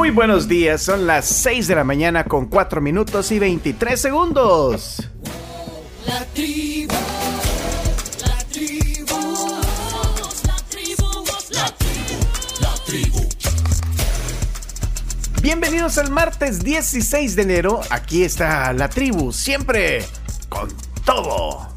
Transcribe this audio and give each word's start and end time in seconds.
Muy 0.00 0.08
buenos 0.08 0.48
días, 0.48 0.80
son 0.80 1.06
las 1.06 1.26
6 1.26 1.68
de 1.68 1.74
la 1.74 1.84
mañana 1.84 2.24
con 2.24 2.46
4 2.46 2.80
minutos 2.80 3.30
y 3.32 3.38
23 3.38 4.00
segundos. 4.00 5.06
La 6.06 6.24
tribu, 6.24 6.94
la 8.26 8.38
tribu, 8.50 9.58
la 10.46 10.56
tribu, 10.70 11.24
la 11.52 11.66
tribu, 11.76 12.18
la 12.62 12.74
tribu. 12.86 13.28
Bienvenidos 15.42 15.98
al 15.98 16.10
martes 16.10 16.64
16 16.64 17.36
de 17.36 17.42
enero, 17.42 17.82
aquí 17.90 18.24
está 18.24 18.72
la 18.72 18.88
tribu, 18.88 19.34
siempre 19.34 20.06
con 20.48 20.70
todo. 21.04 21.74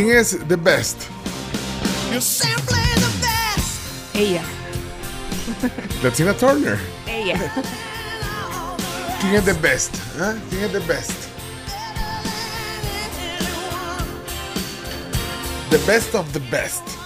Quién 0.00 0.16
es 0.16 0.38
the 0.48 0.56
best? 0.56 1.08
You're 2.10 2.22
simply 2.22 2.80
the 2.94 3.10
best. 3.20 4.14
Ella, 4.14 4.42
La 6.02 6.10
Tina 6.10 6.32
Turner. 6.32 6.78
ella. 7.06 7.38
¿Quién 9.20 9.34
es 9.34 9.44
the 9.44 9.52
best? 9.54 9.94
¿Ah? 10.18 10.34
¿Quién 10.48 10.64
es 10.64 10.72
the 10.72 10.80
best? 10.80 11.12
The 15.70 15.78
best 15.86 16.14
of 16.14 16.32
the 16.32 16.40
best. 16.50 16.82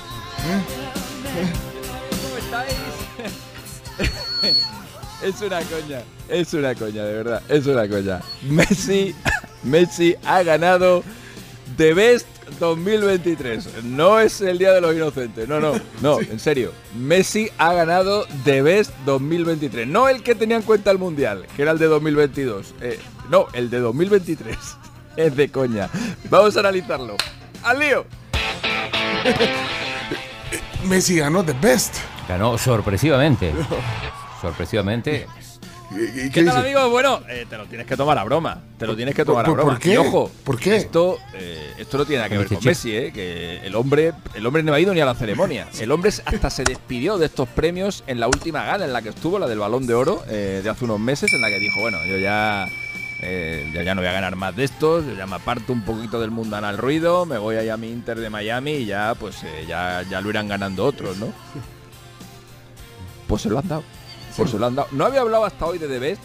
Es 5.22 5.41
una 5.41 5.62
coña, 5.62 6.03
es 6.28 6.53
una 6.53 6.75
coña, 6.75 7.03
de 7.03 7.15
verdad, 7.15 7.43
es 7.49 7.66
una 7.66 7.88
coña. 7.88 8.21
Messi, 8.43 9.15
Messi 9.62 10.15
ha 10.22 10.43
ganado 10.43 11.03
The 11.78 11.94
Best 11.94 12.27
2023. 12.59 13.84
No 13.84 14.20
es 14.20 14.41
el 14.41 14.59
Día 14.59 14.72
de 14.72 14.81
los 14.81 14.94
Inocentes, 14.94 15.48
no, 15.48 15.60
no, 15.60 15.75
no, 16.00 16.20
en 16.20 16.38
serio. 16.38 16.72
Messi 16.97 17.50
ha 17.59 17.72
ganado 17.72 18.26
The 18.44 18.62
Best 18.62 18.92
2023. 19.04 19.87
No 19.87 20.09
el 20.09 20.22
que 20.22 20.34
tenía 20.34 20.56
en 20.56 20.62
cuenta 20.62 20.91
el 20.91 20.98
Mundial, 20.98 21.47
que 21.56 21.62
era 21.62 21.72
el 21.72 21.78
de 21.78 21.87
2022. 21.87 22.75
Eh, 22.81 22.98
no, 23.31 23.47
el 23.53 23.70
de 23.70 23.81
2023. 23.81 24.56
Es 25.16 25.37
de 25.37 25.48
coña. 25.48 25.88
Vamos 26.28 26.56
a 26.56 26.60
analizarlo. 26.60 27.16
¡Al 27.62 27.78
lío! 27.78 28.04
Messi 30.84 31.19
ganó 31.19 31.44
the 31.44 31.53
best. 31.53 31.94
Ganó 32.28 32.59
sorpresivamente. 32.59 33.53
sorpresivamente. 34.41 35.28
¿Y- 35.97 36.03
y 36.03 36.31
¿Qué 36.31 36.31
qué 36.31 36.44
tal, 36.44 36.59
amigos? 36.59 36.91
Bueno, 36.91 37.21
eh, 37.28 37.47
te 37.49 37.56
lo 37.56 37.66
tienes 37.66 37.87
que 37.87 37.97
tomar 37.97 38.19
a 38.19 38.25
broma. 38.25 38.60
Te 38.78 38.87
lo 38.87 38.97
tienes 38.97 39.15
que 39.15 39.25
tomar 39.25 39.47
a 39.47 39.50
broma. 39.50 39.72
por 39.72 39.81
qué? 39.81 39.93
Y 39.94 39.97
ojo, 39.97 40.31
¿Por 40.44 40.59
qué? 40.59 40.77
Esto, 40.77 41.19
eh, 41.34 41.72
esto 41.78 41.99
no 41.99 42.05
tiene 42.05 42.19
nada 42.19 42.28
que 42.28 42.37
ver 42.37 42.44
Este 42.47 42.55
con 42.56 42.62
chip. 42.62 42.69
Messi, 42.71 42.97
¿eh? 42.97 43.12
Que 43.12 43.59
el 43.66 43.75
hombre, 43.77 44.12
el 44.34 44.44
hombre 44.47 44.62
no 44.62 44.75
ha 44.75 44.81
ido 44.81 44.93
ni 44.94 45.00
a 45.00 45.04
la 45.06 45.15
ceremonia. 45.15 45.69
El 45.81 45.91
hombre 45.93 46.10
hasta 46.10 46.50
se 46.50 46.65
despidió 46.65 47.19
de 47.19 47.27
estos 47.27 47.49
premios 47.49 48.03
en 48.06 48.19
la 48.21 48.27
última 48.27 48.65
gala 48.65 48.84
en 48.84 48.93
la 48.93 49.03
que 49.03 49.10
estuvo, 49.10 49.38
la 49.38 49.47
del 49.47 49.59
Balón 49.59 49.87
de 49.87 49.94
Oro, 49.94 50.22
de 50.28 50.69
hace 50.69 50.84
unos 50.84 50.99
meses, 51.00 51.33
en 51.33 51.41
la 51.41 51.49
que 51.49 51.59
dijo, 51.59 51.81
bueno, 51.81 51.99
yo 52.06 52.16
ya, 52.19 52.66
eh, 53.22 53.71
yo 53.75 53.83
ya 53.83 53.94
no 53.94 54.00
voy 54.00 54.09
a 54.09 54.12
ganar 54.12 54.37
más 54.37 54.54
de 54.56 54.65
estos, 54.65 55.04
yo 55.06 55.15
ya 55.15 55.27
me 55.27 55.37
aparto 55.37 55.72
un 55.72 55.84
poquito 55.84 56.21
del 56.21 56.31
mundanal 56.31 56.77
ruido, 56.78 57.25
me 57.27 57.38
voy 57.38 57.56
ahí 57.56 57.69
a 57.69 57.77
mi 57.77 57.88
Inter 57.91 58.19
de 58.19 58.31
Miami 58.31 58.72
y 58.72 58.87
ya, 58.87 59.15
pues, 59.15 59.43
eh, 59.44 59.65
ya, 59.69 60.03
ya 60.10 60.21
lo 60.21 60.31
irán 60.31 60.49
ganando 60.49 60.84
otros, 60.84 61.16
¿no? 61.19 61.27
Pues 63.27 63.41
se 63.43 63.49
lo 63.49 63.59
han 63.59 63.66
dado. 63.69 63.83
Han 64.67 64.75
dado. 64.77 64.89
No 64.93 65.05
había 65.06 65.21
hablado 65.21 65.45
hasta 65.45 65.67
hoy 65.67 65.78
de 65.78 65.89
The 65.89 65.99
Best, 65.99 66.22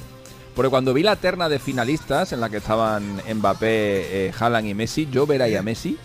porque 0.56 0.70
cuando 0.70 0.94
vi 0.94 1.03
la 1.03 1.16
terna 1.16 1.47
de 1.50 1.59
finalistas 1.59 2.34
en 2.34 2.42
la 2.42 2.50
que 2.50 2.58
estaban 2.58 3.22
Mbappé, 3.34 4.28
eh, 4.28 4.34
Haaland 4.38 4.68
y 4.68 4.74
Messi, 4.74 5.08
yo 5.12 5.25
ver 5.28 5.42
ahí 5.42 5.56
a 5.56 5.62
Messi, 5.62 5.97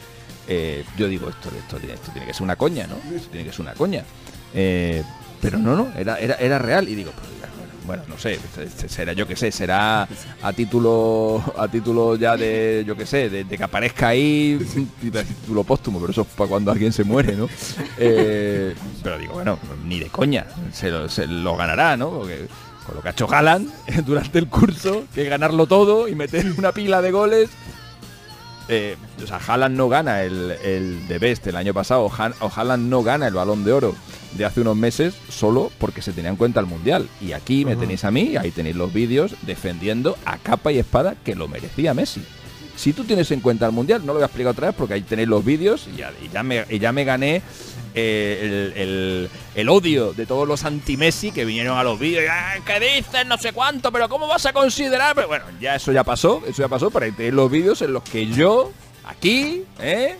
eh, 0.49 0.85
yo 0.97 1.09
digo, 1.09 1.29
esto, 1.29 1.49
esto, 1.57 1.77
tiene- 1.79 1.95
esto 1.95 2.11
tiene 2.13 2.27
que 2.27 2.35
ser 2.35 2.43
una 2.43 2.57
coña, 2.57 2.87
¿no? 2.87 2.97
Esto 3.17 3.29
tiene 3.31 3.47
que 3.47 3.53
ser 3.53 3.63
una 3.63 3.75
coña. 3.75 4.05
Eh, 4.53 5.03
pero 5.41 5.59
no, 5.59 5.75
no, 5.77 5.89
era, 5.97 6.19
era, 6.19 6.35
era 6.37 6.59
real. 6.59 6.89
Y 6.89 6.95
digo, 6.95 7.11
pues, 7.13 7.27
bueno, 7.84 8.03
no 8.09 8.19
sé, 8.19 8.39
se- 8.77 8.89
será, 8.89 9.12
yo 9.12 9.27
qué 9.27 9.37
sé, 9.37 9.50
será 9.53 10.09
a 10.43 10.53
título 10.53 11.43
a 11.56 11.69
título 11.69 12.17
ya 12.17 12.37
de, 12.37 12.84
yo 12.87 12.97
qué 12.97 13.06
sé, 13.06 13.28
de, 13.31 13.45
que 13.45 13.62
aparezca 13.65 14.09
ahí, 14.09 14.59
título 15.00 15.65
póstumo, 15.65 16.00
pero 16.00 16.12
eso 16.12 16.23
es 16.23 16.28
para 16.28 16.49
cuando 16.49 16.71
alguien 16.73 16.93
se 16.93 17.05
muere, 17.05 17.37
¿no? 17.37 17.49
Eh, 17.99 18.75
pero 19.03 19.19
digo, 19.19 19.34
bueno, 19.34 19.59
ni 19.84 20.00
de 20.00 20.06
coña, 20.06 20.47
se 20.73 20.91
lo, 21.27 21.56
ganará, 21.56 21.97
¿no? 21.97 22.11
Con 22.87 22.97
lo 22.97 23.00
que 23.03 23.09
ha 23.09 23.12
hecho 23.12 23.27
Haaland 23.33 23.71
durante 24.06 24.39
el 24.39 24.49
curso, 24.49 25.05
que 25.15 25.25
ganarlo 25.25 25.67
todo 25.67 26.06
y 26.09 26.15
meter 26.15 26.53
una 26.59 26.73
pila 26.73 27.00
de 27.00 27.11
goles. 27.12 27.50
Eh, 28.69 28.97
o 29.23 29.27
sea, 29.27 29.39
Haaland 29.47 29.77
no 29.77 29.89
gana 29.89 30.23
el, 30.23 30.51
el 30.51 31.05
The 31.07 31.19
Best 31.19 31.47
el 31.47 31.57
año 31.57 31.75
pasado, 31.75 32.03
o 32.05 32.51
Haaland 32.55 32.89
no 32.89 33.03
gana 33.03 33.27
el 33.29 33.35
Balón 33.35 33.65
de 33.65 33.73
Oro 33.73 33.95
de 34.33 34.45
hace 34.45 34.61
unos 34.61 34.77
meses 34.77 35.15
solo 35.29 35.71
porque 35.79 36.03
se 36.03 36.13
tenía 36.13 36.31
en 36.31 36.37
cuenta 36.37 36.61
el 36.61 36.67
Mundial. 36.67 37.09
Y 37.21 37.33
aquí 37.33 37.65
me 37.65 37.77
tenéis 37.77 38.05
a 38.05 38.11
mí, 38.11 38.37
ahí 38.37 38.51
tenéis 38.51 38.77
los 38.77 38.93
vídeos 38.93 39.35
defendiendo 39.43 40.17
a 40.25 40.39
capa 40.39 40.73
y 40.73 40.79
espada 40.79 41.15
que 41.25 41.35
lo 41.35 41.49
merecía 41.49 41.95
Messi. 41.95 42.23
Si 42.77 42.93
tú 42.93 43.05
tienes 43.05 43.31
en 43.31 43.41
cuenta 43.41 43.67
el 43.67 43.73
Mundial, 43.73 44.01
no 44.01 44.09
lo 44.09 44.15
voy 44.15 44.23
a 44.23 44.27
explicar 44.27 44.53
otra 44.53 44.67
vez 44.69 44.77
porque 44.77 44.95
ahí 44.95 45.03
tenéis 45.03 45.29
los 45.29 45.45
vídeos 45.45 45.87
y 45.93 45.97
ya, 46.33 46.43
me, 46.43 46.65
ya 46.79 46.93
me 46.93 47.05
gané 47.05 47.41
eh, 47.95 48.73
el, 48.77 49.31
el- 49.55 49.69
odio 49.69 50.12
de 50.12 50.26
todos 50.26 50.47
los 50.49 50.65
anti-Messi 50.65 51.31
que 51.31 51.44
vinieron 51.44 51.79
a 51.79 51.85
los 51.85 51.99
vídeos. 51.99 52.25
"Ah, 52.31 52.55
¿Qué 52.67 52.81
dices? 52.81 53.25
No 53.26 53.38
sé 53.38 53.53
cuánto, 53.53 53.93
pero 53.93 54.09
¿cómo 54.09 54.26
vas 54.26 54.44
a 54.47 54.53
considerar? 54.53 55.15
Pero 55.15 55.29
bueno, 55.29 55.44
ya 55.61 55.76
eso 55.76 55.93
ya 55.93 56.03
pasó, 56.05 56.43
eso 56.47 56.62
ya 56.62 56.69
pasó, 56.69 56.91
pero 56.91 57.05
ahí 57.06 57.12
tenéis 57.12 57.35
los 57.35 57.50
vídeos 57.50 57.81
en 57.82 57.93
los 57.93 58.03
que 58.03 58.26
yo, 58.26 58.73
aquí, 59.05 59.62
¿eh? 59.81 60.17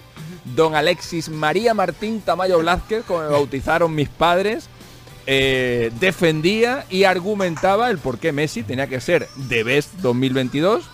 Don 0.55 0.75
Alexis 0.77 1.29
María 1.29 1.75
Martín 1.75 2.21
Tamayo 2.21 2.59
Blázquez, 2.61 3.05
como 3.05 3.21
me 3.23 3.29
bautizaron 3.29 3.95
mis 3.95 4.09
padres, 4.09 4.69
eh, 5.27 5.91
defendía 5.99 6.85
y 6.91 7.05
argumentaba 7.05 7.91
el 7.91 7.99
por 7.99 8.19
qué 8.19 8.31
Messi 8.33 8.63
tenía 8.63 8.87
que 8.87 9.01
ser 9.01 9.27
The 9.49 9.65
Best 9.65 9.95
2022 10.03 10.85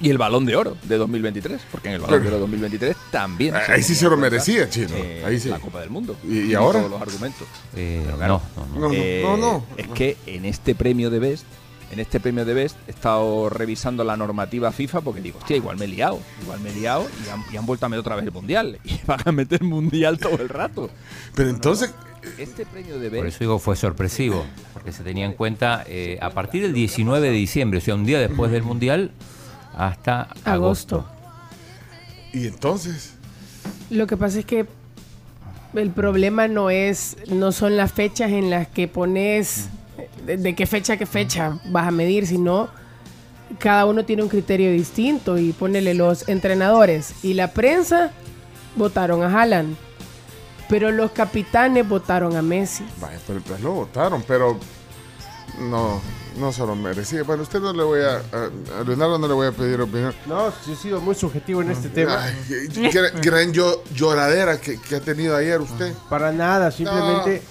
y 0.00 0.08
el 0.10 0.18
Balón 0.18 0.46
de 0.46 0.56
Oro 0.56 0.76
de 0.84 0.96
2023, 0.96 1.60
porque 1.70 1.88
en 1.88 1.94
el 1.94 2.00
Balón 2.00 2.22
de 2.22 2.28
Oro 2.28 2.38
2023 2.40 2.96
también 3.10 3.54
Ahí 3.54 3.82
sí 3.82 3.94
se 3.94 4.08
lo 4.08 4.16
merecía, 4.16 4.68
chino. 4.70 4.88
eh, 4.94 5.22
Ahí 5.26 5.38
sí. 5.38 5.48
la 5.48 5.58
Copa 5.58 5.80
del 5.80 5.90
Mundo 5.90 6.16
¿Y- 6.26 6.50
y 6.50 6.54
ahora? 6.54 6.78
todos 6.78 6.90
los 6.90 7.02
argumentos. 7.02 7.46
Eh, 7.76 8.00
Pero 8.04 8.16
claro, 8.16 8.42
no, 8.56 8.66
no, 8.66 8.74
no. 8.80 8.88
No, 8.88 8.94
Eh, 8.94 9.22
no, 9.24 9.36
no. 9.36 9.64
Es 9.76 9.88
que 9.88 10.16
en 10.26 10.44
este 10.44 10.74
premio 10.74 11.10
de 11.10 11.18
Best 11.18 11.44
en 11.92 11.98
este 11.98 12.20
premio 12.20 12.44
de 12.44 12.54
Best 12.54 12.76
he 12.86 12.92
estado 12.92 13.50
revisando 13.50 14.04
la 14.04 14.16
normativa 14.16 14.70
FIFA 14.70 15.00
porque 15.00 15.20
digo, 15.20 15.38
hostia, 15.40 15.56
igual 15.56 15.76
me 15.76 15.86
he 15.86 15.88
liado, 15.88 16.20
igual 16.40 16.60
me 16.60 16.70
he 16.70 16.74
liado 16.74 17.04
y 17.26 17.28
han, 17.30 17.42
y 17.52 17.56
han 17.56 17.66
vuelto 17.66 17.84
a 17.84 17.88
meter 17.88 17.98
otra 18.00 18.14
vez 18.14 18.24
el 18.24 18.30
mundial. 18.32 18.78
Y 18.84 19.00
van 19.06 19.18
a 19.24 19.32
meter 19.32 19.64
mundial 19.64 20.16
todo 20.18 20.36
el 20.40 20.48
rato. 20.48 20.88
Pero 21.34 21.50
entonces, 21.50 21.92
Este 22.38 22.64
premio 22.64 22.98
de 23.00 23.10
Por 23.10 23.24
Best. 23.24 23.34
eso 23.34 23.38
digo 23.40 23.58
fue 23.58 23.74
sorpresivo, 23.74 24.44
porque 24.72 24.92
se 24.92 25.02
tenía 25.02 25.26
en 25.26 25.32
cuenta 25.32 25.82
eh, 25.88 26.16
a 26.22 26.30
partir 26.30 26.62
del 26.62 26.74
19 26.74 27.26
de 27.28 27.32
diciembre, 27.34 27.78
o 27.78 27.82
sea, 27.82 27.96
un 27.96 28.06
día 28.06 28.20
después 28.20 28.52
del 28.52 28.62
Mundial, 28.70 29.10
hasta 29.88 30.22
agosto. 30.44 30.96
Agosto. 30.96 31.06
y 32.32 32.46
entonces, 32.46 33.14
Lo 33.90 34.06
que 34.06 34.16
pasa 34.16 34.38
es 34.40 34.44
que 34.44 34.66
el 35.74 35.90
problema 35.90 36.48
no 36.48 36.70
es, 36.70 37.16
no 37.28 37.52
son 37.52 37.76
las 37.76 37.92
fechas 37.92 38.30
en 38.30 38.50
las 38.50 38.68
que 38.68 38.88
pones 38.88 39.68
de, 40.26 40.36
de 40.36 40.54
qué 40.54 40.66
fecha 40.66 40.94
a 40.94 40.96
qué 40.96 41.06
fecha 41.06 41.60
vas 41.66 41.86
a 41.88 41.90
medir, 41.90 42.26
sino 42.26 42.68
cada 43.58 43.86
uno 43.86 44.04
tiene 44.04 44.22
un 44.22 44.28
criterio 44.28 44.70
distinto 44.72 45.38
y 45.38 45.52
ponele 45.52 45.94
los 45.94 46.28
entrenadores 46.28 47.14
y 47.24 47.34
la 47.34 47.48
prensa 47.52 48.10
votaron 48.76 49.22
a 49.22 49.26
Haaland, 49.40 49.76
pero 50.68 50.90
los 50.92 51.10
capitanes 51.10 51.88
votaron 51.88 52.36
a 52.36 52.42
Messi. 52.42 52.84
vaya, 53.00 53.18
pero 53.26 53.38
entonces 53.38 53.64
lo 53.64 53.72
votaron, 53.72 54.22
pero 54.26 54.58
no, 55.58 56.00
no 56.40 56.52
se 56.52 56.60
lo 56.66 56.74
merecía. 56.74 57.22
Bueno, 57.22 57.42
usted 57.42 57.60
no 57.60 57.72
le 57.72 57.82
voy 57.82 58.00
a, 58.00 58.16
a, 58.16 58.80
a 58.80 58.84
Leonardo 58.84 59.18
no 59.18 59.28
le 59.28 59.34
voy 59.34 59.46
a 59.46 59.52
pedir 59.52 59.80
opinión. 59.80 60.14
No, 60.26 60.50
sí 60.64 60.72
he 60.72 60.76
sido 60.76 61.00
muy 61.00 61.14
subjetivo 61.14 61.62
en 61.62 61.70
este 61.70 61.88
tema. 61.88 62.18
Ay, 62.22 62.34
gran, 62.92 63.20
gran 63.20 63.52
yo- 63.52 63.82
lloradera 63.94 64.60
que, 64.60 64.80
que 64.80 64.96
ha 64.96 65.00
tenido 65.00 65.36
ayer 65.36 65.60
usted, 65.60 65.92
Para 66.08 66.32
nada, 66.32 66.70
simplemente 66.70 67.42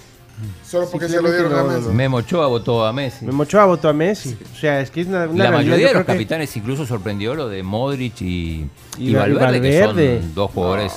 solo 0.66 0.88
porque 0.90 1.06
se 1.08 1.20
lo 1.20 1.30
dieron 1.30 1.52
a 1.52 1.62
no, 1.62 1.68
Messi. 1.68 1.86
no. 1.88 1.92
Memo 1.92 2.16
Ochoa 2.18 2.46
votó 2.46 2.84
a 2.86 2.92
Messi. 2.92 3.24
me 3.26 3.32
mochó 3.32 3.60
a 3.60 3.88
a 3.90 3.92
Messi. 3.92 4.36
O 4.54 4.56
sea, 4.56 4.80
es 4.80 4.90
que 4.90 5.02
es 5.02 5.06
una, 5.06 5.24
una 5.26 5.44
La 5.44 5.50
realidad, 5.50 5.52
mayoría 5.58 5.82
yo 5.82 5.88
de 5.88 5.94
los 5.94 6.02
que- 6.06 6.12
capitanes 6.12 6.56
incluso 6.56 6.86
sorprendió 6.86 7.34
lo 7.34 7.48
de 7.48 7.62
Modric 7.62 8.20
y, 8.22 8.68
Y 8.98 9.10
y 9.10 9.14
Val- 9.14 9.34
Valverde, 9.34 9.60
que 9.70 9.80
Valverde. 9.86 10.20
son 10.22 10.34
dos 10.34 10.50
jugadores 10.50 10.92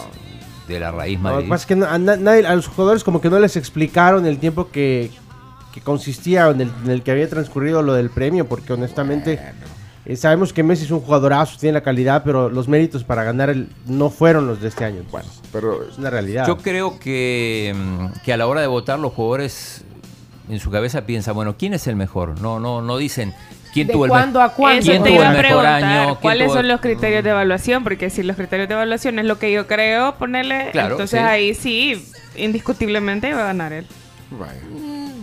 de 0.68 0.80
la 0.80 0.92
raíz 0.92 1.20
No, 1.20 1.30
que 1.30 1.34
madrid. 1.48 1.66
que 1.66 1.76
no- 1.76 1.86
a, 1.88 1.98
na- 2.00 2.16
nadie- 2.16 2.46
a 2.46 2.56
los 2.56 2.68
jugadores 2.68 3.04
como 3.04 3.20
que 3.20 3.30
no 3.30 3.38
les 3.38 3.58
explicaron 3.58 4.26
el 4.26 4.38
tiempo 4.40 4.70
que, 4.72 5.12
que 5.74 5.82
consistía 5.82 6.48
en 6.50 6.62
el, 6.62 6.72
en 6.86 6.92
el 6.92 7.02
que 7.04 7.12
había 7.12 7.28
transcurrido 7.30 7.82
lo 7.82 7.94
del 7.94 8.10
premio, 8.10 8.46
porque 8.48 8.74
honestamente 8.74 9.40
eh, 10.06 10.16
sabemos 10.16 10.54
que 10.54 10.62
Messi 10.64 10.86
es 10.86 10.92
un 10.92 11.00
jugadorazo, 11.00 11.58
tiene 11.60 11.74
la 11.74 11.82
calidad, 11.82 12.24
pero 12.24 12.50
los 12.50 12.68
méritos 12.68 13.04
para 13.04 13.24
ganar 13.24 13.50
el, 13.50 13.70
no 13.88 14.10
fueron 14.10 14.46
los 14.48 14.62
de 14.62 14.68
este 14.68 14.86
año. 14.86 15.02
Bueno, 15.12 15.28
Pero 15.52 15.88
es 15.90 15.98
una 15.98 16.10
realidad. 16.10 16.46
Yo 16.46 16.58
creo 16.58 17.00
que, 17.00 17.74
mm, 17.76 18.20
que 18.24 18.34
a 18.34 18.38
la 18.38 18.46
hora 18.48 18.62
de 18.62 18.68
votar 18.68 19.00
los 19.00 19.14
jugadores 19.14 19.84
en 20.50 20.60
su 20.60 20.70
cabeza 20.70 21.06
piensan, 21.06 21.36
bueno, 21.36 21.56
¿quién 21.58 21.74
es 21.74 21.88
el 21.88 21.96
mejor? 21.96 22.40
No, 22.42 22.60
no, 22.60 22.82
no 22.82 22.98
dicen 22.98 23.34
quién 23.74 23.88
¿De 23.88 23.94
tuvo 23.94 24.06
el 24.06 24.10
cuándo 24.10 24.42
a 24.42 24.50
cuándo? 24.50 24.84
¿Quién 24.86 25.02
te 25.02 25.10
tuvo 25.10 25.16
iba 25.22 25.32
el 25.32 25.38
a 25.38 25.42
mejor 25.42 25.46
preguntar. 25.62 25.84
año? 25.84 26.04
¿Quién 26.06 26.18
¿Cuáles 26.22 26.48
tuvo- 26.50 26.54
son 26.58 26.68
los 26.68 26.82
criterios 26.82 27.24
de 27.24 27.30
evaluación? 27.32 27.84
Porque 27.84 28.10
si 28.12 28.22
los 28.24 28.36
criterios 28.36 28.68
de 28.68 28.76
evaluación 28.76 29.18
es 29.20 29.26
lo 29.26 29.40
que 29.40 29.52
yo 29.52 29.66
creo 29.66 30.16
ponerle, 30.16 30.70
Claro, 30.72 30.92
entonces 30.96 31.20
sí. 31.20 31.26
ahí 31.26 31.54
sí, 31.56 32.06
indiscutiblemente 32.36 33.34
va 33.34 33.42
a 33.42 33.46
ganar 33.46 33.74
él. 33.74 33.88
vaya. 34.32 34.60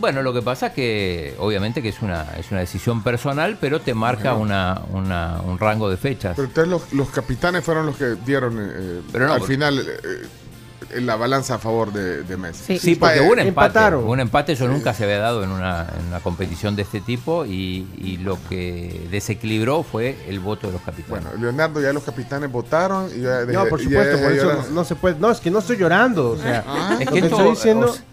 Bueno, 0.01 0.23
lo 0.23 0.33
que 0.33 0.43
pasa 0.43 0.69
es 0.69 0.73
que 0.73 1.35
obviamente 1.39 1.83
que 1.83 1.91
es 1.91 2.01
una, 2.03 2.23
es 2.39 2.51
una 2.51 2.61
decisión 2.61 3.03
personal, 3.03 3.59
pero 3.61 3.81
te 3.81 3.95
marca 3.95 4.35
una, 4.35 4.81
una- 4.93 5.41
un 5.43 5.59
rango 5.59 5.91
de 5.91 5.97
fechas. 5.99 6.33
Pero 6.37 6.49
entonces 6.49 6.71
los, 6.71 6.93
los 6.93 7.11
capitanes 7.11 7.63
fueron 7.63 7.87
los 7.87 7.97
que 7.97 8.17
dieron 8.25 8.57
eh, 8.59 9.01
Pero 9.13 9.27
no, 9.27 9.35
al 9.35 9.39
porque- 9.41 9.55
final 9.55 9.79
eh, 9.79 9.83
eh, 10.03 11.01
la 11.03 11.15
balanza 11.15 11.55
a 11.55 11.59
favor 11.59 11.93
de, 11.93 12.23
de 12.25 12.37
Messi. 12.37 12.65
Sí. 12.65 12.79
Sí, 12.79 12.95
porque 12.97 13.21
un 13.21 13.27
empate. 13.39 13.49
empataron. 13.49 14.09
Un 14.09 14.19
empate, 14.21 14.53
eso 14.55 14.67
nunca 14.67 14.93
se 14.95 15.05
había 15.05 15.19
dado 15.19 15.45
en 15.45 15.51
una, 15.51 15.87
en 16.01 16.07
una 16.07 16.19
competición 16.21 16.75
de 16.75 16.83
este 16.83 17.01
tipo 17.01 17.45
y, 17.47 17.87
y 17.99 18.17
lo 18.17 18.39
que 18.49 19.07
desequilibró 19.11 19.83
fue 19.85 20.17
el 20.27 20.41
voto 20.41 20.67
de 20.67 20.73
los 20.73 20.83
capitanes. 20.83 21.25
Bueno, 21.25 21.41
Leonardo, 21.41 21.81
ya 21.81 21.93
los 21.93 22.03
capitanes 22.03 22.51
votaron 22.51 23.09
y 23.15 23.21
ya 23.21 23.43
dejé- 23.45 23.53
No, 23.53 23.67
por 23.67 23.81
supuesto, 23.81 24.19
por 24.19 24.33
eso 24.33 24.53
no, 24.53 24.69
no 24.71 24.85
se 24.85 24.97
puede. 24.97 25.17
No, 25.21 25.31
es 25.31 25.39
que 25.41 25.51
no 25.51 25.61
estoy 25.61 25.77
llorando. 25.77 26.31
O 26.31 26.39
sea, 26.39 26.65
Es 26.99 27.07
lo 27.07 27.13
que 27.13 27.21
que 27.21 27.27
esto, 27.27 27.37
estoy 27.37 27.51
diciendo 27.51 27.91
o 27.91 27.93
sea- 27.93 28.05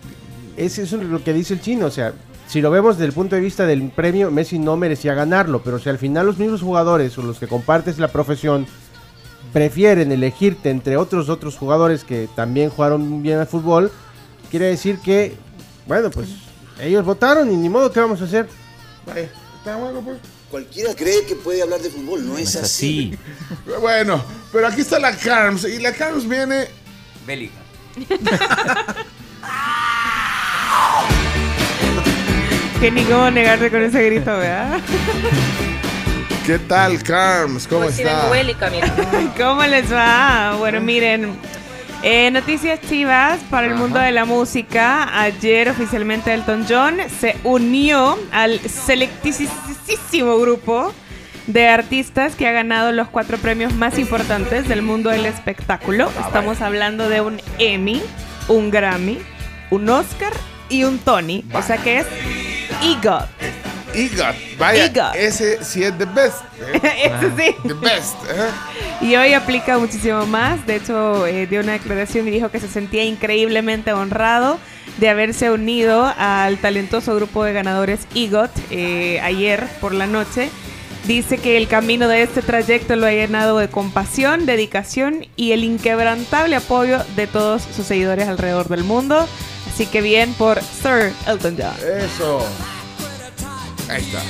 es, 0.57 0.77
eso 0.79 0.97
es 0.97 1.03
lo 1.03 1.23
que 1.23 1.33
dice 1.33 1.53
el 1.53 1.61
chino. 1.61 1.85
O 1.85 1.91
sea, 1.91 2.13
si 2.47 2.61
lo 2.61 2.71
vemos 2.71 2.97
desde 2.97 3.07
el 3.07 3.13
punto 3.13 3.35
de 3.35 3.41
vista 3.41 3.65
del 3.65 3.89
premio, 3.89 4.31
Messi 4.31 4.59
no 4.59 4.75
merecía 4.75 5.13
ganarlo. 5.13 5.61
Pero 5.63 5.79
si 5.79 5.89
al 5.89 5.97
final 5.97 6.25
los 6.25 6.37
mismos 6.37 6.61
jugadores 6.61 7.17
o 7.17 7.21
los 7.21 7.39
que 7.39 7.47
compartes 7.47 7.99
la 7.99 8.09
profesión 8.09 8.67
prefieren 9.53 10.11
elegirte 10.11 10.69
entre 10.69 10.97
otros 10.97 11.29
otros 11.29 11.55
jugadores 11.55 12.03
que 12.03 12.27
también 12.35 12.69
jugaron 12.69 13.21
bien 13.21 13.39
al 13.39 13.47
fútbol, 13.47 13.91
quiere 14.51 14.65
decir 14.65 14.99
que, 14.99 15.35
bueno, 15.87 16.09
pues 16.09 16.29
ellos 16.81 17.05
votaron 17.05 17.51
y 17.51 17.55
ni 17.55 17.69
modo, 17.69 17.91
¿qué 17.91 17.99
vamos 17.99 18.21
a 18.21 18.25
hacer? 18.25 18.47
Vaya, 19.05 19.29
está 19.57 19.77
bueno, 19.77 20.01
pues. 20.01 20.17
Cualquiera 20.51 20.95
cree 20.95 21.25
que 21.25 21.35
puede 21.35 21.61
hablar 21.61 21.81
de 21.81 21.89
fútbol, 21.89 22.25
no 22.25 22.37
es 22.37 22.55
es 22.55 22.63
así. 22.63 23.11
así. 23.13 23.75
Bueno, 23.81 24.23
pero 24.51 24.67
aquí 24.67 24.79
está 24.79 24.97
la 24.97 25.13
Carms 25.15 25.65
y 25.65 25.79
la 25.79 25.91
Carms 25.91 26.27
viene 26.27 26.67
Bélica. 27.25 27.59
Que 32.79 32.91
ni 32.91 33.03
cómo 33.03 33.31
negarse 33.31 33.71
con 33.71 33.81
ese 33.81 34.05
grito, 34.05 34.37
¿verdad? 34.37 34.79
¿Qué 36.45 36.59
tal, 36.59 37.01
Carms? 37.03 37.67
¿Cómo 37.67 37.85
está? 37.85 38.29
¿Cómo 39.37 39.63
les 39.63 39.91
va? 39.91 40.55
Bueno, 40.57 40.79
miren, 40.79 41.35
eh, 42.03 42.29
noticias 42.31 42.79
chivas 42.87 43.39
para 43.49 43.67
el 43.67 43.75
mundo 43.75 43.99
de 43.99 44.11
la 44.11 44.25
música. 44.25 45.21
Ayer 45.21 45.69
oficialmente 45.69 46.33
Elton 46.33 46.65
John 46.69 46.99
se 47.19 47.35
unió 47.43 48.17
al 48.31 48.59
selectísimo 48.59 50.37
grupo 50.37 50.93
de 51.47 51.67
artistas 51.67 52.35
que 52.35 52.47
ha 52.47 52.51
ganado 52.51 52.91
los 52.91 53.07
cuatro 53.07 53.37
premios 53.39 53.73
más 53.73 53.97
importantes 53.97 54.67
del 54.69 54.83
mundo 54.83 55.09
del 55.09 55.25
espectáculo. 55.25 56.11
Estamos 56.25 56.61
hablando 56.61 57.09
de 57.09 57.21
un 57.21 57.41
Emmy, 57.57 58.01
un 58.47 58.69
Grammy, 58.69 59.17
un 59.71 59.89
Oscar 59.89 60.33
y 60.69 60.83
un 60.83 60.99
Tony. 60.99 61.43
O 61.53 61.61
sea 61.61 61.77
que 61.77 61.99
es 61.99 62.07
EGOT. 62.83 63.27
EGOT. 63.93 64.35
Vaya, 64.57 64.85
EGOT. 64.85 65.15
ese 65.15 65.63
sí 65.63 65.83
es 65.83 65.97
the 65.97 66.05
best. 66.05 66.41
¿eh? 66.61 66.81
Ese 67.05 67.31
sí. 67.37 67.55
The 67.67 67.73
best. 67.73 68.15
¿eh? 68.29 69.05
Y 69.05 69.15
hoy 69.15 69.33
aplica 69.33 69.77
muchísimo 69.77 70.25
más. 70.25 70.65
De 70.67 70.75
hecho, 70.75 71.25
eh, 71.25 71.47
dio 71.47 71.61
una 71.61 71.73
declaración 71.73 72.27
y 72.27 72.31
dijo 72.31 72.49
que 72.49 72.59
se 72.59 72.67
sentía 72.67 73.03
increíblemente 73.03 73.93
honrado 73.93 74.59
de 74.97 75.09
haberse 75.09 75.51
unido 75.51 76.11
al 76.17 76.57
talentoso 76.57 77.15
grupo 77.15 77.43
de 77.43 77.53
ganadores 77.53 78.07
EGOT 78.15 78.51
eh, 78.71 79.19
ayer 79.21 79.67
por 79.79 79.93
la 79.93 80.07
noche. 80.07 80.49
Dice 81.05 81.37
que 81.37 81.55
el 81.55 81.69
camino 81.69 82.09
de 82.09 82.21
este 82.23 82.41
trayecto 82.41 82.97
lo 82.97 83.05
ha 83.05 83.11
llenado 83.11 83.59
de 83.59 83.69
compasión, 83.69 84.45
dedicación 84.45 85.25
y 85.37 85.53
el 85.53 85.63
inquebrantable 85.63 86.57
apoyo 86.57 87.01
de 87.15 87.27
todos 87.27 87.61
sus 87.61 87.85
seguidores 87.85 88.27
alrededor 88.27 88.67
del 88.67 88.83
mundo. 88.83 89.25
Así 89.77 89.85
que 89.85 90.01
bien 90.01 90.33
por 90.33 90.59
Sir 90.59 91.13
Elton 91.27 91.55
John. 91.55 91.75
Eso. 91.99 92.43
Ahí 93.87 94.01
está. 94.01 94.23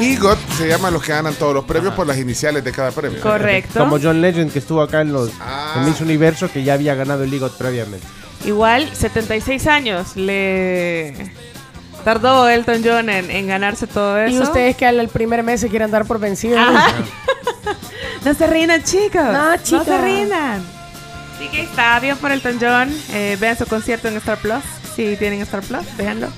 EGOT 0.00 0.38
se 0.58 0.66
llaman 0.66 0.92
los 0.94 1.00
que 1.04 1.12
ganan 1.12 1.32
todos 1.34 1.54
los 1.54 1.64
premios 1.66 1.94
por 1.94 2.08
las 2.08 2.18
iniciales 2.18 2.64
de 2.64 2.72
cada 2.72 2.90
premio. 2.90 3.20
Correcto. 3.20 3.78
Como 3.78 4.00
John 4.02 4.20
Legend 4.20 4.52
que 4.52 4.58
estuvo 4.58 4.82
acá 4.82 5.02
en 5.02 5.12
los 5.12 5.30
Ah. 5.40 5.74
en 5.76 5.84
Miss 5.84 6.00
Universo 6.00 6.50
que 6.52 6.64
ya 6.64 6.74
había 6.74 6.96
ganado 6.96 7.22
el 7.22 7.30
Ligot 7.30 7.56
previamente. 7.56 8.04
Igual, 8.44 8.90
76 8.92 9.68
años 9.68 10.16
le 10.16 11.30
tardó 12.04 12.48
Elton 12.48 12.82
John 12.84 13.10
en, 13.10 13.30
en 13.30 13.46
ganarse 13.46 13.86
todo 13.86 14.18
eso. 14.18 14.34
Y 14.34 14.40
ustedes 14.40 14.74
que 14.74 14.86
al 14.86 15.08
primer 15.08 15.44
mes 15.44 15.60
se 15.60 15.68
quieren 15.68 15.92
dar 15.92 16.04
por 16.04 16.18
vencidos. 16.18 16.58
Ajá. 16.58 16.94
No 18.24 18.34
se 18.34 18.46
rindan, 18.48 18.82
chicos. 18.82 19.22
No, 19.32 19.52
se 19.52 19.62
chicas. 19.62 20.00
rindan. 20.02 20.79
Así 21.40 21.48
que 21.48 21.62
está 21.62 21.98
bien 22.00 22.18
por 22.18 22.30
Elton 22.32 22.58
John. 22.60 22.94
Eh, 23.12 23.38
vean 23.40 23.56
su 23.56 23.64
concierto 23.64 24.08
en 24.08 24.16
Star 24.18 24.36
Plus. 24.38 24.62
Si 24.94 25.16
tienen 25.16 25.40
Star 25.40 25.62
Plus, 25.62 25.86
véanlo. 25.96 26.28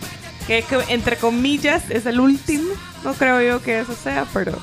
Que, 0.47 0.65
entre 0.89 1.17
comillas 1.17 1.83
es 1.91 2.07
el 2.07 2.21
último. 2.21 2.73
No 3.03 3.13
creo 3.15 3.41
yo 3.43 3.61
que 3.61 3.81
eso 3.81 3.97
sea, 4.01 4.27
pero 4.33 4.57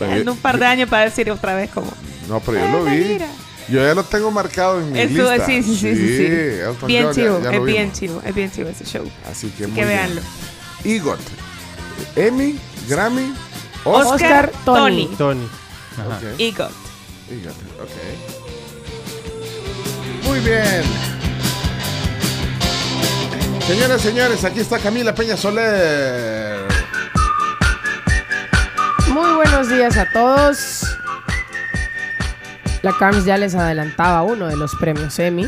en 0.00 0.26
un 0.26 0.38
par 0.38 0.58
de 0.58 0.64
años 0.64 0.88
para 0.88 1.04
decir 1.04 1.30
otra 1.30 1.54
vez 1.54 1.68
como. 1.70 1.92
No, 2.28 2.40
pero 2.40 2.60
yo 2.60 2.68
lo 2.68 2.86
"Ah, 2.86 2.90
vi. 2.94 3.04
mira". 3.04 3.26
Yo 3.68 3.80
ya 3.86 3.94
lo 3.94 4.04
tengo 4.04 4.30
marcado 4.30 4.80
en 4.80 4.92
mi 4.92 5.00
Eso, 5.00 5.30
lista. 5.32 5.46
sí, 5.46 5.62
sí, 5.62 5.76
sí, 5.76 5.94
sí, 5.96 6.86
Bien 6.86 7.04
John, 7.04 7.12
ya- 7.14 7.22
chivo, 7.22 7.40
ya 7.42 7.50
es 7.50 7.56
lo 7.56 7.64
bien 7.64 7.92
chivo, 7.92 8.22
es 8.24 8.34
bien 8.34 8.50
chivo 8.50 8.68
ese 8.70 8.84
show. 8.86 9.10
Así 9.30 9.48
que, 9.50 9.66
muy 9.66 9.74
que 9.76 9.84
bien. 9.84 9.98
véanlo. 9.98 10.20
EGOT. 10.84 11.20
Emmy, 12.16 12.58
Grammy, 12.88 13.32
Oscar. 13.84 14.14
Oscar, 14.14 14.52
Tony. 14.64 15.10
Tony. 15.18 15.44
Ok. 15.44 16.38
EGOT. 16.40 16.70
EGOT, 17.30 17.56
ok. 17.82 18.43
Muy 20.24 20.40
bien. 20.40 20.82
Señoras, 23.66 24.02
señores, 24.02 24.44
aquí 24.44 24.60
está 24.60 24.78
Camila 24.78 25.14
Peña 25.14 25.36
Soler. 25.36 26.66
Muy 29.08 29.32
buenos 29.34 29.68
días 29.68 29.96
a 29.96 30.10
todos. 30.12 30.84
La 32.82 32.92
CAMS 32.98 33.24
ya 33.24 33.38
les 33.38 33.54
adelantaba 33.54 34.22
uno 34.22 34.46
de 34.48 34.56
los 34.56 34.74
premios 34.74 35.18
Emmy. 35.18 35.46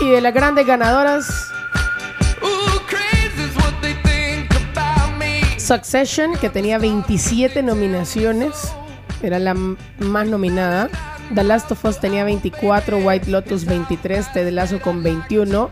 Y 0.00 0.10
de 0.10 0.20
las 0.20 0.34
grandes 0.34 0.66
ganadoras. 0.66 1.52
Succession, 5.58 6.36
que 6.36 6.48
tenía 6.48 6.78
27 6.78 7.62
nominaciones, 7.62 8.72
era 9.22 9.38
la 9.38 9.54
más 9.54 10.26
nominada. 10.28 10.88
The 11.34 11.44
Last 11.44 11.70
of 11.72 11.84
Us 11.84 11.98
tenía 11.98 12.24
24, 12.24 12.98
White 12.98 13.30
Lotus 13.30 13.64
23, 13.64 14.32
Ted 14.32 14.50
Lasso 14.50 14.80
con 14.80 15.02
21. 15.02 15.70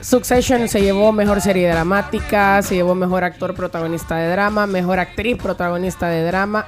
Succession 0.00 0.68
se 0.68 0.80
llevó 0.80 1.12
mejor 1.12 1.40
serie 1.40 1.68
dramática, 1.68 2.60
se 2.62 2.74
llevó 2.74 2.94
mejor 2.94 3.22
actor 3.22 3.54
protagonista 3.54 4.16
de 4.16 4.30
drama, 4.30 4.66
mejor 4.66 4.98
actriz 4.98 5.36
protagonista 5.36 6.08
de 6.08 6.24
drama. 6.24 6.66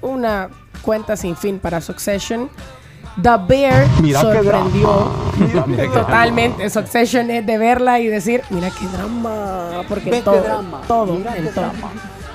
Una 0.00 0.48
cuenta 0.82 1.16
sin 1.16 1.36
fin 1.36 1.58
para 1.58 1.80
Succession. 1.80 2.50
The 3.20 3.36
Bear 3.48 3.86
sorprendió 4.14 5.10
totalmente. 5.92 6.70
Succession 6.70 7.30
es 7.30 7.44
de 7.44 7.58
verla 7.58 7.98
y 7.98 8.06
decir, 8.06 8.42
mira 8.50 8.70
qué 8.70 8.86
drama, 8.86 9.82
porque 9.88 10.22
todo, 10.22 10.64
todo, 10.86 11.16
en 11.16 11.52
todo. 11.52 11.72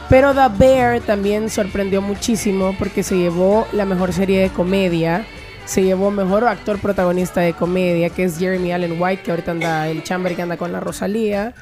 Pero 0.10 0.34
The 0.34 0.48
Bear 0.58 1.02
también 1.02 1.50
sorprendió 1.50 2.02
muchísimo 2.02 2.74
porque 2.80 3.04
se 3.04 3.18
llevó 3.18 3.68
la 3.74 3.84
mejor 3.86 4.14
serie 4.14 4.40
de 4.40 4.50
comedia, 4.50 5.26
se 5.66 5.84
llevó 5.84 6.12
mejor 6.12 6.46
actor 6.46 6.80
protagonista 6.80 7.42
de 7.42 7.52
comedia, 7.54 8.10
que 8.10 8.24
es 8.24 8.38
Jeremy 8.40 8.72
Allen 8.72 8.96
White, 9.02 9.24
que 9.24 9.32
ahorita 9.32 9.52
anda 9.52 9.90
el 9.90 10.04
chamber 10.04 10.34
que 10.36 10.42
anda 10.44 10.56
con 10.56 10.72
la 10.72 10.80
Rosalía. 10.80 11.54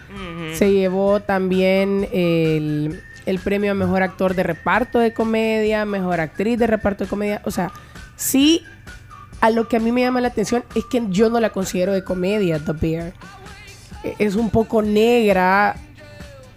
Se 0.53 0.71
llevó 0.71 1.21
también 1.21 2.07
el, 2.13 3.01
el 3.25 3.39
premio 3.39 3.71
a 3.71 3.73
mejor 3.73 4.03
actor 4.03 4.35
de 4.35 4.43
reparto 4.43 4.99
de 4.99 5.11
comedia, 5.11 5.85
mejor 5.85 6.19
actriz 6.21 6.59
de 6.59 6.67
reparto 6.67 7.05
de 7.05 7.09
comedia. 7.09 7.41
O 7.45 7.51
sea, 7.51 7.71
sí, 8.15 8.61
a 9.41 9.49
lo 9.49 9.67
que 9.67 9.77
a 9.77 9.79
mí 9.79 9.91
me 9.91 10.01
llama 10.01 10.21
la 10.21 10.27
atención 10.27 10.63
es 10.75 10.85
que 10.85 11.01
yo 11.09 11.31
no 11.31 11.39
la 11.39 11.49
considero 11.49 11.93
de 11.93 12.03
comedia, 12.03 12.59
The 12.59 12.73
Bear. 12.73 13.13
E- 14.03 14.13
Es 14.19 14.35
un 14.35 14.51
poco 14.51 14.83
negra, 14.83 15.75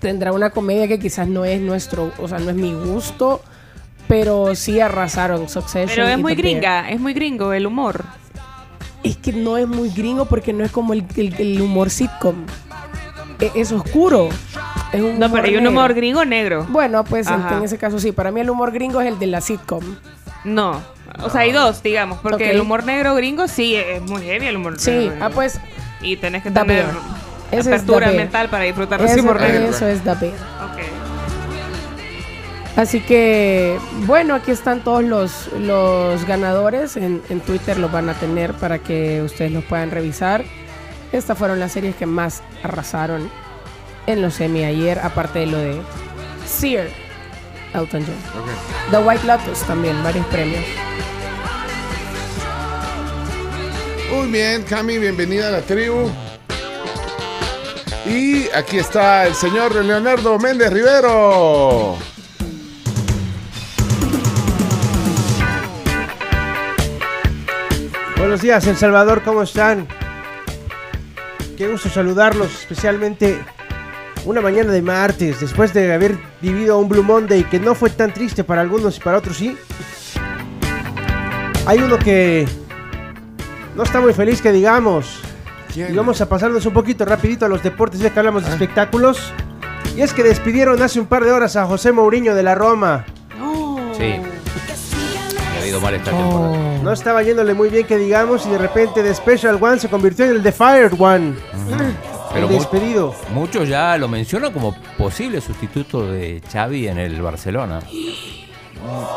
tendrá 0.01 0.33
una 0.33 0.51
comedia 0.51 0.87
que 0.89 0.99
quizás 0.99 1.29
no 1.29 1.45
es 1.45 1.61
nuestro, 1.61 2.13
o 2.19 2.29
sea, 2.29 2.39
no 2.39 2.51
es 2.51 2.57
mi 2.57 2.73
gusto, 2.73 3.43
pero 4.07 4.55
sí 4.55 4.81
arrasaron 4.81 5.49
Succession. 5.49 5.89
Pero 5.95 6.07
es 6.09 6.19
muy 6.19 6.35
gringa, 6.35 6.91
es 6.91 7.01
muy 7.01 7.13
gringo 7.15 7.53
el 7.53 7.67
humor. 7.67 8.05
Es 9.03 9.17
que 9.17 9.33
no 9.33 9.57
es 9.57 9.69
muy 9.69 9.91
gringo 9.91 10.25
porque 10.25 10.53
no 10.53 10.65
es 10.65 10.71
como 10.73 10.93
el, 10.93 11.05
el- 11.17 11.35
el 11.39 11.61
humor 11.61 11.91
sitcom. 11.91 12.37
E- 13.41 13.53
Es, 13.55 13.71
oscuro. 13.71 14.29
Es 14.93 15.01
un 15.01 15.19
No, 15.19 15.31
pero 15.31 15.45
hay 15.45 15.51
un 15.57 15.63
negro. 15.63 15.71
humor 15.71 15.95
gringo 15.95 16.25
negro. 16.25 16.67
Bueno, 16.71 17.05
pues 17.05 17.29
en, 17.29 17.63
ese 17.63 17.79
caso 17.79 17.99
sí. 18.01 18.11
Para 18.13 18.33
mí 18.33 18.41
el 18.41 18.51
humor 18.51 18.73
gringo 18.73 19.01
es 19.01 19.07
el 19.09 19.19
de 19.19 19.27
la 19.29 19.41
sitcom. 19.41 19.85
No. 20.45 20.81
O 21.23 21.31
sea, 21.31 21.43
hay 21.43 21.53
dos, 21.53 21.83
digamos, 21.83 22.19
porque 22.21 22.51
el 22.51 22.61
humor 22.61 22.85
negro 22.85 23.15
gringo 23.15 23.47
sí 23.49 23.75
es 23.77 24.03
muy 24.03 24.23
heavy 24.23 24.47
el 24.47 24.57
humor 24.57 24.79
Sí, 24.81 24.91
negro. 24.91 25.17
ah, 25.21 25.31
pues 25.31 25.61
Y 26.01 26.17
tenés 26.17 26.43
que 26.43 26.51
tener. 26.51 26.85
Ese 27.51 27.61
es 27.61 27.67
apertura 27.67 28.09
mental 28.09 28.49
para 28.49 28.65
disfrutar 28.65 29.01
de 29.01 29.07
ese 29.07 29.21
eso, 29.21 29.35
eso 29.71 29.87
es 29.87 30.03
The 30.03 30.15
Bear. 30.15 30.35
Ok. 30.35 30.79
Así 32.77 33.01
que, 33.01 33.79
bueno, 34.07 34.35
aquí 34.35 34.53
están 34.53 34.85
todos 34.85 35.03
los, 35.03 35.49
los 35.59 36.25
ganadores. 36.27 36.97
En, 36.97 37.23
en 37.29 37.41
Twitter 37.41 37.79
los 37.79 37.91
van 37.91 38.09
a 38.09 38.15
tener 38.15 38.53
para 38.55 38.79
que 38.79 39.23
ustedes 39.23 39.51
los 39.51 39.65
puedan 39.65 39.91
revisar. 39.91 40.45
Estas 41.11 41.37
fueron 41.39 41.59
las 41.59 41.73
series 41.73 41.97
que 41.97 42.07
más 42.07 42.43
arrasaron 42.63 43.31
en 44.07 44.23
los 44.23 44.35
semi 44.35 44.65
ayer, 44.65 44.99
aparte 45.01 45.41
de 45.41 45.47
lo 45.47 45.59
de 45.59 45.81
Sear, 46.47 46.87
Elton 47.75 48.05
John. 48.05 48.15
The 48.91 48.99
White 48.99 49.27
Lotus 49.27 49.61
también, 49.63 50.03
varios 50.05 50.27
premios. 50.27 50.65
Muy 54.15 54.29
bien, 54.29 54.63
Cami, 54.63 54.99
bienvenida 54.99 55.49
a 55.49 55.51
la 55.51 55.61
tribu. 55.63 56.11
Y 58.07 58.49
aquí 58.55 58.79
está 58.79 59.27
el 59.27 59.35
señor 59.35 59.75
Leonardo 59.75 60.39
Méndez 60.39 60.73
Rivero. 60.73 61.97
Buenos 68.17 68.43
días, 68.43 68.67
El 68.67 68.77
Salvador, 68.77 69.23
¿cómo 69.23 69.43
están? 69.43 69.87
Qué 71.57 71.69
gusto 71.69 71.89
saludarlos, 71.89 72.53
especialmente 72.53 73.39
una 74.25 74.41
mañana 74.41 74.73
de 74.73 74.83
martes, 74.83 75.41
después 75.41 75.73
de 75.73 75.93
haber 75.93 76.19
vivido 76.41 76.79
un 76.79 76.89
Blue 76.89 77.03
Monday 77.03 77.45
que 77.45 77.59
no 77.59 77.75
fue 77.75 77.91
tan 77.91 78.13
triste 78.13 78.45
para 78.45 78.61
algunos 78.61 78.97
y 78.97 79.01
para 79.01 79.19
otros 79.19 79.37
sí. 79.37 79.57
Hay 81.67 81.79
uno 81.79 81.99
que 81.99 82.47
no 83.75 83.83
está 83.83 84.01
muy 84.01 84.13
feliz 84.13 84.41
que 84.41 84.53
digamos. 84.53 85.21
¿Quién? 85.79 85.95
Y 85.95 85.97
vamos 85.97 86.21
a 86.21 86.29
pasarnos 86.29 86.67
un 86.67 86.73
poquito 86.73 87.05
rapidito 87.05 87.47
a 87.47 87.49
los 87.49 87.63
deportes, 87.63 88.01
ya 88.01 88.11
que 88.11 88.19
hablamos 88.19 88.45
de 88.45 88.51
espectáculos. 88.51 89.33
Y 89.97 90.03
es 90.03 90.13
que 90.13 90.23
despidieron 90.25 90.83
hace 90.83 90.99
un 90.99 91.07
par 91.07 91.25
de 91.25 91.31
horas 91.33 91.55
a 91.57 91.67
José 91.67 91.93
Mourinho 91.93 92.35
de 92.35 92.43
la 92.43 92.55
Roma. 92.57 93.05
Sí. 93.97 94.15
Ha 95.61 95.67
ido 95.67 95.81
mal 95.81 95.95
esta 95.95 96.11
temporada. 96.11 96.79
No 96.83 96.93
estaba 96.93 97.23
yéndole 97.23 97.55
muy 97.55 97.69
bien 97.69 97.87
que 97.87 97.97
digamos 97.97 98.45
y 98.47 98.51
de 98.51 98.59
repente 98.59 99.03
The 99.03 99.15
Special 99.15 99.59
One 99.63 99.79
se 99.79 99.89
convirtió 99.89 100.25
en 100.25 100.33
el 100.33 100.43
The 100.43 100.53
Fired 100.53 100.93
One. 100.99 101.35
Pero 102.33 102.47
el 102.47 102.53
mu- 102.53 102.59
despedido. 102.59 103.15
muchos 103.33 103.69
ya 103.69 103.97
lo 103.99 104.09
mencionan 104.09 104.53
como 104.53 104.75
posible 104.97 105.41
sustituto 105.41 106.07
de 106.11 106.43
Xavi 106.53 106.89
en 106.89 106.99
el 106.99 107.23
Barcelona. 107.23 107.81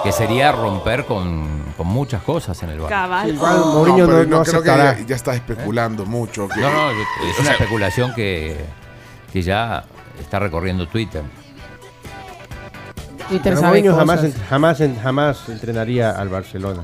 Que 0.04 0.12
sería 0.12 0.52
romper 0.52 1.06
con, 1.06 1.74
con 1.78 1.88
muchas 1.88 2.22
cosas 2.24 2.62
en 2.64 2.70
el 2.72 2.80
Barça. 2.82 2.90
Cabal. 2.90 3.30
Igual 3.30 3.60
Mourinho 3.60 4.06
no, 4.06 4.08
pero 4.08 4.18
no 4.26 4.44
creo 4.44 4.64
que 4.64 4.70
aceptará. 4.72 5.00
ya, 5.00 5.06
ya 5.06 5.16
está 5.16 5.34
especulando 5.36 6.06
mucho. 6.06 6.48
que- 6.48 6.60
No, 6.60 6.70
no, 6.72 6.92
es 6.92 7.40
una 7.40 7.52
especulación 7.52 8.14
que, 8.14 8.58
que 9.32 9.42
ya 9.42 9.84
está 10.20 10.40
recorriendo 10.40 10.88
Twitter. 10.88 11.24
Twitter 13.30 13.42
Pero 13.44 13.56
sabe 13.58 13.68
Mourinho 13.82 13.92
cosas. 13.94 14.08
jamás, 14.08 14.24
en- 14.24 14.44
jamás, 14.50 14.82
en- 14.82 15.00
jamás 15.00 15.50
entrenaría 15.50 16.12
al 16.12 16.30
Barcelona. 16.30 16.84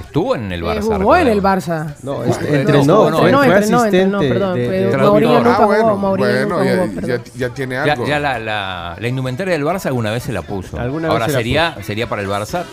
Estuvo 0.00 0.34
en 0.36 0.50
el 0.52 0.62
Eh, 0.62 0.64
Barça. 0.66 0.82
jugó 0.98 1.16
en 1.16 1.28
el 1.28 1.34
recordemos. 1.42 1.66
Barça. 1.68 1.94
No, 2.02 2.18
No, 2.18 2.24
este, 2.24 2.50
no, 2.50 2.56
entrenó, 2.56 2.84
no, 2.84 3.18
fue, 3.18 3.30
no, 3.32 3.38
fue 3.38 3.46
entrenó, 3.46 3.84
entrenó, 3.84 4.18
asistente 4.18 4.28
perdón, 4.28 4.54
de- 4.54 4.68
de- 4.68 4.68
Mourinho 4.68 4.90
traductor. 4.90 5.44
nunca 5.44 5.56
ah, 5.62 5.66
bueno, 5.66 5.82
jugó, 5.84 5.96
Mourinho 5.96 6.28
bueno, 6.28 6.48
nunca 6.58 6.64
ya, 6.64 6.76
jugó, 6.76 6.86
ya- 6.86 6.94
perdón. 7.00 7.22
ya 7.36 7.48
tiene 7.50 7.76
algo. 7.76 8.06
ya 8.06 8.18
la, 8.20 8.38
la- 8.38 8.96
la 8.98 9.08
indumentaria 9.08 9.52
del 9.54 9.64
Barça 9.64 9.86
alguna 9.86 10.10
vez 10.12 10.22
se 10.22 10.32
la 10.32 10.42
puso. 10.42 10.78
Alguna 10.78 11.08
vez 11.08 11.12
Ahora 11.12 11.26
se 11.26 11.32
la 11.32 11.38
sería, 11.38 11.76
sería 11.82 12.08
para 12.08 12.22
el 12.22 12.28
Barça 12.28 12.64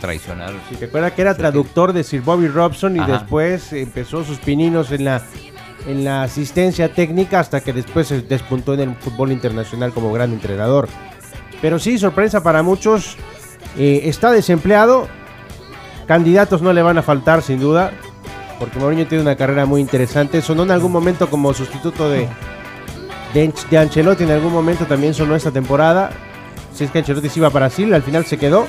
traicionar. 0.00 0.52
Sí, 0.68 0.76
recuerda 0.80 1.10
que 1.12 1.22
era 1.22 1.36
traductor 1.36 1.92
de 1.92 2.02
Sir 2.04 2.22
Bobby 2.22 2.48
Robson 2.48 2.96
y 2.96 3.00
Ajá. 3.00 3.12
después 3.12 3.72
empezó 3.72 4.24
sus 4.24 4.38
pininos 4.38 4.90
en 4.90 5.04
la, 5.04 5.22
en 5.86 6.04
la 6.04 6.22
asistencia 6.24 6.92
técnica 6.92 7.40
hasta 7.40 7.60
que 7.60 7.72
después 7.72 8.08
se 8.08 8.22
despuntó 8.22 8.74
en 8.74 8.80
el 8.80 8.94
fútbol 8.96 9.30
internacional 9.32 9.92
como 9.92 10.12
gran 10.12 10.32
entrenador. 10.32 10.88
Pero 11.60 11.78
sí, 11.78 11.98
sorpresa 11.98 12.42
para 12.42 12.62
muchos. 12.62 13.16
eh, 13.78 14.02
está 14.04 14.30
desempleado. 14.32 15.06
Candidatos 16.06 16.62
no 16.62 16.72
le 16.72 16.82
van 16.82 16.98
a 16.98 17.02
faltar, 17.02 17.42
sin 17.42 17.60
duda. 17.60 17.92
Porque 18.58 18.78
Mourinho 18.78 19.06
tiene 19.06 19.22
una 19.22 19.36
carrera 19.36 19.66
muy 19.66 19.80
interesante. 19.80 20.40
Sonó 20.42 20.62
en 20.62 20.70
algún 20.70 20.92
momento 20.92 21.28
como 21.28 21.52
sustituto 21.52 22.08
de, 22.08 22.28
de, 23.34 23.78
Ancelotti. 23.78 24.24
En 24.24 24.30
algún 24.30 24.52
momento 24.52 24.86
también 24.86 25.14
sonó 25.14 25.34
esta 25.34 25.50
temporada. 25.50 26.10
Si 26.74 26.84
es 26.84 26.90
que 26.90 26.98
Ancelotti 26.98 27.28
se 27.28 27.40
iba 27.40 27.50
para 27.50 27.66
Brasil, 27.66 27.92
al 27.92 28.02
final 28.02 28.24
se 28.24 28.38
quedó. 28.38 28.66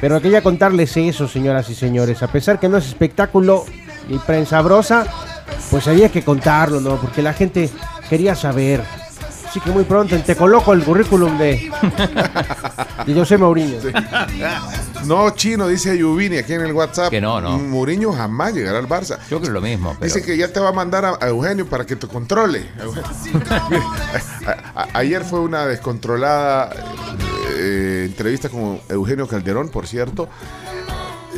Pero 0.00 0.20
quería 0.20 0.42
contarles 0.42 0.96
eso, 0.96 1.28
señoras 1.28 1.70
y 1.70 1.74
señores. 1.74 2.22
A 2.22 2.28
pesar 2.28 2.58
que 2.58 2.68
no 2.68 2.76
es 2.76 2.86
espectáculo 2.86 3.64
ni 4.08 4.18
prensa 4.18 4.60
brosa, 4.60 5.06
pues 5.70 5.88
había 5.88 6.10
que 6.10 6.22
contarlo, 6.22 6.80
¿no? 6.80 6.96
Porque 6.96 7.22
la 7.22 7.32
gente 7.32 7.70
quería 8.08 8.34
saber. 8.34 8.82
Así 9.54 9.60
que 9.60 9.70
muy 9.70 9.84
pronto 9.84 10.18
te 10.20 10.34
coloco 10.34 10.72
el 10.72 10.82
currículum 10.82 11.38
de, 11.38 11.70
de 13.06 13.14
José 13.14 13.38
Mourinho. 13.38 13.78
No, 15.04 15.30
chino, 15.30 15.68
dice 15.68 15.96
Yubini 15.96 16.38
aquí 16.38 16.54
en 16.54 16.62
el 16.62 16.72
WhatsApp. 16.72 17.08
Que 17.10 17.20
no, 17.20 17.40
no. 17.40 17.56
Mourinho 17.56 18.12
jamás 18.12 18.52
llegará 18.52 18.80
al 18.80 18.88
Barça. 18.88 19.16
Yo 19.30 19.40
creo 19.40 19.52
lo 19.52 19.60
mismo. 19.60 19.94
Pero 20.00 20.12
Dice 20.12 20.26
que 20.26 20.36
ya 20.36 20.52
te 20.52 20.58
va 20.58 20.70
a 20.70 20.72
mandar 20.72 21.04
a, 21.04 21.18
a 21.20 21.28
Eugenio 21.28 21.68
para 21.68 21.86
que 21.86 21.94
te 21.94 22.08
controle. 22.08 22.68
A- 24.44 24.80
a- 24.82 24.88
ayer 24.98 25.22
fue 25.24 25.38
una 25.38 25.66
descontrolada 25.66 26.70
eh, 27.56 28.06
entrevista 28.06 28.48
con 28.48 28.80
Eugenio 28.88 29.28
Calderón, 29.28 29.68
por 29.68 29.86
cierto. 29.86 30.28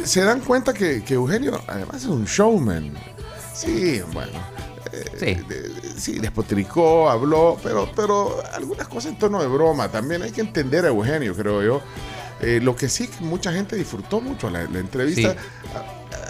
Se 0.04 0.24
dan 0.24 0.40
cuenta 0.40 0.72
que, 0.72 1.04
que 1.04 1.12
Eugenio 1.12 1.60
además 1.68 1.96
es 1.96 2.06
un 2.06 2.24
showman. 2.24 2.94
Sí, 3.52 4.00
bueno. 4.14 4.32
Eh, 4.96 5.04
Sí. 5.18 5.34
de- 5.48 6.00
sí, 6.00 6.18
despotricó, 6.18 7.08
habló, 7.10 7.58
pero, 7.62 7.90
pero 7.94 8.42
algunas 8.54 8.88
cosas 8.88 9.12
en 9.12 9.18
tono 9.18 9.40
de 9.40 9.46
broma 9.48 9.88
también. 9.90 10.22
Hay 10.22 10.32
que 10.32 10.40
entender 10.40 10.84
a 10.84 10.88
Eugenio, 10.88 11.34
creo 11.34 11.62
yo. 11.62 11.82
Eh, 12.40 12.60
lo 12.62 12.76
que 12.76 12.88
sí, 12.88 13.08
que 13.08 13.24
mucha 13.24 13.52
gente 13.52 13.76
disfrutó 13.76 14.20
mucho 14.20 14.50
la, 14.50 14.64
la 14.64 14.78
entrevista, 14.78 15.32
Sí. 15.32 15.38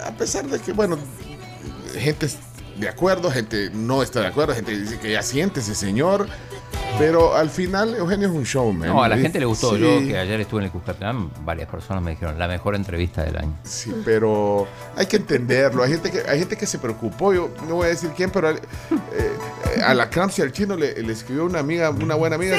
a, 0.04 0.08
a 0.08 0.16
pesar 0.16 0.46
de 0.46 0.58
que, 0.60 0.72
bueno, 0.72 0.96
gente 1.98 2.28
de 2.78 2.88
acuerdo, 2.88 3.30
gente 3.30 3.70
no 3.72 4.02
está 4.02 4.20
de 4.20 4.26
acuerdo, 4.26 4.54
gente 4.54 4.76
dice 4.78 4.98
que 4.98 5.12
ya 5.12 5.22
siente 5.22 5.60
ese 5.60 5.74
señor, 5.74 6.28
pero 6.98 7.34
al 7.36 7.50
final 7.50 7.94
Eugenio 7.94 8.28
es 8.28 8.34
un 8.34 8.44
showman. 8.44 8.88
No, 8.88 9.02
a 9.02 9.08
la 9.08 9.18
gente 9.18 9.38
le 9.38 9.46
gustó. 9.46 9.74
sí, 9.74 9.80
Yo 9.80 9.98
que 10.06 10.18
ayer 10.18 10.40
estuve 10.40 10.60
en 10.60 10.66
el 10.66 10.70
Cuscatlán, 10.72 11.30
varias 11.44 11.68
personas 11.68 12.02
me 12.02 12.12
dijeron 12.12 12.38
la 12.38 12.48
mejor 12.48 12.74
entrevista 12.74 13.22
del 13.22 13.36
año. 13.36 13.58
Sí, 13.64 13.92
pero 14.04 14.66
hay 14.96 15.06
que 15.06 15.16
entenderlo. 15.16 15.82
Hay 15.82 15.92
gente 15.92 16.10
que, 16.10 16.22
hay 16.28 16.38
gente 16.38 16.56
que 16.56 16.66
se 16.66 16.78
preocupó. 16.78 17.34
Yo 17.34 17.50
no 17.68 17.76
voy 17.76 17.86
a 17.86 17.88
decir 17.90 18.10
quién, 18.16 18.30
pero 18.30 18.50
eh, 18.50 18.58
eh, 19.14 19.82
a 19.84 19.92
la 19.94 20.08
Cramps 20.08 20.38
y 20.38 20.42
al 20.42 20.52
chino 20.52 20.76
le, 20.76 21.02
le 21.02 21.12
escribió 21.12 21.44
una 21.44 21.58
amiga, 21.60 21.90
una 21.90 22.14
buena 22.14 22.36
amiga. 22.36 22.56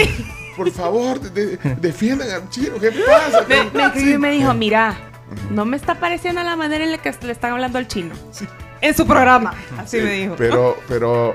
por 0.55 0.69
favor, 0.71 1.19
de- 1.19 1.57
de- 1.57 1.75
defiendan 1.75 2.29
al 2.31 2.49
chino, 2.49 2.79
¿qué 2.79 2.91
pasa? 2.91 3.45
Me, 3.47 3.63
me 3.71 3.85
escribió 3.85 4.09
y 4.09 4.13
Sí. 4.13 4.17
me 4.19 4.31
dijo, 4.31 4.53
mira, 4.53 4.95
no 5.51 5.65
me 5.65 5.77
está 5.77 5.95
pareciendo 5.99 6.41
la 6.43 6.55
manera 6.55 6.83
en 6.83 6.91
la 6.91 6.97
que 6.99 7.11
le 7.23 7.31
están 7.31 7.53
hablando 7.53 7.77
al 7.79 7.87
chino. 7.87 8.13
En 8.81 8.95
su 8.95 9.07
programa. 9.07 9.55
Así 9.77 9.97
me 9.97 10.11
dijo. 10.13 10.35
Pero, 10.37 10.77
pero 10.87 11.33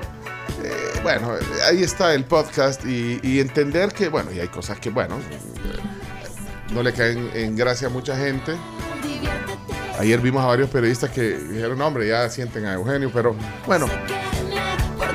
eh, 0.63 0.99
bueno, 1.01 1.33
ahí 1.67 1.83
está 1.83 2.13
el 2.13 2.25
podcast 2.25 2.85
y, 2.85 3.39
entender 3.39 3.91
que, 3.93 4.09
bueno, 4.09 4.31
y 4.31 4.39
hay 4.39 4.47
cosas 4.47 4.79
que, 4.79 4.89
bueno, 4.89 5.17
no 6.71 6.83
le 6.83 6.93
caen 6.93 7.29
en 7.33 7.55
gracia 7.55 7.87
a 7.87 7.91
mucha 7.91 8.17
gente. 8.17 8.55
Ayer 9.99 10.19
vimos 10.19 10.43
a 10.43 10.47
varios 10.47 10.69
periodistas 10.69 11.11
que 11.11 11.37
dijeron, 11.37 11.77
"No, 11.77 11.87
hombre, 11.87 12.07
ya 12.07 12.27
sienten 12.29 12.65
a 12.65 12.73
Eugenio, 12.73 13.11
pero 13.13 13.35
bueno, 13.67 13.87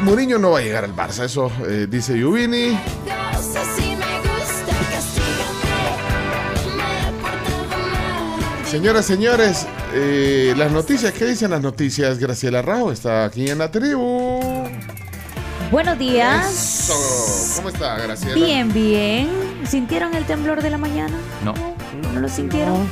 Mourinho 0.02 0.38
no 0.38 0.52
va 0.52 0.60
a 0.60 0.62
llegar 0.62 0.84
al 0.84 0.94
Barça, 0.94 1.24
eso 1.24 1.50
eh, 1.66 1.86
dice 1.90 2.16
Yuvini. 2.16 2.78
Señoras, 8.70 9.06
señores, 9.06 9.66
eh, 9.94 10.54
las 10.56 10.70
noticias, 10.70 11.12
¿qué 11.14 11.24
dicen 11.24 11.50
las 11.50 11.62
noticias? 11.62 12.18
Graciela 12.18 12.60
Rao 12.60 12.92
está 12.92 13.24
aquí 13.24 13.48
en 13.48 13.58
la 13.58 13.70
tribu. 13.70 14.40
Buenos 15.70 15.98
días. 15.98 16.50
Eso. 16.50 17.56
¿Cómo 17.56 17.68
está, 17.68 17.98
Graciela? 17.98 18.34
Bien, 18.34 18.72
bien. 18.72 19.28
¿Sintieron 19.68 20.14
el 20.14 20.24
temblor 20.24 20.62
de 20.62 20.70
la 20.70 20.78
mañana? 20.78 21.14
No. 21.44 21.52
¿No 22.14 22.20
lo 22.20 22.28
sintieron? 22.30 22.88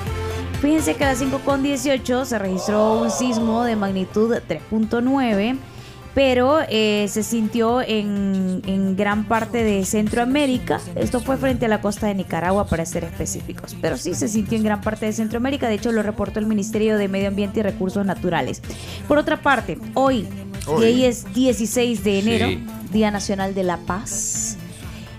Fíjense 0.60 0.94
que 0.94 1.04
a 1.04 1.08
las 1.12 1.22
5.18 1.22 2.24
se 2.26 2.38
registró 2.38 3.00
un 3.00 3.10
sismo 3.10 3.64
de 3.64 3.76
magnitud 3.76 4.34
3.9, 4.46 5.56
pero 6.14 6.58
eh, 6.68 7.06
se 7.08 7.22
sintió 7.22 7.80
en, 7.80 8.60
en 8.66 8.94
gran 8.94 9.24
parte 9.24 9.64
de 9.64 9.84
Centroamérica. 9.86 10.78
Esto 10.96 11.20
fue 11.20 11.38
frente 11.38 11.64
a 11.66 11.68
la 11.68 11.80
costa 11.80 12.08
de 12.08 12.14
Nicaragua, 12.14 12.66
para 12.66 12.84
ser 12.84 13.04
específicos. 13.04 13.74
Pero 13.80 13.96
sí 13.96 14.14
se 14.14 14.28
sintió 14.28 14.58
en 14.58 14.64
gran 14.64 14.82
parte 14.82 15.06
de 15.06 15.12
Centroamérica. 15.12 15.68
De 15.68 15.74
hecho, 15.74 15.92
lo 15.92 16.02
reportó 16.02 16.40
el 16.40 16.46
Ministerio 16.46 16.98
de 16.98 17.08
Medio 17.08 17.28
Ambiente 17.28 17.60
y 17.60 17.62
Recursos 17.62 18.04
Naturales. 18.04 18.60
Por 19.08 19.16
otra 19.18 19.40
parte, 19.40 19.78
hoy, 19.94 20.26
Hoy. 20.66 20.80
que 20.80 20.86
hoy 20.86 21.04
es 21.04 21.32
16 21.34 22.04
de 22.04 22.18
enero, 22.18 22.46
Sí. 22.48 22.66
Día 22.92 23.10
Nacional 23.10 23.54
de 23.54 23.62
la 23.64 23.76
Paz. 23.78 24.56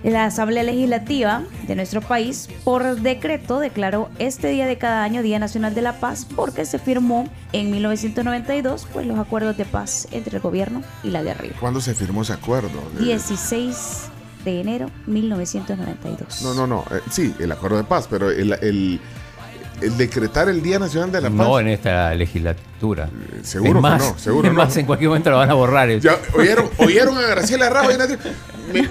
La 0.04 0.26
Asamblea 0.26 0.62
Legislativa 0.64 1.44
de 1.68 1.76
nuestro 1.76 2.02
país, 2.02 2.50
por 2.64 3.02
decreto, 3.02 3.60
declaró 3.60 4.10
este 4.20 4.48
día 4.50 4.66
de 4.68 4.78
cada 4.78 5.04
año 5.04 5.24
Día 5.24 5.40
Nacional 5.40 5.74
de 5.74 5.82
la 5.82 6.00
Paz 6.00 6.26
porque 6.36 6.66
se 6.66 6.78
firmó 6.80 7.28
en 7.52 7.72
1992 7.72 8.88
pues, 8.94 9.08
los 9.08 9.18
acuerdos 9.20 9.58
de 9.58 9.66
paz 9.66 10.08
entre 10.12 10.38
el 10.38 10.42
gobierno 10.44 10.84
y 11.04 11.10
la 11.10 11.24
guerrilla. 11.24 11.56
¿Cuándo 11.60 11.82
se 11.82 11.94
firmó 11.96 12.22
ese 12.22 12.34
acuerdo? 12.34 12.70
16 13.00 14.04
de 14.46 14.62
enero 14.62 14.90
1992. 15.08 16.42
No, 16.44 16.54
no, 16.54 16.68
no. 16.68 16.86
eh, 16.96 17.02
sí, 17.10 17.34
el 17.40 17.52
acuerdo 17.52 17.78
de 17.78 17.84
paz, 17.84 18.08
pero 18.10 18.30
el, 18.32 18.54
el- 18.62 19.00
el 19.82 19.98
decretar 19.98 20.50
el 20.50 20.62
Día 20.62 20.80
Nacional 20.80 21.12
de 21.12 21.22
la 21.22 21.30
Paz. 21.30 21.38
No 21.38 21.60
en 21.60 21.68
esta 21.68 22.14
legislatura. 22.16 23.10
seguro 23.44 23.72
es 23.72 23.76
que 23.76 23.82
más, 23.82 24.02
no, 24.02 24.20
seguro 24.20 24.48
es 24.48 24.54
no. 24.54 24.58
más, 24.64 24.78
en 24.78 24.86
cualquier 24.86 25.10
momento 25.10 25.30
lo 25.30 25.38
van 25.38 25.50
a 25.50 25.54
borrar. 25.54 25.90
eso. 25.90 26.08
Ya, 26.10 26.18
¿oyeron, 26.38 26.70
oyeron 26.78 27.18
a 27.18 27.22
Graciela 27.22 27.70
Rajo. 27.70 27.90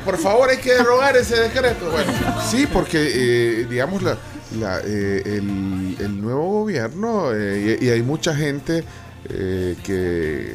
Por 0.05 0.19
favor, 0.19 0.49
hay 0.49 0.59
que 0.59 0.73
derogar 0.75 1.17
ese 1.17 1.37
decreto. 1.37 1.91
Bueno, 1.91 2.13
sí, 2.49 2.67
porque, 2.73 3.61
eh, 3.61 3.67
digamos, 3.69 4.03
la, 4.03 4.17
la, 4.59 4.81
eh, 4.85 5.23
el, 5.25 5.97
el 6.01 6.21
nuevo 6.21 6.61
gobierno, 6.61 7.33
eh, 7.35 7.79
y, 7.81 7.87
y 7.87 7.91
hay 7.91 8.03
mucha 8.03 8.35
gente 8.35 8.85
eh, 9.29 9.77
que, 9.83 10.55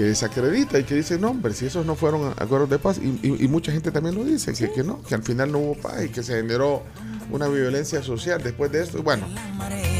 que 0.00 0.06
desacredita 0.06 0.78
y 0.78 0.84
que 0.84 0.94
dice, 0.94 1.18
no, 1.18 1.28
hombre, 1.30 1.52
si 1.52 1.66
esos 1.66 1.84
no 1.84 1.94
fueron 1.94 2.32
acuerdos 2.38 2.70
de 2.70 2.78
paz, 2.78 2.98
y, 2.98 3.08
y- 3.26 3.44
y 3.44 3.48
mucha 3.48 3.70
gente 3.70 3.90
también 3.90 4.14
lo 4.14 4.24
dice, 4.24 4.54
que, 4.54 4.72
que 4.72 4.82
no, 4.82 5.02
que 5.02 5.14
al 5.14 5.22
final 5.22 5.52
no 5.52 5.58
hubo 5.58 5.74
paz 5.74 6.02
y 6.04 6.08
que 6.08 6.22
se 6.22 6.36
generó 6.36 6.82
una 7.30 7.46
violencia 7.48 8.02
social 8.02 8.42
después 8.42 8.72
de 8.72 8.82
esto. 8.82 9.02
Bueno, 9.02 9.26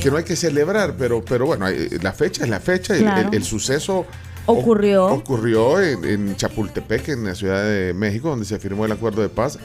que 0.02 0.10
no 0.10 0.16
hay 0.16 0.24
que 0.24 0.36
celebrar, 0.36 0.94
pero, 0.98 1.22
pero 1.22 1.44
bueno, 1.44 1.66
la 2.02 2.12
fecha 2.14 2.44
es 2.44 2.48
la 2.50 2.60
fecha, 2.60 2.94
el- 2.94 3.02
Claro. 3.02 3.28
el, 3.28 3.34
el 3.34 3.44
suceso 3.44 4.06
Ocurrió. 4.46 5.06
ocurrió 5.08 5.80
en, 5.82 6.02
en 6.04 6.34
Chapultepec, 6.36 7.08
en 7.10 7.24
la 7.26 7.34
Ciudad 7.34 7.62
de 7.62 7.92
México, 7.92 8.30
donde 8.30 8.46
se 8.46 8.58
firmó 8.58 8.86
el 8.86 8.92
acuerdo 8.92 9.20
de 9.20 9.28
paz. 9.28 9.58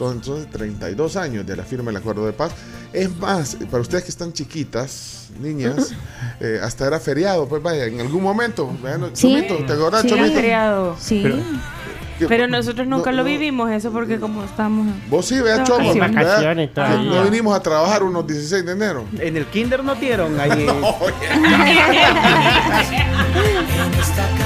Son 0.00 0.12
entonces 0.16 0.48
32 0.50 1.16
años 1.16 1.46
de 1.46 1.54
la 1.54 1.62
firma 1.62 1.90
del 1.90 1.98
acuerdo 1.98 2.24
de 2.24 2.32
paz. 2.32 2.52
Es 2.90 3.14
más, 3.18 3.58
para 3.70 3.82
ustedes 3.82 4.04
que 4.04 4.08
están 4.10 4.32
chiquitas, 4.32 5.28
niñas, 5.38 5.92
eh, 6.40 6.58
hasta 6.62 6.86
era 6.86 6.98
feriado, 6.98 7.46
pues 7.46 7.62
vaya, 7.62 7.84
en 7.84 8.00
algún 8.00 8.22
momento. 8.22 8.74
vean, 8.82 9.10
Sí. 9.12 9.28
Chomito, 9.28 9.56
¿te 9.66 9.74
acordás, 9.74 10.00
Sí, 10.00 10.08
Chomito? 10.08 10.32
feriado. 10.32 10.96
Sí. 10.98 11.20
Pero- 11.22 12.28
Pero 12.30 12.48
nosotros 12.48 12.88
nunca 12.88 13.10
no, 13.10 13.18
lo 13.18 13.22
no. 13.24 13.28
vivimos 13.28 13.70
eso 13.70 13.92
porque 13.92 14.18
como 14.18 14.42
estamos... 14.42 14.86
Vos 15.10 15.26
sí, 15.26 15.38
vea, 15.38 15.64
Chomo. 15.64 15.92
No 15.94 17.22
vinimos 17.24 17.54
a 17.54 17.60
trabajar 17.60 18.02
unos 18.02 18.26
16 18.26 18.64
de 18.64 18.72
enero. 18.72 19.04
En 19.18 19.36
el 19.36 19.44
kinder 19.48 19.84
no 19.84 19.94
dieron 19.96 20.40
ahí. 20.40 20.50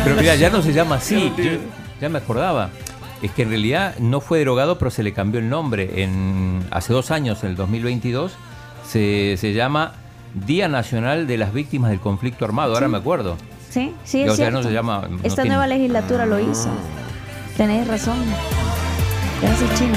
Pero 0.05 0.17
mira, 0.17 0.35
ya 0.35 0.51
no 0.51 0.63
se 0.63 0.73
llama 0.73 0.97
así. 0.97 1.33
yo 1.37 1.45
ya 2.01 2.09
me 2.09 2.19
acordaba. 2.19 2.71
Es 3.25 3.31
que 3.33 3.43
en 3.43 3.49
realidad 3.49 3.97
no 3.99 4.21
fue 4.21 4.39
derogado, 4.39 4.77
pero 4.79 4.91
se 4.91 5.03
le 5.03 5.13
cambió 5.15 5.41
el 5.41 5.49
nombre. 5.49 6.03
En, 6.03 6.63
hace 6.71 6.93
dos 6.93 7.11
años, 7.11 7.43
en 7.43 7.51
el 7.51 7.57
2022, 7.57 8.33
se, 8.87 9.37
se 9.39 9.53
llama 9.55 9.95
Día 10.47 10.69
Nacional 10.69 11.27
de 11.27 11.39
las 11.39 11.55
Víctimas 11.55 11.91
del 11.91 12.01
Conflicto 12.01 12.45
Armado. 12.45 12.75
Ahora 12.75 12.87
Sí. 12.87 12.93
me 12.93 12.99
acuerdo. 12.99 13.37
Sí, 13.71 13.95
sí, 14.05 14.23
es 14.23 14.31
o 14.31 14.37
sea, 14.37 14.51
no 14.51 14.63
se 14.63 14.71
llama- 14.73 15.07
no 15.09 15.17
Esta 15.23 15.43
tiene- 15.43 15.49
nueva 15.57 15.67
legislatura 15.67 16.27
lo 16.27 16.39
hizo. 16.39 16.69
Tenés 17.57 17.89
razón. 17.89 18.19
Gracias, 19.41 19.79
Chino. 19.79 19.95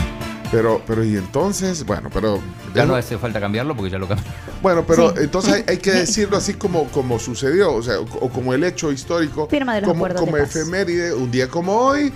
Pero, 0.52 0.82
pero 0.88 1.04
y 1.04 1.18
entonces, 1.18 1.86
bueno, 1.86 2.10
pero... 2.14 2.40
Ya 2.74 2.86
no 2.86 2.96
hace 2.96 3.18
falta 3.18 3.40
cambiarlo 3.42 3.76
porque 3.76 3.90
ya 3.92 3.98
lo 3.98 4.08
cambió. 4.08 4.26
Bueno, 4.62 4.84
pero 4.88 5.10
Sí. 5.10 5.16
entonces 5.24 5.54
hay, 5.54 5.64
hay 5.68 5.78
que 5.78 5.92
decirlo 6.06 6.38
así 6.38 6.54
como, 6.54 6.86
como 6.86 7.20
sucedió, 7.20 7.74
o 7.74 7.84
sea, 7.84 8.00
o, 8.00 8.04
o 8.04 8.30
como 8.30 8.54
el 8.54 8.64
hecho 8.64 8.92
histórico, 8.92 9.48
Firma 9.50 9.76
de 9.76 9.82
los 9.82 9.90
como, 9.90 10.06
acuerdos 10.06 10.26
de 10.26 10.32
como 10.32 10.44
paz. 10.44 10.56
efeméride, 10.56 11.14
un 11.14 11.30
día 11.32 11.50
como 11.50 11.74
hoy, 11.74 12.14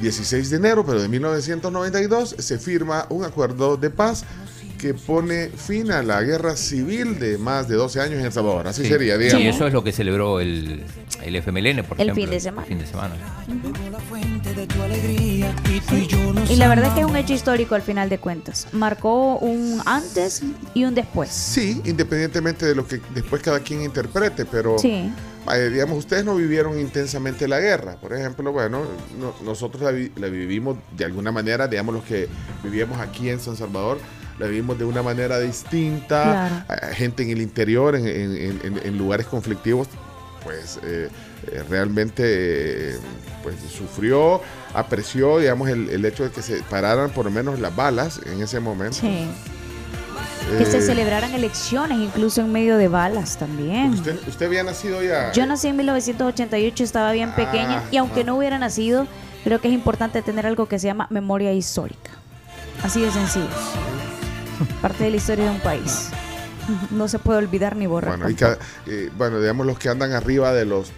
16 0.00 0.50
de 0.50 0.56
enero, 0.56 0.84
pero 0.86 1.00
de 1.02 1.08
1992, 1.08 2.36
se 2.38 2.58
firma 2.58 3.06
un 3.10 3.24
acuerdo 3.24 3.76
de 3.76 3.90
paz 3.90 4.24
que 4.78 4.94
pone 4.94 5.48
fin 5.48 5.90
a 5.90 6.04
la 6.04 6.22
guerra 6.22 6.54
civil 6.56 7.18
de 7.18 7.36
más 7.36 7.66
de 7.66 7.74
12 7.74 8.00
años 8.00 8.20
en 8.20 8.26
El 8.26 8.32
Salvador. 8.32 8.68
Así 8.68 8.82
Sí. 8.82 8.88
sería, 8.88 9.18
digamos. 9.18 9.42
Sí, 9.42 9.48
eso 9.48 9.66
es 9.66 9.72
lo 9.72 9.82
que 9.82 9.90
celebró 9.92 10.38
el, 10.38 10.84
el 11.24 11.34
FMLN, 11.36 11.82
por 11.82 12.00
El 12.00 12.10
ejemplo. 12.10 12.14
fin 12.14 12.30
de 12.30 12.38
semana. 12.40 12.66
fin 12.68 12.78
de 12.78 12.86
semana. 12.86 13.14
Y 16.48 16.56
la 16.56 16.68
verdad 16.68 16.86
es 16.88 16.92
que 16.94 17.00
es 17.00 17.06
un 17.06 17.16
hecho 17.16 17.32
histórico 17.34 17.74
al 17.74 17.82
final 17.82 18.08
de 18.08 18.18
cuentas. 18.18 18.68
Marcó 18.72 19.36
un 19.38 19.80
antes 19.84 20.42
y 20.74 20.84
un 20.84 20.94
después. 20.94 21.30
Sí, 21.30 21.80
independientemente 21.84 22.64
de 22.66 22.74
lo 22.74 22.86
que 22.86 23.00
después 23.14 23.42
cada 23.42 23.60
quien 23.60 23.82
interprete, 23.82 24.44
pero 24.44 24.78
Sí. 24.78 25.10
Eh, 25.52 25.70
digamos, 25.70 25.98
ustedes 25.98 26.24
no 26.24 26.34
vivieron 26.34 26.78
intensamente 26.78 27.46
la 27.48 27.60
guerra. 27.60 27.96
Por 28.00 28.12
ejemplo, 28.12 28.52
bueno, 28.52 28.82
no- 29.18 29.34
nosotros 29.44 29.82
la, 29.82 29.90
vi- 29.90 30.12
la 30.16 30.28
vivimos 30.28 30.78
de 30.96 31.04
alguna 31.04 31.32
manera, 31.32 31.68
digamos, 31.68 31.94
los 31.94 32.04
que 32.04 32.28
vivíamos 32.62 32.98
aquí 33.00 33.28
en 33.30 33.40
San 33.40 33.56
Salvador, 33.56 33.98
la 34.38 34.46
vivimos 34.46 34.78
de 34.78 34.84
una 34.84 35.02
manera 35.02 35.38
distinta. 35.40 36.64
Claro. 36.66 36.82
Eh, 36.90 36.94
gente 36.94 37.22
en 37.24 37.30
el 37.30 37.42
interior, 37.42 37.96
en, 37.96 38.06
en- 38.06 38.36
en- 38.36 38.60
en- 38.64 38.80
en 38.86 38.98
lugares 38.98 39.26
conflictivos, 39.26 39.88
pues 40.44 40.78
eh, 40.84 41.08
eh, 41.50 41.62
realmente 41.68 42.22
eh, 42.24 42.96
pues, 43.42 43.56
sufrió, 43.76 44.40
apreció, 44.74 45.38
digamos, 45.38 45.68
el, 45.68 45.88
el 45.90 46.04
hecho 46.04 46.24
de 46.24 46.30
que 46.30 46.42
se 46.42 46.62
pararan 46.70 47.10
por 47.10 47.24
lo 47.24 47.30
menos 47.30 47.58
las 47.60 47.74
balas 47.74 48.20
en 48.26 48.40
ese 48.42 48.60
momento. 48.60 48.96
Sí. 49.00 49.28
Que 50.56 50.64
se 50.64 50.78
Eh, 50.78 50.82
celebraran 50.82 51.34
elecciones, 51.34 51.98
incluso 51.98 52.40
en 52.40 52.50
medio 52.52 52.76
de 52.78 52.88
balas 52.88 53.36
también. 53.36 53.90
Usted, 53.92 54.16
usted 54.26 54.46
había 54.46 54.62
nacido 54.62 55.02
ya. 55.02 55.30
Yo 55.32 55.44
nací 55.46 55.68
en 55.68 55.76
1988, 55.76 56.84
estaba 56.84 57.12
bien 57.12 57.32
pequeña 57.34 57.82
y 57.90 57.96
aunque 57.98 58.22
ah. 58.22 58.24
no 58.24 58.36
hubiera 58.36 58.58
nacido, 58.58 59.06
creo 59.44 59.60
que 59.60 59.68
es 59.68 59.74
importante 59.74 60.22
tener 60.22 60.46
algo 60.46 60.66
que 60.66 60.78
se 60.78 60.86
llama 60.86 61.06
memoria 61.10 61.52
histórica. 61.52 62.10
Así 62.82 63.00
de 63.02 63.10
sencillo. 63.10 63.46
Parte 64.80 65.04
de 65.04 65.10
la 65.10 65.16
historia 65.16 65.44
de 65.44 65.50
un 65.50 65.60
país. 65.60 66.08
No 66.90 67.08
se 67.08 67.18
puede 67.18 67.38
olvidar 67.38 67.76
ni 67.76 67.86
borrar. 67.86 68.16
Bueno, 68.16 68.30
y 68.30 68.34
ca- 68.34 68.58
eh, 68.86 69.10
bueno, 69.16 69.40
digamos 69.40 69.66
los 69.66 69.78
que 69.78 69.88
andan 69.88 70.12
arriba 70.12 70.52
de 70.52 70.64
los 70.64 70.90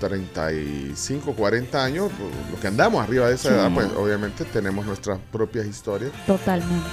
35, 0.00 1.32
40 1.34 1.82
años, 1.84 2.10
pues, 2.18 2.30
los 2.50 2.60
que 2.60 2.66
andamos 2.68 3.02
arriba 3.02 3.28
de 3.28 3.34
esa 3.34 3.48
Sí. 3.48 3.54
edad, 3.54 3.70
pues 3.72 3.88
obviamente 3.96 4.44
tenemos 4.44 4.84
nuestras 4.86 5.18
propias 5.32 5.66
historias. 5.66 6.12
Totalmente. 6.26 6.86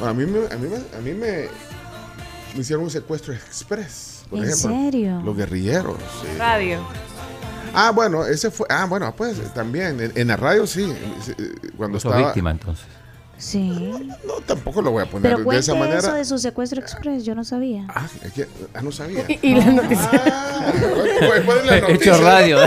Bueno, 0.00 0.10
a 0.10 0.14
mí, 0.14 0.26
me, 0.26 0.38
a 0.52 0.56
mí, 0.56 0.68
me, 0.68 0.76
a 0.76 1.00
mí 1.00 1.12
me, 1.14 1.48
me 2.54 2.60
hicieron 2.60 2.84
un 2.84 2.90
secuestro 2.90 3.32
express, 3.34 4.22
por 4.28 4.38
¿En 4.40 4.46
ejemplo. 4.46 4.70
serio? 4.70 5.20
Los 5.24 5.36
guerrilleros. 5.36 5.96
sí. 6.22 6.28
Radio. 6.38 6.80
Ah, 7.72 7.92
bueno, 7.92 8.24
ese 8.26 8.50
fue. 8.50 8.66
Ah, 8.68 8.86
bueno, 8.86 9.14
pues 9.14 9.36
también. 9.54 10.00
En, 10.00 10.12
en 10.16 10.26
la 10.28 10.36
radio 10.36 10.66
sí. 10.66 10.92
Cuando 11.76 12.00
Sos 12.00 12.10
estaba. 12.10 12.26
víctima 12.28 12.50
entonces. 12.50 12.84
Sí. 13.38 13.92
No, 14.26 14.34
tampoco 14.44 14.82
lo 14.82 14.90
voy 14.90 15.04
a 15.04 15.06
poner 15.06 15.36
Pero 15.36 15.48
de 15.50 15.58
esa 15.58 15.74
manera. 15.74 15.98
eso 15.98 16.12
de 16.14 16.24
su 16.24 16.38
secuestro 16.38 16.80
express, 16.80 17.24
yo 17.24 17.34
no 17.36 17.44
sabía. 17.44 17.86
Ah, 17.88 18.06
es 18.24 18.32
que- 18.32 18.48
ah, 18.74 18.82
no 18.82 18.90
sabía. 18.90 19.24
Y, 19.28 19.38
y 19.40 19.54
la 19.54 19.66
noticia. 19.66 20.10
Ah, 20.12 20.72
bueno, 20.80 21.04
pues, 21.28 21.42
pues, 21.46 21.66
la 21.66 21.76
Hecho 21.78 21.88
noticia. 21.88 22.16
radio. 22.18 22.58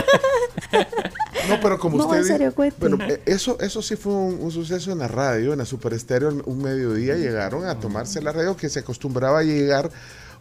No, 1.48 1.60
pero 1.60 1.78
como 1.78 1.96
No, 1.98 2.04
usted 2.04 2.16
en 2.18 2.22
dice- 2.22 2.34
serio, 2.34 2.54
cuente. 2.54 2.76
bueno, 2.88 3.04
eh, 3.04 3.20
eso, 3.26 3.58
eso 3.60 3.82
sí 3.82 3.96
fue 3.96 4.12
un, 4.12 4.38
un 4.40 4.50
suceso 4.50 4.92
en 4.92 4.98
la 4.98 5.08
radio, 5.08 5.52
en 5.52 5.58
la 5.58 5.64
Super 5.66 5.92
Estéreo, 5.94 6.30
un 6.46 6.62
mediodía 6.62 7.16
llegaron 7.16 7.64
a 7.66 7.78
tomarse 7.80 8.22
la 8.22 8.32
radio 8.32 8.56
que 8.56 8.68
se 8.68 8.80
acostumbraba 8.80 9.40
a 9.40 9.42
llegar, 9.42 9.90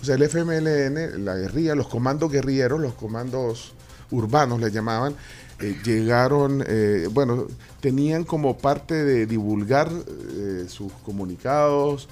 o 0.02 0.06
sea, 0.06 0.16
el 0.16 0.24
FMLN, 0.24 1.24
la 1.26 1.36
guerrilla, 1.36 1.76
los 1.76 1.88
comandos 1.88 2.32
guerrilleros, 2.32 2.80
los 2.80 2.94
comandos 2.94 3.74
urbanos 4.12 4.60
le 4.62 4.70
llamaban, 4.72 5.16
eh, 5.60 5.78
llegaron, 5.84 6.64
eh, 6.68 7.08
bueno, 7.12 7.48
tenían 7.80 8.24
como 8.24 8.58
parte 8.58 9.04
de 9.04 9.26
divulgar 9.26 9.90
eh, 9.92 10.66
sus 10.68 10.92
comunicados 11.06 12.08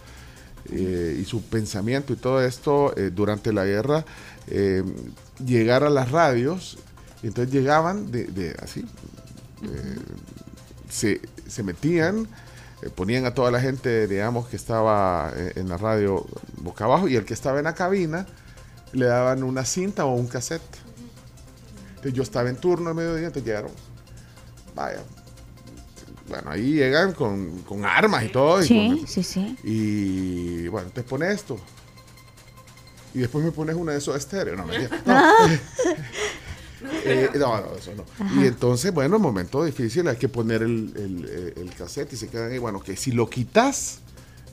y 0.71 1.25
su 1.25 1.41
pensamiento 1.41 2.13
y 2.13 2.15
todo 2.17 2.41
esto 2.43 2.93
durante 3.13 3.51
la 3.51 3.65
guerra, 3.65 4.05
llegar 5.43 5.83
a 5.83 5.89
las 5.89 6.11
radios, 6.11 6.77
y 7.23 7.27
entonces 7.27 7.53
llegaban 7.53 8.11
de, 8.11 8.25
de 8.25 8.55
así, 8.61 8.81
eh, 9.63 9.97
se, 10.89 11.21
se 11.47 11.63
metían, 11.63 12.27
eh, 12.81 12.89
ponían 12.89 13.25
a 13.25 13.33
toda 13.33 13.51
la 13.51 13.59
gente, 13.61 14.07
digamos, 14.07 14.47
que 14.47 14.55
estaba 14.55 15.31
eh, 15.35 15.53
en 15.55 15.69
la 15.69 15.77
radio 15.77 16.25
boca 16.57 16.85
abajo, 16.85 17.07
y 17.07 17.15
el 17.15 17.25
que 17.25 17.33
estaba 17.33 17.59
en 17.59 17.65
la 17.65 17.75
cabina 17.75 18.25
le 18.93 19.05
daban 19.05 19.43
una 19.43 19.63
cinta 19.65 20.05
o 20.05 20.15
un 20.15 20.27
cassette. 20.27 20.61
Entonces 21.89 22.13
yo 22.13 22.23
estaba 22.23 22.49
en 22.49 22.55
turno 22.57 22.89
al 22.89 22.95
mediodía, 22.95 23.27
entonces 23.27 23.45
llegaron, 23.45 23.71
vaya, 24.75 25.01
bueno, 26.27 26.49
ahí 26.49 26.73
llegan 26.73 27.13
con, 27.13 27.59
con 27.61 27.85
armas 27.85 28.23
y 28.25 28.29
todo. 28.29 28.63
y 28.63 28.67
Sí, 28.67 28.87
con- 28.97 29.07
sí, 29.07 29.21
sí. 29.23 29.57
y 29.63 30.67
bueno, 30.69 30.89
te 30.89 31.03
pones 31.03 31.35
esto. 31.35 31.57
Y 33.13 33.19
después 33.19 33.43
me 33.43 33.51
pones 33.51 33.75
una 33.75 33.91
de 33.91 33.97
esos 33.97 34.15
estéreo. 34.15 34.55
No, 34.55 34.65
mentira. 34.65 35.01
Ah. 35.05 35.47
Eh, 37.05 37.29
no, 37.35 37.61
no, 37.61 37.75
eso 37.75 37.91
no. 37.95 38.05
Y 38.41 38.47
entonces, 38.47 38.93
bueno, 38.93 39.19
momento 39.19 39.63
difícil, 39.63 40.07
hay 40.07 40.17
que 40.17 40.29
poner 40.29 40.61
el, 40.63 40.91
el, 40.95 41.53
el 41.57 41.73
cassette 41.75 42.13
y 42.13 42.17
se 42.17 42.27
quedan 42.27 42.51
ahí. 42.51 42.57
Bueno, 42.57 42.79
que 42.81 42.95
si 42.95 43.11
lo 43.11 43.29
quitas, 43.29 43.99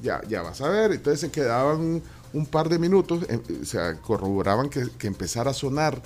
ya, 0.03 0.21
ya 0.29 0.43
vas 0.43 0.61
a 0.61 0.69
ver. 0.69 0.93
Entonces 0.93 1.21
se 1.21 1.31
quedaban 1.31 2.03
un 2.33 2.47
par 2.47 2.69
de 2.69 2.79
minutos, 2.79 3.25
eh, 3.29 3.41
o 3.62 3.64
sea, 3.64 3.95
corroboraban 4.01 4.69
que, 4.69 4.87
que 4.99 5.07
empezara 5.07 5.51
a 5.51 5.55
sonar 5.55 6.01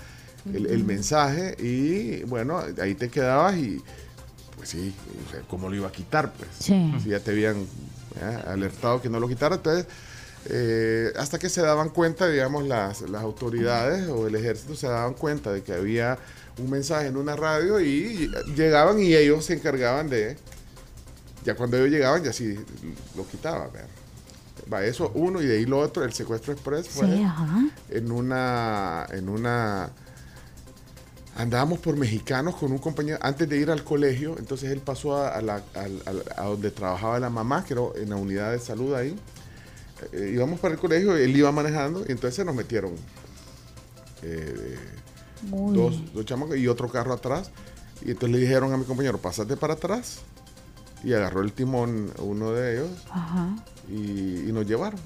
el, 0.52 0.84
mensaje 0.84 1.56
y 1.62 2.24
bueno, 2.24 2.60
ahí 2.80 2.94
te 2.94 3.08
quedabas 3.08 3.56
y 3.56 3.80
pues 4.56 4.70
sí, 4.70 4.92
o 5.26 5.30
sea, 5.30 5.40
¿cómo 5.42 5.68
lo 5.68 5.76
iba 5.76 5.88
a 5.88 5.92
quitar? 5.92 6.32
Pues 6.32 6.50
Sí. 6.58 6.92
si 7.02 7.10
ya 7.10 7.20
te 7.20 7.30
habían 7.30 7.58
¿eh? 7.58 8.38
alertado 8.46 9.00
que 9.00 9.08
no 9.08 9.20
lo 9.20 9.28
quitara, 9.28 9.56
entonces 9.56 9.86
eh, 10.46 11.12
hasta 11.16 11.38
que 11.38 11.48
se 11.48 11.60
daban 11.62 11.90
cuenta, 11.90 12.26
digamos, 12.28 12.66
las, 12.66 13.02
las 13.02 13.22
autoridades 13.22 14.08
o 14.08 14.26
el 14.26 14.34
ejército 14.34 14.74
se 14.74 14.88
daban 14.88 15.14
cuenta 15.14 15.52
de 15.52 15.62
que 15.62 15.72
había 15.72 16.18
un 16.58 16.68
mensaje 16.70 17.06
en 17.06 17.16
una 17.16 17.36
radio 17.36 17.80
y 17.80 18.30
llegaban 18.56 18.98
y 19.00 19.14
ellos 19.14 19.44
se 19.44 19.54
encargaban 19.54 20.08
de, 20.10 20.36
ya 21.44 21.54
cuando 21.54 21.76
ellos 21.78 21.90
llegaban 21.90 22.22
ya 22.24 22.32
sí 22.32 22.58
lo 23.16 23.26
quitaban. 23.26 23.70
Va 24.72 24.84
eso 24.84 25.10
uno 25.14 25.40
y 25.42 25.46
de 25.46 25.56
ahí 25.58 25.64
lo 25.66 25.78
otro, 25.80 26.04
el 26.04 26.12
secuestro 26.12 26.52
express 26.52 26.88
fue 26.88 27.06
Sí, 27.06 27.22
en 27.90 28.12
una, 28.12 29.06
en 29.10 29.28
una, 29.28 29.90
andábamos 31.36 31.78
por 31.78 31.96
mexicanos 31.96 32.54
con 32.56 32.70
un 32.70 32.78
compañero 32.78 33.18
antes 33.22 33.48
de 33.48 33.56
ir 33.56 33.70
al 33.70 33.82
colegio, 33.82 34.36
entonces 34.38 34.70
él 34.70 34.80
pasó 34.80 35.16
a, 35.16 35.28
a 35.30 35.40
la- 35.42 35.62
al- 35.74 36.24
a 36.36 36.42
donde 36.44 36.70
trabajaba 36.70 37.18
la 37.18 37.30
mamá, 37.30 37.64
que 37.64 37.72
era 37.74 37.82
en 37.96 38.10
la 38.10 38.16
unidad 38.16 38.52
de 38.52 38.58
salud 38.60 38.94
ahí. 38.94 39.18
Eh, 40.12 40.32
íbamos 40.34 40.58
para 40.60 40.74
el 40.74 40.80
colegio, 40.80 41.16
él 41.16 41.36
iba 41.36 41.50
manejando 41.52 42.00
y 42.00 42.12
entonces 42.12 42.34
se 42.36 42.44
nos 42.44 42.54
metieron 42.54 42.92
eh, 44.22 44.76
dos, 45.50 46.12
dos 46.14 46.24
chamacos 46.24 46.56
y 46.56 46.68
otro 46.68 46.88
carro 46.88 47.12
atrás. 47.12 47.50
Y 48.04 48.10
entonces 48.12 48.30
le 48.30 48.38
dijeron 48.38 48.72
a 48.72 48.76
mi 48.76 48.84
compañero, 48.84 49.18
pásate 49.18 49.56
para 49.56 49.74
atrás. 49.74 50.18
Y 51.04 51.12
agarró 51.14 51.40
el 51.42 51.52
timón 51.52 52.12
uno 52.18 52.52
de 52.52 52.74
ellos 52.74 52.90
Ajá. 53.10 53.48
y, 53.88 54.48
y 54.48 54.52
nos 54.52 54.66
llevaron. 54.66 55.00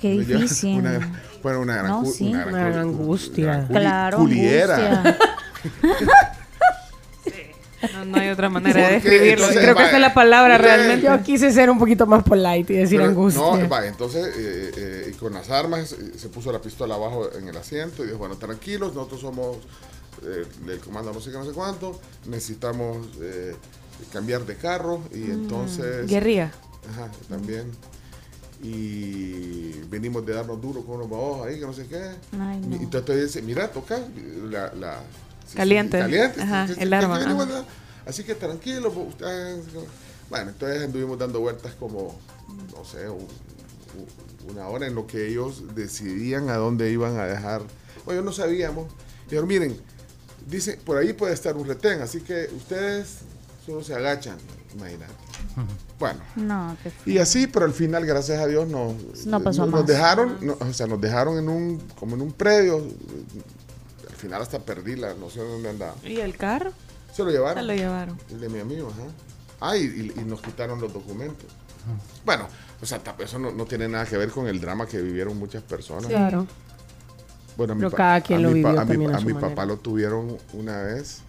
Qué 0.00 0.14
Nos 0.14 0.26
llevaron 0.26 0.42
difícil. 0.42 0.78
Una, 0.78 1.22
bueno, 1.42 1.60
una 1.60 1.74
gran, 1.76 1.88
No, 1.88 2.02
cu- 2.04 2.12
sí. 2.12 2.28
Una 2.28 2.44
gran 2.44 2.74
angustia. 2.78 3.46
gran 3.46 3.66
culi- 3.68 3.80
Claro, 3.80 4.18
culiera. 4.18 4.76
angustia. 5.00 5.18
No, 7.92 8.04
no 8.04 8.18
hay 8.18 8.28
otra 8.30 8.48
manera 8.50 8.86
de 8.88 8.94
describirlo. 8.94 9.30
entonces, 9.46 9.56
Creo 9.62 9.68
que 9.74 9.82
vaya, 9.82 9.86
esa 9.88 9.96
es 9.96 10.00
la 10.02 10.14
palabra 10.14 10.56
usted- 10.56 10.66
realmente. 10.66 11.06
Yo 11.06 11.22
quise 11.22 11.52
ser 11.52 11.70
un 11.70 11.78
poquito 11.78 12.06
más 12.06 12.22
polite 12.24 12.72
y 12.72 12.76
decir 12.76 12.98
Pero, 12.98 13.10
angustia. 13.10 13.40
No, 13.40 13.68
va, 13.68 13.86
entonces 13.86 14.26
eh, 14.36 14.70
eh, 14.76 15.10
y 15.12 15.16
con 15.16 15.32
las 15.34 15.48
armas 15.50 15.92
eh, 15.92 16.12
se 16.16 16.28
puso 16.28 16.50
la 16.52 16.60
pistola 16.60 16.94
abajo 16.96 17.30
en 17.36 17.48
el 17.48 17.56
asiento 17.56 18.02
y 18.02 18.06
dijo, 18.08 18.18
bueno, 18.18 18.36
tranquilos, 18.36 18.94
nosotros 18.94 19.20
somos 19.20 19.56
eh, 20.24 20.44
del 20.66 20.80
comando 20.80 21.12
no 21.12 21.20
sé 21.20 21.30
qué, 21.30 21.36
no 21.38 21.44
sé 21.44 21.52
cuánto, 21.52 22.00
necesitamos 22.26 23.06
eh, 23.20 23.54
cambiar 24.12 24.44
de 24.46 24.56
carro 24.56 25.00
y 25.14 25.18
Mm, 25.18 25.30
entonces... 25.32 26.06
guerrilla. 26.08 26.50
Ajá, 26.90 27.08
también. 27.28 27.70
Y 28.62 29.70
venimos 29.88 30.26
de 30.26 30.32
darnos 30.34 30.60
duro 30.60 30.82
con 30.84 30.96
unos 30.96 31.08
babos 31.10 31.46
ahí, 31.46 31.60
que 31.60 31.66
no 31.66 31.72
sé 31.72 31.86
qué. 31.86 32.02
Ay, 32.40 32.60
no. 32.60 32.76
Y 32.76 32.80
entonces 32.80 33.04
te 33.04 33.24
dice, 33.24 33.42
mira, 33.42 33.68
toca 33.68 33.98
la... 34.50 35.00
Caliente. 35.56 35.98
caliente. 35.98 36.40
Ajá, 36.42 36.66
sí, 36.68 36.74
el 36.78 36.88
sí, 36.88 36.94
arma, 36.94 37.16
ajá. 37.18 37.64
Así 38.06 38.24
que 38.24 38.34
tranquilo, 38.34 38.92
pues, 38.92 39.08
ustedes... 39.08 39.64
Bueno, 40.30 40.50
entonces 40.50 40.82
anduvimos 40.84 41.18
dando 41.18 41.40
vueltas 41.40 41.72
como, 41.78 42.18
no 42.76 42.84
sé, 42.84 43.08
un- 43.08 43.16
un- 43.20 44.50
una 44.54 44.68
hora 44.68 44.86
en 44.86 44.94
lo 44.94 45.06
que 45.06 45.28
ellos 45.28 45.74
decidían 45.74 46.48
a 46.50 46.56
dónde 46.56 46.90
iban 46.90 47.18
a 47.18 47.24
dejar. 47.24 47.62
Bueno, 48.04 48.22
no 48.22 48.32
sabíamos. 48.32 48.86
Dijeron, 49.24 49.46
miren, 49.48 49.76
dice, 50.46 50.78
por 50.84 50.96
ahí 50.98 51.12
puede 51.12 51.32
estar 51.34 51.56
un 51.56 51.66
retén, 51.66 52.00
así 52.02 52.20
que 52.20 52.48
ustedes 52.56 53.18
solo 53.66 53.82
se 53.84 53.94
agachan, 53.94 54.36
imagínate. 54.74 55.12
Bueno, 55.98 56.20
No, 56.36 56.76
qué 56.82 56.92
y 57.10 57.18
así, 57.18 57.46
pero 57.46 57.64
al 57.66 57.72
final, 57.72 58.06
gracias 58.06 58.38
a 58.38 58.46
Dios, 58.46 58.68
nos, 58.68 59.26
No 59.26 59.42
pasó 59.42 59.62
nos, 59.62 59.70
nos 59.70 59.80
más. 59.80 59.86
dejaron, 59.86 60.38
no, 60.40 60.56
o 60.60 60.72
sea, 60.72 60.86
nos 60.86 61.00
dejaron 61.00 61.38
en 61.38 61.48
un, 61.48 61.78
como 61.98 62.14
en 62.16 62.22
un 62.22 62.32
predio. 62.32 62.86
Al 64.18 64.22
final 64.22 64.42
hasta 64.42 64.58
perdí 64.58 64.96
la 64.96 65.14
noción 65.14 65.46
de 65.46 65.52
dónde 65.52 65.68
andaba. 65.70 65.94
¿Y 66.02 66.16
el 66.18 66.36
carro? 66.36 66.72
Se 67.14 67.22
lo 67.22 67.30
llevaron. 67.30 67.62
Se 67.62 67.66
lo 67.68 67.72
llevaron. 67.72 68.18
El 68.28 68.40
de 68.40 68.48
mi 68.48 68.58
amigo, 68.58 68.90
ajá. 68.90 69.04
Ah, 69.60 69.76
y, 69.76 69.84
y- 69.84 70.20
y 70.20 70.24
nos 70.24 70.40
quitaron 70.40 70.80
los 70.80 70.92
documentos. 70.92 71.46
Bueno, 72.24 72.48
o 72.82 72.84
sea, 72.84 73.00
eso 73.20 73.38
no, 73.38 73.52
no 73.52 73.64
tiene 73.64 73.86
nada 73.86 74.06
que 74.06 74.16
ver 74.16 74.30
con 74.30 74.48
el 74.48 74.60
drama 74.60 74.86
que 74.88 75.00
vivieron 75.00 75.36
muchas 75.38 75.62
personas. 75.62 76.06
Claro. 76.08 76.48
Bueno, 77.56 77.74
a 77.74 77.76
mi 77.76 77.82
Pero 77.82 77.92
cada 77.92 78.20
quien 78.20 78.40
a 78.40 78.42
lo 78.42 78.48
mi 78.48 78.54
vivió 78.54 78.70
a 78.80 78.84
mi, 78.84 79.06
a 79.06 79.36
a 79.36 79.40
papá 79.40 79.64
lo 79.64 79.76
tuvieron 79.76 80.36
una 80.52 80.82
vez 80.82 81.20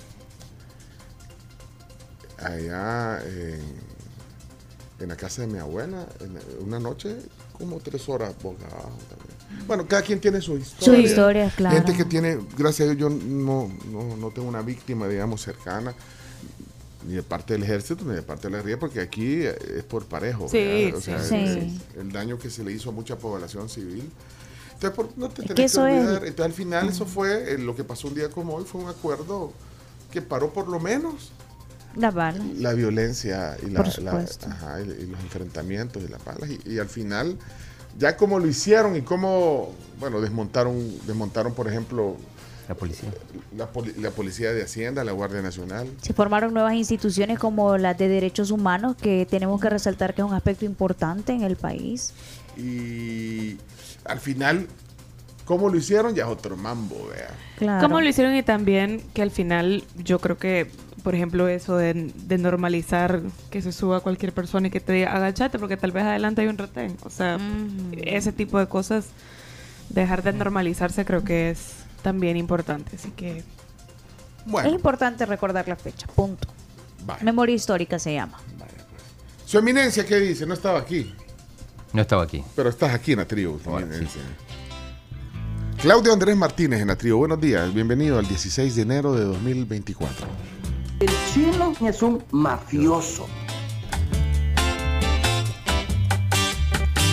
allá 2.40 3.22
en, 3.24 3.62
en 5.00 5.10
la 5.10 5.16
casa 5.16 5.44
de 5.44 5.48
mi 5.48 5.60
abuela, 5.60 6.08
en 6.22 6.40
una 6.66 6.80
noche, 6.80 7.18
como 7.60 7.78
tres 7.80 8.08
horas 8.10 8.34
boca 8.42 8.66
abajo 8.66 8.98
también. 9.10 9.68
Bueno, 9.68 9.86
cada 9.88 10.02
quien 10.02 10.20
tiene 10.20 10.42
su 10.42 10.58
historia. 10.58 10.86
Su 10.86 10.96
historia, 10.96 11.54
claro. 11.56 11.76
Gente 11.76 11.96
que 11.96 12.06
tiene, 12.06 12.40
gracias 12.58 12.90
a 12.90 12.94
Dios, 12.96 12.98
yo 12.98 13.10
no, 13.10 13.72
no, 13.92 14.16
no 14.18 14.30
tengo 14.32 14.48
una 14.48 14.62
víctima, 14.62 15.08
digamos, 15.08 15.42
cercana, 15.42 15.94
ni 17.08 17.16
de 17.16 17.24
parte 17.24 17.54
del 17.54 17.64
ejército, 17.64 18.04
ni 18.06 18.14
de 18.16 18.22
parte 18.22 18.48
de 18.48 18.52
la 18.52 18.58
guerrilla, 18.58 18.80
porque 18.80 19.00
aquí 19.02 19.42
es 19.44 19.84
por 19.88 20.06
parejo. 20.06 20.48
Sí. 20.50 20.92
O 20.96 21.02
sea, 21.02 21.22
sí. 21.24 21.36
el- 21.36 21.70
Sí. 21.72 21.82
el 22.00 22.12
daño 22.12 22.38
que 22.40 22.50
se 22.50 22.64
le 22.64 22.72
hizo 22.72 22.90
a 22.90 22.94
mucha 22.94 23.18
población 23.18 23.70
civil. 23.70 24.10
Entonces, 24.74 24.96
por- 24.96 25.18
no 25.18 25.28
te 25.30 25.42
Es 25.42 25.48
tenés 25.48 25.50
que 25.50 25.56
que, 25.56 25.64
eso 25.66 25.88
es-. 25.88 26.08
Entonces, 26.24 26.40
al 26.46 26.54
final, 26.54 26.90
eso 26.90 27.06
fue 27.06 27.54
eh, 27.54 27.58
lo 27.58 27.76
que 27.76 27.84
pasó 27.84 28.08
un 28.08 28.16
día 28.16 28.30
como 28.30 28.56
hoy, 28.56 28.66
fue 28.66 28.82
un 28.82 28.90
acuerdo 28.90 29.52
que 30.12 30.22
paró 30.22 30.54
por 30.54 30.68
lo 30.68 30.80
menos 30.80 31.32
Las 31.96 32.14
balas. 32.14 32.46
la 32.58 32.74
violencia 32.74 33.58
y, 33.66 33.70
la, 33.72 33.82
ajá, 33.82 34.82
y, 34.82 34.84
y 34.84 35.06
los 35.08 35.20
enfrentamientos 35.22 36.04
y 36.04 36.08
las 36.08 36.24
balas. 36.24 36.50
Y, 36.50 36.74
y 36.74 36.80
al 36.80 36.88
final, 36.88 37.38
ya 37.98 38.16
como 38.16 38.40
lo 38.40 38.48
hicieron 38.48 38.96
y 38.96 39.02
cómo, 39.02 39.74
bueno, 40.00 40.22
desmontaron, 40.22 40.78
desmontaron 41.08 41.54
por 41.56 41.68
ejemplo, 41.68 42.16
La 42.68 42.76
policía. 42.76 43.10
la, 43.58 43.68
poli- 43.72 43.94
la 43.98 44.12
Policía 44.12 44.54
de 44.54 44.62
Hacienda, 44.64 45.04
la 45.04 45.12
Guardia 45.12 45.42
Nacional. 45.42 45.88
Se 46.02 46.14
formaron 46.14 46.54
nuevas 46.54 46.74
instituciones 46.76 47.40
como 47.40 47.78
las 47.78 47.98
de 47.98 48.08
derechos 48.08 48.52
humanos, 48.52 48.96
que 48.96 49.26
tenemos 49.30 49.60
que 49.60 49.70
resaltar 49.70 50.14
que 50.14 50.22
es 50.22 50.28
un 50.28 50.34
aspecto 50.36 50.66
importante 50.66 51.34
en 51.34 51.42
el 51.42 51.56
país. 51.56 52.14
Y 52.56 53.58
al 54.06 54.20
final, 54.20 54.68
cómo 55.50 55.68
lo 55.68 55.78
hicieron, 55.78 56.14
ya 56.14 56.26
es 56.26 56.30
otro 56.30 56.56
mambo, 56.56 57.08
vea. 57.08 57.32
Claro. 57.58 57.82
¿Cómo 57.88 58.00
lo 58.00 58.08
hicieron? 58.08 58.36
Y 58.36 58.44
también 58.44 59.02
que 59.16 59.24
al 59.24 59.32
final 59.32 59.84
yo 59.98 60.20
creo 60.20 60.38
que, 60.38 60.70
por 61.04 61.16
ejemplo, 61.16 61.48
eso 61.48 61.76
de, 61.76 61.96
de 62.16 62.38
normalizar 62.38 63.22
que 63.50 63.64
se 63.64 63.72
suba 63.72 64.02
cualquier 64.02 64.32
persona 64.32 64.68
y 64.68 64.70
que 64.70 64.80
te 64.80 64.94
diga 64.94 65.12
agachate 65.16 65.58
porque 65.58 65.76
tal 65.76 65.92
vez 65.92 66.04
adelante 66.04 66.42
hay 66.42 66.48
un 66.50 66.58
retén. 66.60 66.96
O 67.04 67.10
sea, 67.10 67.40
ese 68.04 68.32
tipo 68.32 68.60
de 68.60 68.68
cosas, 68.68 69.08
dejar 69.90 70.22
de 70.22 70.34
normalizarse 70.34 71.04
creo 71.04 71.24
que 71.24 71.50
es 71.50 71.78
también 72.04 72.38
importante. 72.38 72.96
Así 72.96 73.10
que 73.10 73.38
Es 73.40 73.44
Bueno, 74.46 74.70
importante 74.70 75.26
recordar 75.26 75.68
la 75.68 75.76
fecha, 75.78 76.06
punto. 76.14 76.48
vaya, 77.08 77.24
Memoria 77.24 77.56
histórica 77.56 77.98
se 77.98 78.14
llama. 78.14 78.38
vaya, 78.60 78.86
pues. 78.88 79.02
Su 79.50 79.58
eminencia, 79.58 80.06
¿qué 80.06 80.18
dice? 80.20 80.46
No 80.46 80.54
estaba 80.54 80.78
aquí, 80.78 81.12
No 81.92 82.02
estaba 82.04 82.22
aquí. 82.22 82.44
pero 82.56 82.70
estás 82.70 82.94
aquí 82.94 83.14
en 83.14 83.18
la 83.18 83.26
tribu. 83.26 83.58
tu 83.58 83.72
Ahora 83.72 83.88
sí. 83.98 84.06
Claudio 85.82 86.12
Andrés 86.14 86.36
Martínez 86.36 86.82
en 86.82 86.88
la 86.88 86.96
tribu. 86.98 87.18
Buenos 87.20 87.40
días, 87.40 87.74
bienvenido 87.74 88.20
al 88.20 88.28
16 88.28 88.76
de 88.76 88.82
enero 88.82 89.14
de 89.14 89.24
2024. 89.24 90.28
El 91.00 91.10
chino 91.34 91.74
es 91.88 92.02
un 92.04 92.22
mafioso. 92.32 93.28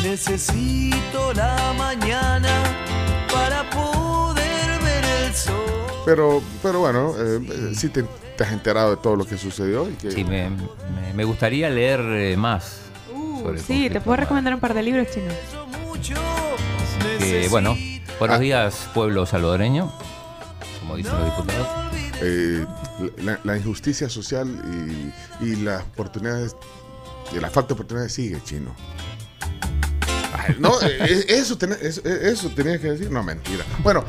Necesito 0.03 1.33
la 1.35 1.75
mañana 1.79 2.49
para 3.33 3.69
poder 3.71 4.81
ver 4.83 5.05
el 5.27 5.35
sol. 5.35 5.55
Pero, 6.05 6.43
pero 6.63 6.81
bueno, 6.81 7.15
eh, 7.19 7.41
eh, 7.49 7.73
sí 7.77 7.89
te, 7.89 8.03
te 8.37 8.45
has 8.45 8.53
enterado 8.53 8.91
de 8.91 8.97
todo 8.97 9.15
lo 9.17 9.25
que 9.25 9.37
sucedió. 9.39 9.89
Y 9.89 9.93
que, 9.95 10.11
Sí, 10.11 10.25
me, 10.25 10.51
me- 10.51 11.13
me 11.15 11.25
gustaría 11.25 11.71
leer 11.71 12.01
eh, 12.01 12.37
más. 12.37 12.81
sobre 13.41 13.59
el 13.59 13.65
Sí, 13.65 13.89
te 13.91 14.01
puedo 14.01 14.17
recomendar 14.17 14.53
un 14.55 14.61
par 14.61 14.75
de 14.75 14.83
libros 14.83 15.09
chinos. 15.13 15.35
Que, 17.19 17.49
bueno, 17.49 17.77
buenos 18.19 18.41
días, 18.41 18.89
pueblo 18.95 19.27
salvadoreño, 19.27 19.93
como 20.81 20.97
dicen 20.97 21.13
los 21.19 21.25
diputados. 21.37 21.69
eh, 22.23 22.65
la, 23.19 23.39
la 23.45 23.57
injusticia 23.57 24.09
social 24.09 24.49
y, 25.41 25.45
y 25.45 25.57
las 25.57 25.83
oportunidades, 25.83 26.57
y 27.35 27.41
la 27.41 27.51
falta 27.51 27.69
de 27.69 27.75
oportunidades 27.75 28.13
sigue, 28.13 28.41
chino. 28.45 28.75
Ay, 30.39 30.57
no, 30.59 30.71
eh, 30.83 31.25
eso, 31.29 31.59
tenés- 31.59 31.81
eso, 31.83 32.03
eso 32.07 32.49
tenías 32.51 32.81
que 32.81 32.89
decir. 32.93 33.11
No, 33.11 33.23
mentira. 33.23 33.65
Bueno, 33.83 34.05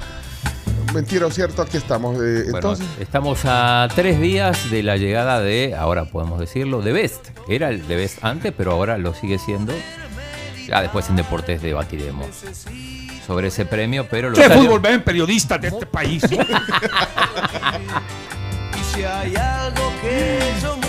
mentira 0.94 1.26
o 1.26 1.32
cierto, 1.32 1.62
aquí 1.62 1.78
estamos. 1.78 2.16
eh, 2.18 2.44
Bueno, 2.44 2.58
entonces, 2.58 2.86
estamos 3.00 3.42
a 3.46 3.88
tres 3.96 4.20
días 4.20 4.70
de 4.72 4.84
la 4.84 4.98
llegada 4.98 5.42
de, 5.42 5.76
ahora 5.76 6.06
podemos 6.06 6.40
decirlo, 6.40 6.82
de 6.82 6.94
Best. 6.94 7.30
Era 7.50 7.70
el 7.70 7.88
de 7.88 7.96
Best 7.96 8.24
antes, 8.24 8.54
pero 8.56 8.72
ahora 8.72 8.98
lo 8.98 9.14
sigue 9.14 9.38
siendo. 9.40 9.74
Ya 10.68 10.82
después 10.82 11.10
en 11.10 11.16
deportes 11.16 11.62
debatiremos 11.62 12.28
sobre 13.28 13.50
ese 13.50 13.66
premio, 13.66 14.08
pero 14.10 14.30
lo 14.30 14.36
¿Qué 14.38 14.50
fútbol 14.50 14.80
ven 14.80 15.04
periodistas 15.04 15.62
de 15.62 15.68
este 15.68 15.86
país? 15.86 16.24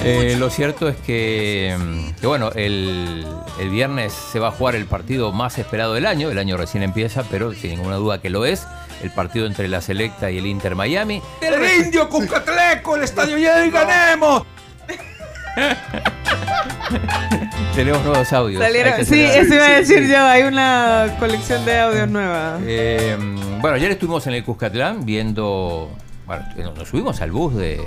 Eh, 0.03 0.37
lo 0.38 0.48
cierto 0.48 0.88
es 0.88 0.96
que, 0.96 1.77
que, 2.18 2.27
bueno, 2.27 2.51
el, 2.55 3.27
el 3.61 3.68
viernes 3.68 4.12
se 4.12 4.38
va 4.38 4.48
a 4.48 4.51
jugar 4.51 4.77
el 4.77 4.87
partido 4.87 5.33
más 5.33 5.59
esperado 5.59 5.92
del 5.92 6.07
año. 6.07 6.31
El 6.31 6.38
año 6.38 6.57
recién 6.57 6.83
empieza, 6.83 7.22
pero 7.24 7.53
sin 7.53 7.70
ninguna 7.72 7.96
duda 7.96 8.20
que 8.20 8.31
lo 8.31 8.46
es. 8.46 8.66
El 9.03 9.11
partido 9.11 9.46
entre 9.46 9.68
la 9.68 9.83
Selecta 9.83 10.31
y 10.31 10.38
el 10.38 10.46
Inter 10.46 10.74
Miami. 10.74 11.20
¡El 11.42 11.85
indio 11.85 12.09
Cucatleco, 12.09 12.96
el 12.96 13.03
estadio 13.03 13.37
y 13.37 13.70
ganemos! 13.70 14.44
Tenemos 17.74 18.04
nuevos 18.04 18.32
audios. 18.32 18.62
Salieron- 18.62 19.04
sí, 19.04 19.20
eso 19.22 19.54
iba 19.54 19.66
a 19.66 19.78
decir 19.78 20.08
yo. 20.08 20.18
Hay 20.24 20.42
una 20.42 21.14
colección 21.18 21.64
de 21.64 21.78
audios 21.78 22.08
nueva. 22.08 22.58
Eh, 22.64 23.16
bueno, 23.60 23.76
ayer 23.76 23.90
estuvimos 23.92 24.26
en 24.26 24.34
el 24.34 24.44
Cuscatlán 24.44 25.04
viendo. 25.04 25.90
Bueno, 26.26 26.44
nos 26.76 26.88
subimos 26.88 27.20
al 27.20 27.30
bus 27.30 27.54
de, 27.56 27.80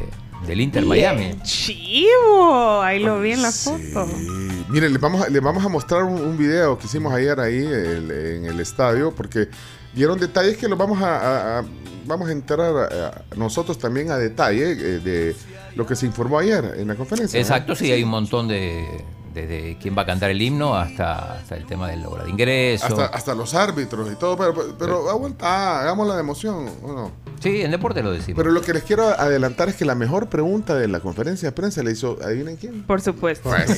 del 0.47 0.61
Inter 0.61 0.85
Miami. 0.85 1.35
Chivo, 1.43 2.81
ahí 2.81 2.99
lo 3.03 3.19
vi 3.19 3.33
en 3.33 3.41
la 3.41 3.51
foto. 3.51 4.07
Y 4.07 4.71
Miren, 4.71 4.93
les 4.93 5.01
vamos, 5.01 5.25
a, 5.25 5.29
les 5.29 5.41
vamos 5.41 5.65
a 5.65 5.69
mostrar 5.69 6.03
un, 6.03 6.21
un 6.21 6.37
video 6.37 6.77
que 6.77 6.85
hicimos 6.85 7.13
ayer 7.13 7.39
ahí 7.39 7.57
el- 7.57 8.11
en 8.11 8.45
el 8.45 8.59
estadio, 8.59 9.13
porque 9.13 9.49
dieron 9.93 10.19
detalles 10.19 10.57
que 10.57 10.67
los 10.69 10.77
vamos 10.77 11.01
a, 11.01 11.17
a- 11.17 11.59
a- 11.59 11.63
vamos 12.05 12.29
a 12.29 12.31
a 12.31 13.21
nosotros 13.35 13.77
también 13.77 14.09
a 14.11 14.17
detalle 14.17 14.71
eh, 14.71 14.99
de 14.99 15.35
lo 15.75 15.85
que 15.85 15.95
se 15.95 16.05
informó 16.05 16.39
ayer 16.39 16.75
en 16.77 16.87
la 16.87 16.95
conferencia. 16.95 17.37
¿no? 17.37 17.41
Exacto, 17.41 17.75
sí, 17.75 17.91
hay 17.91 18.03
un 18.03 18.09
montón 18.09 18.47
de. 18.47 19.03
Desde 19.33 19.77
quién 19.81 19.97
va 19.97 20.01
a 20.01 20.05
cantar 20.05 20.29
el 20.29 20.41
himno 20.41 20.75
hasta, 20.75 21.35
hasta 21.35 21.55
el 21.55 21.65
tema 21.65 21.87
de 21.89 21.95
la 21.97 22.09
hora 22.09 22.23
de 22.25 22.29
ingreso. 22.31 22.85
Hasta, 22.85 23.05
hasta 23.05 23.33
los 23.33 23.53
árbitros 23.53 24.11
y 24.11 24.15
todo, 24.15 24.35
pero, 24.37 24.53
pero, 24.53 24.75
pero 24.77 25.09
aguanta, 25.09 25.79
hagamos 25.79 26.05
la 26.07 26.15
de 26.15 26.19
emoción, 26.19 26.69
¿o 26.83 26.91
no? 26.93 27.11
Sí, 27.39 27.61
en 27.61 27.71
deporte 27.71 28.03
lo 28.03 28.11
decimos. 28.11 28.37
Pero 28.37 28.51
lo 28.51 28.61
que 28.61 28.73
les 28.73 28.83
quiero 28.83 29.07
adelantar 29.07 29.69
es 29.69 29.75
que 29.75 29.85
la 29.85 29.95
mejor 29.95 30.27
pregunta 30.27 30.75
de 30.75 30.87
la 30.87 30.99
conferencia 30.99 31.47
de 31.49 31.53
prensa 31.53 31.81
le 31.81 31.91
hizo, 31.91 32.17
¿adivinen 32.23 32.57
quién? 32.57 32.83
Por 32.83 33.01
supuesto. 33.01 33.49
Pues. 33.49 33.77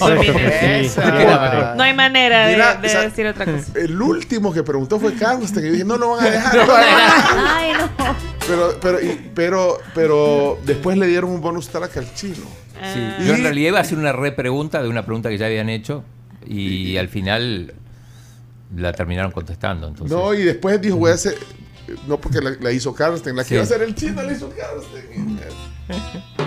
No 1.75 1.83
hay 1.83 1.93
manera 1.93 2.47
de, 2.47 2.53
Mira, 2.53 2.75
de 2.75 2.87
o 2.87 2.89
sea, 2.89 3.01
decir 3.01 3.25
otra 3.27 3.45
cosa. 3.45 3.71
El 3.75 4.01
último 4.01 4.51
que 4.53 4.63
preguntó 4.63 4.99
fue 4.99 5.13
Carlos, 5.13 5.51
que 5.51 5.61
yo 5.65 5.71
dije, 5.71 5.85
no 5.85 5.97
lo 5.97 6.09
van 6.15 6.25
a 6.25 6.29
dejar. 6.29 6.57
Ay, 7.47 7.73
no. 7.73 7.89
Pero, 8.47 8.73
pero, 8.81 9.01
y- 9.01 9.31
pero, 9.33 9.77
pero 9.93 10.57
después 10.65 10.97
le 10.97 11.07
dieron 11.07 11.29
un 11.31 11.39
bonus 11.41 11.69
track 11.69 11.95
al 11.97 12.13
chino. 12.15 12.43
Sí, 12.91 12.99
Y- 13.23 13.27
Yo 13.27 13.35
en 13.35 13.43
realidad 13.43 13.69
iba 13.69 13.77
a 13.77 13.81
hacer 13.81 13.97
una 13.97 14.11
repregunta 14.11 14.81
de 14.83 14.89
una 14.89 15.03
pregunta 15.05 15.29
que 15.29 15.37
ya 15.37 15.45
habían 15.45 15.69
hecho 15.69 16.03
y 16.45 16.97
al 16.97 17.07
final 17.09 17.73
la 18.75 18.91
terminaron 18.93 19.31
contestando. 19.31 19.87
Entonces, 19.87 20.15
No, 20.17 20.33
y 20.33 20.43
después 20.43 20.81
dijo, 20.81 20.97
voy 20.97 21.11
a 21.11 21.13
hacer. 21.13 21.35
No, 22.07 22.19
porque 22.19 22.39
la, 22.41 22.51
la 22.59 22.71
hizo 22.71 22.93
Carlsten, 22.93 23.35
la 23.35 23.43
que 23.43 23.49
Sí. 23.49 23.53
iba 23.55 23.61
a 23.63 23.65
hacer 23.65 23.81
el 23.83 23.93
chino 23.93 24.21
la 24.23 24.31
hizo 24.33 24.49
Carlsten. 24.49 25.39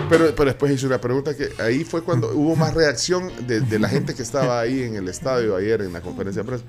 Pero, 0.09 0.33
pero 0.35 0.45
después 0.45 0.71
hizo 0.73 0.87
una 0.87 0.99
pregunta 0.99 1.35
que 1.35 1.49
ahí 1.61 1.83
fue 1.83 2.01
cuando 2.03 2.31
hubo 2.33 2.55
más 2.55 2.73
reacción 2.73 3.31
de, 3.47 3.59
de 3.61 3.79
la 3.79 3.87
gente 3.87 4.13
que 4.15 4.23
estaba 4.23 4.59
ahí 4.59 4.83
en 4.83 4.95
el 4.95 5.07
estadio 5.07 5.55
ayer 5.55 5.81
en 5.81 5.93
la 5.93 6.01
conferencia 6.01 6.41
de 6.43 6.47
prensa. 6.47 6.65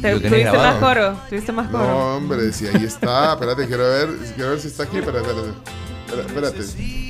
Te- 0.00 0.20
Tuviste 0.20 0.52
más 0.52 0.76
coro. 0.76 1.20
Tuviste 1.28 1.52
más 1.52 1.68
coro. 1.70 1.82
No, 1.86 2.16
hombre, 2.16 2.52
si 2.52 2.66
ahí 2.66 2.84
está. 2.84 3.34
Espérate, 3.34 3.66
quiero 3.66 3.82
ver, 3.84 4.08
quiero 4.34 4.50
ver 4.50 4.60
si 4.60 4.68
está 4.68 4.84
aquí. 4.84 4.98
Espérate, 4.98 5.28
espérate. 5.28 6.26
Espérate. 6.26 7.09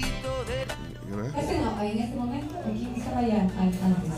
En 1.91 1.99
este 1.99 2.17
momento, 2.17 2.55
aquí 2.59 2.89
estaba 2.97 3.19
allá 3.19 3.43
antes. 3.43 4.11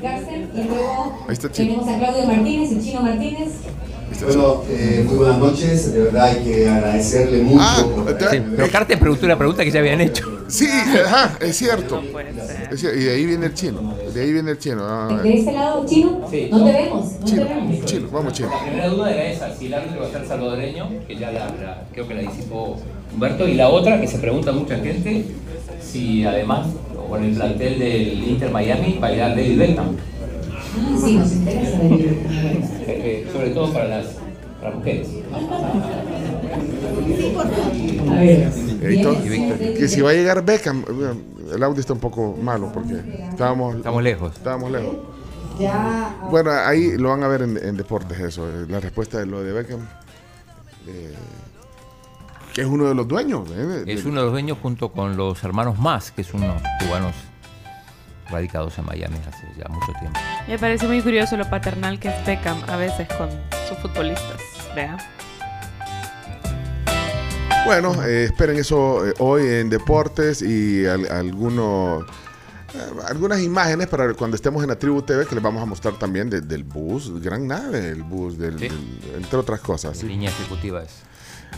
Cárcel, 0.00 0.50
y 0.54 0.62
luego 0.64 1.26
tenemos 1.52 1.88
a 1.88 1.98
Claudio 1.98 2.26
Martínez, 2.26 2.72
el 2.72 2.82
chino 2.82 3.02
Martínez. 3.02 3.52
Bueno, 4.24 4.62
eh, 4.70 5.02
muy 5.06 5.16
buenas 5.16 5.38
noches. 5.38 5.92
De 5.92 6.02
verdad 6.02 6.24
hay 6.26 6.44
que 6.44 6.68
agradecerle 6.68 7.42
mucho. 7.42 7.60
Ah, 7.62 7.84
por- 7.94 8.30
Sí, 8.30 8.38
pero 8.56 8.70
Carter 8.70 8.98
preguntó 8.98 9.26
una 9.26 9.36
pregunta 9.36 9.64
que 9.64 9.70
ya 9.70 9.80
habían 9.80 10.00
hecho. 10.00 10.24
Sí, 10.48 10.68
ajá, 11.04 11.36
es 11.40 11.56
cierto. 11.56 12.02
Es 12.70 12.82
y 12.82 12.86
de 12.86 13.10
ahí 13.12 13.26
viene 13.26 13.46
el 13.46 13.54
chino. 13.54 13.94
De 14.14 14.20
ahí 14.22 14.32
viene 14.32 14.52
el 14.52 14.58
chino. 14.58 14.82
Ah. 14.86 15.20
De 15.22 15.34
este 15.38 15.52
lado, 15.52 15.84
chino, 15.86 16.20
no 16.20 16.26
te 16.28 16.48
vemos, 16.72 17.06
no 17.20 17.26
te 17.26 17.34
vemos. 17.44 17.84
Chino, 17.86 18.08
vamos, 18.12 18.32
chino. 18.32 18.50
La 18.50 18.62
primera 18.62 18.88
duda 18.88 19.12
era 19.12 19.24
esa, 19.32 19.54
si 19.56 19.66
el 19.66 19.74
árbitro 19.74 20.00
va 20.02 20.06
a 20.06 20.10
ser 20.10 20.26
salvadoreño, 20.26 20.88
que 21.06 21.16
ya 21.16 21.30
la, 21.32 21.46
la- 21.46 21.82
creo 21.92 22.06
que 22.06 22.14
la 22.14 22.20
disipó 22.22 22.76
Humberto, 23.12 23.48
y 23.48 23.54
la 23.54 23.68
otra 23.68 24.00
que 24.00 24.06
se 24.06 24.18
pregunta 24.18 24.52
mucha 24.52 24.76
gente, 24.76 25.24
si 25.82 26.24
además 26.24 26.68
con 27.08 27.22
el 27.24 27.34
plantel 27.34 27.78
del 27.78 28.24
Inter 28.28 28.50
Miami 28.50 28.98
va 29.02 29.08
a 29.08 29.12
ir 29.12 29.22
a 29.22 29.28
David 29.30 29.58
Beckham, 29.58 29.96
sí, 31.04 31.16
nos 31.16 31.32
interesa 31.32 31.78
venir. 31.78 32.22
eh, 32.86 33.28
sobre 33.32 33.50
todo 33.50 33.72
para 33.72 33.86
las, 33.88 34.06
para 34.60 34.74
mujeres. 34.76 35.08
A 38.10 38.14
ver, 38.20 38.92
Y 38.92 39.02
todo- 39.02 39.16
que 39.22 39.88
si 39.88 40.00
va 40.00 40.10
a 40.10 40.12
llegar 40.14 40.44
Beckham, 40.44 40.84
el 41.54 41.62
audio 41.62 41.80
está 41.80 41.92
un 41.92 42.00
poco 42.00 42.36
malo 42.40 42.70
porque 42.72 42.94
estábamos, 43.30 43.76
Estamos 43.76 44.02
lejos. 44.02 44.32
estábamos 44.36 44.70
lejos. 44.70 44.96
ya. 45.58 46.16
Bueno, 46.30 46.50
ahí 46.52 46.96
lo 46.96 47.10
van 47.10 47.22
a 47.22 47.28
ver 47.28 47.42
en, 47.42 47.56
en 47.56 47.76
deportes 47.76 48.18
eso, 48.18 48.46
eh, 48.48 48.66
la 48.68 48.80
respuesta 48.80 49.18
de 49.18 49.26
lo 49.26 49.42
de 49.42 49.52
Beckham, 49.52 49.80
eh, 50.88 51.12
que 52.52 52.60
es 52.62 52.66
uno 52.66 52.86
de 52.86 52.94
los 52.94 53.06
dueños. 53.08 53.48
eh, 53.50 53.54
de- 53.84 53.92
Es 53.92 54.04
uno 54.04 54.16
de 54.20 54.22
los 54.26 54.32
dueños 54.32 54.58
junto 54.62 54.90
con 54.92 55.16
los 55.16 55.42
hermanos 55.44 55.78
más, 55.78 56.10
que 56.12 56.22
es 56.22 56.32
unos 56.34 56.60
cubanos 56.84 57.14
radicados 58.30 58.76
en 58.78 58.86
Miami 58.86 59.16
hace 59.28 59.46
ya 59.58 59.68
mucho 59.68 59.92
tiempo. 60.00 60.18
Me 60.48 60.58
parece 60.58 60.86
muy 60.86 61.00
curioso 61.02 61.36
lo 61.36 61.48
paternal 61.48 61.98
que 61.98 62.08
es 62.08 62.26
Beckham 62.26 62.62
a 62.68 62.76
veces 62.76 63.06
con 63.16 63.28
sus 63.68 63.78
futbolistas. 63.78 64.40
Vea. 64.74 64.96
Bueno, 67.64 67.94
eh, 68.04 68.24
esperen 68.24 68.56
eso 68.58 69.06
eh, 69.06 69.14
hoy 69.20 69.46
en 69.46 69.70
deportes 69.70 70.42
y 70.42 70.84
al- 70.86 71.10
algunos 71.10 72.04
eh, 72.74 72.78
algunas 73.08 73.40
imágenes 73.40 73.86
para 73.86 74.12
cuando 74.14 74.34
estemos 74.36 74.62
en 74.62 74.68
la 74.68 74.78
Tribu 74.78 75.00
TV 75.00 75.24
que 75.26 75.34
les 75.34 75.42
vamos 75.42 75.62
a 75.62 75.66
mostrar 75.66 75.94
también 75.94 76.28
de- 76.28 76.40
del 76.42 76.62
bus, 76.64 77.22
gran 77.22 77.46
nave, 77.46 77.88
el 77.88 78.02
bus, 78.02 78.36
del, 78.36 78.58
Sí. 78.58 78.68
del- 78.68 79.14
entre 79.22 79.38
otras 79.38 79.60
cosas. 79.60 79.96
sí. 79.96 80.06
Línea 80.06 80.28
ejecutiva 80.30 80.82
es. 80.82 80.90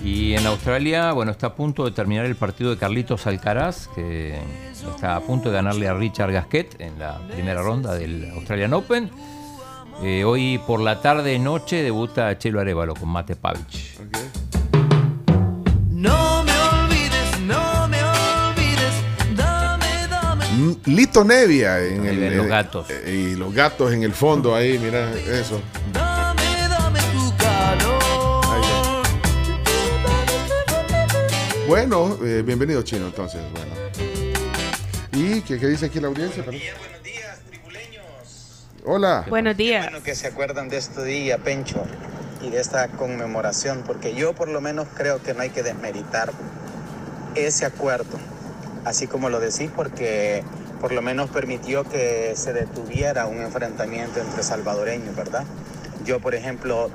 Y 0.05 0.35
en 0.35 0.47
Australia, 0.47 1.13
bueno, 1.13 1.33
está 1.33 1.49
a 1.49 1.55
punto 1.55 1.85
de 1.85 1.91
terminar 1.91 2.27
el 2.27 2.37
partido 2.37 2.71
de 2.71 2.77
Carlitos 2.77 3.27
Alcaraz, 3.27 3.89
que 3.95 4.39
está 4.95 5.17
a 5.17 5.21
punto 5.21 5.49
de 5.49 5.57
ganarle 5.57 5.89
a 5.89 5.95
Richard 5.95 6.33
Gasquet 6.33 6.81
en 6.81 6.99
la 6.99 7.19
primera 7.29 7.63
ronda 7.63 7.95
del 7.95 8.31
Australian 8.35 8.73
Open. 8.75 9.11
Eh, 10.03 10.25
hoy 10.25 10.61
por 10.67 10.81
la 10.81 11.01
tarde 11.01 11.39
noche 11.39 11.83
debuta 11.83 12.37
Chelo 12.39 12.61
Arevalo 12.61 12.95
con 12.95 13.09
Mate 13.09 13.35
Pavic. 13.35 13.99
No 15.91 16.45
me 16.45 16.53
olvides, 16.53 17.41
no 17.41 17.89
me 17.89 17.99
olvides, 18.05 18.95
dame, 19.35 20.07
dame. 20.11 20.45
Lito 20.85 21.25
Nevia 21.25 21.81
en 21.85 22.05
el, 22.07 22.37
los 22.37 22.47
eh, 22.47 22.49
gatos. 22.49 22.87
eh, 22.91 23.31
y 23.33 23.37
los 23.37 23.53
gatos 23.55 23.93
en 23.93 24.03
el 24.03 24.13
fondo 24.13 24.55
ahí, 24.55 24.79
mira 24.79 25.11
eso. 25.15 25.61
Bueno, 31.67 32.17
eh, 32.23 32.43
bienvenido 32.47 32.83
Chino 32.83 33.07
entonces, 33.07 33.41
bueno. 33.51 33.75
¿Y 35.13 35.41
qué, 35.41 35.59
qué 35.59 35.67
dice 35.67 35.87
aquí 35.87 35.99
la 35.99 36.07
audiencia? 36.07 36.45
Perdón. 36.45 36.61
Hola. 38.85 39.27
Buenos 39.29 39.57
días. 39.57 39.85
Bueno, 39.85 40.05
que 40.05 40.15
se 40.15 40.29
acuerdan 40.29 40.69
de 40.69 40.77
este 40.77 41.03
día, 41.03 41.39
Pencho, 41.39 41.83
y 42.41 42.51
de 42.51 42.61
esta 42.61 42.87
conmemoración, 42.87 43.83
porque 43.85 44.15
yo 44.15 44.33
por 44.33 44.47
lo 44.49 44.61
menos 44.61 44.87
creo 44.95 45.21
que 45.21 45.35
no 45.35 45.41
hay 45.41 45.51
que 45.51 45.65
desmeritar 45.65 46.33
ese 47.35 47.67
acuerdo, 47.67 48.17
así 48.85 49.09
como 49.09 49.29
lo 49.29 49.41
decís, 49.41 49.69
porque 49.75 50.45
por 50.81 50.93
lo 50.93 51.03
menos 51.03 51.31
permitió 51.31 51.83
que 51.83 52.35
se 52.37 52.53
detuviera 52.53 53.27
un 53.27 53.41
enfrentamiento 53.41 54.21
entre 54.21 54.45
salvadoreños, 54.45 55.17
¿verdad? 55.17 55.43
Yo, 56.05 56.21
por 56.21 56.37
ejemplo, 56.37 56.91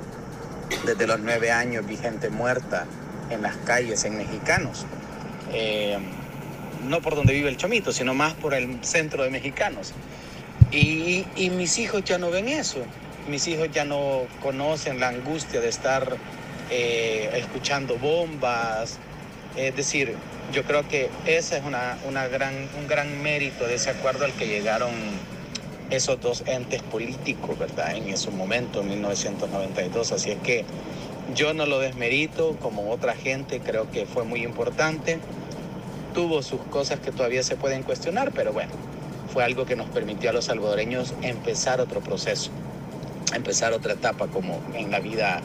desde 0.86 1.06
los 1.06 1.20
nueve 1.20 1.50
años 1.50 1.86
vi 1.86 1.98
gente 1.98 2.30
muerta 2.30 2.86
en 3.32 3.42
las 3.42 3.56
calles, 3.58 4.04
en 4.04 4.16
mexicanos. 4.16 4.86
Eh, 5.52 5.98
no 6.88 7.00
por 7.00 7.14
donde 7.14 7.32
vive 7.32 7.48
el 7.48 7.56
chomito, 7.56 7.92
sino 7.92 8.14
más 8.14 8.34
por 8.34 8.54
el 8.54 8.84
centro 8.84 9.22
de 9.22 9.30
mexicanos. 9.30 9.92
Y, 10.70 11.24
y 11.36 11.50
mis 11.50 11.78
hijos 11.78 12.02
ya 12.04 12.18
no 12.18 12.30
ven 12.30 12.48
eso. 12.48 12.82
Mis 13.28 13.46
hijos 13.46 13.68
ya 13.72 13.84
no 13.84 14.22
conocen 14.42 14.98
la 14.98 15.08
angustia 15.08 15.60
de 15.60 15.68
estar 15.68 16.16
eh, 16.70 17.30
escuchando 17.34 17.98
bombas. 17.98 18.98
Es 19.56 19.76
decir, 19.76 20.14
yo 20.52 20.64
creo 20.64 20.88
que 20.88 21.10
ese 21.26 21.58
es 21.58 21.64
una, 21.64 21.98
una 22.08 22.26
gran, 22.28 22.54
un 22.78 22.88
gran 22.88 23.22
mérito 23.22 23.66
de 23.66 23.74
ese 23.74 23.90
acuerdo 23.90 24.24
al 24.24 24.32
que 24.32 24.46
llegaron 24.46 24.90
esos 25.90 26.20
dos 26.20 26.42
entes 26.46 26.82
políticos, 26.82 27.58
¿verdad? 27.58 27.94
En 27.94 28.08
ese 28.08 28.30
momento, 28.30 28.80
en 28.80 28.88
1992. 28.88 30.12
Así 30.12 30.30
es 30.30 30.38
que 30.38 30.64
yo 31.34 31.54
no 31.54 31.66
lo 31.66 31.78
desmerito 31.78 32.56
como 32.60 32.90
otra 32.90 33.14
gente, 33.14 33.60
creo 33.60 33.90
que 33.90 34.06
fue 34.06 34.24
muy 34.24 34.42
importante. 34.42 35.18
Tuvo 36.14 36.42
sus 36.42 36.60
cosas 36.62 37.00
que 37.00 37.10
todavía 37.10 37.42
se 37.42 37.56
pueden 37.56 37.82
cuestionar, 37.82 38.32
pero 38.34 38.52
bueno, 38.52 38.72
fue 39.32 39.44
algo 39.44 39.64
que 39.64 39.76
nos 39.76 39.88
permitió 39.88 40.30
a 40.30 40.32
los 40.32 40.46
salvadoreños 40.46 41.14
empezar 41.22 41.80
otro 41.80 42.00
proceso, 42.00 42.50
empezar 43.34 43.72
otra 43.72 43.94
etapa 43.94 44.26
como 44.26 44.60
en 44.74 44.90
la 44.90 45.00
vida 45.00 45.40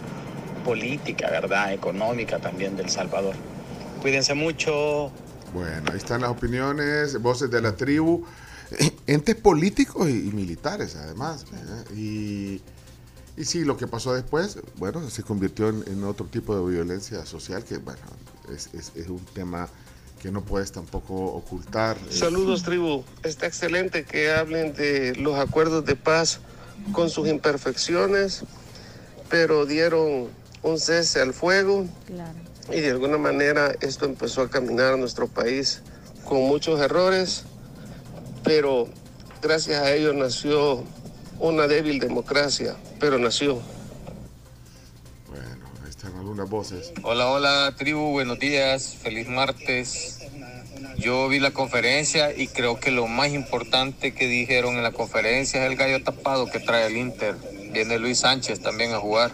política, 0.66 1.30
¿verdad? 1.30 1.72
Económica 1.74 2.40
también 2.40 2.76
del 2.76 2.90
Salvador. 2.90 3.36
Cuídense 4.02 4.34
mucho. 4.34 5.12
Bueno, 5.54 5.92
ahí 5.92 5.98
están 5.98 6.22
las 6.22 6.30
opiniones, 6.30 7.22
voces 7.22 7.50
de 7.50 7.62
la 7.62 7.76
tribu, 7.78 8.26
entes 9.08 9.36
políticos 9.36 10.10
y, 10.10 10.32
militares 10.34 10.98
además. 10.98 11.46
Y, 11.96 12.62
y 13.38 13.46
sí, 13.46 13.64
lo 13.64 13.78
que 13.78 13.88
pasó 13.88 14.14
después, 14.14 14.58
bueno, 14.78 15.08
se 15.10 15.24
convirtió 15.24 15.70
en, 15.70 15.84
en 15.88 16.04
otro 16.04 16.26
tipo 16.26 16.56
de 16.58 16.70
violencia 16.76 17.26
social 17.26 17.64
que, 17.64 17.78
bueno, 17.78 18.02
es, 18.54 18.70
es- 18.74 18.92
es 18.96 19.08
un 19.10 19.24
tema 19.34 19.70
que 20.22 20.32
no 20.32 20.42
puedes 20.44 20.72
tampoco 20.72 21.14
ocultar. 21.14 21.96
Saludos 22.10 22.64
tribu, 22.64 23.04
está 23.24 23.46
excelente 23.46 24.04
que 24.04 24.32
hablen 24.32 24.74
de 24.74 25.16
los 25.16 25.36
acuerdos 25.38 25.86
de 25.86 25.96
paz 25.96 26.40
con 26.92 27.10
sus 27.12 27.28
imperfecciones, 27.28 28.42
pero 29.30 29.66
dieron 29.68 30.28
un 30.64 30.80
cese 30.80 31.22
al 31.22 31.34
fuego. 31.34 31.86
Y 32.76 32.82
de 32.82 32.90
alguna 32.92 33.18
manera 33.20 33.76
esto 33.82 34.06
empezó 34.06 34.42
a 34.42 34.50
caminar 34.50 34.94
a 34.94 34.98
nuestro 34.98 35.28
país 35.28 35.82
con 36.26 36.40
muchos 36.48 36.80
errores, 36.82 37.44
pero 38.44 38.88
gracias 39.42 39.82
a 39.82 39.92
ello 39.94 40.14
nació 40.14 40.84
una 41.40 41.68
débil 41.68 42.00
democracia, 42.00 42.76
pero 43.00 43.18
nació. 43.18 43.62
Ahí 45.84 45.90
están 45.90 46.16
algunas 46.16 46.50
voces. 46.50 46.92
Hola, 47.04 47.28
hola, 47.28 47.74
tribu, 47.78 48.12
buenos 48.12 48.40
días, 48.40 48.96
feliz 49.02 49.28
martes. 49.28 50.20
Yo 50.98 51.28
vi 51.28 51.40
la 51.40 51.52
conferencia 51.52 52.36
y 52.36 52.48
creo 52.48 52.80
que 52.80 52.92
lo 52.92 53.08
más 53.08 53.30
importante 53.30 54.14
que 54.14 54.28
dijeron 54.28 54.76
en 54.76 54.84
la 54.84 54.92
conferencia 54.92 55.64
es 55.64 55.72
el 55.72 55.78
gallo 55.78 56.04
tapado 56.04 56.48
que 56.48 56.60
trae 56.60 56.88
el 56.88 56.98
Inter. 56.98 57.36
Viene 57.72 58.00
Luis 58.00 58.20
Sánchez 58.20 58.62
también 58.62 58.94
a 58.94 59.00
jugar. 59.00 59.32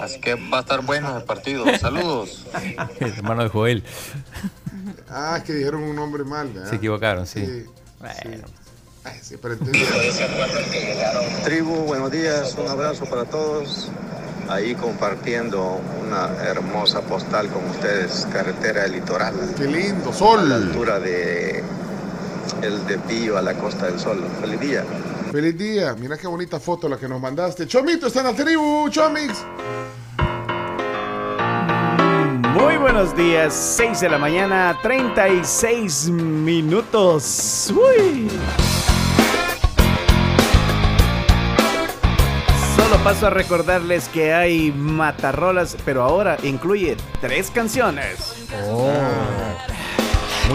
Así 0.00 0.20
que 0.20 0.34
va 0.34 0.58
a 0.58 0.60
estar 0.60 0.82
bueno 0.82 1.16
el 1.16 1.24
partido. 1.24 1.64
Saludos. 1.78 2.46
El 3.00 3.08
hermano 3.08 3.42
de 3.42 3.48
Joel. 3.48 3.82
Ah, 5.08 5.36
es 5.38 5.42
que 5.44 5.52
dijeron 5.54 5.82
un 5.82 5.96
nombre 5.96 6.22
mal, 6.22 6.48
¿verdad? 6.52 6.70
Se 6.70 6.76
equivocaron, 6.76 7.26
sí. 7.26 7.44
Sí, 7.44 7.64
Bueno. 7.98 8.46
Ay, 9.04 9.18
sí, 9.22 9.36
pero. 9.40 9.56
Tribu, 11.44 11.74
buenos 11.84 12.10
días, 12.10 12.56
un 12.58 12.68
abrazo 12.68 13.04
para 13.06 13.24
todos. 13.24 13.88
Ahí 14.48 14.74
compartiendo 14.74 15.80
una 16.06 16.26
hermosa 16.42 17.02
postal 17.02 17.48
con 17.48 17.64
ustedes, 17.66 18.26
carretera 18.32 18.82
del 18.82 18.92
litoral. 18.92 19.34
Qué 19.56 19.66
lindo, 19.66 20.12
sol. 20.12 20.40
A 20.40 20.44
la 20.44 20.54
altura 20.56 20.98
de 20.98 21.62
el 22.62 22.86
desvío 22.86 23.36
a 23.36 23.42
la 23.42 23.54
Costa 23.54 23.86
del 23.86 23.98
Sol. 23.98 24.24
Feliz 24.40 24.60
día. 24.60 24.84
Feliz 25.30 25.56
día. 25.58 25.94
Mira 25.98 26.16
qué 26.16 26.26
bonita 26.26 26.58
foto 26.58 26.88
la 26.88 26.96
que 26.96 27.08
nos 27.08 27.20
mandaste. 27.20 27.66
Chomito 27.66 28.06
está 28.06 28.20
en 28.20 28.26
la 28.26 28.34
tribu, 28.34 28.88
Chomix. 28.88 29.44
Muy 32.54 32.76
buenos 32.78 33.16
días, 33.16 33.54
6 33.76 34.00
de 34.00 34.08
la 34.08 34.18
mañana, 34.18 34.76
36 34.82 36.08
minutos. 36.08 37.72
Uy. 37.72 38.28
Solo 42.88 43.04
paso 43.04 43.26
a 43.26 43.30
recordarles 43.30 44.08
que 44.08 44.32
hay 44.32 44.72
matarrolas, 44.72 45.76
pero 45.84 46.02
ahora 46.02 46.38
incluye 46.42 46.96
tres 47.20 47.50
canciones. 47.50 48.46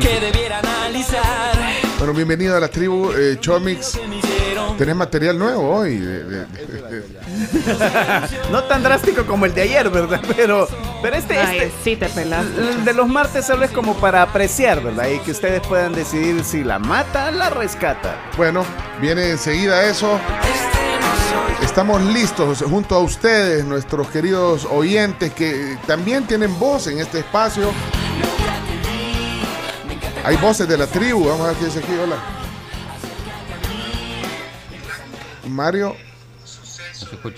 que 0.02 0.20
debiera 0.20 0.58
analizar. 0.58 1.22
Bueno, 2.00 2.12
bienvenido 2.16 2.58
a 2.58 2.60
la 2.60 2.70
tribu, 2.70 3.12
eh, 3.12 3.38
Chomix. 3.40 4.00
Tenés 4.80 4.96
material 4.96 5.38
nuevo 5.38 5.76
hoy. 5.76 6.00
no 8.52 8.64
tan 8.64 8.82
drástico 8.82 9.28
como 9.28 9.46
el 9.46 9.54
de 9.54 9.62
ayer, 9.62 9.92
¿verdad? 9.92 10.22
Pero, 10.36 10.68
pero 11.04 11.16
este, 11.16 11.38
Ay, 11.38 11.60
este 11.60 11.72
sí 11.84 11.96
te 11.96 12.10
pelaste. 12.10 12.60
el 12.60 12.84
de 12.84 12.94
los 12.94 13.08
martes 13.08 13.46
solo 13.46 13.64
es 13.64 13.70
como 13.70 13.94
para 13.98 14.24
apreciar, 14.24 14.82
¿verdad? 14.82 15.08
Y 15.08 15.20
que 15.20 15.30
ustedes 15.30 15.62
puedan 15.68 15.94
decidir 15.94 16.44
si 16.44 16.64
la 16.64 16.80
mata 16.80 17.28
o 17.28 17.32
la 17.32 17.52
rescata. 17.52 18.16
Bueno, 18.38 18.66
viene 19.00 19.30
enseguida 19.30 19.84
eso. 19.84 20.20
Estamos 21.62 22.02
listos 22.04 22.62
junto 22.62 22.96
a 22.96 23.00
ustedes, 23.00 23.66
nuestros 23.66 24.08
queridos 24.10 24.66
oyentes 24.70 25.34
que 25.34 25.78
también 25.88 26.28
tienen 26.28 26.58
voz 26.60 26.88
en 26.88 27.00
este 27.00 27.20
espacio. 27.20 27.72
Hay 30.24 30.38
voces 30.38 30.68
de 30.68 30.78
la 30.78 30.88
tribu. 30.88 31.28
Vamos 31.28 31.42
a 31.46 31.50
ver 31.50 31.58
qué 31.58 31.66
dice 31.66 31.80
aquí. 31.80 31.94
Hola. 31.94 32.18
Mario. 35.48 35.96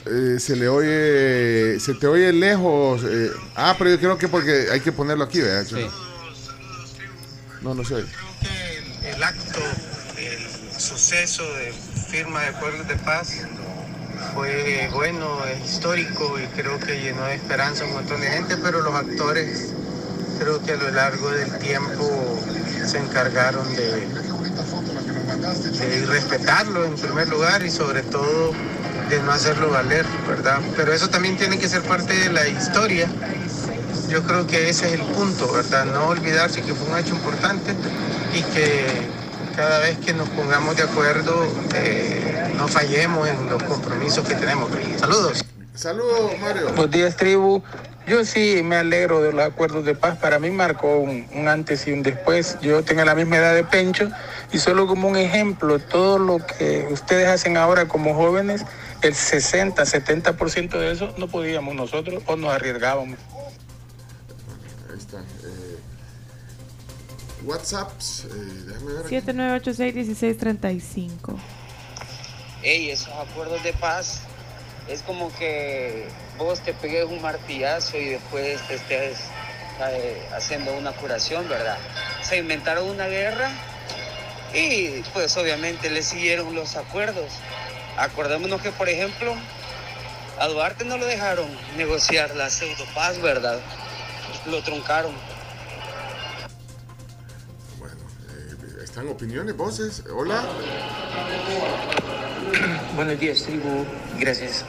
eh, 0.06 0.40
se 0.40 0.56
le 0.56 0.68
oye, 0.68 1.80
se 1.80 1.94
te 1.96 2.08
oye 2.08 2.32
lejos. 2.34 3.04
eh, 3.04 3.32
ah, 3.56 3.76
pero 3.78 3.90
yo 3.92 4.00
creo 4.00 4.18
que 4.18 4.28
porque 4.28 4.68
hay 4.72 4.82
que 4.82 4.92
ponerlo 4.92 5.24
aquí, 5.24 5.42
¿verdad? 5.42 5.66
No, 7.62 7.74
no 7.74 7.84
se 7.84 7.96
oye. 7.96 8.08
el 9.04 9.24
acto, 9.24 9.60
el 10.18 10.80
suceso 10.80 11.44
de 11.56 11.74
firma 12.10 12.42
de 12.42 12.48
acuerdos 12.50 12.88
de 12.88 12.96
paz 12.98 13.42
fue 14.36 14.90
bueno, 14.94 15.44
es 15.46 15.72
histórico 15.72 16.38
y 16.38 16.46
creo 16.48 16.78
que 16.80 17.00
llenó 17.00 17.24
de 17.26 17.36
esperanza 17.36 17.86
a 17.86 17.88
un 17.88 17.94
montón 17.94 18.20
de 18.20 18.28
gente, 18.28 18.58
pero 18.58 18.82
los 18.82 18.94
actores 18.94 19.70
creo 20.38 20.62
que 20.62 20.74
a 20.74 20.76
lo 20.76 20.92
largo 20.92 21.32
del 21.32 21.58
tiempo 21.58 22.04
se 22.86 22.98
encargaron 23.00 23.74
de, 23.76 24.08
de 25.80 26.06
respetarlo 26.06 26.84
en 26.84 26.96
primer 26.96 27.30
lugar 27.30 27.64
y 27.64 27.72
sobre 27.72 28.04
todo 28.04 28.52
de 29.10 29.20
no 29.22 29.32
hacerlo 29.32 29.70
valer, 29.70 30.06
¿verdad? 30.28 30.60
Pero 30.76 30.92
eso 30.92 31.10
también 31.10 31.38
tiene 31.38 31.58
que 31.58 31.70
ser 31.70 31.82
parte 31.84 32.14
de 32.14 32.34
la 32.34 32.46
historia. 32.48 33.08
Yo 34.10 34.24
creo 34.24 34.46
que 34.46 34.70
ese 34.70 34.88
es 34.88 34.94
el 34.94 35.02
punto, 35.02 35.52
¿verdad? 35.54 35.86
No 35.86 36.08
olvidarse 36.08 36.62
que 36.62 36.74
fue 36.74 36.92
un 36.92 36.98
hecho 37.00 37.16
importante 37.16 37.74
y 38.34 38.42
que 38.54 39.25
cada 39.56 39.80
vez 39.80 39.98
que 40.00 40.14
nos 40.14 40.28
pongamos 40.30 40.76
de 40.76 40.84
acuerdo 40.84 41.46
eh, 41.76 42.52
no 42.58 42.68
fallemos 42.68 43.28
en 43.28 43.50
los 43.50 43.62
compromisos 43.64 44.28
que 44.28 44.36
tenemos. 44.36 44.70
Saludos. 45.00 45.46
Saludos, 45.74 46.32
Mario. 46.42 46.68
Buenos 46.68 46.92
días, 46.92 47.16
tribu. 47.16 47.62
Yo 48.08 48.24
sí 48.24 48.62
me 48.64 48.76
alegro 48.76 49.22
de 49.22 49.32
los 49.34 49.44
acuerdos 49.44 49.84
de 49.86 49.96
paz. 49.96 50.18
Para 50.18 50.40
mí 50.40 50.52
marcó 50.52 51.00
un, 51.00 51.28
un 51.34 51.48
antes 51.48 51.88
y 51.88 51.92
un 51.92 52.04
después. 52.04 52.58
Yo 52.62 52.84
tengo 52.84 53.04
la 53.04 53.16
misma 53.16 53.38
edad 53.38 53.56
de 53.56 53.64
Pencho 53.64 54.10
y 54.52 54.60
solo 54.60 54.88
como 54.88 55.08
un 55.08 55.18
ejemplo, 55.18 55.80
todo 55.80 56.20
lo 56.20 56.38
que 56.46 56.88
ustedes 56.92 57.28
hacen 57.28 57.58
ahora 57.58 57.88
como 57.88 58.14
jóvenes, 58.14 58.64
el 59.02 59.16
60, 59.16 59.84
70% 59.84 60.70
de 60.78 60.92
eso 60.92 61.14
no 61.18 61.28
podíamos 61.28 61.76
nosotros 61.76 62.24
o 62.26 62.36
nos 62.36 62.54
arriesgábamos. 62.54 63.18
WhatsApps. 67.46 68.26
eh, 68.26 68.28
déjame 68.68 68.94
ver. 68.94 69.06
aquí. 69.06 69.16
7986-1635. 69.16 71.36
Ey, 72.64 72.90
esos 72.90 73.10
acuerdos 73.14 73.62
de 73.64 73.74
paz 73.74 74.22
es 74.88 75.02
como 75.02 75.34
que 75.36 76.08
vos 76.38 76.60
te 76.62 76.74
pegues 76.74 77.06
un 77.06 77.22
martillazo 77.22 77.98
y 77.98 78.10
después 78.10 78.60
te 78.68 78.76
estés 78.76 79.18
eh, 79.88 80.28
haciendo 80.36 80.74
una 80.76 80.92
curación, 80.94 81.48
¿verdad? 81.50 81.78
Se 82.22 82.38
inventaron 82.38 82.90
una 82.90 83.08
guerra 83.08 83.50
y 84.54 85.02
pues 85.14 85.36
obviamente 85.38 85.90
le 85.90 86.02
siguieron 86.02 86.56
los 86.56 86.76
acuerdos. 86.76 87.32
Acordémonos 87.98 88.62
que, 88.62 88.72
por 88.72 88.90
ejemplo, 88.90 89.36
a 90.40 90.48
Duarte 90.48 90.86
no 90.86 90.98
lo 90.98 91.06
dejaron 91.06 91.48
negociar 91.78 92.36
la 92.36 92.50
pseudopaz, 92.50 93.22
¿verdad? 93.22 93.60
Lo 94.48 94.62
truncaron. 94.64 95.14
¿Están 98.96 99.10
opiniones, 99.10 99.58
voces? 99.58 100.04
Hola. 100.10 100.42
Buenos 102.96 103.20
días, 103.20 103.44
tribu. 103.44 103.84
Gracias 104.18 104.64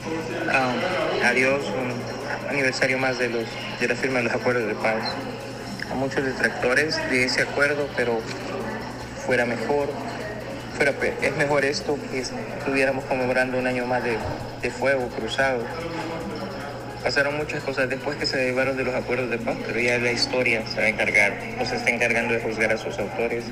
a, 0.51 1.29
a 1.29 1.33
Dios, 1.33 1.62
un 1.66 2.49
aniversario 2.51 2.99
más 2.99 3.20
de, 3.20 3.29
los, 3.29 3.45
de 3.79 3.87
la 3.87 3.95
firma 3.95 4.18
de 4.18 4.24
los 4.24 4.35
acuerdos 4.35 4.66
de 4.66 4.74
paz. 4.74 5.12
A 5.93 5.95
muchos 5.95 6.24
detractores 6.24 6.97
de 7.09 7.22
ese 7.22 7.43
acuerdo, 7.43 7.89
pero 7.97 8.18
fuera 9.24 9.47
mejor, 9.47 9.89
fuera, 10.74 10.93
es 11.22 11.37
mejor 11.37 11.64
esto 11.64 11.97
que 12.11 12.18
estuviéramos 12.18 13.05
conmemorando 13.05 13.59
un 13.59 13.68
año 13.68 13.87
más 13.87 14.03
de, 14.03 14.18
de 14.61 14.70
fuego 14.72 15.07
cruzado. 15.07 15.61
Pasaron 17.05 17.37
muchas 17.37 17.62
cosas 17.62 17.89
después 17.89 18.16
que 18.16 18.27
se 18.27 18.39
derivaron 18.39 18.77
de 18.77 18.83
los 18.83 18.95
acuerdos 18.97 19.31
de 19.31 19.39
paz, 19.39 19.57
pero 19.64 19.79
ya 19.79 19.99
la 19.99 20.11
historia 20.11 20.66
se 20.66 20.79
va 20.79 20.83
a 20.83 20.89
encargar, 20.89 21.39
o 21.61 21.64
se 21.64 21.77
está 21.77 21.91
encargando 21.91 22.35
de 22.35 22.41
juzgar 22.41 22.72
a 22.72 22.77
sus 22.77 22.99
autores. 22.99 23.45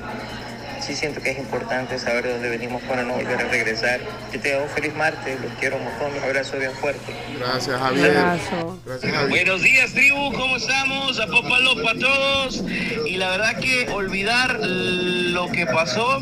Sí 0.85 0.95
siento 0.95 1.19
que 1.19 1.31
es 1.31 1.39
importante 1.39 1.97
saber 1.97 2.25
de 2.25 2.33
dónde 2.33 2.49
venimos 2.49 2.79
para 2.83 3.01
no 3.01 3.15
volver 3.15 3.39
a 3.39 3.49
regresar. 3.49 3.99
Que 4.31 4.37
tengan 4.37 4.61
un 4.61 4.69
feliz 4.69 4.93
martes, 4.93 5.41
los 5.41 5.51
quiero 5.53 5.77
un 5.77 5.83
montón, 5.85 6.11
un 6.15 6.23
abrazo 6.23 6.59
bien 6.59 6.73
fuerte. 6.73 7.11
Gracias, 7.39 7.79
Javier. 7.79 8.13
Gracias, 8.13 9.11
Javier. 9.11 9.29
Buenos 9.29 9.63
días, 9.63 9.93
tribu, 9.93 10.31
¿cómo 10.33 10.57
estamos? 10.57 11.19
A 11.19 11.25
Popalo 11.25 11.81
para 11.81 11.99
todos. 11.99 12.63
Y 13.07 13.17
la 13.17 13.31
verdad 13.31 13.59
que 13.59 13.89
olvidar 13.89 14.59
lo 14.59 15.51
que 15.51 15.65
pasó 15.65 16.21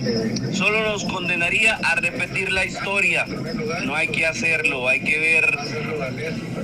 solo 0.53 0.81
nos 0.83 1.03
condenaría 1.03 1.77
a 1.83 1.95
repetir 1.95 2.49
la 2.49 2.63
historia. 2.63 3.25
No 3.83 3.95
hay 3.95 4.07
que 4.07 4.25
hacerlo, 4.25 4.87
hay 4.87 5.03
que 5.03 5.19
ver 5.19 5.57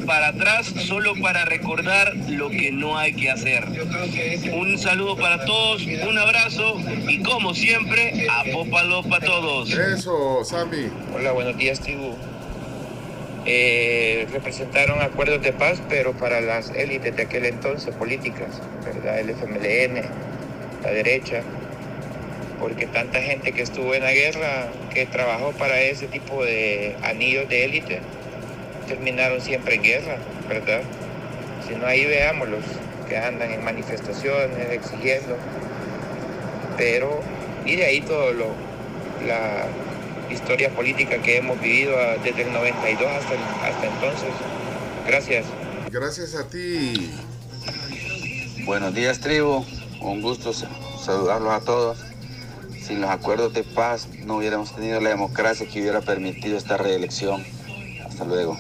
para 0.05 0.29
atrás 0.29 0.73
solo 0.87 1.15
para 1.21 1.45
recordar 1.45 2.15
lo 2.29 2.49
que 2.49 2.71
no 2.71 2.97
hay 2.97 3.13
que 3.13 3.29
hacer. 3.29 3.65
Un 4.53 4.77
saludo 4.77 5.17
para 5.17 5.43
todos, 5.45 5.83
un 5.83 6.17
abrazo 6.17 6.79
y 7.07 7.21
como 7.23 7.53
siempre, 7.53 7.88
a 8.29 8.43
Popalo 8.51 9.03
para 9.03 9.25
todos. 9.25 9.71
Eso, 9.71 10.43
Sammy. 10.43 10.91
Hola, 11.15 11.31
buenos 11.31 11.57
días, 11.57 11.79
tribu. 11.79 12.15
Eh, 13.45 14.27
representaron 14.31 15.01
acuerdos 15.01 15.41
de 15.41 15.53
paz, 15.53 15.81
pero 15.89 16.13
para 16.13 16.39
las 16.41 16.69
élites 16.71 17.15
de 17.15 17.23
aquel 17.23 17.45
entonces 17.45 17.95
políticas, 17.95 18.61
¿verdad? 18.85 19.19
El 19.19 19.31
FMLN, 19.31 20.03
la 20.83 20.91
derecha, 20.91 21.41
porque 22.59 22.85
tanta 22.85 23.21
gente 23.21 23.53
que 23.53 23.63
estuvo 23.63 23.95
en 23.95 24.03
la 24.03 24.11
guerra, 24.11 24.67
que 24.93 25.05
trabajó 25.07 25.51
para 25.53 25.81
ese 25.81 26.07
tipo 26.07 26.43
de 26.43 26.95
anillos 27.01 27.49
de 27.49 27.65
élite, 27.65 28.01
terminaron 28.87 29.41
siempre 29.41 29.75
en 29.75 29.83
guerra, 29.83 30.17
¿verdad? 30.47 30.81
Si 31.67 31.73
no, 31.75 31.87
ahí 31.87 32.05
veámoslos, 32.05 32.63
que 33.07 33.17
andan 33.17 33.51
en 33.51 33.63
manifestaciones, 33.63 34.69
exigiendo, 34.69 35.37
pero, 36.77 37.21
y 37.65 37.75
de 37.75 37.85
ahí 37.85 38.01
todo 38.01 38.31
lo, 38.33 38.45
la 39.25 39.65
historia 40.29 40.69
política 40.71 41.21
que 41.21 41.37
hemos 41.37 41.59
vivido 41.59 41.95
ah, 41.97 42.15
desde 42.23 42.43
el 42.43 42.53
92 42.53 43.07
hasta, 43.11 43.33
el- 43.33 43.71
hasta 43.73 43.85
entonces. 43.87 44.29
Gracias. 45.07 45.45
Gracias 45.91 46.35
a 46.35 46.47
ti. 46.47 47.11
Buenos 48.65 48.93
días, 48.93 49.19
tribu. 49.19 49.65
Un 50.01 50.21
gusto 50.21 50.53
sa- 50.53 50.69
saludarlos 51.03 51.53
a 51.53 51.61
todos. 51.61 51.99
Sin 52.81 53.01
los 53.01 53.09
acuerdos 53.09 53.53
de 53.53 53.63
paz 53.63 54.07
no 54.25 54.37
hubiéramos 54.37 54.75
tenido 54.75 54.99
la 55.01 55.09
democracia 55.09 55.67
que 55.67 55.81
hubiera 55.81 56.01
permitido 56.01 56.57
esta 56.57 56.77
reelección. 56.77 57.43
Hasta 58.07 58.25
luego. 58.25 58.57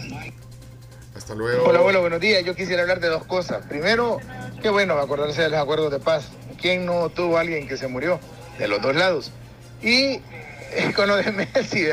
Hasta 1.15 1.35
luego. 1.35 1.65
Hola, 1.65 1.79
abuelo, 1.79 2.01
buenos 2.01 2.19
días. 2.19 2.43
Yo 2.45 2.55
quisiera 2.55 2.81
hablar 2.83 2.99
de 2.99 3.07
dos 3.09 3.23
cosas. 3.25 3.65
Primero, 3.67 4.17
qué 4.61 4.69
bueno 4.69 4.95
acordarse 4.99 5.41
de 5.41 5.49
los 5.49 5.59
acuerdos 5.59 5.91
de 5.91 5.99
paz. 5.99 6.25
¿Quién 6.61 6.85
no 6.85 7.09
tuvo 7.09 7.37
a 7.37 7.41
alguien 7.41 7.67
que 7.67 7.77
se 7.77 7.87
murió? 7.87 8.19
De 8.59 8.67
los 8.67 8.81
dos 8.81 8.95
lados. 8.95 9.31
Y 9.81 10.19
eh, 10.71 10.93
con 10.95 11.07
lo 11.07 11.15
de 11.15 11.31
Messi, 11.31 11.85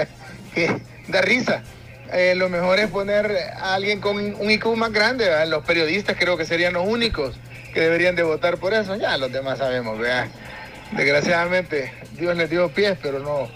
que 0.55 0.81
da 1.09 1.23
risa. 1.23 1.63
Eh, 2.13 2.35
lo 2.37 2.49
mejor 2.49 2.79
es 2.79 2.89
poner 2.89 3.37
a 3.57 3.75
alguien 3.75 4.01
con 4.01 4.17
un 4.17 4.51
IQ 4.51 4.77
más 4.77 4.93
grande. 4.93 5.25
¿verdad? 5.25 5.49
Los 5.49 5.65
periodistas 5.65 6.17
creo 6.19 6.37
que 6.37 6.45
serían 6.45 6.75
los 6.75 6.87
únicos 6.87 7.35
que 7.73 7.81
deberían 7.81 8.17
de 8.17 8.23
votar 8.23 8.59
por 8.59 8.75
eso. 8.75 8.97
Ya 8.97 9.17
los 9.17 9.33
demás 9.33 9.59
sabemos, 9.59 9.99
¿verdad? 9.99 10.29
Desgraciadamente, 10.93 11.93
Dios 12.13 12.37
les 12.37 12.49
dio 12.51 12.69
pies, 12.71 12.99
pero 13.03 13.19
no. 13.19 13.49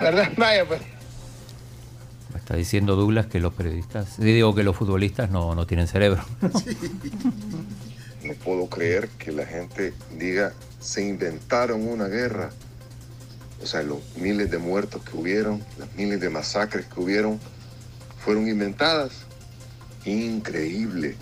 ¿Verdad? 0.00 0.30
Vaya, 0.36 0.64
pues. 0.64 0.80
Me 2.32 2.38
está 2.38 2.56
diciendo 2.56 2.96
Douglas 2.96 3.26
que 3.26 3.40
los 3.40 3.52
periodistas, 3.52 4.18
digo 4.18 4.54
que 4.54 4.62
los 4.62 4.76
futbolistas 4.76 5.30
no, 5.30 5.54
no 5.54 5.66
tienen 5.66 5.86
cerebro. 5.86 6.24
No 8.32 8.38
puedo 8.38 8.66
creer 8.68 9.08
que 9.18 9.30
la 9.30 9.44
gente 9.44 9.92
diga 10.16 10.54
se 10.80 11.02
inventaron 11.02 11.86
una 11.86 12.06
guerra. 12.08 12.50
O 13.62 13.66
sea, 13.66 13.82
los 13.82 13.98
miles 14.16 14.50
de 14.50 14.56
muertos 14.58 15.02
que 15.04 15.16
hubieron, 15.16 15.62
las 15.78 15.92
miles 15.94 16.18
de 16.20 16.30
masacres 16.30 16.86
que 16.86 16.98
hubieron, 17.00 17.38
fueron 18.24 18.48
inventadas. 18.48 19.12
Increíble. 20.06 21.14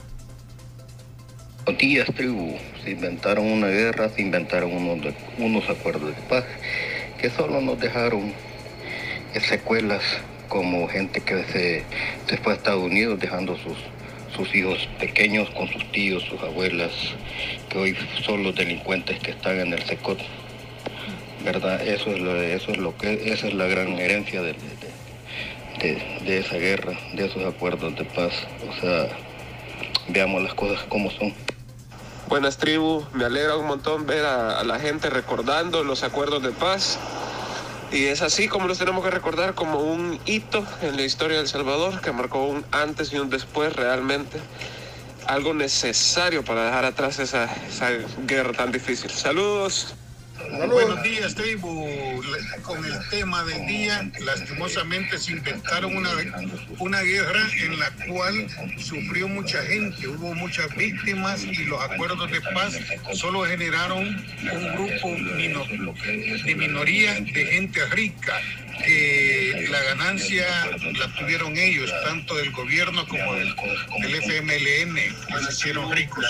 Días, 1.78 2.08
tribu. 2.14 2.56
Se 2.84 2.90
inventaron 2.92 3.46
una 3.46 3.66
guerra, 3.66 4.08
se 4.10 4.22
inventaron 4.22 4.72
unos, 4.72 5.02
de- 5.02 5.16
unos 5.38 5.68
acuerdos 5.68 6.14
de 6.14 6.22
paz 6.22 6.44
que 7.20 7.28
solo 7.30 7.60
nos 7.60 7.78
dejaron 7.80 8.32
secuelas 9.48 10.02
como 10.48 10.88
gente 10.88 11.20
que 11.20 11.44
se, 11.44 11.84
se 12.28 12.36
fue 12.38 12.52
a 12.52 12.56
Estados 12.56 12.82
Unidos 12.84 13.18
dejando 13.20 13.56
sus, 13.56 13.76
sus 14.40 14.54
hijos 14.54 14.88
pequeños 14.98 15.50
con 15.50 15.68
sus 15.70 15.84
tíos, 15.92 16.22
sus 16.24 16.40
abuelas, 16.40 16.90
que 17.68 17.78
hoy 17.78 17.96
son 18.24 18.42
los 18.42 18.54
delincuentes 18.54 19.18
que 19.20 19.32
están 19.32 19.60
en 19.60 19.74
el 19.74 19.82
secot. 19.84 20.18
¿Verdad? 21.44 21.86
Eso 21.86 22.10
es 22.10 22.20
lo, 22.20 22.34
eso 22.40 22.70
es 22.70 22.78
lo 22.78 22.96
que, 22.96 23.32
esa 23.32 23.48
es 23.48 23.54
la 23.54 23.66
gran 23.66 23.98
herencia 23.98 24.40
de, 24.42 24.54
de- 26.24 26.38
esa 26.38 26.56
guerra, 26.56 26.92
de 27.14 27.26
esos 27.26 27.44
acuerdos 27.44 27.96
de 27.96 28.04
paz. 28.04 28.32
O 28.68 28.80
sea, 28.80 29.08
veamos 30.08 30.42
las 30.42 30.54
cosas 30.54 30.82
como 30.88 31.10
son. 31.10 31.34
Buenas 32.28 32.56
tribu, 32.58 33.04
me 33.12 33.24
alegra 33.24 33.56
un 33.56 33.66
montón 33.66 34.06
ver 34.06 34.24
a 34.24 34.62
la 34.64 34.78
gente 34.78 35.10
recordando 35.10 35.82
los 35.84 36.02
acuerdos 36.02 36.42
de 36.42 36.50
paz. 36.50 36.98
Y 37.92 38.06
es 38.06 38.22
así 38.22 38.46
como 38.46 38.68
los 38.68 38.78
tenemos 38.78 39.04
que 39.04 39.10
recordar 39.10 39.54
como 39.54 39.80
un 39.80 40.20
hito 40.24 40.64
en 40.82 40.96
la 40.96 41.02
historia 41.02 41.36
de 41.36 41.42
El 41.42 41.48
Salvador, 41.48 42.00
que 42.00 42.12
marcó 42.12 42.44
un 42.44 42.64
antes 42.70 43.12
y 43.12 43.18
un 43.18 43.30
después 43.30 43.74
realmente. 43.74 44.38
Algo 45.26 45.54
necesario 45.54 46.44
para 46.44 46.64
dejar 46.64 46.84
atrás 46.84 47.18
esa, 47.18 47.44
esa 47.66 47.90
guerra 48.26 48.52
tan 48.52 48.70
difícil. 48.70 49.10
Saludos. 49.10 49.94
Buenos 50.52 51.02
días, 51.02 51.34
tribu. 51.34 51.88
Con 52.62 52.84
el 52.84 53.08
tema 53.08 53.44
del 53.44 53.66
día, 53.66 54.10
lastimosamente 54.20 55.18
se 55.18 55.32
inventaron 55.32 55.96
una, 55.96 56.10
una 56.78 57.00
guerra 57.00 57.40
en 57.56 57.78
la 57.78 57.90
cual 58.06 58.46
sufrió 58.78 59.28
mucha 59.28 59.62
gente, 59.62 60.08
hubo 60.08 60.34
muchas 60.34 60.74
víctimas 60.76 61.44
y 61.44 61.64
los 61.64 61.80
acuerdos 61.82 62.30
de 62.30 62.40
paz 62.40 62.78
solo 63.14 63.44
generaron 63.44 64.06
un 64.06 64.72
grupo 64.74 65.08
de 66.44 66.54
minoría 66.56 67.14
de 67.14 67.46
gente 67.46 67.84
rica 67.86 68.40
que 68.84 69.66
la 69.70 69.82
ganancia 69.82 70.46
la 70.98 71.14
tuvieron 71.18 71.56
ellos, 71.56 71.92
tanto 72.04 72.36
del 72.36 72.50
gobierno 72.50 73.06
como 73.06 73.34
del, 73.34 73.54
del 74.00 74.14
FMLN, 74.22 74.94
que 74.94 75.44
se 75.44 75.52
hicieron 75.52 75.92
ricos. 75.92 76.24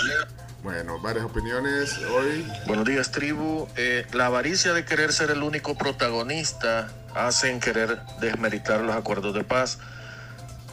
Bueno, 0.63 0.99
varias 0.99 1.25
opiniones 1.25 1.97
hoy. 2.13 2.45
Buenos 2.67 2.85
días, 2.85 3.11
tribu. 3.11 3.67
Eh, 3.77 4.05
la 4.13 4.27
avaricia 4.27 4.73
de 4.73 4.85
querer 4.85 5.11
ser 5.11 5.31
el 5.31 5.41
único 5.41 5.75
protagonista 5.75 6.91
hacen 7.15 7.59
querer 7.59 7.99
desmeritar 8.19 8.81
los 8.81 8.95
acuerdos 8.95 9.33
de 9.33 9.43
paz. 9.43 9.79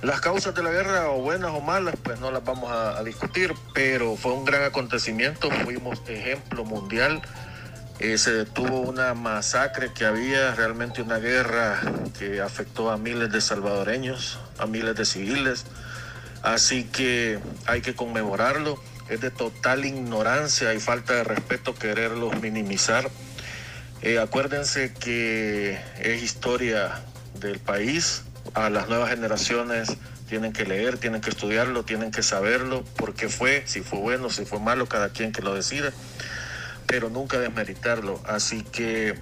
Las 0.03 0.21
causas 0.21 0.55
de 0.55 0.63
la 0.63 0.71
guerra, 0.71 1.09
o 1.09 1.23
buenas 1.23 1.53
o 1.53 1.63
malas, 1.63 1.95
pues 2.03 2.21
no 2.21 2.31
las 2.31 2.45
vamos 2.45 2.71
a, 2.71 2.99
a 2.99 3.03
discutir, 3.03 3.55
pero 3.73 4.15
fue 4.17 4.33
un 4.33 4.45
gran 4.45 4.63
acontecimiento, 4.63 5.51
fuimos 5.65 6.03
ejemplo 6.07 6.67
mundial. 6.67 7.23
Eh, 7.99 8.19
se 8.19 8.33
detuvo 8.33 8.81
una 8.81 9.15
masacre 9.15 9.93
que 9.95 10.05
había, 10.05 10.55
realmente 10.55 11.01
una 11.01 11.17
guerra 11.17 11.81
que 12.19 12.43
afectó 12.43 12.91
a 12.91 12.99
miles 12.99 13.33
de 13.33 13.41
salvadoreños, 13.41 14.39
a 14.59 14.67
miles 14.67 14.95
de 14.97 15.07
civiles. 15.07 15.65
Así 16.43 16.85
que 16.85 17.41
hay 17.67 17.81
que 17.81 17.95
conmemorarlo. 17.95 18.79
Es 19.09 19.21
de 19.21 19.31
total 19.31 19.85
ignorancia 19.85 20.75
y 20.75 20.81
falta 20.81 21.15
de 21.15 21.25
respeto 21.25 21.75
quererlos 21.75 22.41
minimizar. 22.43 23.11
Eh, 24.03 24.19
acuérdense 24.19 24.93
que 24.93 25.81
es 26.01 26.23
historia 26.23 27.03
del 27.41 27.59
país. 27.59 28.25
A 28.55 28.71
las 28.71 28.89
nuevas 28.89 29.11
generaciones 29.11 29.97
tienen 30.29 30.53
que 30.53 30.65
leer, 30.65 30.99
tienen 30.99 31.21
que 31.21 31.31
estudiarlo, 31.31 31.85
tienen 31.85 32.11
que 32.11 32.23
saberlo, 32.23 32.85
por 32.97 33.15
qué 33.15 33.29
fue, 33.29 33.63
si 33.67 33.81
fue 33.81 33.99
bueno, 33.99 34.31
si 34.31 34.45
fue 34.45 34.61
malo, 34.61 34.87
cada 34.87 35.09
quien 35.09 35.33
que 35.33 35.43
lo 35.43 35.55
decida, 35.55 35.93
pero 36.87 37.09
nunca 37.09 37.39
desmeritarlo. 37.39 38.21
Así 38.27 38.63
que 38.63 39.15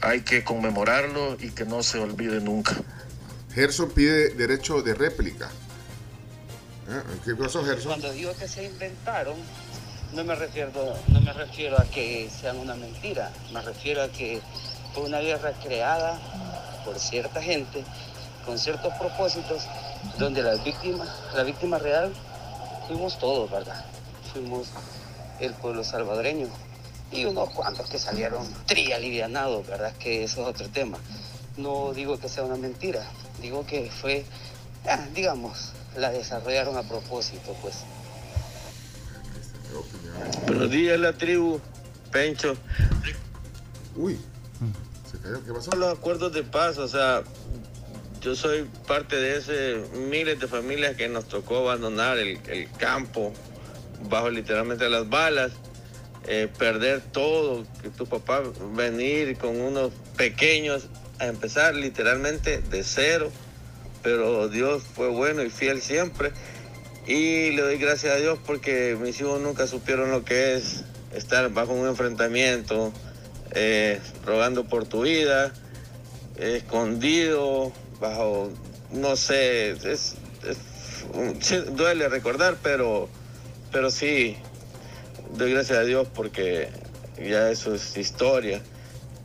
hay 0.00 0.22
que 0.22 0.42
conmemorarlo 0.42 1.36
y 1.40 1.50
que 1.50 1.64
no 1.64 1.82
se 1.82 1.98
olvide 1.98 2.40
nunca. 2.40 2.74
Gerson 3.54 3.90
pide 3.90 4.30
derecho 4.30 4.82
de 4.82 4.94
réplica. 4.94 5.50
¿Eh? 6.88 7.02
¿Qué 7.24 7.34
pasó, 7.34 7.64
Gerson? 7.64 7.92
Cuando 7.92 8.12
digo 8.12 8.34
que 8.34 8.48
se 8.48 8.64
inventaron, 8.64 9.36
no 10.12 10.24
me 10.24 10.34
refiero, 10.34 10.70
no 11.08 11.20
me 11.20 11.32
refiero 11.32 11.78
a 11.78 11.84
que 11.84 12.28
sean 12.30 12.58
una 12.58 12.74
mentira, 12.74 13.30
me 13.52 13.62
refiero 13.62 14.02
a 14.02 14.08
que 14.08 14.40
fue 14.92 15.04
una 15.04 15.20
guerra 15.20 15.52
creada 15.62 16.18
por 16.84 16.98
cierta 16.98 17.40
gente 17.40 17.84
con 18.44 18.58
ciertos 18.58 18.92
propósitos, 18.94 19.62
donde 20.18 20.42
las 20.42 20.62
víctimas, 20.64 21.08
la 21.34 21.44
víctima 21.44 21.78
real 21.78 22.12
fuimos 22.88 23.18
todos, 23.18 23.50
¿verdad? 23.50 23.84
Fuimos 24.32 24.68
el 25.40 25.54
pueblo 25.54 25.84
salvadoreño 25.84 26.48
y 27.12 27.24
unos 27.24 27.50
cuantos 27.50 27.88
que 27.88 27.98
salieron 27.98 28.46
trialivianados, 28.66 29.66
¿verdad? 29.66 29.92
Que 29.96 30.24
eso 30.24 30.42
es 30.42 30.48
otro 30.48 30.68
tema. 30.70 30.98
No 31.56 31.92
digo 31.92 32.18
que 32.18 32.28
sea 32.28 32.42
una 32.42 32.56
mentira, 32.56 33.04
digo 33.40 33.64
que 33.66 33.90
fue, 33.90 34.24
ah, 34.88 35.06
digamos, 35.14 35.72
la 35.96 36.10
desarrollaron 36.10 36.76
a 36.76 36.82
propósito, 36.82 37.56
pues. 37.60 37.76
Buenos 40.46 40.70
días, 40.70 40.98
la 40.98 41.12
tribu. 41.12 41.60
Pencho. 42.10 42.56
Uy, 43.96 44.18
se 45.10 45.18
cayó, 45.18 45.44
¿qué 45.44 45.52
pasó? 45.52 45.74
Los 45.76 45.98
acuerdos 45.98 46.32
de 46.32 46.42
paz, 46.42 46.78
o 46.78 46.88
sea, 46.88 47.22
yo 48.20 48.34
soy 48.34 48.68
parte 48.86 49.16
de 49.16 49.36
ese 49.36 49.84
miles 50.10 50.38
de 50.38 50.46
familias 50.46 50.96
que 50.96 51.08
nos 51.08 51.26
tocó 51.26 51.58
abandonar 51.58 52.18
el, 52.18 52.38
el 52.48 52.70
campo 52.72 53.32
bajo 54.08 54.30
literalmente 54.30 54.88
las 54.88 55.08
balas, 55.08 55.52
eh, 56.26 56.48
perder 56.58 57.00
todo, 57.00 57.64
que 57.82 57.90
tu 57.90 58.06
papá 58.06 58.42
venir 58.74 59.36
con 59.38 59.60
unos 59.60 59.92
pequeños 60.16 60.86
a 61.18 61.26
empezar 61.26 61.74
literalmente 61.74 62.58
de 62.58 62.84
cero, 62.84 63.30
pero 64.02 64.48
Dios 64.48 64.82
fue 64.94 65.08
bueno 65.08 65.42
y 65.42 65.50
fiel 65.50 65.80
siempre. 65.80 66.32
Y 67.06 67.50
le 67.50 67.62
doy 67.62 67.78
gracias 67.78 68.14
a 68.14 68.16
Dios 68.16 68.38
porque 68.44 68.96
mis 69.00 69.20
hijos 69.20 69.40
nunca 69.40 69.66
supieron 69.66 70.10
lo 70.10 70.24
que 70.24 70.54
es 70.54 70.84
estar 71.14 71.50
bajo 71.50 71.72
un 71.72 71.88
enfrentamiento, 71.88 72.92
eh, 73.52 74.00
rogando 74.24 74.64
por 74.64 74.86
tu 74.86 75.02
vida, 75.02 75.52
escondido, 76.36 77.72
bajo, 78.00 78.50
no 78.90 79.16
sé, 79.16 79.74
duele 81.72 82.08
recordar, 82.08 82.56
pero, 82.62 83.08
pero 83.72 83.90
sí, 83.90 84.36
doy 85.36 85.52
gracias 85.52 85.78
a 85.78 85.82
Dios 85.82 86.08
porque 86.14 86.68
ya 87.18 87.50
eso 87.50 87.74
es 87.74 87.96
historia 87.96 88.62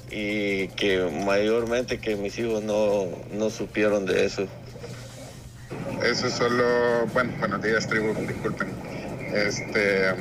y 0.10 0.70
que 0.70 1.04
mayormente 1.26 2.00
que 2.00 2.16
mis 2.16 2.38
hijos 2.40 2.64
no, 2.64 3.08
no 3.34 3.50
supieron 3.50 4.06
de 4.06 4.26
eso. 4.26 4.48
Eso 6.04 6.28
es 6.28 6.34
solo, 6.34 7.08
bueno, 7.14 7.32
buenos 7.40 7.62
días, 7.62 7.88
tribu, 7.88 8.14
disculpen. 8.28 8.68
Este, 9.34 10.14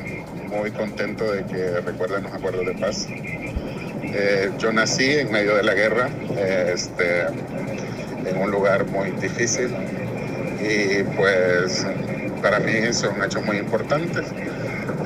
muy 0.48 0.70
contento 0.72 1.30
de 1.30 1.44
que 1.44 1.80
recuerden 1.80 2.24
los 2.24 2.32
acuerdos 2.32 2.66
de 2.66 2.72
paz. 2.74 3.06
Eh, 3.08 4.50
yo 4.58 4.72
nací 4.72 5.18
en 5.18 5.30
medio 5.30 5.56
de 5.56 5.62
la 5.62 5.74
guerra, 5.74 6.08
eh, 6.36 6.72
este, 6.74 7.22
en 7.22 8.36
un 8.38 8.50
lugar 8.50 8.86
muy 8.86 9.10
difícil 9.12 9.74
y 10.60 11.02
pues 11.16 11.86
para 12.42 12.58
mí 12.60 12.92
son 12.92 13.22
hechos 13.22 13.44
muy 13.44 13.58
importantes. 13.58 14.26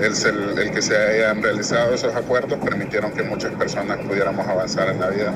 El, 0.01 0.59
el- 0.59 0.71
que 0.71 0.81
se 0.83 0.97
hayan 0.97 1.43
realizado 1.43 1.93
esos 1.95 2.15
acuerdos 2.15 2.59
permitieron 2.65 3.13
que 3.13 3.23
muchas 3.23 3.53
personas 3.55 3.99
pudiéramos 3.99 4.47
avanzar 4.49 4.89
en 4.89 5.01
la 5.01 5.09
vida, 5.09 5.35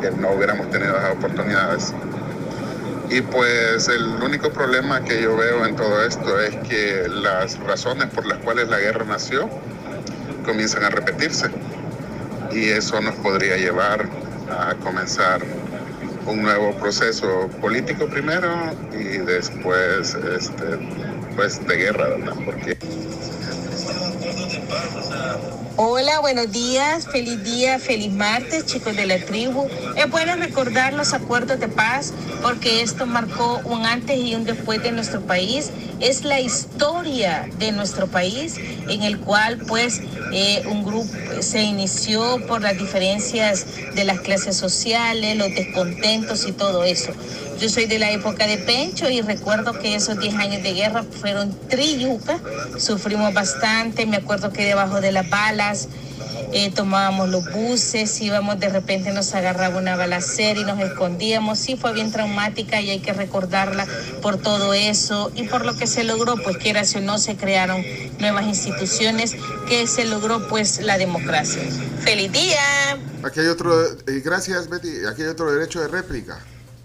que 0.00 0.10
no 0.12 0.32
hubiéramos 0.32 0.68
tenido 0.70 0.96
esas 0.96 1.12
oportunidades. 1.12 1.94
Y 3.10 3.22
pues 3.22 3.88
el 3.88 4.04
único 4.22 4.52
problema 4.52 5.02
que 5.02 5.20
yo 5.20 5.36
veo 5.36 5.66
en 5.66 5.74
todo 5.74 6.04
esto 6.04 6.38
es 6.38 6.54
que 6.68 7.08
las 7.08 7.58
razones 7.58 8.06
por 8.06 8.24
las 8.24 8.38
cuales 8.38 8.68
la 8.68 8.78
guerra 8.78 9.04
nació 9.04 9.50
comienzan 10.44 10.84
a 10.84 10.90
repetirse. 10.90 11.48
Y 12.52 12.68
eso 12.68 13.00
nos 13.00 13.16
podría 13.16 13.56
llevar 13.56 14.08
a 14.48 14.74
comenzar 14.76 15.40
un 16.26 16.42
nuevo 16.42 16.72
proceso 16.76 17.48
político 17.60 18.06
primero 18.06 18.48
y 18.92 19.18
después 19.18 20.14
este, 20.14 20.64
pues 21.34 21.66
de 21.66 21.76
guerra, 21.76 22.08
¿verdad? 22.10 22.34
Porque 22.44 22.76
Hola, 25.76 26.18
buenos 26.20 26.50
días, 26.50 27.06
feliz 27.06 27.42
día, 27.44 27.78
feliz 27.78 28.12
martes, 28.12 28.66
chicos 28.66 28.96
de 28.96 29.06
la 29.06 29.24
tribu. 29.24 29.68
Es 29.96 30.10
bueno 30.10 30.34
recordar 30.36 30.92
los 30.92 31.14
acuerdos 31.14 31.60
de 31.60 31.68
paz 31.68 32.12
porque 32.42 32.82
esto 32.82 33.06
marcó 33.06 33.60
un 33.64 33.86
antes 33.86 34.18
y 34.18 34.34
un 34.34 34.44
después 34.44 34.82
de 34.82 34.90
nuestro 34.90 35.20
país. 35.22 35.70
Es 36.00 36.24
la 36.24 36.40
historia 36.40 37.48
de 37.58 37.72
nuestro 37.72 38.08
país 38.08 38.56
en 38.88 39.02
el 39.02 39.20
cual 39.20 39.58
pues 39.58 40.02
eh, 40.32 40.64
un 40.66 40.84
grupo 40.84 41.08
se 41.40 41.62
inició 41.62 42.44
por 42.46 42.62
las 42.62 42.76
diferencias 42.76 43.66
de 43.94 44.04
las 44.04 44.20
clases 44.20 44.56
sociales, 44.56 45.36
los 45.36 45.50
descontentos 45.54 46.46
y 46.46 46.52
todo 46.52 46.84
eso. 46.84 47.12
Yo 47.60 47.68
soy 47.68 47.84
de 47.84 47.98
la 47.98 48.10
época 48.10 48.46
de 48.46 48.56
Pencho 48.56 49.10
y 49.10 49.20
recuerdo 49.20 49.78
que 49.78 49.94
esos 49.94 50.18
10 50.18 50.34
años 50.36 50.62
de 50.62 50.72
guerra 50.72 51.02
fueron 51.02 51.54
triyuca, 51.68 52.40
sufrimos 52.78 53.34
bastante, 53.34 54.06
me 54.06 54.16
acuerdo 54.16 54.50
que 54.50 54.64
debajo 54.64 55.02
de 55.02 55.12
las 55.12 55.28
balas 55.28 55.88
eh, 56.52 56.70
tomábamos 56.74 57.28
los 57.28 57.52
buses, 57.52 58.18
íbamos 58.22 58.58
de 58.58 58.70
repente 58.70 59.12
nos 59.12 59.34
agarraba 59.34 59.76
una 59.76 59.94
balacera 59.94 60.58
y 60.58 60.64
nos 60.64 60.80
escondíamos, 60.80 61.58
sí 61.58 61.76
fue 61.76 61.92
bien 61.92 62.10
traumática 62.10 62.80
y 62.80 62.88
hay 62.88 63.00
que 63.00 63.12
recordarla 63.12 63.86
por 64.22 64.38
todo 64.38 64.72
eso 64.72 65.30
y 65.34 65.42
por 65.42 65.66
lo 65.66 65.76
que 65.76 65.86
se 65.86 66.02
logró, 66.02 66.36
pues 66.36 66.56
quiera 66.56 66.80
o 66.96 67.00
no 67.00 67.18
se 67.18 67.36
crearon 67.36 67.84
nuevas 68.18 68.46
instituciones, 68.46 69.36
que 69.68 69.86
se 69.86 70.06
logró 70.06 70.48
pues 70.48 70.80
la 70.80 70.96
democracia. 70.96 71.62
¡Feliz 72.00 72.32
día! 72.32 72.98
Aquí 73.22 73.40
hay 73.40 73.48
otro, 73.48 73.84
eh, 73.84 74.22
gracias 74.24 74.70
Betty, 74.70 75.04
aquí 75.06 75.22
hay 75.22 75.28
otro 75.28 75.52
derecho 75.52 75.78
de 75.82 75.88
réplica. 75.88 76.40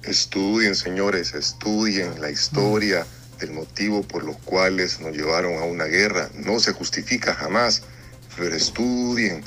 Estudien, 0.08 0.76
señores, 0.76 1.34
estudien 1.34 2.22
la 2.22 2.30
historia 2.30 3.08
del 3.40 3.52
motivo 3.52 4.04
por 4.04 4.24
los 4.24 4.38
cuales 4.38 5.00
nos 5.00 5.16
llevaron 5.16 5.58
a 5.58 5.64
una 5.64 5.86
guerra. 5.86 6.30
No 6.36 6.60
se 6.60 6.74
justifica 6.74 7.34
jamás, 7.34 7.82
pero 8.38 8.56
estudien 8.56 9.44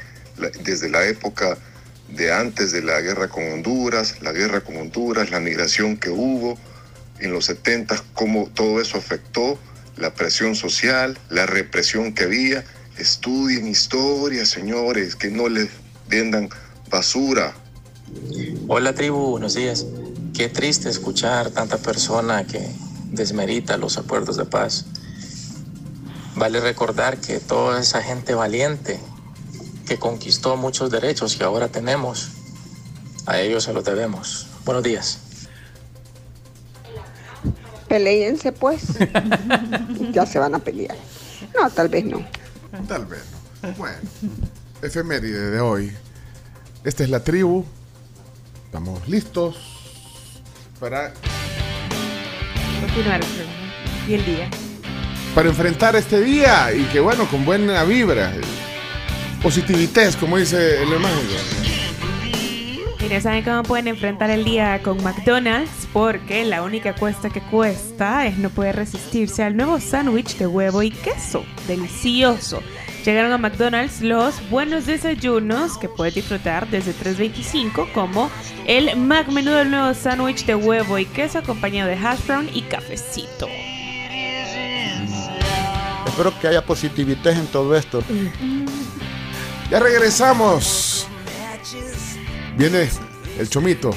desde 0.64 0.88
la 0.88 1.06
época 1.06 1.56
de 2.08 2.32
antes 2.32 2.72
de 2.72 2.82
la 2.82 3.00
guerra 3.00 3.28
con 3.28 3.44
Honduras, 3.52 4.20
la 4.20 4.32
guerra 4.32 4.60
con 4.60 4.76
Honduras, 4.76 5.30
la 5.30 5.38
migración 5.38 5.96
que 5.96 6.10
hubo 6.10 6.58
en 7.20 7.32
los 7.32 7.44
70, 7.44 8.02
cómo 8.14 8.48
todo 8.52 8.80
eso 8.80 8.98
afectó, 8.98 9.58
la 9.96 10.14
presión 10.14 10.56
social, 10.56 11.18
la 11.28 11.46
represión 11.46 12.14
que 12.14 12.24
había. 12.24 12.64
Estudien 12.96 13.68
historia, 13.68 14.44
señores, 14.44 15.14
que 15.14 15.30
no 15.30 15.48
les 15.48 15.68
vendan 16.08 16.48
basura. 16.90 17.54
Hola 18.66 18.94
tribu, 18.94 19.30
buenos 19.30 19.54
días. 19.54 19.86
Qué 20.38 20.48
triste 20.48 20.88
escuchar 20.88 21.50
tanta 21.50 21.78
persona 21.78 22.46
que 22.46 22.64
desmerita 23.10 23.76
los 23.76 23.98
acuerdos 23.98 24.36
de 24.36 24.44
paz. 24.44 24.84
Vale 26.36 26.60
recordar 26.60 27.18
que 27.18 27.40
toda 27.40 27.80
esa 27.80 28.00
gente 28.02 28.34
valiente 28.34 29.00
que 29.84 29.98
conquistó 29.98 30.56
muchos 30.56 30.92
derechos 30.92 31.34
que 31.34 31.42
ahora 31.42 31.66
tenemos, 31.66 32.28
a 33.26 33.40
ellos 33.40 33.64
se 33.64 33.72
los 33.72 33.82
debemos. 33.84 34.46
Buenos 34.64 34.84
días. 34.84 35.18
Peleense 37.88 38.52
pues. 38.52 38.82
ya 40.12 40.24
se 40.24 40.38
van 40.38 40.54
a 40.54 40.60
pelear. 40.60 40.96
No, 41.52 41.68
tal 41.68 41.88
vez 41.88 42.04
no. 42.04 42.24
Tal 42.86 43.06
vez 43.06 43.24
no. 43.32 43.72
Bueno, 43.72 43.98
efeméride 44.82 45.50
de 45.50 45.60
hoy. 45.60 45.92
Esta 46.84 47.02
es 47.02 47.10
la 47.10 47.24
tribu. 47.24 47.64
Estamos 48.66 49.08
listos 49.08 49.67
para, 50.78 51.12
Continuar 52.80 53.20
y 54.08 54.14
el 54.14 54.24
día. 54.24 54.48
para 55.34 55.48
enfrentar 55.48 55.96
este 55.96 56.20
día 56.20 56.72
y 56.72 56.84
que 56.84 57.00
bueno, 57.00 57.26
con 57.26 57.44
buena 57.44 57.84
vibra. 57.84 58.32
Positivités, 59.42 60.16
como 60.16 60.36
dice 60.36 60.82
el 60.82 60.92
hermano. 60.92 61.16
Mira, 63.00 63.20
¿saben 63.20 63.44
cómo 63.44 63.62
pueden 63.62 63.88
enfrentar 63.88 64.30
el 64.30 64.44
día 64.44 64.80
con 64.82 65.02
McDonald's? 65.02 65.88
Porque 65.92 66.44
la 66.44 66.62
única 66.62 66.94
cuesta 66.94 67.30
que 67.30 67.40
cuesta 67.40 68.26
es 68.26 68.36
no 68.38 68.50
poder 68.50 68.76
resistirse 68.76 69.44
al 69.44 69.56
nuevo 69.56 69.80
sándwich 69.80 70.36
de 70.36 70.46
huevo 70.46 70.82
y 70.82 70.90
queso. 70.90 71.44
Delicioso. 71.68 72.60
Llegaron 73.04 73.32
a 73.32 73.38
McDonald's 73.38 74.00
los 74.02 74.48
buenos 74.50 74.86
desayunos 74.86 75.78
que 75.78 75.88
puedes 75.88 76.14
disfrutar 76.14 76.68
desde 76.68 76.92
3.25 76.92 77.92
como 77.92 78.30
el 78.66 78.96
Mac 78.96 79.28
Menú 79.28 79.52
del 79.52 79.70
nuevo 79.70 79.94
sándwich 79.94 80.44
de 80.44 80.54
huevo 80.54 80.98
y 80.98 81.06
queso 81.06 81.38
acompañado 81.38 81.88
de 81.88 81.96
hash 81.96 82.26
brown 82.26 82.50
y 82.52 82.62
cafecito. 82.62 83.48
Espero 86.06 86.38
que 86.40 86.48
haya 86.48 86.64
positividad 86.64 87.28
en 87.32 87.46
todo 87.46 87.76
esto. 87.76 88.02
Ya 89.70 89.78
regresamos. 89.78 91.06
Viene 92.56 92.88
el 93.38 93.48
chomito. 93.48 93.90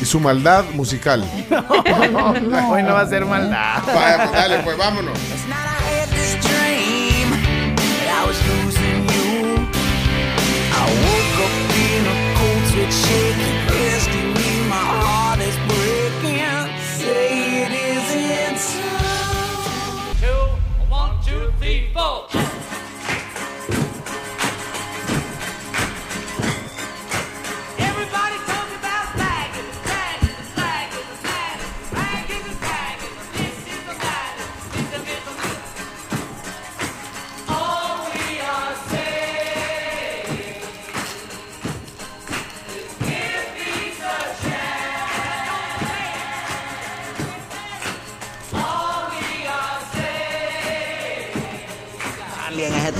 y 0.00 0.04
su 0.04 0.20
maldad 0.20 0.64
musical. 0.74 1.22
Hoy 2.70 2.82
no 2.82 2.92
va 2.94 3.00
a 3.00 3.08
ser 3.08 3.24
maldad. 3.24 3.82
Vaya, 3.86 4.16
pues, 4.18 4.32
dale, 4.32 4.58
pues 4.60 4.76
vámonos. 4.78 5.18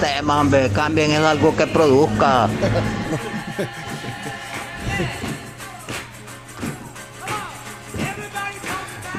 Tema, 0.00 0.40
hombre. 0.40 0.70
Cambien 0.70 1.12
es 1.12 1.20
algo 1.20 1.56
que 1.56 1.66
produzca. 1.66 2.48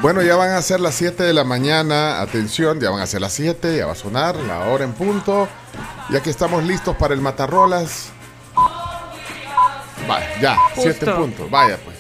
Bueno, 0.01 0.21
ya 0.21 0.36
van 0.36 0.51
a 0.51 0.61
ser 0.61 0.80
las 0.80 0.95
7 0.95 1.23
de 1.23 1.34
la 1.34 1.43
mañana. 1.43 2.21
Atención, 2.21 2.80
ya 2.80 2.91
van 2.91 3.01
a 3.01 3.07
ser 3.07 3.21
las 3.21 3.34
7, 3.34 3.78
ya 3.78 3.88
va 3.88 3.93
a 3.93 3.95
sonar 3.95 4.36
la 4.36 4.59
hora 4.67 4.84
en 4.84 4.93
punto. 4.93 5.47
Ya 6.09 6.21
que 6.21 6.30
estamos 6.30 6.63
listos 6.63 6.95
para 6.95 7.13
el 7.13 7.21
Matarrolas. 7.21 8.09
Vaya, 10.07 10.39
ya, 10.39 10.57
7 10.75 10.91
Justo. 10.91 11.15
puntos. 11.17 11.51
Vaya, 11.51 11.78
pues. 11.84 11.97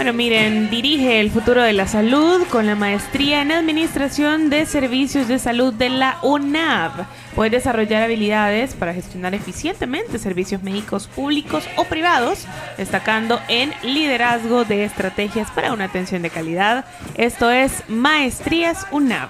Bueno, 0.00 0.14
miren, 0.14 0.70
dirige 0.70 1.20
el 1.20 1.30
futuro 1.30 1.62
de 1.62 1.74
la 1.74 1.86
salud 1.86 2.46
con 2.48 2.66
la 2.66 2.74
maestría 2.74 3.42
en 3.42 3.52
Administración 3.52 4.48
de 4.48 4.64
Servicios 4.64 5.28
de 5.28 5.38
Salud 5.38 5.74
de 5.74 5.90
la 5.90 6.16
UNAV. 6.22 7.04
Puede 7.34 7.50
desarrollar 7.50 8.04
habilidades 8.04 8.72
para 8.72 8.94
gestionar 8.94 9.34
eficientemente 9.34 10.18
servicios 10.18 10.62
médicos 10.62 11.06
públicos 11.06 11.68
o 11.76 11.84
privados, 11.84 12.46
destacando 12.78 13.40
en 13.48 13.74
liderazgo 13.82 14.64
de 14.64 14.84
estrategias 14.84 15.50
para 15.50 15.70
una 15.74 15.84
atención 15.84 16.22
de 16.22 16.30
calidad. 16.30 16.86
Esto 17.16 17.50
es 17.50 17.70
Maestrías 17.86 18.86
UNAV. 18.90 19.28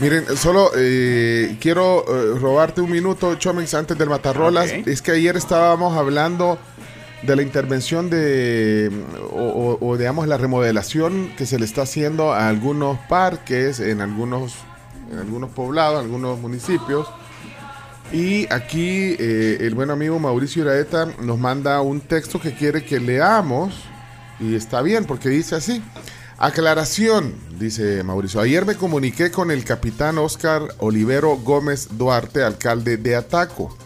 Miren, 0.00 0.36
solo 0.36 0.70
eh, 0.76 1.56
quiero 1.60 2.04
eh, 2.06 2.38
robarte 2.38 2.82
un 2.82 2.90
minuto, 2.90 3.36
Chomix, 3.36 3.72
antes 3.72 3.96
del 3.96 4.10
Matarrolas. 4.10 4.70
Es 4.70 5.00
que 5.00 5.12
ayer 5.12 5.34
estábamos 5.34 5.96
hablando 5.96 6.58
de 7.26 7.36
la 7.36 7.42
intervención 7.42 8.10
de, 8.10 8.90
o, 9.32 9.96
digamos, 9.96 10.28
la 10.28 10.36
remodelación 10.36 11.32
que 11.36 11.46
se 11.46 11.58
le 11.58 11.64
está 11.64 11.82
haciendo 11.82 12.32
a 12.32 12.48
algunos 12.48 12.98
parques, 13.08 13.80
en 13.80 14.00
algunos, 14.00 14.54
en 15.10 15.18
algunos 15.18 15.50
poblados, 15.50 16.00
algunos 16.02 16.38
municipios. 16.38 17.08
Y 18.12 18.52
aquí 18.52 19.16
eh, 19.18 19.58
el 19.60 19.74
buen 19.74 19.90
amigo 19.90 20.18
Mauricio 20.18 20.62
Iraeta 20.62 21.08
nos 21.20 21.38
manda 21.38 21.80
un 21.80 22.00
texto 22.00 22.40
que 22.40 22.54
quiere 22.54 22.84
que 22.84 23.00
leamos. 23.00 23.74
Y 24.38 24.54
está 24.54 24.82
bien, 24.82 25.04
porque 25.04 25.28
dice 25.28 25.54
así. 25.54 25.82
Aclaración, 26.38 27.34
dice 27.58 28.02
Mauricio. 28.02 28.40
Ayer 28.40 28.66
me 28.66 28.74
comuniqué 28.74 29.30
con 29.30 29.50
el 29.50 29.64
capitán 29.64 30.18
Oscar 30.18 30.62
Olivero 30.78 31.36
Gómez 31.36 31.88
Duarte, 31.92 32.42
alcalde 32.42 32.96
de 32.96 33.16
Ataco. 33.16 33.76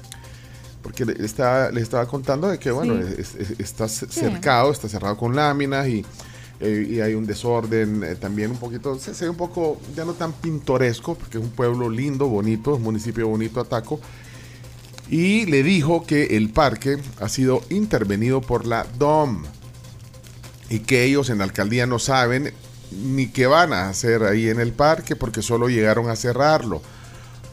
Porque 0.82 1.04
le 1.04 1.24
estaba, 1.24 1.70
le 1.70 1.80
estaba 1.80 2.06
contando 2.06 2.48
de 2.48 2.58
que, 2.58 2.70
bueno, 2.70 2.94
Sí. 2.96 3.14
es- 3.18 3.34
es- 3.34 3.60
está 3.60 3.88
cercado, 3.88 4.70
está 4.70 4.88
cerrado 4.88 5.16
con 5.16 5.34
láminas 5.34 5.88
y, 5.88 6.04
eh, 6.60 6.86
y 6.90 7.00
hay 7.00 7.14
un 7.14 7.26
desorden 7.26 8.02
eh, 8.04 8.14
también 8.14 8.52
un 8.52 8.58
poquito, 8.58 8.98
se, 8.98 9.14
se 9.14 9.24
ve 9.24 9.30
un 9.30 9.36
poco 9.36 9.80
ya 9.96 10.04
no 10.04 10.14
tan 10.14 10.32
pintoresco, 10.32 11.14
porque 11.16 11.38
es 11.38 11.44
un 11.44 11.50
pueblo 11.50 11.90
lindo, 11.90 12.26
bonito, 12.28 12.72
es 12.72 12.76
un 12.78 12.84
municipio 12.84 13.26
bonito, 13.28 13.60
Ataco. 13.60 14.00
Y 15.10 15.46
le 15.46 15.62
dijo 15.62 16.04
que 16.06 16.36
el 16.36 16.50
parque 16.50 16.98
ha 17.20 17.28
sido 17.28 17.62
intervenido 17.70 18.40
por 18.40 18.66
la 18.66 18.84
DOM 18.98 19.42
y 20.70 20.80
que 20.80 21.04
ellos 21.04 21.30
en 21.30 21.38
la 21.38 21.44
alcaldía 21.44 21.86
no 21.86 21.98
saben 21.98 22.52
ni 22.92 23.26
qué 23.28 23.46
van 23.46 23.72
a 23.72 23.88
hacer 23.88 24.22
ahí 24.22 24.48
en 24.48 24.60
el 24.60 24.72
parque 24.72 25.16
porque 25.16 25.40
solo 25.42 25.68
llegaron 25.68 26.08
a 26.10 26.16
cerrarlo. 26.16 26.82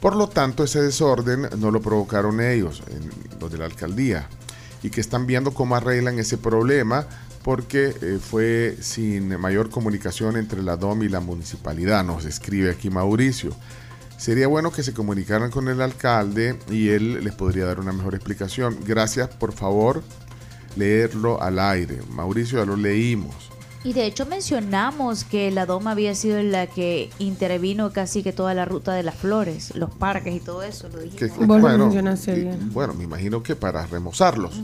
Por 0.05 0.15
lo 0.15 0.29
tanto, 0.29 0.63
ese 0.63 0.83
desorden 0.83 1.49
no 1.57 1.71
lo 1.71 1.81
provocaron 1.81 2.39
ellos, 2.39 2.83
los 3.41 3.51
de 3.51 3.57
la 3.57 3.65
alcaldía, 3.65 4.29
y 4.83 4.91
que 4.91 5.01
están 5.01 5.25
viendo 5.25 5.51
cómo 5.51 5.75
arreglan 5.75 6.19
ese 6.19 6.37
problema 6.37 7.07
porque 7.41 7.95
eh, 7.99 8.19
fue 8.21 8.77
sin 8.81 9.35
mayor 9.39 9.71
comunicación 9.71 10.37
entre 10.37 10.61
la 10.61 10.77
DOM 10.77 11.01
y 11.01 11.09
la 11.09 11.21
municipalidad, 11.21 12.05
nos 12.05 12.25
escribe 12.25 12.69
aquí 12.69 12.91
Mauricio. 12.91 13.55
Sería 14.15 14.45
bueno 14.45 14.71
que 14.71 14.83
se 14.83 14.93
comunicaran 14.93 15.49
con 15.49 15.69
el 15.69 15.81
alcalde 15.81 16.59
y 16.69 16.89
él 16.89 17.23
les 17.23 17.33
podría 17.33 17.65
dar 17.65 17.79
una 17.79 17.91
mejor 17.91 18.13
explicación. 18.13 18.77
Gracias, 18.85 19.29
por 19.29 19.53
favor, 19.53 20.03
leerlo 20.75 21.41
al 21.41 21.57
aire. 21.57 21.99
Mauricio, 22.11 22.59
ya 22.59 22.65
lo 22.65 22.75
leímos. 22.75 23.54
Y 23.85 23.93
de 23.93 24.05
hecho 24.07 24.25
mencionamos 24.25 25.23
que 25.23 25.51
la 25.51 25.65
Doma 25.67 25.91
había 25.91 26.15
sido 26.15 26.41
la 26.41 26.65
que 26.67 27.09
intervino 27.19 27.93
casi 27.93 28.23
que 28.23 28.33
toda 28.33 28.53
la 28.55 28.65
ruta 28.65 28.93
de 28.93 29.03
las 29.03 29.15
flores, 29.15 29.75
los 29.75 29.91
parques 29.91 30.35
y 30.35 30.39
todo 30.39 30.63
eso. 30.63 30.89
Lo 30.89 30.99
dijimos. 30.99 31.37
Que- 31.37 31.45
Vos 31.45 31.61
bueno, 31.61 31.85
mencionaste 31.85 32.35
y- 32.37 32.41
bien. 32.41 32.73
bueno, 32.73 32.93
me 32.95 33.03
imagino 33.03 33.43
que 33.43 33.55
para 33.55 33.85
remozarlos. 33.85 34.59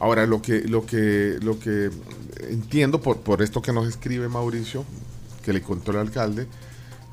Ahora, 0.00 0.26
lo 0.26 0.42
que, 0.42 0.62
lo 0.62 0.84
que, 0.84 1.38
lo 1.40 1.58
que 1.58 1.90
entiendo 2.50 3.00
por, 3.00 3.18
por 3.18 3.40
esto 3.42 3.62
que 3.62 3.72
nos 3.72 3.88
escribe 3.88 4.28
Mauricio, 4.28 4.84
que 5.44 5.52
le 5.52 5.62
contó 5.62 5.92
el 5.92 5.98
alcalde, 5.98 6.46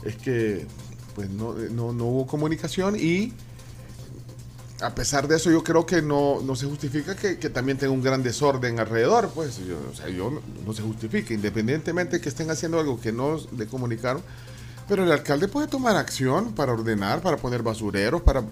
es 0.03 0.16
que 0.18 0.66
pues 1.16 1.30
no, 1.30 1.53
no, 1.53 1.93
no 1.93 2.05
hubo 2.05 2.26
comunicación 2.28 2.95
y 2.99 3.32
a 4.82 4.93
pesar 4.95 5.28
de 5.28 5.38
eso 5.38 5.49
yo 5.51 5.63
creo 5.63 5.86
que 5.86 6.01
no, 6.01 6.41
no 6.41 6.55
se 6.55 6.65
justifica 6.65 7.15
que, 7.15 7.38
que 7.38 7.49
también 7.49 7.78
tenga 7.78 7.93
un 7.93 8.01
gran 8.01 8.21
desorden 8.24 8.80
alrededor, 8.80 9.30
pues 9.34 9.57
yo, 9.65 9.78
o 9.91 9.95
sea, 9.95 10.09
yo 10.09 10.30
no, 10.32 10.41
no 10.65 10.74
se 10.74 10.82
justifica, 10.82 11.34
independientemente 11.34 12.19
que 12.19 12.30
estén 12.30 12.49
haciendo 12.51 12.80
algo 12.80 12.99
que 12.99 13.11
no 13.11 13.38
le 13.57 13.67
comunicaron, 13.67 14.21
pero 14.88 15.03
el 15.03 15.11
alcalde 15.11 15.47
puede 15.47 15.67
tomar 15.67 15.95
acción 15.95 16.53
para 16.53 16.74
ordenar, 16.74 17.21
para 17.21 17.38
poner 17.38 17.63
basureros, 17.63 18.21
para, 18.24 18.43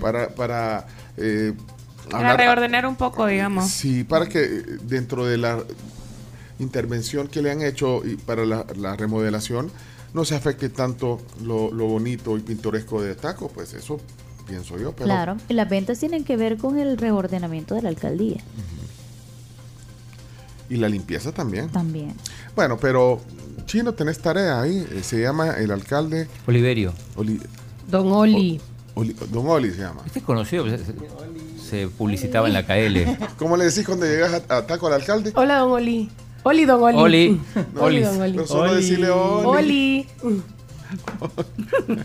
para, 0.00 0.28
para 0.34 0.86
eh, 1.16 1.54
Para 2.10 2.18
hablar- 2.32 2.36
reordenar 2.38 2.86
un 2.86 2.96
poco, 2.96 3.24
digamos. 3.26 3.70
Sí, 3.70 4.04
para 4.04 4.28
que 4.28 4.42
eh, 4.44 4.62
dentro 4.82 5.24
de 5.24 5.38
la 5.38 5.62
intervención 6.58 7.28
que 7.28 7.42
le 7.42 7.50
han 7.50 7.62
hecho 7.62 8.04
y 8.04 8.16
para 8.16 8.44
la, 8.44 8.66
la 8.76 8.96
remodelación 8.96 9.70
no 10.12 10.24
se 10.24 10.34
afecte 10.36 10.68
tanto 10.68 11.20
lo, 11.42 11.72
lo 11.72 11.86
bonito 11.86 12.36
y 12.36 12.40
pintoresco 12.40 13.00
de 13.02 13.14
Taco, 13.14 13.48
pues 13.48 13.72
eso 13.74 13.98
pienso 14.46 14.78
yo. 14.78 14.92
Pero 14.92 15.06
Claro, 15.06 15.36
y 15.48 15.54
las 15.54 15.68
ventas 15.68 15.98
tienen 15.98 16.24
que 16.24 16.36
ver 16.36 16.56
con 16.58 16.78
el 16.78 16.96
reordenamiento 16.98 17.74
de 17.74 17.82
la 17.82 17.88
alcaldía 17.88 18.36
Y 20.70 20.76
la 20.76 20.88
limpieza 20.88 21.32
también. 21.32 21.68
también. 21.70 22.14
Bueno, 22.56 22.78
pero 22.78 23.20
Chino, 23.66 23.92
tenés 23.94 24.18
tarea 24.18 24.60
ahí. 24.60 24.86
eh, 24.92 25.02
Se 25.02 25.20
llama 25.20 25.50
el 25.58 25.70
alcalde. 25.70 26.28
Oliverio. 26.46 26.92
Oli- 27.16 27.40
Don 27.88 28.10
Oli. 28.12 28.60
Oli- 28.94 29.16
Don 29.30 29.46
Oli 29.46 29.70
se 29.72 29.78
llama. 29.82 30.02
Este 30.06 30.20
es 30.20 30.24
conocido, 30.24 30.64
se, 30.68 30.78
se 31.68 31.88
publicitaba 31.88 32.46
en 32.46 32.54
la 32.54 32.64
KL. 32.64 33.18
¿Cómo 33.38 33.56
le 33.56 33.64
decís 33.64 33.84
cuando 33.86 34.06
llegas 34.06 34.42
a, 34.48 34.56
a 34.58 34.66
Taco 34.66 34.86
al 34.86 34.94
alcalde? 34.94 35.32
Hola, 35.34 35.58
Don 35.58 35.72
Oli. 35.72 36.08
Oli, 36.44 36.64
Don 36.66 36.82
Oli. 36.82 36.96
Oli. 36.98 37.40
Oli, 37.76 37.80
Oli. 37.80 38.00
Don 38.02 38.20
Oli. 38.22 38.32
No 38.36 38.46
solo 38.46 38.74
decirle 38.74 39.10
Oli. 39.10 40.06
Oli. 40.22 40.42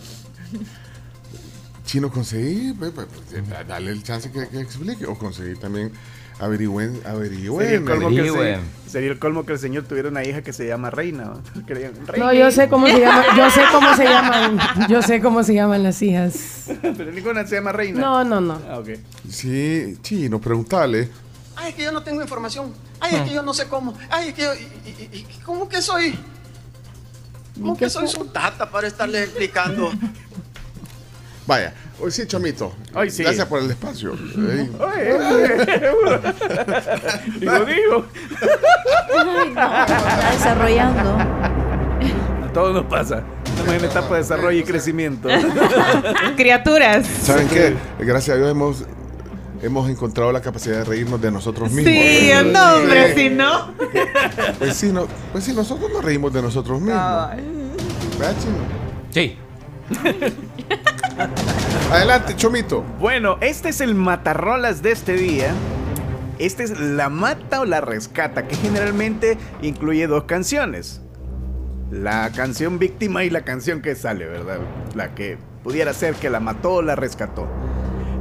Chino, 1.90 2.08
conseguí, 2.08 2.70
ve, 2.70 2.92
pues, 2.92 3.08
da- 3.48 3.64
dale 3.64 3.90
el 3.90 4.04
chance 4.04 4.30
que, 4.30 4.46
que 4.48 4.60
explique. 4.60 5.06
O 5.06 5.18
conseguir 5.18 5.58
también, 5.58 5.90
averigüen, 6.38 7.00
averigüen. 7.04 7.66
Sería 7.66 7.78
el, 7.78 7.84
colmo 7.84 8.08
que 8.10 8.14
el 8.14 8.20
averigüen. 8.28 8.60
se- 8.84 8.90
sería 8.90 9.10
el 9.10 9.18
colmo 9.18 9.44
que 9.44 9.52
el 9.54 9.58
señor 9.58 9.82
tuviera 9.84 10.08
una 10.08 10.22
hija 10.24 10.42
que 10.42 10.52
se 10.52 10.68
llama 10.68 10.90
Reina. 10.90 11.24
¿no? 11.24 11.42
Que 11.66 12.38
yo 12.38 12.50
sé 12.52 12.68
cómo 12.68 12.86
se 12.86 13.00
llama, 13.00 13.24
yo 13.36 13.50
sé 13.50 13.60
cómo 13.72 13.96
se 13.96 14.04
llaman, 14.04 14.58
yo 14.88 15.02
sé 15.02 15.20
cómo 15.20 15.42
se 15.42 15.54
llaman 15.54 15.82
las 15.82 16.00
hijas. 16.00 16.66
Pero 16.80 17.10
ninguna 17.10 17.44
se 17.44 17.56
llama 17.56 17.72
Reina. 17.72 18.00
No, 18.00 18.22
no, 18.22 18.40
no. 18.40 18.60
Ah. 18.68 18.80
Sí, 19.28 19.96
Chino, 20.00 20.40
preguntale. 20.40 21.08
Ay, 21.56 21.70
es 21.70 21.74
que 21.74 21.82
yo 21.82 21.90
no 21.90 22.04
tengo 22.04 22.22
información. 22.22 22.72
Ay, 23.00 23.16
es 23.16 23.22
que 23.22 23.34
yo 23.34 23.42
no 23.42 23.52
sé 23.52 23.66
cómo. 23.66 23.98
Ay, 24.10 24.28
es 24.28 24.34
que 24.34 24.42
yo. 24.42 24.54
y- 24.54 24.90
y- 24.90 25.18
y- 25.18 25.26
¿Cómo 25.44 25.68
que 25.68 25.82
soy? 25.82 26.16
¿Cómo 27.60 27.76
que 27.76 27.90
soy 27.90 28.06
su 28.06 28.26
tata 28.26 28.70
para 28.70 28.86
estarle 28.86 29.24
explicando? 29.24 29.90
Vaya, 31.46 31.72
hoy 32.00 32.10
sí, 32.10 32.26
Chomito. 32.26 32.72
Hoy 32.94 33.10
sí. 33.10 33.22
Gracias 33.22 33.46
por 33.46 33.60
el 33.60 33.70
espacio. 33.70 34.14
Ey. 34.14 34.70
digo, 37.40 37.64
digo. 37.64 38.06
Está 39.46 40.30
desarrollando. 40.32 41.16
A 42.44 42.52
todos 42.52 42.74
nos 42.74 42.84
pasa. 42.86 43.22
Estamos 43.44 43.74
en 43.74 43.84
etapa 43.84 44.14
de 44.14 44.18
desarrollo 44.18 44.58
y 44.58 44.64
crecimiento. 44.64 45.28
Criaturas. 46.36 47.06
¿Saben 47.06 47.48
qué? 47.48 47.74
Gracias 47.98 48.36
a 48.36 48.38
Dios 48.38 48.50
hemos, 48.50 48.84
hemos 49.62 49.88
encontrado 49.90 50.32
la 50.32 50.40
capacidad 50.40 50.78
de 50.78 50.84
reírnos 50.84 51.20
de 51.20 51.30
nosotros 51.30 51.70
mismos. 51.70 51.92
Sí, 51.92 52.30
no, 52.52 52.76
hombre, 52.76 53.14
si 53.14 53.28
no. 53.28 53.74
Pues 54.58 54.76
sí, 54.76 54.90
no, 54.92 55.06
pues 55.32 55.44
sí, 55.44 55.52
nosotros 55.52 55.90
nos 55.92 56.02
reímos 56.04 56.32
de 56.32 56.40
nosotros 56.42 56.80
mismos. 56.80 57.28
¿Verdad, 58.18 58.34
Chino? 58.40 58.56
Sí. 59.10 59.36
Adelante, 61.92 62.36
Chomito. 62.36 62.82
Bueno, 62.98 63.36
este 63.40 63.70
es 63.70 63.80
el 63.80 63.94
matarrolas 63.94 64.82
de 64.82 64.92
este 64.92 65.14
día. 65.14 65.52
Este 66.38 66.62
es 66.62 66.78
La 66.78 67.08
Mata 67.08 67.60
o 67.60 67.64
La 67.66 67.80
Rescata, 67.80 68.46
que 68.48 68.56
generalmente 68.56 69.36
incluye 69.62 70.06
dos 70.06 70.24
canciones. 70.24 71.02
La 71.90 72.30
canción 72.30 72.78
víctima 72.78 73.24
y 73.24 73.30
la 73.30 73.42
canción 73.42 73.82
que 73.82 73.94
sale, 73.94 74.26
¿verdad? 74.26 74.60
La 74.94 75.14
que 75.14 75.36
pudiera 75.62 75.92
ser 75.92 76.14
que 76.14 76.30
la 76.30 76.40
mató 76.40 76.74
o 76.74 76.82
la 76.82 76.96
rescató. 76.96 77.46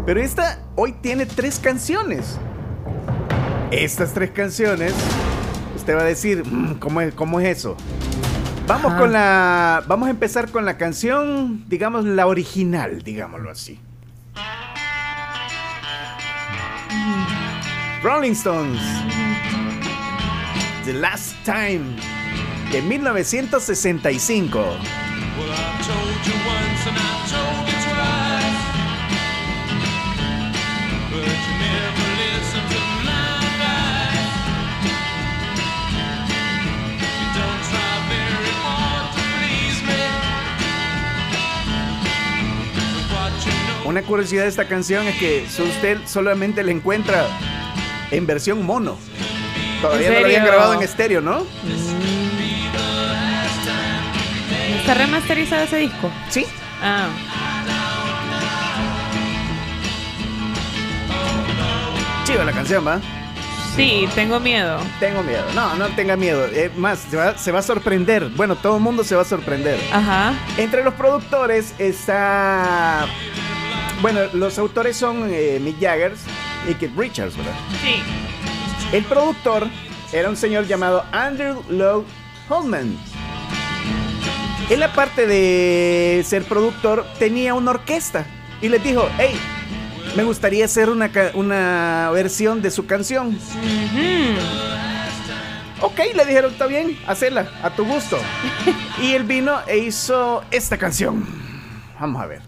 Pero 0.05 0.19
esta 0.19 0.59
hoy 0.75 0.93
tiene 0.93 1.25
tres 1.25 1.59
canciones. 1.59 2.37
Estas 3.71 4.13
tres 4.13 4.31
canciones, 4.31 4.93
usted 5.75 5.95
va 5.95 6.01
a 6.01 6.05
decir, 6.05 6.43
"Mm, 6.45 6.79
¿cómo 6.79 7.01
es, 7.01 7.13
cómo 7.13 7.39
es 7.39 7.59
eso? 7.59 7.77
Vamos 8.69 8.91
Ajá. 8.91 8.99
con 8.99 9.11
la. 9.11 9.83
Vamos 9.87 10.07
a 10.07 10.11
empezar 10.11 10.51
con 10.51 10.63
la 10.63 10.77
canción, 10.77 11.65
digamos, 11.67 12.05
la 12.05 12.27
original, 12.27 13.01
digámoslo 13.01 13.49
así. 13.49 13.79
Rolling 18.03 18.33
Stones. 18.33 18.79
The 20.85 20.93
Last 20.93 21.33
Time. 21.43 21.81
De 22.71 22.83
1965. 22.83 24.59
Una 43.89 44.03
curiosidad 44.03 44.43
de 44.43 44.49
esta 44.49 44.67
canción 44.67 45.07
es 45.07 45.15
que 45.15 45.47
usted 45.63 45.97
solamente 46.05 46.61
la 46.61 46.69
encuentra 46.69 47.25
en 48.11 48.27
versión 48.27 48.63
mono. 48.63 48.99
Todavía 49.81 50.09
¿En 50.09 50.13
no 50.13 50.19
la 50.19 50.25
habían 50.27 50.45
grabado 50.45 50.73
en 50.75 50.83
estéreo, 50.83 51.21
¿no? 51.21 51.43
¿Está 54.79 54.93
remasterizado 54.93 55.63
ese 55.63 55.77
disco? 55.77 56.11
Sí. 56.29 56.45
Ah. 56.83 57.07
Chiva 62.25 62.43
la 62.43 62.51
canción, 62.51 62.85
¿va? 62.85 63.01
Sí, 63.75 64.07
tengo 64.13 64.39
miedo. 64.39 64.77
Tengo 64.99 65.23
miedo. 65.23 65.45
No, 65.55 65.73
no 65.77 65.87
tenga 65.95 66.15
miedo. 66.15 66.45
Es 66.45 66.77
más, 66.77 66.99
se 67.09 67.17
va, 67.17 67.35
se 67.39 67.51
va 67.51 67.57
a 67.57 67.63
sorprender. 67.63 68.29
Bueno, 68.35 68.55
todo 68.55 68.77
el 68.77 68.83
mundo 68.83 69.03
se 69.03 69.15
va 69.15 69.23
a 69.23 69.25
sorprender. 69.25 69.79
Ajá. 69.91 70.35
Entre 70.57 70.83
los 70.83 70.93
productores 70.93 71.73
está. 71.79 73.07
Bueno, 74.01 74.21
los 74.33 74.57
autores 74.57 74.95
son 74.95 75.29
eh, 75.29 75.59
Mick 75.61 75.79
Jagger 75.81 76.13
y 76.69 76.73
Keith 76.75 76.97
Richards, 76.97 77.35
¿verdad? 77.35 77.53
Sí. 77.83 78.01
El 78.95 79.03
productor 79.03 79.67
era 80.13 80.29
un 80.29 80.37
señor 80.37 80.67
llamado 80.67 81.03
Andrew 81.11 81.61
Lowe 81.69 82.05
Holman. 82.47 82.97
Él, 84.69 84.83
aparte 84.83 85.27
de 85.27 86.23
ser 86.25 86.43
productor, 86.43 87.05
tenía 87.17 87.53
una 87.53 87.71
orquesta 87.71 88.25
y 88.61 88.69
les 88.69 88.81
dijo: 88.81 89.09
Hey, 89.17 89.37
me 90.15 90.23
gustaría 90.23 90.65
hacer 90.65 90.89
una, 90.89 91.11
una 91.33 92.09
versión 92.13 92.61
de 92.61 92.71
su 92.71 92.85
canción. 92.85 93.37
Ok, 95.81 95.99
le 96.15 96.25
dijeron, 96.25 96.51
está 96.51 96.67
bien, 96.67 96.97
hacela, 97.07 97.51
a 97.63 97.69
tu 97.71 97.85
gusto. 97.85 98.17
y 99.01 99.13
él 99.13 99.23
vino 99.23 99.59
e 99.67 99.77
hizo 99.77 100.43
esta 100.51 100.77
canción. 100.77 101.25
Vamos 101.99 102.21
a 102.21 102.25
ver. 102.25 102.41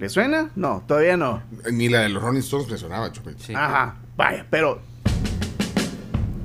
¿Le 0.00 0.08
suena? 0.08 0.48
No, 0.56 0.82
todavía 0.86 1.18
no. 1.18 1.42
Ni 1.70 1.90
la 1.90 2.00
de 2.00 2.08
los 2.08 2.22
Rolling 2.22 2.40
Stones 2.40 2.70
me 2.70 2.78
sonaba, 2.78 3.12
Chomito. 3.12 3.44
Ajá, 3.54 3.96
vaya, 4.16 4.46
pero 4.48 4.80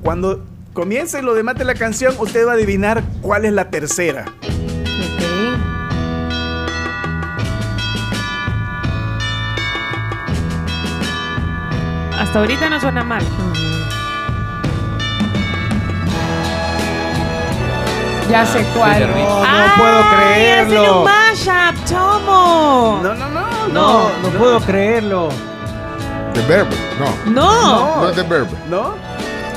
cuando 0.04 0.44
comience 0.74 1.22
lo 1.22 1.34
demás 1.34 1.56
de 1.56 1.64
la 1.64 1.74
canción, 1.74 2.14
usted 2.20 2.46
va 2.46 2.52
a 2.52 2.56
adivinar 2.56 3.02
cuál 3.22 3.46
es 3.46 3.54
la 3.54 3.70
tercera. 3.70 4.26
Hasta 12.20 12.40
ahorita 12.40 12.70
no 12.70 12.80
suena 12.80 13.04
mal. 13.04 13.24
Ya 18.30 18.46
sé 18.46 18.66
cuál. 18.76 19.02
No, 19.02 19.16
no 19.16 19.44
¡Ay, 19.46 19.70
puedo 19.78 20.02
creerlo. 20.10 21.00
un 21.00 21.06
mashup, 21.06 21.86
Tomo! 21.86 23.00
No, 23.04 23.14
no, 23.14 23.30
no. 23.30 23.45
No, 23.76 24.10
no 24.24 24.30
puedo 24.38 24.60
creerlo. 24.62 25.30
The 26.34 26.42
Verb, 26.48 26.68
no. 27.00 27.32
No. 27.32 28.02
No 28.02 28.10
es 28.10 28.16
The 28.16 28.24
Verb. 28.24 28.48
¿No? 28.70 28.94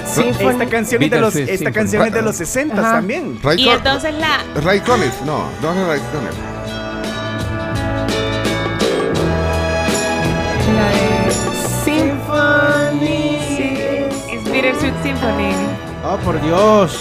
Symphony- 0.06 0.50
Esta 0.52 0.66
canción, 0.66 1.02
es 1.02 1.10
de 1.10 1.20
los, 1.20 1.36
esta 1.36 1.52
Symphony. 1.56 1.72
canción 1.74 2.06
es 2.06 2.12
de 2.14 2.22
los 2.22 2.36
60 2.36 2.80
Ajá. 2.80 2.92
también. 2.92 3.38
Ray 3.42 3.60
Y 3.60 3.68
entonces 3.68 4.14
la. 4.14 4.38
Ray 4.62 4.80
Conniff, 4.80 5.20
no, 5.26 5.44
no 5.60 5.72
es 5.72 5.86
Ray 5.88 6.00
Conniff. 6.12 6.34
La 10.76 10.88
de 10.88 11.32
Symphony. 11.84 13.38
Sí, 13.56 13.74
es 14.32 14.44
Bittersweet 14.44 14.94
Symphony. 15.02 15.54
Oh, 16.04 16.16
por 16.18 16.40
Dios. 16.40 17.00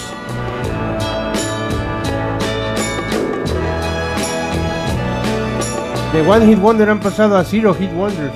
De 6.18 6.28
One 6.28 6.46
Hit 6.46 6.58
Wonder 6.58 6.90
han 6.90 6.98
pasado 6.98 7.36
a 7.36 7.44
Zero 7.44 7.72
Hit 7.72 7.92
Wonders. 7.92 8.32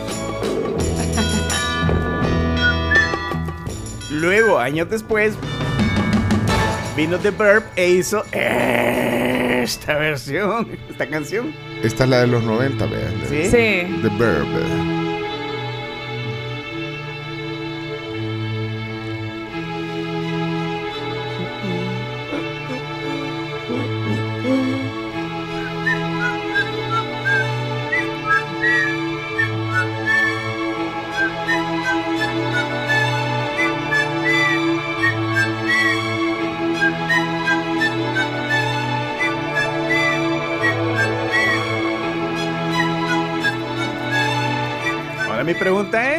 Luego, 4.08 4.60
años 4.60 4.88
después, 4.88 5.34
vino 6.96 7.18
The 7.18 7.32
Verb 7.32 7.64
e 7.74 7.88
hizo 7.90 8.24
esta 8.30 9.96
versión, 9.96 10.68
esta 10.88 11.08
canción. 11.08 11.52
Esta 11.82 12.04
es 12.04 12.10
la 12.10 12.20
de 12.20 12.28
los 12.28 12.44
90, 12.44 12.86
vean. 12.86 13.14
¿Sí? 13.28 13.46
Sí. 13.46 14.00
The 14.00 14.10
Verb. 14.16 15.01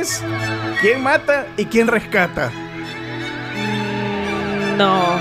Es, 0.03 0.21
¿quién 0.81 1.01
mata 1.01 1.47
y 1.57 1.65
quién 1.65 1.87
rescata? 1.87 2.51
No. 4.77 5.17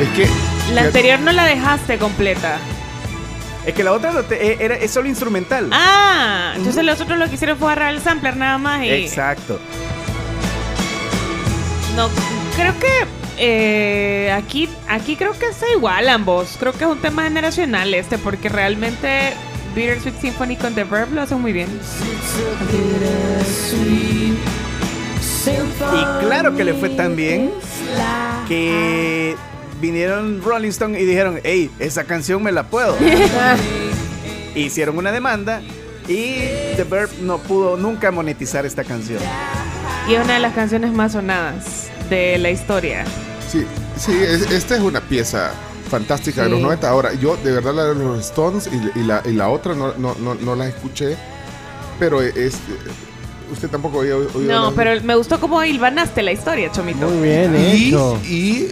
Es 0.00 0.08
que. 0.16 0.28
La 0.74 0.82
anterior 0.82 1.18
no 1.20 1.32
la 1.32 1.44
dejaste 1.44 1.98
completa. 1.98 2.58
Es 3.66 3.74
que 3.74 3.84
la 3.84 3.92
otra 3.92 4.12
no 4.12 4.22
te- 4.22 4.52
eh, 4.52 4.56
era, 4.60 4.74
es 4.76 4.90
solo 4.90 5.08
instrumental. 5.08 5.68
Ah, 5.72 6.52
entonces 6.56 6.82
los 6.84 7.00
otros 7.00 7.18
lo 7.18 7.28
que 7.28 7.34
hicieron 7.34 7.58
fue 7.58 7.72
agarrar 7.72 7.94
el 7.94 8.00
sampler 8.00 8.36
nada 8.36 8.56
más 8.58 8.82
y. 8.84 8.90
Exacto. 8.90 9.60
No, 11.96 12.08
creo 12.56 12.72
que 12.78 12.88
eh, 13.38 14.32
aquí, 14.32 14.68
aquí 14.88 15.16
creo 15.16 15.32
que 15.38 15.46
está 15.48 15.66
igual 15.76 16.08
ambos. 16.08 16.56
Creo 16.58 16.72
que 16.72 16.84
es 16.84 16.90
un 16.90 17.00
tema 17.00 17.24
generacional 17.24 17.92
este, 17.92 18.16
porque 18.16 18.48
realmente 18.48 19.34
Bittersweet 19.74 20.20
Symphony 20.20 20.56
con 20.56 20.74
The 20.74 20.84
Verb 20.84 21.12
lo 21.12 21.22
hacen 21.22 21.40
muy 21.40 21.52
bien. 21.52 21.68
Y 25.92 26.24
claro 26.24 26.54
que 26.56 26.64
le 26.64 26.74
fue 26.74 26.90
tan 26.90 27.16
bien 27.16 27.50
que 28.48 29.34
vinieron 29.80 30.42
Rolling 30.42 30.68
Stone 30.70 31.00
y 31.00 31.04
dijeron, 31.04 31.40
hey, 31.44 31.70
esa 31.78 32.04
canción 32.04 32.42
me 32.42 32.52
la 32.52 32.64
puedo. 32.64 32.96
Hicieron 34.54 34.98
una 34.98 35.12
demanda 35.12 35.62
y 36.08 36.34
The 36.76 36.84
Verb 36.88 37.10
no 37.22 37.38
pudo 37.38 37.76
nunca 37.76 38.10
monetizar 38.10 38.66
esta 38.66 38.84
canción. 38.84 39.20
Y 40.08 40.14
es 40.14 40.24
una 40.24 40.34
de 40.34 40.40
las 40.40 40.54
canciones 40.54 40.92
más 40.92 41.12
sonadas 41.12 41.88
de 42.10 42.36
la 42.38 42.50
historia. 42.50 43.04
Sí, 43.48 43.64
sí, 43.96 44.12
es- 44.20 44.50
esta 44.50 44.74
es 44.76 44.80
una 44.82 45.00
pieza 45.00 45.52
fantástica 45.90 46.44
de 46.44 46.48
los 46.50 46.60
90. 46.60 46.88
Ahora, 46.88 47.12
yo 47.14 47.36
de 47.36 47.52
verdad 47.52 47.74
la 47.74 47.84
de 47.86 47.94
los 47.96 48.20
Stones 48.20 48.68
y, 48.72 48.98
y 48.98 49.02
la, 49.02 49.22
y 49.26 49.32
la 49.32 49.48
otra 49.48 49.74
no, 49.74 49.92
no, 49.98 50.14
no, 50.14 50.34
no 50.36 50.56
la 50.56 50.68
escuché, 50.68 51.16
pero 51.98 52.22
es... 52.22 52.54
Usted 53.52 53.68
tampoco 53.68 53.98
había 54.00 54.14
oído 54.14 54.30
No, 54.38 54.72
pero 54.76 55.02
me 55.02 55.16
gustó 55.16 55.40
cómo 55.40 55.64
hilvanaste 55.64 56.22
la 56.22 56.30
historia, 56.30 56.70
Chomito. 56.70 57.08
Muy 57.08 57.28
bien 57.28 57.56
y, 57.56 57.88
hecho. 57.88 58.16
y 58.24 58.68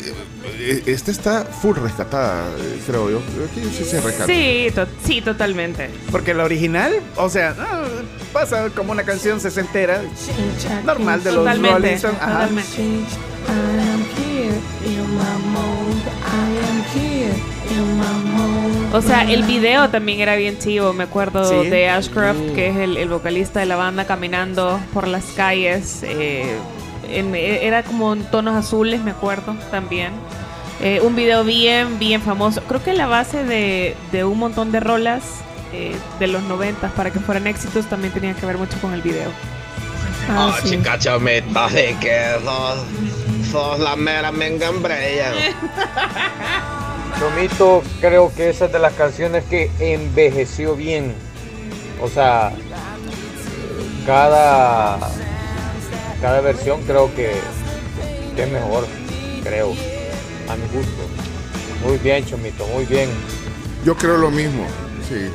eh, 0.61 0.85
esta 0.87 1.11
está 1.11 1.45
full 1.45 1.77
rescatada, 1.79 2.45
eh, 2.57 2.81
creo 2.87 3.11
yo. 3.11 3.19
Aquí 3.19 3.69
sí 3.77 3.85
se 3.85 4.01
rescata. 4.01 4.27
Sí, 4.27 4.69
to- 4.73 4.87
sí, 5.05 5.21
totalmente. 5.21 5.91
Porque 6.12 6.33
la 6.33 6.45
original, 6.45 6.93
o 7.16 7.29
sea, 7.29 7.57
ah, 7.59 7.83
pasa 8.33 8.71
como 8.71 8.93
una 8.93 9.03
canción 9.03 9.41
sesentera, 9.41 10.01
normal 10.85 11.25
de 11.25 11.33
los 11.33 11.41
Totalmente, 11.41 11.75
Rolling 11.79 11.95
Stones. 11.95 12.21
Ajá. 12.23 12.33
totalmente. 12.49 12.69
O 18.93 19.03
sea, 19.03 19.22
el 19.30 19.43
video 19.43 19.89
también 19.91 20.20
era 20.20 20.34
bien 20.36 20.59
chivo. 20.59 20.93
Me 20.93 21.05
acuerdo 21.05 21.62
Sí. 21.62 21.68
de 21.68 21.89
Ashcroft, 21.89 22.55
que 22.55 22.68
es 22.68 22.76
el, 22.76 22.97
el 22.97 23.09
vocalista 23.09 23.61
de 23.61 23.66
la 23.66 23.76
banda, 23.76 24.07
caminando 24.07 24.80
por 24.95 25.07
las 25.09 25.24
calles. 25.36 26.01
eh, 26.03 26.57
en- 27.11 27.34
era 27.34 27.82
como 27.82 28.12
en 28.12 28.22
tonos 28.24 28.55
azules, 28.55 29.03
me 29.03 29.11
acuerdo 29.12 29.55
también. 29.70 30.12
Eh, 30.80 31.01
un 31.03 31.16
video 31.16 31.43
bien, 31.45 31.99
bien 31.99 32.20
famoso. 32.22 32.62
Creo 32.62 32.82
que 32.82 32.93
la 32.93 33.07
base 33.07 33.45
de, 33.45 33.97
de 34.12 34.24
un 34.24 34.39
montón 34.39 34.72
de 34.72 34.80
rolas 34.80 35.22
eh, 35.72 35.95
de 36.20 36.26
los 36.28 36.43
90 36.45 36.89
para 36.91 37.11
que 37.11 37.18
fueran 37.20 37.47
éxitos 37.47 37.86
también 37.86 38.12
tenía 38.12 38.32
que 38.34 38.47
ver 38.47 38.57
mucho 38.59 38.78
con 38.80 38.95
el 38.95 39.03
video. 39.03 39.30
Ah, 40.30 40.57
chica 40.64 40.99
chomita, 40.99 41.68
de 41.68 41.97
que 42.01 42.36
sos, 43.51 43.79
la 43.79 43.97
mera 43.97 44.33
mengambrella. 44.33 45.33
Chomito, 47.19 47.83
creo 48.01 48.33
que 48.35 48.51
esa 48.51 48.67
es 48.67 48.73
de 48.73 48.79
las 48.79 48.93
canciones 48.95 49.45
que 49.45 49.71
envejeció 49.81 50.77
bien. 50.77 51.15
O 52.01 52.09
sea, 52.09 52.53
cada, 54.07 54.99
cada 56.21 56.41
versión 56.41 56.83
creo 56.83 57.13
que, 57.15 57.33
que 58.37 58.43
es 58.45 58.51
mejor, 58.51 58.87
creo, 59.43 59.75
a 60.49 60.57
mi 60.57 60.63
gusto. 60.73 61.03
Muy 61.85 61.99
bien, 61.99 62.25
Chomito, 62.25 62.67
muy 62.69 62.85
bien. 62.85 63.11
Yo 63.85 63.97
creo 63.97 64.17
lo 64.17 64.31
mismo, 64.31 64.65
sí. 65.09 65.29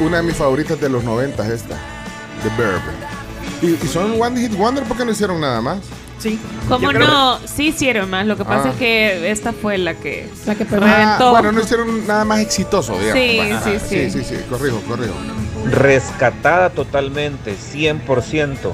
Una 0.00 0.18
de 0.18 0.22
mis 0.24 0.36
favoritas 0.36 0.78
de 0.80 0.88
los 0.88 1.04
90 1.04 1.46
es 1.46 1.62
esta, 1.62 1.78
The 2.42 2.62
Verb. 2.62 2.82
Y, 3.62 3.84
y 3.84 3.88
son 3.88 4.20
One 4.20 4.40
Hit 4.40 4.54
Wonder 4.56 4.84
porque 4.84 5.04
no 5.04 5.12
hicieron 5.12 5.40
nada 5.40 5.60
más. 5.60 5.78
Sí. 6.18 6.38
¿Cómo 6.68 6.92
no? 6.92 7.38
Sí 7.46 7.68
hicieron 7.68 8.10
más. 8.10 8.26
Lo 8.26 8.36
que 8.36 8.44
pasa 8.44 8.68
Ah. 8.68 8.70
es 8.72 8.76
que 8.76 9.30
esta 9.30 9.52
fue 9.52 9.78
la 9.78 9.94
que, 9.94 10.28
la 10.46 10.54
que 10.54 10.66
Ah, 10.82 11.18
bueno, 11.30 11.52
no 11.52 11.60
hicieron 11.60 12.06
nada 12.06 12.24
más 12.24 12.40
exitoso, 12.40 12.98
digamos. 12.98 13.14
Sí, 13.14 13.40
sí, 13.64 13.78
sí, 13.88 14.10
sí. 14.10 14.24
sí, 14.24 14.36
sí, 14.36 14.42
corrijo, 14.50 14.80
corrijo. 14.88 15.14
Rescatada 15.70 16.70
totalmente, 16.70 17.54
100%. 17.56 18.72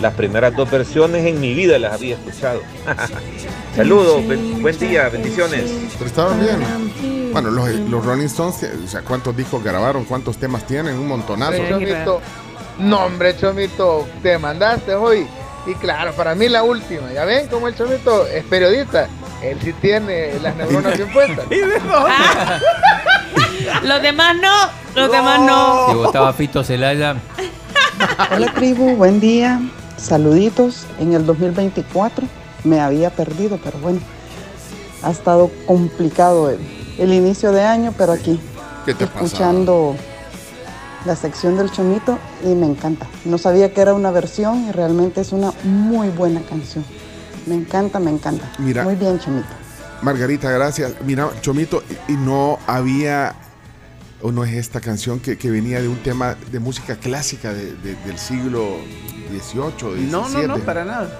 Las 0.00 0.14
primeras 0.14 0.56
dos 0.56 0.70
versiones 0.70 1.26
en 1.26 1.40
mi 1.40 1.52
vida 1.54 1.78
las 1.78 1.92
había 1.92 2.14
escuchado. 2.14 2.62
Saludos, 3.76 4.22
buen 4.60 4.78
día, 4.78 5.08
bendiciones. 5.10 5.70
Pero 5.98 6.06
estaban 6.06 6.40
bien. 6.40 7.30
Bueno, 7.32 7.50
los, 7.50 7.68
los 7.70 8.04
Rolling 8.04 8.24
Stones, 8.26 8.56
o 8.84 8.88
sea, 8.88 9.02
¿cuántos 9.02 9.36
discos 9.36 9.62
grabaron? 9.62 10.04
¿Cuántos 10.04 10.36
temas 10.38 10.66
tienen? 10.66 10.94
Un 10.96 11.06
montonazo. 11.06 11.58
Chomito. 11.68 12.20
No, 12.78 13.04
hombre, 13.04 13.36
Chomito, 13.36 14.08
te 14.22 14.38
mandaste 14.38 14.94
hoy. 14.94 15.26
Y 15.66 15.74
claro, 15.74 16.12
para 16.12 16.34
mí 16.34 16.48
la 16.48 16.62
última. 16.62 17.12
Ya 17.12 17.24
ven 17.24 17.48
cómo 17.48 17.68
el 17.68 17.76
Chomito 17.76 18.26
es 18.26 18.44
periodista. 18.44 19.08
Él 19.42 19.58
sí 19.62 19.72
tiene 19.74 20.38
las 20.40 20.56
neuronas 20.56 20.96
bien 20.96 21.12
puestas. 21.12 21.44
Los 23.82 24.02
demás 24.02 24.36
no. 24.36 24.54
Los 24.94 25.12
demás 25.12 25.40
no. 25.40 25.88
Si 25.88 25.94
votaba 25.94 26.32
Fito 26.32 26.64
Celaya, 26.64 27.16
Hola 28.34 28.52
tribu, 28.54 28.96
buen 28.96 29.20
día. 29.20 29.60
Saluditos. 29.96 30.86
En 30.98 31.12
el 31.12 31.26
2024 31.26 32.26
me 32.64 32.80
había 32.80 33.10
perdido, 33.10 33.58
pero 33.62 33.78
bueno, 33.78 34.00
ha 35.02 35.10
estado 35.10 35.50
complicado 35.66 36.50
el, 36.50 36.58
el 36.98 37.12
inicio 37.12 37.52
de 37.52 37.64
año, 37.64 37.94
pero 37.96 38.12
aquí 38.12 38.40
¿Qué 38.84 38.94
te 38.94 39.06
pasa? 39.06 39.20
La 41.06 41.16
sección 41.16 41.56
del 41.56 41.70
chomito 41.70 42.18
y 42.44 42.48
me 42.54 42.66
encanta. 42.66 43.06
No 43.24 43.38
sabía 43.38 43.72
que 43.72 43.80
era 43.80 43.94
una 43.94 44.10
versión 44.10 44.66
y 44.68 44.72
realmente 44.72 45.20
es 45.20 45.32
una 45.32 45.52
muy 45.64 46.08
buena 46.08 46.40
canción. 46.42 46.84
Me 47.46 47.54
encanta, 47.54 47.98
me 47.98 48.10
encanta. 48.10 48.50
Mira. 48.58 48.84
Muy 48.84 48.96
bien, 48.96 49.18
chomito. 49.18 49.48
Margarita, 50.02 50.50
gracias. 50.50 50.94
Mira, 51.04 51.28
Chomito, 51.42 51.82
y 52.08 52.12
no 52.12 52.58
había, 52.66 53.34
o 54.22 54.32
no 54.32 54.44
es 54.44 54.54
esta 54.54 54.80
canción 54.80 55.20
que, 55.20 55.36
que 55.36 55.50
venía 55.50 55.80
de 55.82 55.88
un 55.88 55.98
tema 56.02 56.36
de 56.50 56.58
música 56.58 56.96
clásica 56.96 57.52
de- 57.52 57.74
de- 57.76 57.96
del 58.06 58.18
siglo 58.18 58.76
XVIII, 59.30 60.06
No, 60.10 60.28
no, 60.28 60.46
no, 60.46 60.56
para 60.58 60.84
nada. 60.84 61.10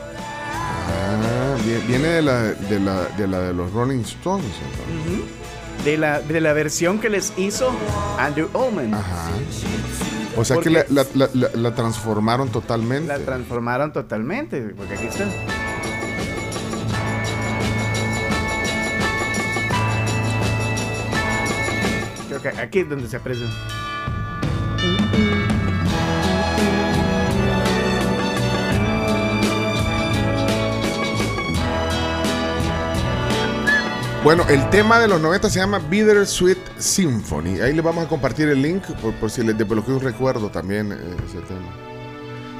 Ah, 0.55 1.57
vie- 1.64 1.87
viene 1.87 2.09
de 2.09 2.22
la 2.22 2.41
de, 2.43 2.81
la, 2.81 3.05
de 3.16 3.28
la 3.28 3.39
de 3.41 3.53
los 3.55 3.70
Rolling 3.72 4.01
Stones. 4.01 4.47
entonces. 4.47 5.18
Ujú. 5.18 5.39
De 5.85 5.97
la, 5.97 6.20
de 6.20 6.41
la 6.41 6.53
versión 6.53 6.99
que 6.99 7.09
les 7.09 7.33
hizo 7.39 7.70
Andrew 8.18 8.49
Oldman. 8.53 8.93
O 10.37 10.45
sea 10.45 10.57
que 10.59 10.70
Porque- 10.70 10.87
la, 10.91 11.03
la- 11.03 11.07
la- 11.14 11.31
la- 11.35 11.51
la 11.55 11.74
transformaron 11.74 12.49
totalmente. 12.51 13.09
La 13.09 13.18
transformaron 13.18 13.93
totalmente, 13.93 14.61
porque 14.76 14.95
aquí 14.95 15.07
está. 15.07 15.24
Creo 22.28 22.41
que 22.43 22.49
aquí 22.49 22.78
es 22.81 22.89
donde 22.89 23.09
se 23.09 23.16
aprecia. 23.16 23.47
Bueno, 34.23 34.45
el 34.51 34.68
tema 34.68 34.99
de 35.01 35.09
los 35.09 35.18
90 35.21 35.49
se 35.49 35.61
llama 35.61 35.79
Bittersweet 35.79 36.59
Symphony. 36.79 37.61
Ahí 37.61 37.73
les 37.73 37.83
vamos 37.83 38.05
a 38.05 38.09
compartir 38.09 38.49
el 38.49 38.61
link 38.61 38.83
por, 39.01 39.14
por 39.14 39.31
si 39.31 39.43
les 39.43 39.57
desbloqueo 39.57 39.95
un 39.97 40.03
recuerdo 40.03 40.51
también 40.51 40.93
eh, 40.93 40.97
ese 41.27 41.39
tema. 41.41 41.75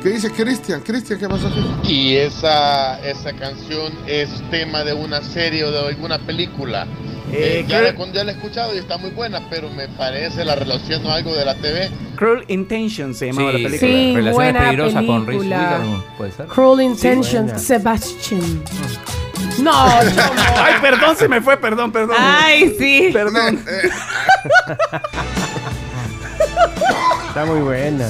¿Qué 0.03 0.09
dice 0.09 0.31
Cristian? 0.31 0.81
Cristian, 0.81 1.19
¿qué 1.19 1.29
pasó 1.29 1.49
aquí? 1.49 1.63
Y 1.93 2.17
esa, 2.17 2.99
esa 3.07 3.35
canción 3.35 3.93
es 4.07 4.31
tema 4.51 4.83
de 4.85 4.95
una 4.95 5.23
serie 5.23 5.63
o 5.65 5.71
de 5.71 5.87
alguna 5.89 6.19
película. 6.19 6.87
Eh, 7.31 7.61
Eh, 7.61 7.65
ya, 7.69 7.83
la, 7.83 7.93
ya 8.11 8.25
la 8.25 8.33
he 8.33 8.35
escuchado 8.35 8.75
y 8.75 8.79
está 8.79 8.97
muy 8.97 9.11
buena, 9.11 9.47
pero 9.51 9.69
me 9.69 9.87
parece 9.89 10.45
la 10.47 10.55
relación 10.55 11.05
o 11.05 11.13
algo 11.13 11.35
de 11.37 11.45
la 11.45 11.55
TV. 11.57 11.91
Cruel 12.17 12.45
Intentions 12.49 13.19
se 13.19 13.27
llamaba 13.27 13.53
Sí, 13.53 13.59
la 13.63 13.69
película. 13.69 13.93
Sí, 13.93 14.15
Relaciones 14.17 14.35
buena 14.35 14.61
peligrosas 14.61 15.05
con 15.05 15.27
Reese 15.27 15.39
película. 15.39 15.59
Witherspoon, 15.79 16.05
¿puede 16.17 16.33
ser? 16.33 16.47
Cruel 16.47 16.81
Intentions, 16.81 17.45
buena. 17.45 17.59
Sebastian. 17.59 18.63
No, 19.63 19.73
Ay, 19.75 20.75
perdón, 20.81 21.17
se 21.17 21.29
me 21.29 21.41
fue, 21.41 21.57
perdón, 21.57 21.93
perdón. 21.93 22.17
Ay, 22.19 22.75
sí. 22.79 23.11
Perdón. 23.13 23.63
Está 27.29 27.45
muy 27.45 27.61
buena. 27.61 28.07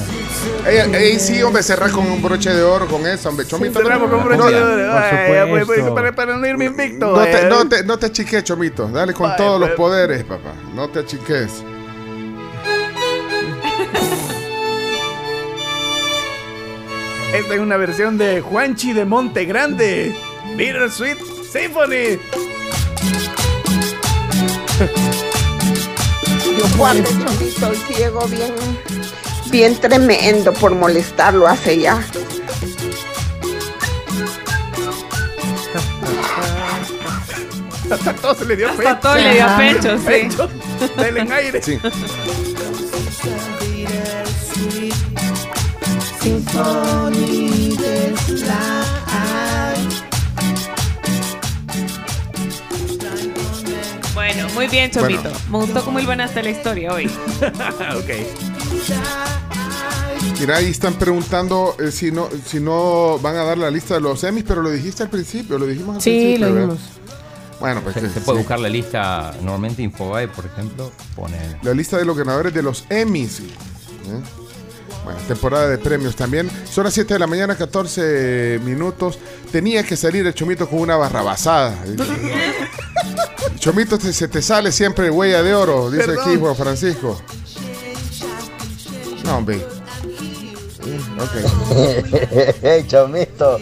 Ey, 0.65 0.79
ey, 0.93 1.19
sí, 1.19 1.43
hombre, 1.43 1.61
cerrar 1.61 1.91
con 1.91 2.09
un 2.09 2.21
broche 2.21 2.51
de 2.51 2.63
oro 2.63 2.87
con 2.87 3.05
eso, 3.05 3.29
hombre. 3.29 3.45
Chomito, 3.45 3.79
Cerramos 3.79 4.09
con 4.09 4.19
un 4.19 4.25
broche 4.25 4.39
no, 4.39 4.49
de 4.49 4.89
oro. 4.89 5.49
por 5.49 5.59
supuesto. 5.59 5.95
para, 5.95 6.11
para 6.15 6.37
no 6.37 6.47
irme 6.47 6.65
invicto. 6.65 7.15
No 7.15 7.23
te, 7.23 7.41
eh. 7.41 7.49
no, 7.49 7.67
te, 7.69 7.83
no 7.83 7.99
te 7.99 8.05
achiques, 8.07 8.43
Chomito. 8.43 8.87
Dale 8.87 9.13
con 9.13 9.35
todos 9.35 9.59
los 9.59 9.69
pues. 9.69 9.77
poderes, 9.77 10.23
papá. 10.23 10.53
No 10.73 10.89
te 10.89 10.99
achiques. 10.99 11.63
Esta 17.33 17.53
es 17.53 17.59
una 17.59 17.77
versión 17.77 18.17
de 18.17 18.41
Juanchi 18.41 18.93
de 18.93 19.05
Monte 19.05 19.45
Grande. 19.45 20.15
Bittersweet 20.55 21.17
Symphony. 21.51 22.19
Yo 26.57 26.77
guardo 26.77 27.03
chomito 27.03 27.67
el 27.67 27.77
ciego 27.77 28.27
bien, 28.27 28.53
bien 29.51 29.75
tremendo 29.79 30.53
por 30.53 30.75
molestarlo 30.75 31.47
hace 31.47 31.79
ya. 31.79 32.03
Hasta 37.89 38.13
todo 38.15 38.35
se 38.35 38.45
le 38.45 38.55
dio 38.55 38.69
Hasta 38.69 38.83
pecho. 38.83 38.99
todo 39.01 39.15
le 39.15 39.33
dio 39.33 39.47
pecho, 39.57 39.97
sí. 39.97 40.03
Pecho. 40.05 40.49
Dale 40.95 41.19
en 41.21 41.31
aire. 41.31 41.61
Sí. 41.61 41.79
Bueno, 46.53 47.11
muy 54.53 54.67
bien, 54.67 54.91
Chomito. 54.91 55.21
Bueno. 55.23 55.37
Me 55.49 55.57
gustó 55.59 55.83
cómo 55.85 55.99
iban 55.99 56.21
hasta 56.21 56.41
la 56.41 56.49
historia 56.49 56.93
hoy. 56.93 57.09
Mira, 60.39 60.57
ahí 60.57 60.65
están 60.67 60.93
preguntando 60.95 61.75
eh, 61.79 61.91
si 61.91 62.11
no 62.11 62.27
si 62.45 62.59
no 62.59 63.19
van 63.19 63.35
a 63.35 63.43
dar 63.43 63.57
la 63.57 63.69
lista 63.69 63.93
de 63.95 64.01
los 64.01 64.23
Emmys, 64.23 64.43
pero 64.47 64.61
lo 64.63 64.71
dijiste 64.71 65.03
al 65.03 65.09
principio, 65.09 65.59
lo 65.59 65.67
dijimos 65.67 65.97
al 65.97 66.01
Sí, 66.01 66.09
principio. 66.09 66.47
lo 66.47 66.53
¿verdad? 66.53 66.67
vimos. 66.69 66.81
Bueno, 67.59 67.81
pues 67.81 67.93
Se, 67.93 68.05
eh, 68.05 68.09
se 68.09 68.21
puede 68.21 68.39
sí. 68.39 68.43
buscar 68.43 68.59
la 68.59 68.69
lista, 68.69 69.35
normalmente 69.41 69.83
Infobae, 69.83 70.27
por 70.27 70.45
ejemplo, 70.47 70.91
pone... 71.15 71.37
La 71.61 71.73
lista 71.75 71.97
de 71.97 72.05
los 72.05 72.17
ganadores 72.17 72.51
de 72.55 72.63
los 72.63 72.85
Emmys. 72.89 73.39
¿eh? 73.39 73.43
Bueno, 75.03 75.19
temporada 75.27 75.67
de 75.67 75.77
premios 75.79 76.15
también. 76.15 76.49
Son 76.71 76.83
las 76.83 76.93
7 76.93 77.13
de 77.15 77.19
la 77.19 77.27
mañana, 77.27 77.55
14 77.57 78.59
minutos. 78.63 79.17
Tenía 79.51 79.83
que 79.83 79.97
salir 79.97 80.25
el 80.27 80.33
Chomito 80.33 80.69
con 80.69 80.79
una 80.79 80.95
barrabasada. 80.95 81.75
Chomito, 83.57 83.97
te- 83.97 84.13
se 84.13 84.27
te 84.27 84.41
sale 84.41 84.71
siempre 84.71 85.09
huella 85.09 85.41
de 85.43 85.53
oro, 85.53 85.89
dice 85.91 86.05
Perdón. 86.07 86.29
aquí 86.29 86.37
Juan 86.39 86.55
Francisco. 86.55 87.21
No, 89.25 89.37
hombre. 89.37 89.63
Ok. 91.19 91.31
hey, 92.63 92.85
chomito. 92.87 93.59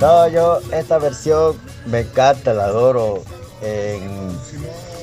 No, 0.00 0.26
yo 0.28 0.60
esta 0.72 0.98
versión 0.98 1.56
me 1.86 2.00
encanta, 2.00 2.54
la 2.54 2.64
adoro. 2.64 3.22
En... 3.62 4.30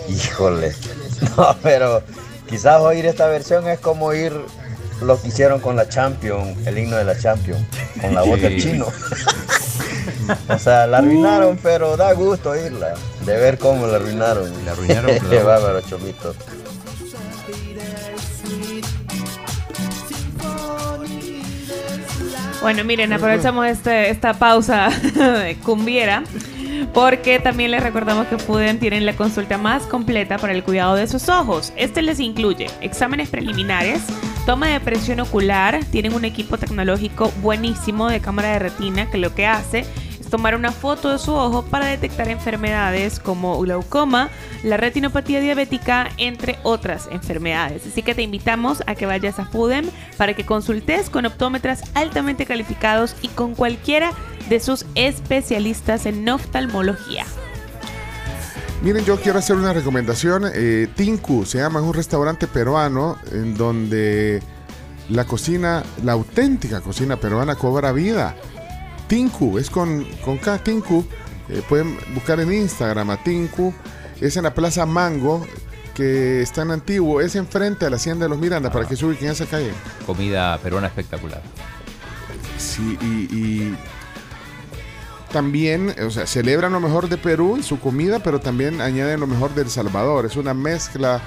Híjole. 0.10 0.76
No, 1.36 1.54
pero 1.62 2.02
quizás 2.50 2.80
oír 2.82 3.06
esta 3.06 3.28
versión 3.28 3.68
es 3.68 3.78
como 3.80 4.06
oír 4.08 4.32
lo 5.02 5.22
que 5.22 5.30
hicieron 5.30 5.60
con 5.60 5.76
la 5.76 5.88
Champion, 5.88 6.56
el 6.66 6.78
himno 6.78 6.98
de 6.98 7.06
la 7.06 7.18
Champion, 7.18 7.66
con 8.02 8.14
la 8.14 8.22
voz 8.24 8.42
del 8.42 8.62
chino. 8.62 8.88
o 10.48 10.60
sea, 10.60 10.88
la 10.88 11.00
arruinaron, 11.00 11.58
pero 11.62 11.98
da 11.98 12.14
gusto 12.14 12.52
oírla, 12.52 12.94
de 13.26 13.38
ver 13.38 13.58
cómo 13.58 13.88
la 13.88 13.98
arruinaron. 13.98 14.52
La 14.66 14.72
arruinaron, 14.74 15.12
Qué 15.30 15.42
bárbaro, 15.42 15.82
chomito. 15.82 16.36
Bueno, 22.62 22.84
miren, 22.84 23.14
aprovechamos 23.14 23.68
este, 23.68 24.10
esta 24.10 24.34
pausa 24.34 24.90
cumbiera 25.64 26.24
porque 26.94 27.40
también 27.40 27.72
les 27.72 27.84
recordamos 27.84 28.28
que 28.28 28.38
Fuden 28.38 28.80
tienen 28.80 29.06
la 29.06 29.14
consulta 29.16 29.58
más 29.58 29.84
completa 29.84 30.38
para 30.38 30.54
el 30.54 30.64
cuidado 30.64 30.96
de 30.96 31.08
sus 31.08 31.30
ojos. 31.30 31.74
Este 31.76 32.02
les 32.02 32.20
incluye 32.20 32.68
exámenes 32.82 33.30
preliminares, 33.30 34.02
toma 34.50 34.70
de 34.70 34.80
presión 34.80 35.20
ocular, 35.20 35.80
tienen 35.92 36.16
un 36.16 36.26
equipo 36.26 36.58
tecnológico 36.58 37.32
buenísimo 37.44 38.08
de 38.08 38.20
cámara 38.20 38.54
de 38.54 38.58
retina 38.58 39.08
que 39.12 39.20
lo 39.20 39.36
que 39.36 39.46
hace 39.46 39.86
es 40.20 40.28
tomar 40.28 40.56
una 40.56 40.72
foto 40.72 41.12
de 41.12 41.20
su 41.20 41.36
ojo 41.36 41.62
para 41.66 41.86
detectar 41.86 42.30
enfermedades 42.30 43.20
como 43.20 43.60
glaucoma, 43.60 44.32
la 44.64 44.78
retinopatía 44.78 45.40
diabética, 45.40 46.10
entre 46.18 46.58
otras 46.64 47.10
enfermedades. 47.12 47.86
Así 47.86 48.02
que 48.02 48.16
te 48.16 48.24
invitamos 48.24 48.82
a 48.88 48.96
que 48.96 49.06
vayas 49.06 49.38
a 49.38 49.46
FUDEM 49.46 49.86
para 50.18 50.34
que 50.34 50.48
consultes 50.48 51.12
con 51.12 51.28
optómetras 51.28 51.84
altamente 51.94 52.48
calificados 52.48 53.16
y 53.22 53.28
con 53.28 53.54
cualquiera 53.54 54.14
de 54.50 54.60
sus 54.60 54.88
especialistas 54.96 56.08
en 56.08 56.28
oftalmología. 56.28 57.24
Miren, 58.82 59.04
yo 59.04 59.18
quiero 59.20 59.40
hacer 59.40 59.58
una 59.58 59.74
recomendación. 59.74 60.46
Eh, 60.54 60.88
Tinku 60.96 61.46
se 61.46 61.58
llama, 61.58 61.82
es 61.82 61.86
un 61.86 61.94
restaurante 61.94 62.48
peruano 62.48 63.18
en 63.32 63.58
donde 63.58 64.42
la 65.10 65.26
cocina, 65.26 65.84
la 66.04 66.14
auténtica 66.14 66.80
cocina 66.80 67.18
peruana 67.18 67.56
cobra 67.56 67.92
vida. 67.92 68.38
Tinku, 69.08 69.58
es 69.58 69.70
con, 69.70 70.06
con 70.24 70.38
K, 70.38 70.60
Tinku. 70.60 71.06
Eh, 71.50 71.62
pueden 71.68 71.98
buscar 72.14 72.40
en 72.40 72.54
Instagram 72.54 73.10
a 73.10 73.22
Tinku. 73.22 73.74
Es 74.22 74.38
en 74.38 74.44
la 74.44 74.54
Plaza 74.54 74.86
Mango, 74.86 75.46
que 75.94 76.42
está 76.42 76.62
en 76.62 76.72
Antiguo. 76.72 77.20
Es 77.20 77.36
enfrente 77.36 77.86
a 77.86 77.90
la 77.90 77.98
Hacienda 77.98 78.26
de 78.26 78.30
los 78.30 78.40
Miranda, 78.40 78.72
para 78.72 78.88
que 78.88 78.96
se 78.96 79.06
ubiquen 79.06 79.28
en 79.28 79.32
esa 79.34 79.46
calle. 79.46 79.74
Comida 80.06 80.58
peruana 80.60 80.88
espectacular. 80.88 81.42
Sí, 82.58 82.98
y, 83.02 83.36
y 83.36 83.78
también, 85.32 85.96
o 86.06 86.10
sea, 86.12 86.26
celebran 86.28 86.72
lo 86.74 86.80
mejor 86.80 87.08
de 87.10 87.18
Perú 87.18 87.58
y 87.60 87.64
su 87.64 87.80
comida, 87.80 88.20
pero 88.20 88.40
también 88.40 88.82
añaden 88.82 89.20
lo 89.20 89.28
mejor 89.28 89.54
de 89.56 89.62
El 89.64 89.70
Salvador. 89.70 90.26
Es 90.26 90.36
una 90.36 90.54
mezcla 90.54 91.22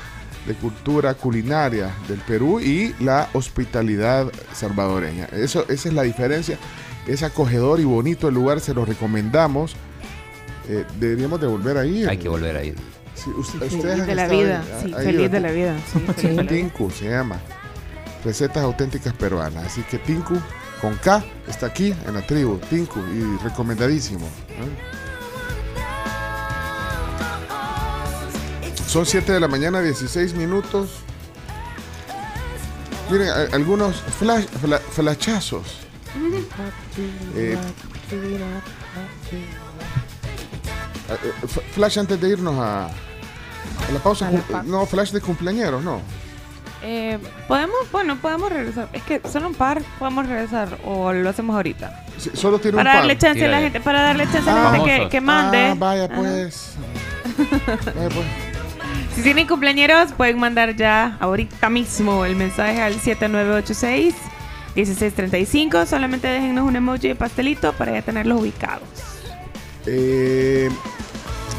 de 0.46 0.54
cultura 0.54 1.14
culinaria 1.14 1.90
del 2.08 2.18
Perú 2.20 2.58
y 2.60 2.94
la 3.00 3.28
hospitalidad 3.32 4.30
salvadoreña. 4.52 5.26
Eso, 5.32 5.64
esa 5.68 5.88
es 5.88 5.94
la 5.94 6.02
diferencia. 6.02 6.58
Es 7.06 7.22
acogedor 7.22 7.80
y 7.80 7.84
bonito 7.84 8.28
el 8.28 8.34
lugar, 8.34 8.60
se 8.60 8.74
lo 8.74 8.84
recomendamos. 8.84 9.74
Eh, 10.68 10.84
deberíamos 10.98 11.40
de 11.40 11.46
volver 11.46 11.76
a 11.78 11.86
ir. 11.86 12.08
Hay 12.08 12.18
que 12.18 12.28
volver 12.28 12.56
a 12.56 12.64
ir. 12.64 12.76
Sí, 13.14 13.30
usted- 13.36 13.58
Feliz 13.68 14.06
de 14.06 14.14
la 14.14 14.22
estado 14.24 14.40
vida, 14.40 14.60
ahí- 14.60 14.82
sí, 14.88 14.94
ahí, 14.96 15.04
feliz 15.04 15.20
de 15.20 15.28
¿verdad? 15.28 15.42
la 15.42 15.52
vida, 15.52 15.76
sí, 15.92 15.98
feliz 15.98 16.22
de 16.22 16.34
la 16.34 16.42
vida. 16.42 16.48
Tinku 16.48 16.90
se 16.90 17.08
llama. 17.10 17.36
Recetas 18.24 18.62
auténticas 18.64 19.12
peruanas. 19.14 19.64
Así 19.66 19.82
que 19.82 19.98
Tinku 19.98 20.34
con 20.82 20.96
K 20.96 21.24
está 21.48 21.66
aquí 21.66 21.94
en 22.06 22.12
la 22.14 22.20
tribu. 22.26 22.58
Tinku 22.68 22.98
y 23.00 23.38
recomendadísimo. 23.42 24.26
¿eh? 24.26 24.92
Son 28.86 29.06
7 29.06 29.32
de 29.32 29.40
la 29.40 29.48
mañana, 29.48 29.80
16 29.80 30.34
minutos. 30.34 30.90
Miren, 33.10 33.28
a- 33.28 33.54
algunos 33.54 33.96
flash, 34.18 34.44
fla- 34.62 34.80
flashazos. 34.80 35.78
Eh, 37.36 37.56
eh, 41.08 41.58
flash 41.74 41.98
antes 41.98 42.20
de 42.20 42.28
irnos 42.28 42.58
a, 42.58 42.86
a 42.86 42.90
la 43.92 43.98
pausa. 44.02 44.30
No, 44.64 44.84
flash 44.86 45.10
de 45.12 45.20
cumpleaños, 45.22 45.82
no. 45.82 46.00
Eh, 46.84 47.18
podemos, 47.46 47.76
bueno, 47.92 48.16
podemos 48.20 48.50
regresar. 48.50 48.88
Es 48.92 49.02
que 49.02 49.20
solo 49.30 49.48
un 49.48 49.54
par 49.54 49.82
podemos 49.98 50.26
regresar 50.26 50.78
o 50.84 51.12
lo 51.12 51.28
hacemos 51.30 51.54
ahorita. 51.54 52.04
Sí, 52.18 52.30
Solo 52.34 52.58
tiene 52.58 52.76
Para 52.76 52.90
un 52.90 52.94
par. 52.94 53.02
darle 53.02 53.18
chance 53.18 53.44
a 53.44 53.48
la 53.48 53.60
gente, 53.60 53.80
para 53.80 54.02
darle 54.02 54.24
chance 54.30 54.50
a 54.50 54.54
la 54.54 54.70
gente 54.72 55.02
que, 55.04 55.08
que 55.08 55.20
mande. 55.20 55.58
Ah, 55.58 55.74
vaya 55.78 56.04
Ajá. 56.06 56.14
pues. 56.16 56.74
Vaya, 57.94 58.08
pues. 58.08 58.26
Si 59.14 59.22
tienen 59.22 59.46
cumpleañeros, 59.46 60.12
pueden 60.12 60.38
mandar 60.38 60.74
ya 60.74 61.18
ahorita 61.20 61.68
mismo 61.68 62.24
el 62.24 62.34
mensaje 62.34 62.80
al 62.80 62.94
7986 62.98 64.14
1635. 64.74 65.84
Solamente 65.86 66.28
déjennos 66.28 66.66
un 66.66 66.76
emoji 66.76 67.08
de 67.08 67.14
pastelito 67.14 67.74
para 67.74 67.92
ya 67.92 68.02
tenerlos 68.02 68.40
ubicados. 68.40 68.88
Eh, 69.86 70.70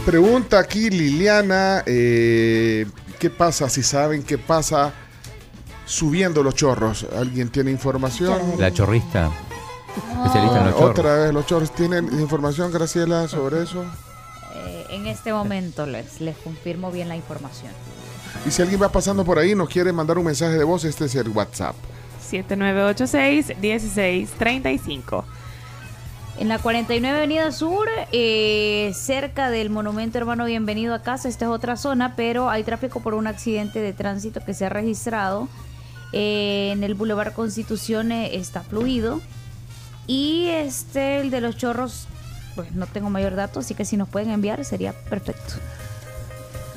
pregunta 0.05 0.57
aquí 0.57 0.89
Liliana, 0.89 1.83
eh, 1.85 2.87
¿qué 3.19 3.29
pasa 3.29 3.69
si 3.69 3.83
saben 3.83 4.23
qué 4.23 4.37
pasa 4.39 4.91
subiendo 5.93 6.41
los 6.41 6.55
chorros? 6.55 7.05
¿Alguien 7.15 7.49
tiene 7.49 7.69
información? 7.71 8.39
La 8.57 8.71
chorrista. 8.73 9.31
Especialista 9.95 10.59
en 10.59 10.65
los 10.65 10.73
Ah, 10.73 10.77
chorros. 10.77 10.99
Otra 10.99 11.15
vez 11.17 11.33
los 11.33 11.45
chorros. 11.45 11.71
¿Tienen 11.71 12.05
información, 12.19 12.71
Graciela, 12.71 13.27
sobre 13.27 13.61
eso? 13.63 13.83
Eh, 14.55 14.85
en 14.89 15.05
este 15.07 15.31
momento 15.31 15.85
les, 15.85 16.19
les 16.19 16.35
confirmo 16.37 16.91
bien 16.91 17.09
la 17.09 17.15
información. 17.15 17.71
Y 18.47 18.51
si 18.51 18.61
alguien 18.63 18.81
va 18.81 18.89
pasando 18.89 19.23
por 19.23 19.37
ahí 19.37 19.51
y 19.51 19.55
nos 19.55 19.69
quiere 19.69 19.93
mandar 19.93 20.17
un 20.17 20.25
mensaje 20.25 20.53
de 20.57 20.63
voz, 20.63 20.83
este 20.83 21.05
es 21.05 21.13
el 21.15 21.29
WhatsApp. 21.29 21.75
7986 22.27 23.53
1635. 23.61 25.25
En 26.39 26.47
la 26.49 26.57
49 26.57 27.15
Avenida 27.19 27.51
Sur, 27.51 27.87
eh, 28.11 28.91
cerca 28.95 29.51
del 29.51 29.69
Monumento 29.69 30.17
Hermano 30.17 30.45
Bienvenido 30.45 30.95
a 30.95 31.03
Casa, 31.03 31.29
esta 31.29 31.45
es 31.45 31.51
otra 31.51 31.77
zona, 31.77 32.15
pero 32.15 32.49
hay 32.49 32.63
tráfico 32.63 33.01
por 33.01 33.13
un 33.13 33.27
accidente 33.27 33.79
de 33.79 33.93
tránsito 33.93 34.43
que 34.43 34.55
se 34.55 34.65
ha 34.65 34.69
registrado. 34.69 35.47
Eh, 36.13 36.69
en 36.71 36.83
el 36.83 36.93
Boulevard 36.93 37.33
Constitución 37.33 38.11
eh, 38.11 38.35
está 38.35 38.61
fluido. 38.61 39.19
Y 40.07 40.47
este, 40.49 41.19
el 41.21 41.31
de 41.31 41.41
los 41.41 41.57
chorros, 41.57 42.07
pues 42.55 42.71
no 42.73 42.85
tengo 42.87 43.09
mayor 43.09 43.35
dato, 43.35 43.59
así 43.61 43.73
que 43.73 43.83
si 43.85 43.97
nos 43.97 44.07
pueden 44.09 44.29
enviar 44.31 44.63
sería 44.65 44.93
perfecto. 44.93 45.55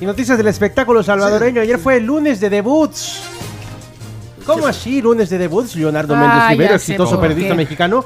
Y 0.00 0.06
noticias 0.06 0.36
del 0.38 0.46
espectáculo 0.48 1.02
salvadoreño. 1.02 1.60
Ayer 1.60 1.78
fue 1.78 1.96
el 1.96 2.04
lunes 2.04 2.40
de 2.40 2.50
debuts. 2.50 3.20
¿Cómo 4.44 4.66
así 4.66 5.00
lunes 5.02 5.28
de 5.30 5.38
debuts? 5.38 5.74
Leonardo 5.74 6.14
Ah, 6.16 6.48
Méndez 6.50 6.68
sé 6.68 6.74
exitoso 6.92 7.20
periodista 7.20 7.52
qué. 7.54 7.56
mexicano. 7.56 8.04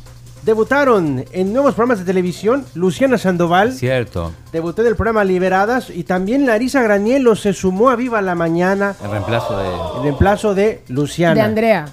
Debutaron 0.43 1.23
en 1.31 1.53
nuevos 1.53 1.75
programas 1.75 1.99
de 1.99 2.05
televisión 2.05 2.65
Luciana 2.73 3.17
Sandoval. 3.19 3.73
Cierto. 3.73 4.31
Debutó 4.51 4.81
en 4.81 4.87
el 4.87 4.95
programa 4.95 5.23
Liberadas 5.23 5.91
y 5.91 6.03
también 6.03 6.47
Larisa 6.47 6.81
Granielo 6.81 7.35
se 7.35 7.53
sumó 7.53 7.89
a 7.91 7.95
Viva 7.95 8.21
la 8.23 8.33
Mañana 8.33 8.95
El 9.03 9.11
reemplazo 9.11 9.57
de. 9.59 9.67
en 9.97 10.03
reemplazo 10.03 10.55
de 10.55 10.81
Luciana. 10.87 11.35
De 11.35 11.41
Andrea. 11.41 11.85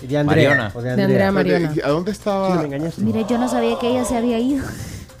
De 0.00 0.16
Andrea. 0.16 0.48
Mariona. 0.50 0.72
o 0.74 0.80
De 0.82 0.90
Andrea 0.92 1.32
Mariona. 1.32 1.72
¿A 1.84 1.88
dónde 1.88 2.10
estaba? 2.12 2.52
Sí, 2.52 2.58
me 2.58 2.64
engañaste. 2.76 3.02
Mire, 3.02 3.26
yo 3.28 3.36
no 3.38 3.48
sabía 3.48 3.78
que 3.78 3.88
ella 3.90 4.04
se 4.06 4.16
había 4.16 4.38
ido. 4.38 4.64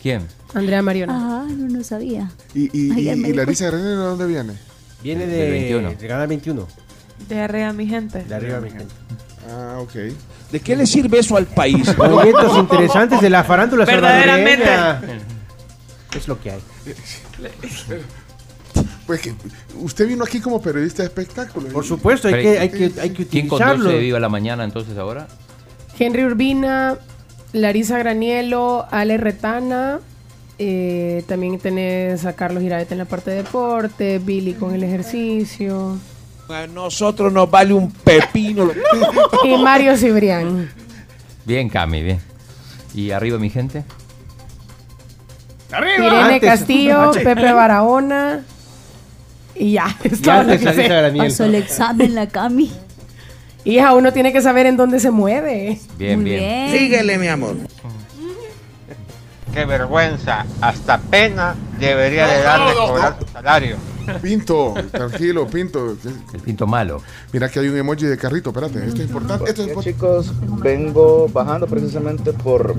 ¿Quién? 0.00 0.26
Andrea 0.54 0.80
Mariona. 0.82 1.12
Ah, 1.42 1.46
no, 1.48 1.68
no 1.68 1.84
sabía. 1.84 2.30
¿Y, 2.54 2.70
y, 2.72 2.92
y. 3.10 3.32
Larisa 3.34 3.66
Granero 3.66 3.90
de 3.90 3.96
dónde 3.96 4.26
viene? 4.26 4.52
Viene 5.02 5.26
Del 5.26 5.38
de, 5.38 5.50
21. 5.50 5.90
de 5.90 6.06
Canal 6.08 6.28
21. 6.28 6.66
De 7.28 7.40
arriba, 7.40 7.72
mi 7.74 7.86
gente. 7.86 8.24
De 8.24 8.34
arriba, 8.34 8.60
mi 8.60 8.70
gente. 8.70 8.86
Ah, 9.48 9.78
ok. 9.80 9.92
¿De 10.52 10.60
qué 10.60 10.76
le 10.76 10.86
sirve 10.86 11.18
eso 11.18 11.36
al 11.36 11.46
país? 11.46 11.96
Movimientos 11.98 12.56
interesantes 12.58 13.20
de 13.20 13.30
la 13.30 13.44
farándula 13.44 13.84
Verdaderamente. 13.84 14.64
salvadoreña. 14.66 15.24
Es 16.16 16.28
lo 16.28 16.40
que 16.40 16.50
hay. 16.52 16.60
Pues 19.06 19.20
que 19.20 19.34
usted 19.80 20.08
vino 20.08 20.24
aquí 20.24 20.40
como 20.40 20.62
periodista 20.62 21.02
de 21.02 21.08
espectáculos. 21.08 21.70
Por 21.72 21.84
supuesto, 21.84 22.26
hay 22.28 22.34
Pero, 22.34 22.52
que, 22.52 22.58
hay 22.58 22.68
que, 22.70 23.00
hay 23.00 23.10
que 23.10 23.26
¿Quién 23.26 23.46
utilizarlo. 23.46 23.84
conduce 23.84 23.98
Viva 23.98 24.18
la 24.18 24.30
Mañana 24.30 24.64
entonces 24.64 24.96
ahora? 24.96 25.28
Henry 25.98 26.24
Urbina, 26.24 26.96
Larisa 27.52 27.98
Granielo, 27.98 28.86
Ale 28.90 29.18
Retana. 29.18 30.00
eh, 30.58 31.22
también 31.28 31.58
tenés 31.58 32.24
a 32.24 32.32
Carlos 32.34 32.62
Iraeta 32.62 32.94
en 32.94 32.98
la 32.98 33.04
parte 33.04 33.30
de 33.32 33.38
deporte, 33.38 34.20
Billy 34.20 34.54
con 34.54 34.74
el 34.74 34.82
ejercicio. 34.82 35.98
A 36.48 36.66
nosotros 36.66 37.32
nos 37.32 37.50
vale 37.50 37.74
un 37.74 37.90
pepino. 37.90 38.70
Y 39.44 39.56
Mario 39.58 39.96
Cibrián. 39.96 40.70
Bien, 41.44 41.68
Cami, 41.68 42.02
bien. 42.02 42.20
¿Y 42.94 43.10
arriba 43.10 43.38
mi 43.38 43.50
gente? 43.50 43.84
Irene 45.98 46.40
Castillo, 46.40 47.12
Pepe 47.14 47.52
Barahona. 47.52 48.44
Y 49.54 49.72
ya. 49.72 49.94
es 50.04 50.22
todo 50.22 50.42
lo 50.44 50.58
que 50.58 50.72
sé. 50.72 51.12
Pasó 51.16 51.44
el 51.44 51.56
examen 51.56 52.14
la 52.14 52.28
Cami. 52.28 52.72
Hija, 53.64 53.94
uno 53.94 54.12
tiene 54.12 54.32
que 54.32 54.42
saber 54.42 54.66
en 54.66 54.76
dónde 54.76 55.00
se 55.00 55.10
mueve. 55.10 55.80
Bien, 55.96 56.20
Muy 56.20 56.30
bien. 56.30 56.70
Síguele, 56.70 57.18
mi 57.18 57.28
amor. 57.28 57.56
Qué 59.54 59.64
vergüenza, 59.64 60.44
hasta 60.60 60.98
pena 60.98 61.54
debería 61.78 62.26
de 62.26 62.42
darle 62.42 62.74
cobrar 62.74 63.16
su 63.20 63.32
salario. 63.32 63.76
Pinto, 64.22 64.74
tranquilo, 64.90 65.46
Pinto. 65.46 65.96
El 66.32 66.40
Pinto 66.40 66.66
malo. 66.66 67.02
Mira 67.32 67.48
que 67.48 67.60
hay 67.60 67.68
un 67.68 67.76
emoji 67.76 68.06
de 68.06 68.16
carrito, 68.16 68.50
espérate. 68.50 68.86
Esto 68.86 69.02
es 69.02 69.08
importante. 69.08 69.50
Esto 69.50 69.62
es 69.62 69.68
Ya, 69.68 69.72
importante. 69.74 69.92
chicos, 69.92 70.32
vengo 70.62 71.28
bajando 71.32 71.66
precisamente 71.66 72.32
por 72.32 72.74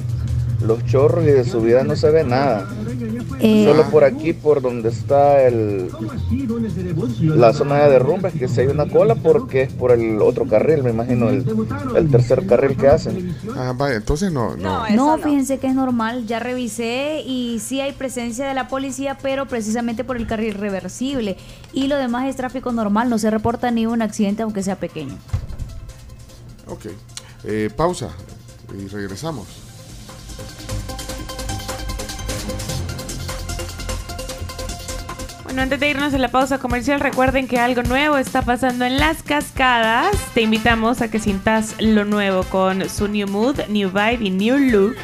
los 0.65 0.83
chorros 0.85 1.23
y 1.23 1.27
de 1.27 1.45
subida 1.45 1.83
no 1.83 1.95
se 1.95 2.09
ve 2.09 2.23
nada. 2.23 2.67
Eh, 3.39 3.65
Solo 3.65 3.83
por 3.89 4.03
aquí, 4.03 4.33
por 4.33 4.61
donde 4.61 4.89
está 4.89 5.43
el, 5.43 5.89
la 7.21 7.53
zona 7.53 7.83
de 7.83 7.89
derrumbes, 7.89 8.33
que 8.33 8.47
si 8.47 8.61
hay 8.61 8.67
una 8.67 8.87
cola 8.87 9.15
porque 9.15 9.63
es 9.63 9.73
por 9.73 9.91
el 9.91 10.21
otro 10.21 10.45
carril, 10.47 10.83
me 10.83 10.91
imagino, 10.91 11.29
el, 11.29 11.45
el 11.95 12.09
tercer 12.09 12.45
carril 12.47 12.77
que 12.77 12.87
hacen. 12.87 13.35
Ah, 13.55 13.73
vaya, 13.75 13.95
entonces 13.97 14.31
no, 14.31 14.55
no. 14.55 14.89
No, 14.89 15.17
fíjense 15.17 15.57
que 15.59 15.67
es 15.67 15.75
normal, 15.75 16.25
ya 16.25 16.39
revisé 16.39 17.21
y 17.25 17.59
sí 17.59 17.81
hay 17.81 17.91
presencia 17.91 18.47
de 18.47 18.53
la 18.53 18.67
policía, 18.67 19.17
pero 19.21 19.47
precisamente 19.47 20.03
por 20.03 20.17
el 20.17 20.27
carril 20.27 20.53
reversible. 20.53 21.37
Y 21.73 21.87
lo 21.87 21.97
demás 21.97 22.27
es 22.27 22.35
tráfico 22.35 22.71
normal, 22.71 23.09
no 23.09 23.17
se 23.17 23.29
reporta 23.29 23.71
ni 23.71 23.85
un 23.85 24.01
accidente 24.01 24.43
aunque 24.43 24.63
sea 24.63 24.77
pequeño. 24.77 25.15
Ok. 26.67 26.87
Eh, 27.43 27.69
pausa 27.75 28.09
y 28.73 28.87
regresamos. 28.87 29.64
Bueno, 35.55 35.63
antes 35.63 35.79
de 35.79 35.89
irnos 35.89 36.13
a 36.13 36.17
la 36.17 36.27
pausa 36.27 36.57
comercial, 36.57 36.99
recuerden 36.99 37.47
que 37.47 37.59
algo 37.59 37.81
nuevo 37.81 38.17
está 38.17 38.41
pasando 38.41 38.83
en 38.83 38.97
las 38.97 39.23
cascadas. 39.23 40.13
Te 40.33 40.41
invitamos 40.41 41.01
a 41.01 41.09
que 41.09 41.17
sientas 41.17 41.77
lo 41.79 42.03
nuevo 42.03 42.43
con 42.43 42.89
su 42.89 43.07
New 43.07 43.25
Mood, 43.29 43.61
New 43.69 43.89
Vibe 43.89 44.19
y 44.19 44.31
New 44.31 44.57
Look, 44.57 44.97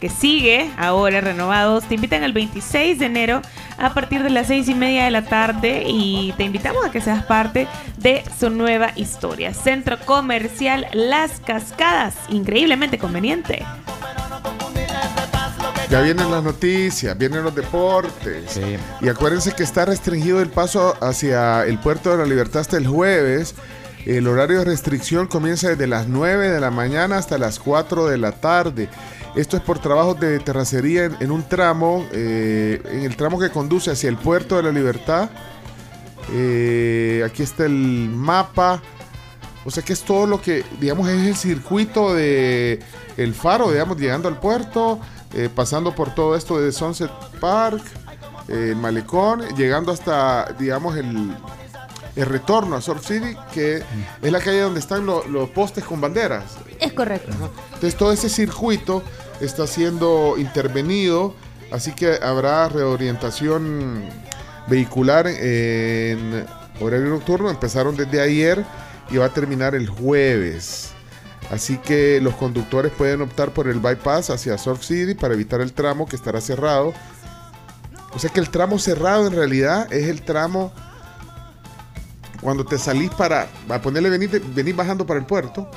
que 0.00 0.08
sigue 0.08 0.70
ahora 0.78 1.20
renovados. 1.20 1.84
Te 1.84 1.96
invitan 1.96 2.22
el 2.22 2.32
26 2.32 2.98
de 2.98 3.04
enero 3.04 3.42
a 3.76 3.92
partir 3.92 4.22
de 4.22 4.30
las 4.30 4.46
6 4.46 4.70
y 4.70 4.74
media 4.74 5.04
de 5.04 5.10
la 5.10 5.26
tarde 5.26 5.82
y 5.86 6.32
te 6.38 6.44
invitamos 6.44 6.86
a 6.86 6.90
que 6.90 7.02
seas 7.02 7.22
parte 7.26 7.68
de 7.98 8.24
su 8.40 8.48
nueva 8.48 8.92
historia. 8.96 9.52
Centro 9.52 9.98
Comercial 10.06 10.86
Las 10.94 11.38
Cascadas, 11.40 12.14
increíblemente 12.30 12.96
conveniente. 12.96 13.62
Ya 15.90 16.02
vienen 16.02 16.30
las 16.30 16.44
noticias, 16.44 17.16
vienen 17.16 17.42
los 17.42 17.54
deportes. 17.54 18.60
Y 19.00 19.08
acuérdense 19.08 19.52
que 19.52 19.62
está 19.62 19.86
restringido 19.86 20.42
el 20.42 20.50
paso 20.50 20.94
hacia 21.00 21.64
el 21.64 21.78
puerto 21.78 22.10
de 22.10 22.18
la 22.18 22.26
libertad 22.26 22.60
hasta 22.60 22.76
el 22.76 22.86
jueves. 22.86 23.54
El 24.04 24.28
horario 24.28 24.58
de 24.58 24.64
restricción 24.66 25.26
comienza 25.26 25.70
desde 25.70 25.86
las 25.86 26.06
9 26.06 26.50
de 26.50 26.60
la 26.60 26.70
mañana 26.70 27.16
hasta 27.16 27.38
las 27.38 27.58
4 27.58 28.06
de 28.06 28.18
la 28.18 28.32
tarde. 28.32 28.90
Esto 29.34 29.56
es 29.56 29.62
por 29.62 29.78
trabajos 29.78 30.20
de 30.20 30.38
terracería 30.40 31.06
en, 31.06 31.16
en 31.20 31.30
un 31.30 31.42
tramo, 31.48 32.06
eh, 32.12 32.82
en 32.90 33.04
el 33.04 33.16
tramo 33.16 33.38
que 33.38 33.48
conduce 33.48 33.90
hacia 33.90 34.10
el 34.10 34.18
puerto 34.18 34.56
de 34.56 34.64
la 34.64 34.72
libertad. 34.72 35.30
Eh, 36.34 37.22
aquí 37.24 37.42
está 37.42 37.64
el 37.64 38.10
mapa. 38.10 38.82
O 39.64 39.70
sea 39.70 39.82
que 39.82 39.92
es 39.92 40.02
todo 40.02 40.26
lo 40.26 40.40
que, 40.40 40.64
digamos, 40.80 41.08
es 41.08 41.26
el 41.26 41.36
circuito 41.36 42.14
de 42.14 42.80
el 43.16 43.34
faro, 43.34 43.70
digamos, 43.70 43.98
llegando 43.98 44.28
al 44.28 44.38
puerto, 44.38 45.00
eh, 45.34 45.48
pasando 45.54 45.94
por 45.94 46.14
todo 46.14 46.34
esto 46.36 46.60
de 46.60 46.72
Sunset 46.72 47.10
Park, 47.40 47.82
eh, 48.48 48.68
el 48.70 48.76
malecón, 48.76 49.42
llegando 49.56 49.92
hasta, 49.92 50.54
digamos, 50.58 50.96
el, 50.96 51.34
el 52.16 52.26
retorno 52.26 52.76
a 52.76 52.80
Surf 52.80 53.06
City, 53.06 53.36
que 53.52 53.82
es 54.22 54.32
la 54.32 54.40
calle 54.40 54.60
donde 54.60 54.80
están 54.80 55.04
lo- 55.06 55.26
los 55.28 55.50
postes 55.50 55.84
con 55.84 56.00
banderas. 56.00 56.56
Es 56.80 56.92
correcto. 56.92 57.30
Entonces 57.74 57.94
todo 57.96 58.12
ese 58.12 58.28
circuito 58.28 59.02
está 59.40 59.66
siendo 59.66 60.34
intervenido, 60.38 61.34
así 61.70 61.92
que 61.92 62.18
habrá 62.22 62.68
reorientación 62.68 64.02
vehicular 64.66 65.26
en 65.26 66.44
horario 66.80 67.06
nocturno. 67.08 67.50
Empezaron 67.50 67.96
desde 67.96 68.20
ayer 68.20 68.64
y 69.10 69.16
va 69.18 69.26
a 69.26 69.28
terminar 69.32 69.74
el 69.74 69.88
jueves. 69.88 70.92
Así 71.50 71.78
que 71.78 72.20
los 72.20 72.34
conductores 72.34 72.92
pueden 72.92 73.22
optar 73.22 73.52
por 73.52 73.68
el 73.68 73.80
bypass 73.80 74.30
hacia 74.30 74.58
Surf 74.58 74.84
City 74.84 75.14
para 75.14 75.34
evitar 75.34 75.60
el 75.60 75.72
tramo 75.72 76.06
que 76.06 76.16
estará 76.16 76.40
cerrado. 76.40 76.92
O 78.12 78.18
sea 78.18 78.30
que 78.30 78.40
el 78.40 78.50
tramo 78.50 78.78
cerrado 78.78 79.26
en 79.26 79.34
realidad 79.34 79.90
es 79.92 80.08
el 80.08 80.22
tramo 80.22 80.72
cuando 82.40 82.64
te 82.64 82.78
salís 82.78 83.10
para, 83.10 83.48
a 83.68 83.80
ponerle 83.80 84.10
venir, 84.10 84.42
venir 84.54 84.74
bajando 84.74 85.06
para 85.06 85.18
el 85.20 85.26
puerto 85.26 85.70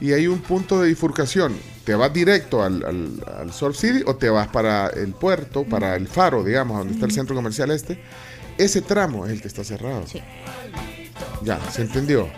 y 0.00 0.12
hay 0.12 0.26
un 0.26 0.40
punto 0.40 0.80
de 0.80 0.88
bifurcación. 0.88 1.54
¿Te 1.84 1.94
vas 1.94 2.12
directo 2.12 2.62
al, 2.62 2.84
al, 2.84 3.24
al 3.38 3.52
Surf 3.52 3.76
City 3.76 4.02
o 4.06 4.16
te 4.16 4.30
vas 4.30 4.48
para 4.48 4.88
el 4.88 5.12
puerto, 5.12 5.64
para 5.64 5.96
el 5.96 6.08
faro, 6.08 6.42
digamos, 6.42 6.78
donde 6.78 6.94
está 6.94 7.06
el 7.06 7.12
centro 7.12 7.34
comercial 7.34 7.70
este? 7.70 8.02
Ese 8.56 8.82
tramo 8.82 9.26
es 9.26 9.32
el 9.32 9.42
que 9.42 9.48
está 9.48 9.64
cerrado. 9.64 10.06
Sí. 10.06 10.22
Ya, 11.42 11.58
¿se 11.70 11.82
entendió? 11.82 12.28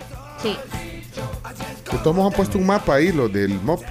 Sí. 0.40 0.56
Todos 2.02 2.26
han 2.26 2.32
puesto 2.32 2.58
un 2.58 2.66
mapa 2.66 2.94
ahí, 2.94 3.12
lo 3.12 3.28
del 3.28 3.60
MOP. 3.60 3.82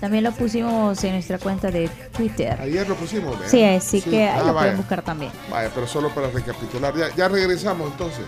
También 0.00 0.22
lo 0.22 0.30
pusimos 0.32 1.02
en 1.02 1.12
nuestra 1.14 1.38
cuenta 1.38 1.70
de 1.72 1.88
Twitter. 2.16 2.56
Ayer 2.60 2.88
lo 2.88 2.94
pusimos, 2.94 3.32
¿verdad? 3.36 3.50
Sí, 3.50 3.64
así 3.64 4.00
Sí. 4.00 4.10
que 4.10 4.28
ahí 4.28 4.38
Ah, 4.40 4.44
lo 4.44 4.54
vaya. 4.54 4.58
pueden 4.58 4.76
buscar 4.76 5.02
también. 5.02 5.32
Vaya, 5.50 5.70
pero 5.74 5.86
solo 5.88 6.10
para 6.14 6.28
recapitular. 6.30 6.94
Ya, 6.96 7.12
ya 7.16 7.28
regresamos 7.28 7.90
entonces. 7.90 8.24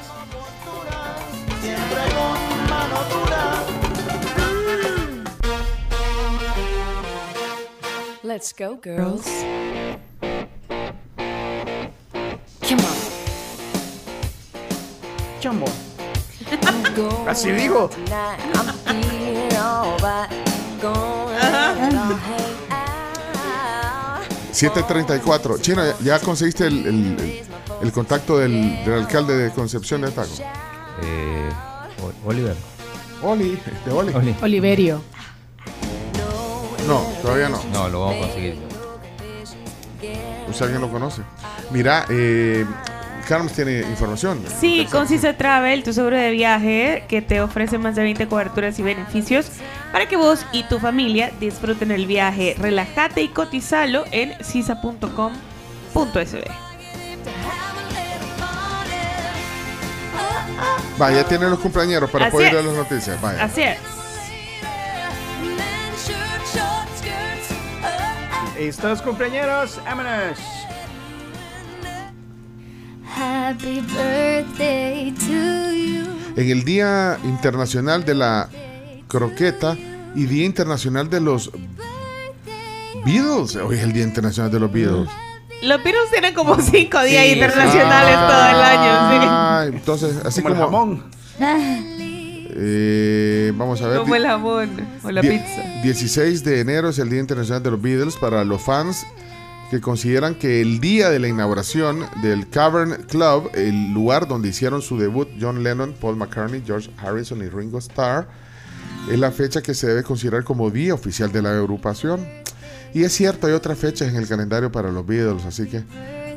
Let's 8.23 8.53
go, 8.53 8.77
girls. 8.77 9.27
Come 12.63 12.81
on. 12.85 12.97
Chamo. 15.41 15.67
Así 17.29 17.51
digo. 17.53 17.91
out. 19.53 20.01
734. 24.53 25.59
Chino, 25.59 25.83
¿ya, 26.03 26.19
conseguiste 26.19 26.67
el, 26.67 26.87
el- 26.87 27.21
el- 27.21 27.43
el 27.83 27.93
contacto 27.93 28.39
del, 28.39 28.85
del 28.85 28.95
alcalde 28.95 29.37
de 29.37 29.51
Concepción 29.53 30.03
de 30.03 30.09
Ataco? 30.09 30.29
Eh, 31.03 31.49
Oliver. 32.27 32.57
Oli, 33.23 33.59
de 33.87 33.93
Oli. 33.93 34.35
Oliverio. 34.43 35.03
No, 36.87 37.01
todavía 37.23 37.49
no. 37.49 37.61
No, 37.73 37.89
lo 37.89 38.01
vamos 38.01 38.17
a 38.17 38.21
conseguir. 38.23 38.59
¿Usted 40.49 40.65
alguien 40.65 40.81
lo 40.81 40.91
conoce? 40.91 41.23
Mira, 41.71 42.07
eh, 42.11 42.67
Carlos 43.31 43.53
tiene 43.53 43.79
información. 43.83 44.43
Sí, 44.59 44.89
con 44.91 45.07
Cisa 45.07 45.35
Travel, 45.35 45.85
tu 45.85 45.93
seguro 45.93 46.17
de 46.17 46.33
viaje 46.33 47.05
que 47.07 47.23
te 47.23 47.41
ofrece 47.41 47.79
más 47.79 47.95
de 47.95 48.03
20 48.03 48.27
coberturas 48.27 48.77
y 48.81 48.83
beneficios 48.83 49.53
para 49.93 50.09
que 50.09 50.17
vos 50.17 50.45
y 50.51 50.65
tu 50.65 50.81
familia 50.81 51.31
disfruten 51.39 51.93
el 51.93 52.07
viaje. 52.07 52.57
Relájate 52.59 53.23
y 53.23 53.29
cotizalo 53.29 54.03
en 54.11 54.35
cisa.com.sb. 54.43 55.23
Vaya, 60.99 61.23
ya 61.23 61.29
tiene 61.29 61.49
los 61.49 61.61
compañeros 61.61 62.11
para 62.11 62.27
Así 62.27 62.33
poder 62.33 62.57
es. 62.57 62.65
las 62.65 62.75
noticias. 62.75 63.21
Vaya. 63.21 63.45
Así 63.45 63.63
es. 63.63 63.79
Estos 68.59 69.01
compañeros, 69.03 69.81
vámonos. 69.85 70.60
Happy 73.17 73.81
birthday 73.81 75.13
to 75.13 75.73
you. 75.73 76.07
En 76.37 76.51
el 76.51 76.65
Día 76.65 77.19
Internacional 77.25 78.05
de 78.05 78.15
la 78.15 78.49
Croqueta 79.09 79.77
y 80.15 80.27
Día 80.27 80.45
Internacional 80.47 81.11
de 81.11 81.21
los 81.21 81.51
Beatles. 83.05 83.57
Hoy 83.57 83.77
es 83.77 83.83
el 83.83 83.93
Día 83.93 84.05
Internacional 84.05 84.51
de 84.53 84.61
los 84.61 84.73
Beatles. 84.73 85.09
Los 85.63 85.83
Beatles 85.85 86.11
tienen 86.11 86.35
como 86.35 86.59
cinco 86.61 87.03
días 87.03 87.25
Sí, 87.27 87.33
internacionales 87.33 88.15
sí. 88.15 88.21
todo 88.27 88.49
el 88.49 88.63
año. 88.63 89.29
Ah, 89.31 89.65
entonces, 89.67 90.17
así 90.25 90.41
Como 90.43 90.55
como. 90.55 90.65
el 90.65 90.71
jamón. 90.71 91.05
eh, 92.57 93.53
vamos 93.57 93.83
a 93.83 93.89
ver. 93.89 93.99
Como 93.99 94.15
el 94.15 94.27
jamón 94.27 94.71
o 95.03 95.11
la 95.11 95.21
pizza. 95.21 95.63
16 95.83 96.45
de 96.45 96.61
enero 96.61 96.89
es 96.91 96.99
el 96.99 97.11
Día 97.11 97.21
Internacional 97.21 97.63
de 97.63 97.71
los 97.73 97.83
Beatles 97.83 98.17
para 98.17 98.45
los 98.45 98.63
fans 98.63 99.05
que 99.71 99.81
consideran 99.81 100.35
que 100.35 100.61
el 100.61 100.81
día 100.81 101.11
de 101.11 101.19
la 101.21 101.29
inauguración 101.29 102.05
del 102.23 102.49
Cavern 102.51 103.05
Club, 103.09 103.51
el 103.55 103.93
lugar 103.93 104.27
donde 104.27 104.49
hicieron 104.49 104.83
su 104.83 104.99
debut 104.99 105.29
John 105.41 105.63
Lennon, 105.63 105.95
Paul 106.01 106.17
McCartney, 106.17 106.63
George 106.67 106.91
Harrison 106.99 107.41
y 107.45 107.49
Ringo 107.49 107.79
Starr, 107.79 108.27
es 109.11 109.19
la 109.19 109.31
fecha 109.31 109.63
que 109.63 109.73
se 109.75 109.87
debe 109.87 110.03
considerar 110.03 110.43
como 110.45 110.71
día 110.71 110.93
oficial 110.93 111.31
de 111.31 111.43
la 111.43 111.51
agrupación. 111.57 112.27
Y 112.93 113.05
es 113.05 113.13
cierto, 113.13 113.47
hay 113.47 113.53
otras 113.53 113.79
fechas 113.79 114.09
en 114.09 114.17
el 114.17 114.27
calendario 114.27 114.73
para 114.73 114.91
los 114.91 115.07
Beatles, 115.07 115.45
así 115.45 115.67
que, 115.67 115.85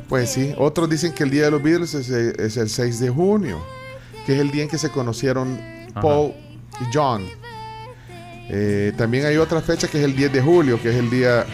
pues 0.08 0.30
sí. 0.30 0.54
Otros 0.56 0.88
dicen 0.88 1.12
que 1.12 1.24
el 1.24 1.30
día 1.30 1.46
de 1.46 1.50
los 1.50 1.62
Beatles 1.62 1.94
es, 1.94 2.10
el- 2.10 2.38
es 2.38 2.56
el 2.56 2.70
6 2.70 3.00
de 3.00 3.10
junio, 3.10 3.60
que 4.26 4.34
es 4.34 4.40
el 4.40 4.52
día 4.52 4.62
en 4.62 4.68
que 4.68 4.78
se 4.78 4.90
conocieron 4.90 5.58
Paul 6.00 6.32
y 6.80 6.84
John. 6.94 7.24
Eh, 8.48 8.92
también 8.96 9.26
hay 9.26 9.36
otra 9.38 9.60
fecha 9.60 9.88
que 9.88 9.98
es 9.98 10.04
el 10.04 10.14
10 10.14 10.32
de 10.32 10.40
julio, 10.42 10.80
que 10.80 10.90
es 10.90 10.96
el 10.96 11.10
día 11.10 11.44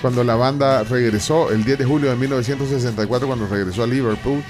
cuando 0.00 0.22
la 0.24 0.34
banda 0.36 0.84
regresó, 0.84 1.50
el 1.50 1.64
10 1.64 1.78
de 1.78 1.84
julio 1.84 2.10
de 2.10 2.16
1964, 2.16 3.26
cuando 3.26 3.46
regresó 3.46 3.82
a 3.82 3.86
Liverpool, 3.86 4.42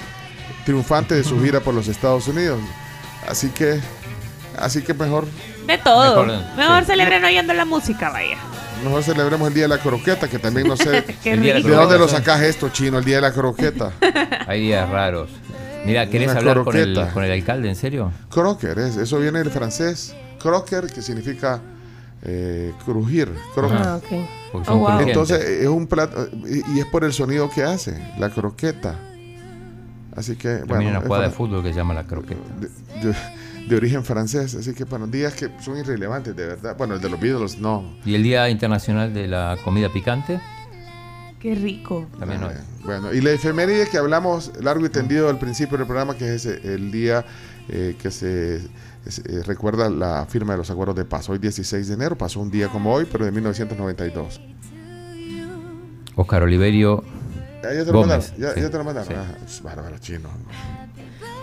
triunfante 0.64 1.14
de 1.14 1.24
su 1.24 1.40
gira 1.42 1.60
por 1.60 1.74
los 1.74 1.88
Estados 1.88 2.28
Unidos. 2.28 2.60
Así 3.28 3.48
que, 3.50 3.80
así 4.58 4.82
que 4.82 4.94
mejor, 4.94 5.26
De 5.66 5.78
todo. 5.78 6.24
Mejor, 6.24 6.56
Mejor, 6.56 6.80
sí. 6.80 6.86
celebren 6.86 7.24
oyendo 7.24 7.52
la 7.54 7.64
música, 7.64 8.10
vaya. 8.10 8.36
mejor 8.84 9.02
celebremos 9.02 9.48
el 9.48 9.54
día 9.54 9.64
de 9.64 9.68
la 9.68 9.78
croqueta, 9.78 10.28
que 10.28 10.38
también 10.38 10.66
no 10.68 10.76
sé 10.76 10.90
de 11.24 11.60
dónde 11.62 11.98
lo 11.98 12.08
sacas 12.08 12.42
esto, 12.42 12.68
chino, 12.70 12.98
el 12.98 13.04
día 13.04 13.16
de 13.16 13.22
la 13.22 13.32
croqueta. 13.32 13.92
Hay 14.46 14.60
días 14.62 14.88
raros. 14.88 15.30
Mira, 15.84 16.08
¿querés 16.10 16.30
Una 16.30 16.40
hablar 16.40 16.64
con 16.64 16.76
el, 16.76 17.08
con 17.14 17.22
el 17.24 17.32
alcalde, 17.32 17.68
en 17.68 17.76
serio? 17.76 18.12
Croquer, 18.30 18.78
es- 18.80 18.96
eso 18.96 19.18
viene 19.18 19.38
del 19.38 19.50
francés. 19.50 20.14
Croquer, 20.40 20.86
que 20.86 21.00
significa 21.02 21.60
eh, 22.22 22.72
crujir. 22.84 23.30
Ah, 23.56 24.00
ok. 24.02 24.26
Porque 24.52 24.66
son 24.66 24.78
crujientes. 24.84 25.08
Entonces 25.08 25.40
es 25.44 25.68
un 25.68 25.86
plato 25.86 26.28
y, 26.46 26.76
y 26.76 26.80
es 26.80 26.86
por 26.86 27.04
el 27.04 27.12
sonido 27.12 27.48
que 27.50 27.62
hace, 27.62 27.96
la 28.18 28.30
croqueta. 28.30 28.98
Así 30.16 30.36
que 30.36 30.48
También 30.48 30.66
bueno, 30.68 30.80
hay 30.82 30.86
una 30.96 31.00
jugada 31.00 31.22
de 31.24 31.28
para- 31.28 31.36
fútbol 31.36 31.62
que 31.62 31.70
se 31.70 31.76
llama 31.76 31.94
la 31.94 32.04
croqueta. 32.04 32.40
de, 32.60 33.14
de 33.68 33.76
origen 33.76 34.02
francés, 34.04 34.54
así 34.54 34.72
que 34.74 34.84
bueno, 34.84 35.06
días 35.06 35.34
que 35.34 35.50
son 35.60 35.76
irrelevantes 35.76 36.34
de 36.34 36.46
verdad. 36.46 36.74
Bueno, 36.76 36.94
el 36.94 37.00
de 37.00 37.08
los 37.10 37.20
Beatles 37.20 37.58
no. 37.60 37.84
¿Y 38.04 38.14
el 38.14 38.22
Día 38.22 38.48
Internacional 38.48 39.12
de 39.14 39.28
la 39.28 39.56
Comida 39.62 39.92
Picante? 39.92 40.40
Qué 41.38 41.54
rico. 41.54 42.06
También 42.18 42.40
no. 42.40 42.50
Eh, 42.50 42.54
Bueno, 42.84 43.12
y 43.12 43.20
la 43.20 43.30
efeméride 43.30 43.86
que 43.88 43.98
hablamos 43.98 44.50
largo 44.60 44.84
y 44.86 44.88
tendido 44.88 45.28
al 45.28 45.38
principio 45.38 45.76
del 45.78 45.86
programa, 45.86 46.16
que 46.16 46.34
es 46.34 46.46
ese- 46.46 46.74
el 46.74 46.90
día 46.90 47.24
eh, 47.68 47.94
que 48.00 48.10
se, 48.10 48.60
se- 48.60 48.68
eh, 49.26 49.42
recuerda 49.46 49.88
la 49.90 50.26
firma 50.26 50.52
de 50.52 50.58
los 50.58 50.70
acuerdos 50.70 50.96
de 50.96 51.04
paz. 51.04 51.28
Hoy 51.28 51.38
16 51.38 51.88
de 51.88 51.94
enero, 51.94 52.16
pasó 52.16 52.40
un 52.40 52.50
día 52.50 52.68
como 52.68 52.92
hoy, 52.92 53.06
pero 53.10 53.24
de 53.24 53.32
1992. 53.32 54.40
Oscar 56.16 56.42
Oliverio 56.42 57.04
ya 57.62 57.70
te 57.70 57.84
lo 57.86 57.92
Gómez. 57.92 58.32
mandaron, 58.32 58.40
ya, 58.40 58.54
sí. 58.54 58.60
ya 58.60 58.70
te 58.70 58.78
lo 58.78 58.84
mandaron. 58.84 59.08
Sí. 59.08 59.14
Ah, 59.16 59.38
es 59.44 59.62
bárbaro 59.62 59.98
chino. 59.98 60.28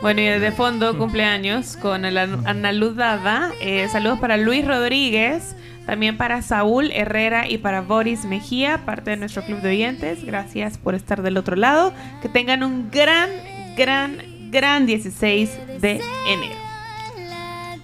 Bueno, 0.01 0.21
y 0.21 0.25
de 0.25 0.51
fondo, 0.51 0.97
cumpleaños 0.97 1.77
con 1.77 2.03
el 2.05 2.17
An- 2.17 2.45
Ana 2.45 2.71
Luz 2.73 2.95
Dada. 2.95 3.51
Eh, 3.61 3.87
saludos 3.91 4.19
para 4.19 4.35
Luis 4.37 4.65
Rodríguez, 4.67 5.55
también 5.85 6.17
para 6.17 6.41
Saúl 6.41 6.91
Herrera 6.91 7.47
y 7.49 7.57
para 7.57 7.81
Boris 7.81 8.25
Mejía, 8.25 8.85
parte 8.85 9.11
de 9.11 9.17
nuestro 9.17 9.43
club 9.43 9.61
de 9.61 9.69
oyentes. 9.69 10.23
Gracias 10.25 10.77
por 10.77 10.95
estar 10.95 11.21
del 11.21 11.37
otro 11.37 11.55
lado. 11.55 11.93
Que 12.21 12.27
tengan 12.29 12.63
un 12.63 12.91
gran, 12.91 13.29
gran, 13.77 14.17
gran 14.51 14.85
16 14.85 15.49
de 15.81 16.01
enero. 16.27 16.64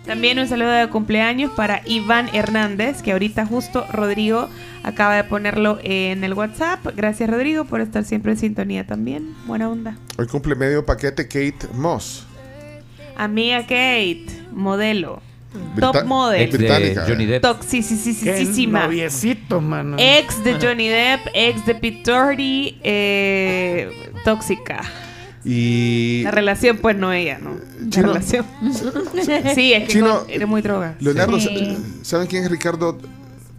También 0.05 0.39
un 0.39 0.47
saludo 0.47 0.71
de 0.71 0.87
cumpleaños 0.89 1.51
para 1.55 1.81
Iván 1.85 2.27
Hernández, 2.33 3.01
que 3.03 3.11
ahorita 3.11 3.45
justo 3.45 3.85
Rodrigo 3.91 4.49
acaba 4.83 5.15
de 5.15 5.23
ponerlo 5.23 5.79
en 5.83 6.23
el 6.23 6.33
WhatsApp. 6.33 6.79
Gracias 6.95 7.29
Rodrigo 7.29 7.65
por 7.65 7.81
estar 7.81 8.03
siempre 8.03 8.31
en 8.31 8.37
sintonía 8.39 8.85
también. 8.87 9.35
Buena 9.45 9.69
onda. 9.69 9.95
Hoy 10.17 10.25
cumple 10.27 10.55
medio 10.55 10.85
paquete 10.85 11.25
Kate 11.27 11.67
Moss. 11.75 12.25
Amiga 13.15 13.61
Kate, 13.61 14.25
modelo. 14.51 15.21
Brita- 15.75 15.91
Top 15.91 16.05
model. 16.05 16.41
Ex 16.41 16.57
de 16.57 16.95
Johnny. 17.07 17.25
Depp. 17.25 17.41
Toxicísima. 17.43 18.83
noviecito, 18.85 19.59
mano. 19.61 19.97
Ex 19.99 20.43
de 20.43 20.53
Johnny 20.59 20.87
Depp, 20.87 21.27
ex 21.33 21.65
de 21.65 21.75
Pete 21.75 22.01
Doherty, 22.11 22.79
eh, 22.83 23.91
tóxica. 24.23 24.81
Y 25.43 26.22
La 26.23 26.31
relación, 26.31 26.77
pues 26.77 26.95
no 26.97 27.11
ella, 27.13 27.39
¿no? 27.41 27.51
La 27.80 27.89
Chino. 27.89 28.07
relación. 28.09 28.45
sí, 29.55 29.73
es 29.73 29.84
que 29.84 29.88
Chino, 29.88 30.19
con- 30.19 30.30
era 30.30 30.45
muy 30.45 30.61
droga. 30.61 30.95
Leonardo, 30.99 31.39
Sí. 31.39 31.77
¿saben 32.03 32.27
quién 32.27 32.43
es 32.43 32.51
Ricardo 32.51 32.97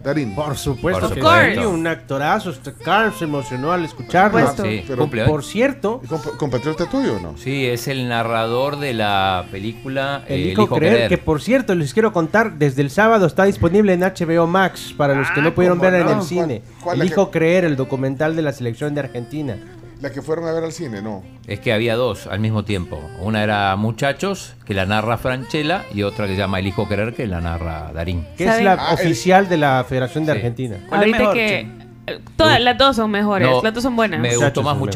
Darín? 0.03 0.33
Por 0.35 0.57
supuesto 0.57 1.07
Por 1.09 1.15
supuesto. 1.17 1.69
un 1.69 1.87
actorazo. 1.87 2.49
Este 2.51 2.73
Carl 2.73 3.13
se 3.13 3.25
emocionó 3.25 3.71
al 3.71 3.85
escucharlo. 3.85 4.31
Por 4.39 4.41
supuesto. 4.49 4.63
Sí, 4.63 4.83
pero. 4.87 5.09
Por 5.27 5.43
cierto, 5.43 6.01
¿Compa- 6.07 6.37
¿Compatriota 6.37 6.89
tuyo 6.89 7.17
o 7.17 7.19
no? 7.19 7.37
Sí, 7.37 7.65
es 7.65 7.87
el 7.87 8.07
narrador 8.07 8.79
de 8.79 8.93
la 8.93 9.45
película 9.51 10.23
el 10.27 10.41
eh, 10.41 10.51
hijo 10.51 10.67
creer, 10.67 11.09
que 11.09 11.17
por 11.17 11.41
cierto 11.41 11.75
les 11.75 11.93
quiero 11.93 12.11
contar, 12.13 12.53
desde 12.57 12.81
el 12.81 12.89
sábado 12.91 13.25
está 13.25 13.43
disponible 13.45 13.93
en 13.93 14.01
HBO 14.01 14.47
Max 14.47 14.93
para 14.97 15.15
los 15.15 15.29
que 15.31 15.39
Ah, 15.41 15.43
no 15.43 15.53
pudieron 15.55 15.77
cómo 15.79 15.91
ver 15.91 16.01
en 16.01 16.07
no. 16.07 16.19
el 16.19 16.23
cine. 16.25 16.61
¿Cuál- 16.81 16.83
cuál 16.97 17.01
el 17.01 17.07
hijo 17.07 17.29
que- 17.31 17.39
creer, 17.39 17.65
el 17.65 17.75
documental 17.75 18.35
de 18.35 18.41
la 18.41 18.51
selección 18.53 18.93
de 18.95 19.01
Argentina. 19.01 19.57
La 20.03 20.11
que 20.11 20.21
fueron 20.21 20.45
a 20.49 20.51
ver 20.51 20.65
al 20.65 20.73
cine, 20.73 21.01
no. 21.01 21.23
Es 21.47 21.61
que 21.61 21.71
había 21.71 21.95
dos 21.95 22.27
al 22.27 22.41
mismo 22.41 22.65
tiempo. 22.65 22.99
Una 23.21 23.41
era 23.41 23.73
Muchachos, 23.77 24.53
que 24.65 24.73
la 24.73 24.85
narra 24.85 25.17
Franchella, 25.17 25.85
y 25.93 26.03
otra 26.03 26.25
que 26.27 26.33
se 26.33 26.39
llama 26.39 26.59
El 26.59 26.67
Hijo 26.67 26.89
Querer, 26.89 27.13
que 27.13 27.25
la 27.25 27.39
narra 27.39 27.89
Darín. 27.93 28.27
Que 28.37 28.43
es 28.43 28.61
la 28.61 28.73
Ah, 28.73 28.87
el- 28.89 29.05
oficial 29.05 29.47
de 29.47 29.55
la 29.55 29.85
Federación 29.87 30.25
de 30.25 30.33
Sí. 30.33 30.37
Argentina. 30.39 30.75
¿Cuál 30.89 30.99
es 31.03 31.05
Ahorita 31.05 31.17
mejor, 31.19 31.33
que. 31.35 31.67
Chino? 32.05 32.19
Todas 32.35 32.59
las 32.59 32.77
dos 32.77 32.97
son 32.97 33.11
mejores, 33.11 33.47
No, 33.47 33.63
las 33.63 33.73
dos 33.73 33.81
son 33.81 33.95
buenas. 33.95 34.19
Me 34.19 34.27
Muchachos 34.35 34.43
gustó 34.43 34.61
más 34.63 34.73
mejor. 34.75 34.89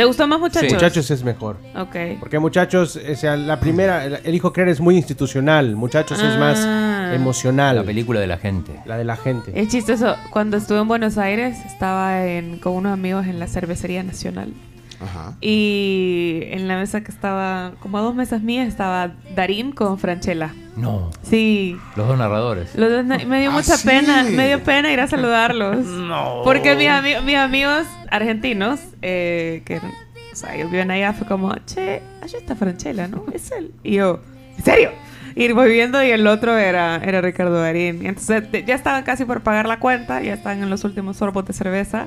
¿Te 0.00 0.06
gustó 0.06 0.26
más 0.26 0.40
muchachos? 0.40 0.72
Muchachos 0.72 1.10
es 1.10 1.22
mejor. 1.22 1.58
Ok. 1.76 1.94
Porque 2.20 2.38
muchachos, 2.38 2.96
o 2.96 3.14
sea, 3.16 3.36
la 3.36 3.60
primera, 3.60 4.06
el 4.06 4.34
hijo 4.34 4.50
creer 4.50 4.70
es 4.70 4.80
muy 4.80 4.96
institucional. 4.96 5.76
Muchachos 5.76 6.18
es 6.22 6.38
más 6.38 6.58
Ah. 6.64 7.12
emocional. 7.14 7.76
La 7.76 7.82
película 7.84 8.18
de 8.18 8.26
la 8.26 8.38
gente. 8.38 8.72
La 8.86 8.96
de 8.96 9.04
la 9.04 9.16
gente. 9.16 9.52
Es 9.54 9.68
chistoso. 9.68 10.16
Cuando 10.30 10.56
estuve 10.56 10.78
en 10.78 10.88
Buenos 10.88 11.18
Aires, 11.18 11.58
estaba 11.66 12.24
en- 12.26 12.56
con 12.60 12.72
unos 12.72 12.92
amigos 12.94 13.26
en 13.26 13.38
la 13.38 13.46
Cervecería 13.46 14.02
Nacional. 14.02 14.54
Ajá. 15.00 15.34
Y 15.40 16.40
en 16.50 16.68
la 16.68 16.76
mesa 16.76 17.00
que 17.02 17.10
estaba, 17.10 17.72
como 17.80 17.98
a 17.98 18.00
dos 18.02 18.14
mesas 18.14 18.42
mías, 18.42 18.68
estaba 18.68 19.12
Darín 19.34 19.72
con 19.72 19.98
Franchella. 19.98 20.52
No, 20.76 21.10
Sí. 21.22 21.76
los 21.96 22.06
dos 22.06 22.18
narradores. 22.18 22.74
Los 22.74 22.90
dos 22.90 23.04
na- 23.04 23.18
me 23.26 23.40
dio 23.40 23.50
Ah, 23.50 23.54
mucha 23.54 23.76
sí. 23.76 23.86
pena, 23.88 24.24
me 24.24 24.46
dio 24.48 24.62
pena 24.62 24.92
ir 24.92 25.00
a 25.00 25.06
saludarlos. 25.06 25.84
No. 25.86 26.42
Porque 26.44 26.74
mis, 26.76 26.88
ami- 26.88 27.20
mis 27.22 27.36
amigos 27.36 27.86
argentinos, 28.10 28.80
eh, 29.02 29.62
que 29.64 29.78
o 29.78 30.36
sea, 30.36 30.54
ellos 30.54 30.70
viven 30.70 30.90
allá, 30.90 31.12
fue 31.12 31.26
como, 31.26 31.54
che, 31.66 32.02
allá 32.22 32.38
está 32.38 32.54
Franchella, 32.54 33.08
¿no? 33.08 33.24
Es 33.32 33.50
él. 33.52 33.72
Y 33.82 33.94
yo, 33.96 34.20
¿en 34.56 34.64
serio? 34.64 34.90
Y 35.34 35.50
voy 35.52 35.70
viendo 35.70 36.02
y 36.04 36.10
el 36.10 36.26
otro 36.26 36.56
era, 36.56 36.96
era 36.96 37.20
Ricardo 37.20 37.60
Darín. 37.60 38.02
Y 38.02 38.06
Entonces 38.08 38.44
ya 38.66 38.74
estaban 38.74 39.02
casi 39.04 39.24
por 39.24 39.42
pagar 39.42 39.66
la 39.66 39.78
cuenta, 39.78 40.20
ya 40.22 40.34
estaban 40.34 40.62
en 40.62 40.70
los 40.70 40.84
últimos 40.84 41.16
sorbos 41.16 41.46
de 41.46 41.52
cerveza. 41.52 42.06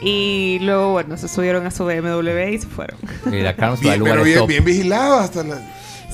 Y 0.00 0.58
luego, 0.62 0.92
bueno, 0.92 1.16
se 1.16 1.28
subieron 1.28 1.66
a 1.66 1.70
su 1.70 1.84
BMW 1.84 2.50
y 2.54 2.58
se 2.58 2.66
fueron. 2.66 2.98
Y 3.26 3.40
la 3.40 3.54
Carms 3.56 3.78
va 3.80 3.82
Bien, 3.82 3.92
al 3.94 3.98
lugar 3.98 4.14
pero 4.14 4.24
bien, 4.24 4.46
bien 4.46 4.64
vigilado 4.64 5.18
hasta 5.18 5.42
la, 5.42 5.56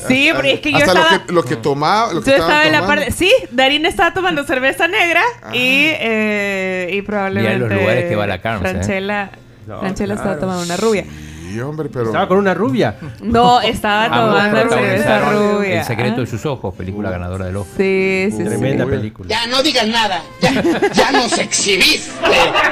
Sí, 0.08 0.30
pero 0.34 0.48
es 0.48 0.60
que 0.60 0.72
yo 0.72 0.78
estaba- 0.78 1.10
lo 1.12 1.26
que, 1.26 1.32
lo 1.32 1.42
que 1.44 1.56
tomaba, 1.56 2.12
lo 2.12 2.20
que 2.20 2.30
Yo 2.30 2.36
estaban 2.36 2.66
estaba 2.66 2.66
en 2.66 2.72
la 2.72 2.86
parte. 2.86 3.10
Sí, 3.12 3.30
Darín 3.52 3.86
estaba 3.86 4.12
tomando 4.12 4.44
cerveza 4.44 4.88
negra 4.88 5.22
y, 5.52 5.86
eh, 5.92 6.90
y 6.92 7.02
probablemente. 7.02 7.58
los 7.58 7.70
lugares 7.80 8.04
que 8.08 8.16
va 8.16 8.26
la 8.26 8.40
Carms, 8.40 8.64
¿eh? 8.64 8.68
Franchella, 8.70 9.30
No, 9.66 9.80
Franchella 9.80 10.14
estaba 10.14 10.38
tomando 10.38 10.62
una 10.62 10.76
rubia. 10.76 11.04
Sí, 11.04 11.60
hombre, 11.60 11.88
pero 11.88 12.06
Estaba 12.06 12.26
con 12.26 12.38
una 12.38 12.52
rubia. 12.52 12.96
No, 13.22 13.60
estaba 13.60 14.08
tomando 14.08 14.68
cerveza 14.74 15.30
rubia. 15.30 15.80
El 15.80 15.86
secreto 15.86 16.20
de 16.22 16.26
sus 16.26 16.44
ojos, 16.44 16.74
película 16.74 17.10
ganadora 17.10 17.46
del 17.46 17.56
Oscar. 17.56 17.76
Sí, 17.76 18.28
sí, 18.32 18.38
sí. 18.38 18.44
Tremenda 18.44 18.84
película. 18.86 19.28
Ya 19.28 19.46
no 19.46 19.62
digas 19.62 19.86
nada. 19.86 20.20
Ya, 20.40 20.52
ya 20.92 21.12
nos 21.12 21.38
exhibiste. 21.38 22.10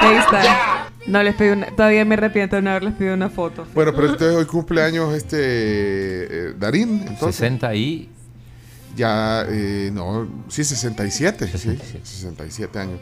Ahí 0.00 0.16
está. 0.16 0.88
No 1.06 1.22
les 1.22 1.34
pido 1.34 1.54
una, 1.54 1.66
todavía 1.66 2.04
me 2.04 2.14
arrepiento 2.14 2.56
de 2.56 2.62
no 2.62 2.70
haberles 2.70 2.94
pedido 2.94 3.14
una 3.14 3.28
foto. 3.28 3.66
bueno, 3.74 3.92
pero 3.92 4.10
entonces 4.10 4.36
hoy 4.36 4.44
cumpleaños 4.44 5.14
este 5.14 5.38
eh, 5.38 6.54
Darín, 6.58 7.04
entonces 7.08 7.36
60 7.36 7.74
y 7.74 8.08
ya 8.96 9.44
eh, 9.48 9.90
no, 9.92 10.28
sí 10.48 10.64
67, 10.64 11.46
67. 11.48 12.00
sí, 12.04 12.20
67 12.22 12.78
años. 12.78 13.00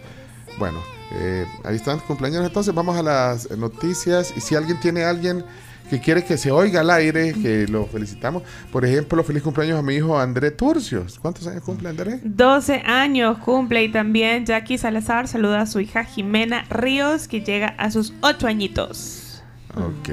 Bueno, 0.58 0.80
eh, 1.12 1.46
ahí 1.64 1.76
están 1.76 1.98
cumpleaños 2.00 2.44
entonces, 2.44 2.74
vamos 2.74 2.96
a 2.96 3.02
las 3.02 3.50
noticias 3.50 4.32
y 4.36 4.40
si 4.40 4.54
alguien 4.54 4.78
tiene 4.80 5.04
alguien 5.04 5.44
que 5.90 6.00
quiere 6.00 6.24
que 6.24 6.38
se 6.38 6.52
oiga 6.52 6.80
al 6.80 6.90
aire, 6.90 7.32
que 7.34 7.66
lo 7.66 7.84
felicitamos. 7.86 8.44
Por 8.70 8.84
ejemplo, 8.84 9.24
feliz 9.24 9.42
cumpleaños 9.42 9.76
a 9.76 9.82
mi 9.82 9.96
hijo 9.96 10.18
André 10.18 10.52
Turcios. 10.52 11.18
¿Cuántos 11.18 11.48
años 11.48 11.64
cumple 11.64 11.88
André? 11.88 12.20
12 12.22 12.82
años 12.86 13.38
cumple 13.38 13.82
y 13.82 13.90
también 13.90 14.46
Jackie 14.46 14.78
Salazar 14.78 15.26
saluda 15.26 15.62
a 15.62 15.66
su 15.66 15.80
hija 15.80 16.04
Jimena 16.04 16.64
Ríos 16.70 17.26
que 17.26 17.40
llega 17.40 17.74
a 17.76 17.90
sus 17.90 18.14
8 18.20 18.46
añitos. 18.46 19.42
Ok, 19.74 20.10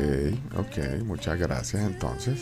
ok, 0.57 1.03
muchas 1.05 1.37
gracias 1.37 1.83
entonces. 1.83 2.41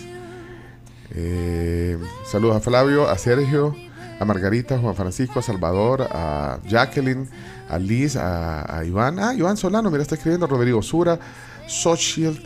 Eh, 1.11 1.97
saludos 2.25 2.55
a 2.55 2.59
Flavio, 2.61 3.09
a 3.09 3.17
Sergio, 3.17 3.75
a 4.17 4.23
Margarita, 4.23 4.75
a 4.75 4.79
Juan 4.79 4.95
Francisco, 4.95 5.39
a 5.39 5.41
Salvador, 5.41 6.07
a 6.09 6.59
Jacqueline, 6.65 7.27
a 7.69 7.77
Liz, 7.79 8.15
a, 8.15 8.77
a 8.79 8.85
Iván. 8.85 9.19
Ah, 9.19 9.33
Iván 9.33 9.57
Solano, 9.57 9.91
mira, 9.91 10.03
está 10.03 10.15
escribiendo 10.15 10.47
Rodrigo 10.47 10.81
Sura, 10.81 11.19
Sochiel, 11.67 12.41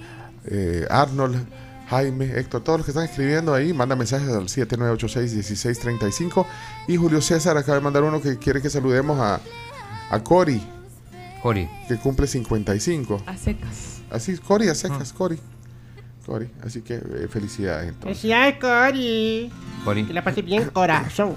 eh, 0.46 0.86
Arnold, 0.90 1.46
Jaime, 1.90 2.26
Héctor, 2.38 2.64
todos 2.64 2.80
los 2.80 2.86
que 2.86 2.92
están 2.92 3.06
escribiendo 3.06 3.54
ahí, 3.54 3.74
manda 3.74 3.96
mensajes 3.96 4.30
al 4.30 4.48
7986-1635. 4.48 6.46
Y 6.88 6.98
Julio 6.98 7.22
César 7.22 7.58
acaba 7.58 7.78
de 7.78 7.84
mandar 7.84 8.04
uno 8.04 8.22
que 8.22 8.38
quiere 8.38 8.62
que 8.62 8.70
saludemos 8.70 9.20
a, 9.20 9.40
a 10.10 10.24
Cori, 10.24 10.62
Cori. 11.42 11.68
que 11.88 11.98
cumple 11.98 12.28
55. 12.28 13.24
A 13.26 13.38
secas. 13.38 14.02
Así, 14.12 14.38
Cori, 14.38 14.68
a 14.68 14.76
secas, 14.76 15.14
Cori. 15.14 15.40
Cori, 16.26 16.48
así 16.64 16.82
que 16.82 16.96
eh, 16.96 17.28
felicidades 17.30 17.90
entonces. 17.90 18.22
Felicidades, 18.22 18.56
Cori. 18.60 19.52
Cori. 19.84 20.06
Que 20.06 20.14
la 20.14 20.24
pase 20.24 20.44
bien, 20.44 20.70
corazón. 20.70 21.34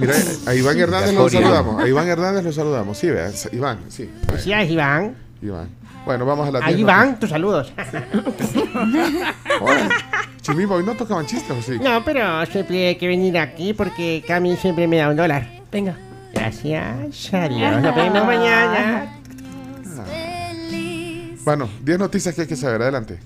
Mira, 0.00 0.14
a 0.46 0.54
Iván 0.54 0.78
Hernández 0.78 1.14
lo 1.14 1.28
saludamos. 1.28 1.80
A 1.82 1.86
Iván 1.86 2.08
Hernández 2.08 2.42
lo 2.44 2.52
saludamos. 2.52 2.98
Sí, 2.98 3.08
vea, 3.10 3.30
Iván, 3.52 3.78
sí. 3.88 4.10
Felicidades, 4.26 4.70
Iván. 4.70 5.14
Iván. 5.42 5.68
Bueno, 6.04 6.26
vamos 6.26 6.48
a 6.48 6.50
la 6.50 6.64
Ahí 6.64 6.76
10 6.76 6.86
van 6.86 7.20
tus 7.20 7.30
saludos. 7.30 7.72
Hola. 9.60 9.88
Chimimbo, 10.40 10.74
hoy 10.74 10.84
no 10.84 10.94
tocaban 10.96 11.24
chistes, 11.26 11.56
¿o 11.56 11.62
sí? 11.62 11.78
No, 11.80 12.04
pero 12.04 12.44
siempre 12.46 12.88
hay 12.88 12.96
que 12.96 13.06
venir 13.06 13.38
aquí 13.38 13.72
porque 13.72 14.24
Cami 14.26 14.56
siempre 14.56 14.88
me 14.88 14.96
da 14.96 15.08
un 15.08 15.16
dólar. 15.16 15.48
Venga. 15.70 15.96
Gracias. 16.34 17.32
Adiós. 17.32 17.80
Nos 17.80 17.94
vemos 17.94 18.26
mañana. 18.26 19.18
Bueno, 21.44 21.68
10 21.82 21.98
noticias 21.98 22.34
que 22.34 22.42
hay 22.42 22.46
que 22.46 22.56
saber. 22.56 22.82
Adelante. 22.82 23.18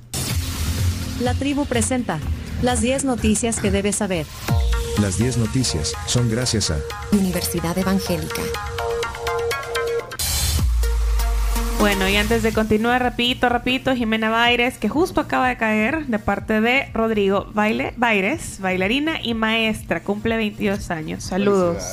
La 1.21 1.33
tribu 1.35 1.65
presenta 1.65 2.19
las 2.63 2.81
10 2.81 3.05
noticias 3.05 3.61
que 3.61 3.71
debes 3.71 3.97
saber. 3.97 4.27
Las 5.01 5.19
10 5.19 5.39
noticias 5.39 5.93
son 6.07 6.31
gracias 6.31 6.71
a 6.71 6.79
Universidad 7.13 7.77
Evangélica. 7.77 8.43
Bueno, 11.79 12.09
y 12.09 12.17
antes 12.17 12.43
de 12.43 12.53
continuar, 12.53 13.03
rapidito, 13.03 13.49
rapidito, 13.49 13.95
Jimena 13.95 14.31
Baires, 14.31 14.79
que 14.79 14.89
justo 14.89 15.21
acaba 15.21 15.49
de 15.49 15.57
caer 15.57 16.07
de 16.07 16.19
parte 16.19 16.61
de 16.61 16.91
Rodrigo 16.95 17.49
Baile, 17.53 17.93
Baires, 17.97 18.59
bailarina 18.61 19.21
y 19.23 19.35
maestra, 19.35 20.03
cumple 20.03 20.37
22 20.37 20.91
años. 20.91 21.23
Saludos. 21.23 21.85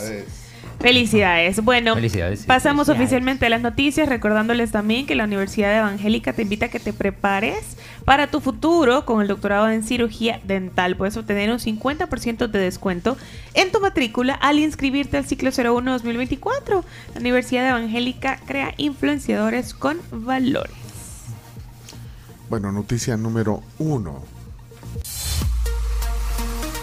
Felicidades. 0.83 1.63
Bueno, 1.63 1.95
Felicidades, 1.95 2.41
sí. 2.41 2.45
pasamos 2.45 2.87
Felicidades. 2.87 3.01
oficialmente 3.01 3.45
a 3.45 3.49
las 3.49 3.61
noticias, 3.61 4.09
recordándoles 4.09 4.71
también 4.71 5.05
que 5.05 5.15
la 5.15 5.23
Universidad 5.23 5.75
Evangélica 5.77 6.33
te 6.33 6.41
invita 6.41 6.65
a 6.65 6.69
que 6.69 6.81
te 6.81 6.91
prepares 6.91 7.77
para 8.03 8.27
tu 8.27 8.41
futuro 8.41 9.05
con 9.05 9.21
el 9.21 9.29
doctorado 9.29 9.69
en 9.69 9.83
cirugía 9.83 10.41
dental. 10.43 10.97
Puedes 10.97 11.15
obtener 11.15 11.49
un 11.51 11.59
50% 11.59 12.47
de 12.47 12.59
descuento 12.59 13.15
en 13.53 13.71
tu 13.71 13.79
matrícula 13.79 14.33
al 14.33 14.59
inscribirte 14.59 15.15
al 15.15 15.25
ciclo 15.25 15.51
01-2024. 15.51 16.83
La 17.13 17.19
Universidad 17.21 17.69
Evangélica 17.69 18.41
crea 18.45 18.73
influenciadores 18.75 19.73
con 19.73 19.97
valores. 20.11 20.75
Bueno, 22.49 22.73
noticia 22.73 23.15
número 23.15 23.63
1. 23.79 24.32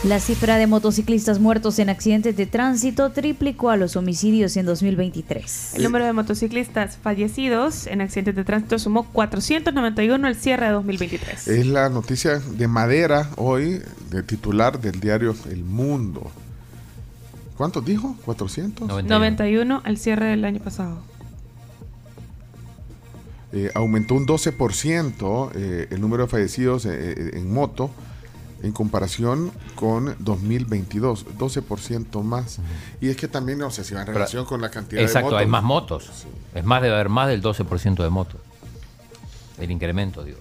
La 0.02 0.18
cifra 0.18 0.56
de 0.56 0.66
motociclistas 0.66 1.40
muertos 1.40 1.78
en 1.78 1.90
accidentes 1.90 2.34
de 2.34 2.46
tránsito 2.46 3.10
triplicó 3.10 3.68
a 3.68 3.76
los 3.76 3.96
homicidios 3.96 4.56
en 4.56 4.64
2023. 4.64 5.74
El 5.74 5.82
número 5.82 6.06
de 6.06 6.14
motociclistas 6.14 6.96
fallecidos 6.96 7.86
en 7.86 8.00
accidentes 8.00 8.34
de 8.34 8.44
tránsito 8.44 8.78
sumó 8.78 9.04
491 9.12 10.26
al 10.26 10.36
cierre 10.36 10.66
de 10.68 10.72
2023. 10.72 11.48
Es 11.48 11.66
la 11.66 11.90
noticia 11.90 12.38
de 12.38 12.66
madera 12.66 13.28
hoy, 13.36 13.82
de 14.10 14.22
titular 14.22 14.80
del 14.80 15.00
diario 15.00 15.36
El 15.50 15.64
Mundo. 15.64 16.30
¿Cuántos 17.58 17.84
dijo? 17.84 18.16
¿400? 18.24 19.04
91 19.04 19.82
al 19.84 19.98
cierre 19.98 20.28
del 20.28 20.46
año 20.46 20.60
pasado. 20.60 21.02
Eh, 23.52 23.70
aumentó 23.74 24.14
un 24.14 24.26
12% 24.26 25.50
eh, 25.54 25.88
el 25.90 26.00
número 26.00 26.22
de 26.22 26.28
fallecidos 26.30 26.86
eh, 26.86 27.32
en 27.34 27.52
moto 27.52 27.90
en 28.62 28.72
comparación 28.72 29.50
con 29.74 30.14
2022, 30.18 31.26
12% 31.38 32.22
más. 32.22 32.58
Y 33.00 33.08
es 33.08 33.16
que 33.16 33.28
también, 33.28 33.58
no 33.58 33.70
sé 33.70 33.84
si 33.84 33.94
va 33.94 34.02
en 34.02 34.08
relación 34.08 34.44
con 34.44 34.60
la 34.60 34.70
cantidad 34.70 35.02
Exacto, 35.02 35.28
de 35.28 35.32
motos. 35.32 35.40
hay 35.40 35.46
más 35.46 35.62
motos. 35.62 36.10
Es 36.54 36.64
más, 36.64 36.82
debe 36.82 36.94
haber 36.94 37.08
más 37.08 37.28
del 37.28 37.42
12% 37.42 38.02
de 38.02 38.10
motos. 38.10 38.40
El 39.58 39.70
incremento, 39.70 40.24
digo. 40.24 40.38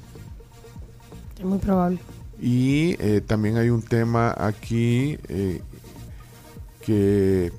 Es 1.38 1.46
muy 1.46 1.60
probable. 1.60 2.00
Y 2.42 2.96
eh, 3.00 3.22
también 3.26 3.58
hay 3.58 3.70
un 3.70 3.82
tema 3.82 4.34
aquí 4.38 5.18
eh, 5.28 5.62
que 6.82 7.52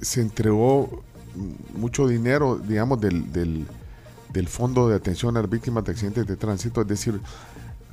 se 0.00 0.20
entregó 0.20 1.02
mucho 1.74 2.06
dinero, 2.06 2.58
digamos, 2.58 3.00
del, 3.00 3.32
del, 3.32 3.66
del 4.32 4.48
Fondo 4.48 4.88
de 4.88 4.96
Atención 4.96 5.36
a 5.36 5.42
las 5.42 5.50
Víctimas 5.50 5.84
de 5.84 5.92
Accidentes 5.92 6.26
de 6.26 6.36
Tránsito, 6.36 6.82
es 6.82 6.88
decir, 6.88 7.20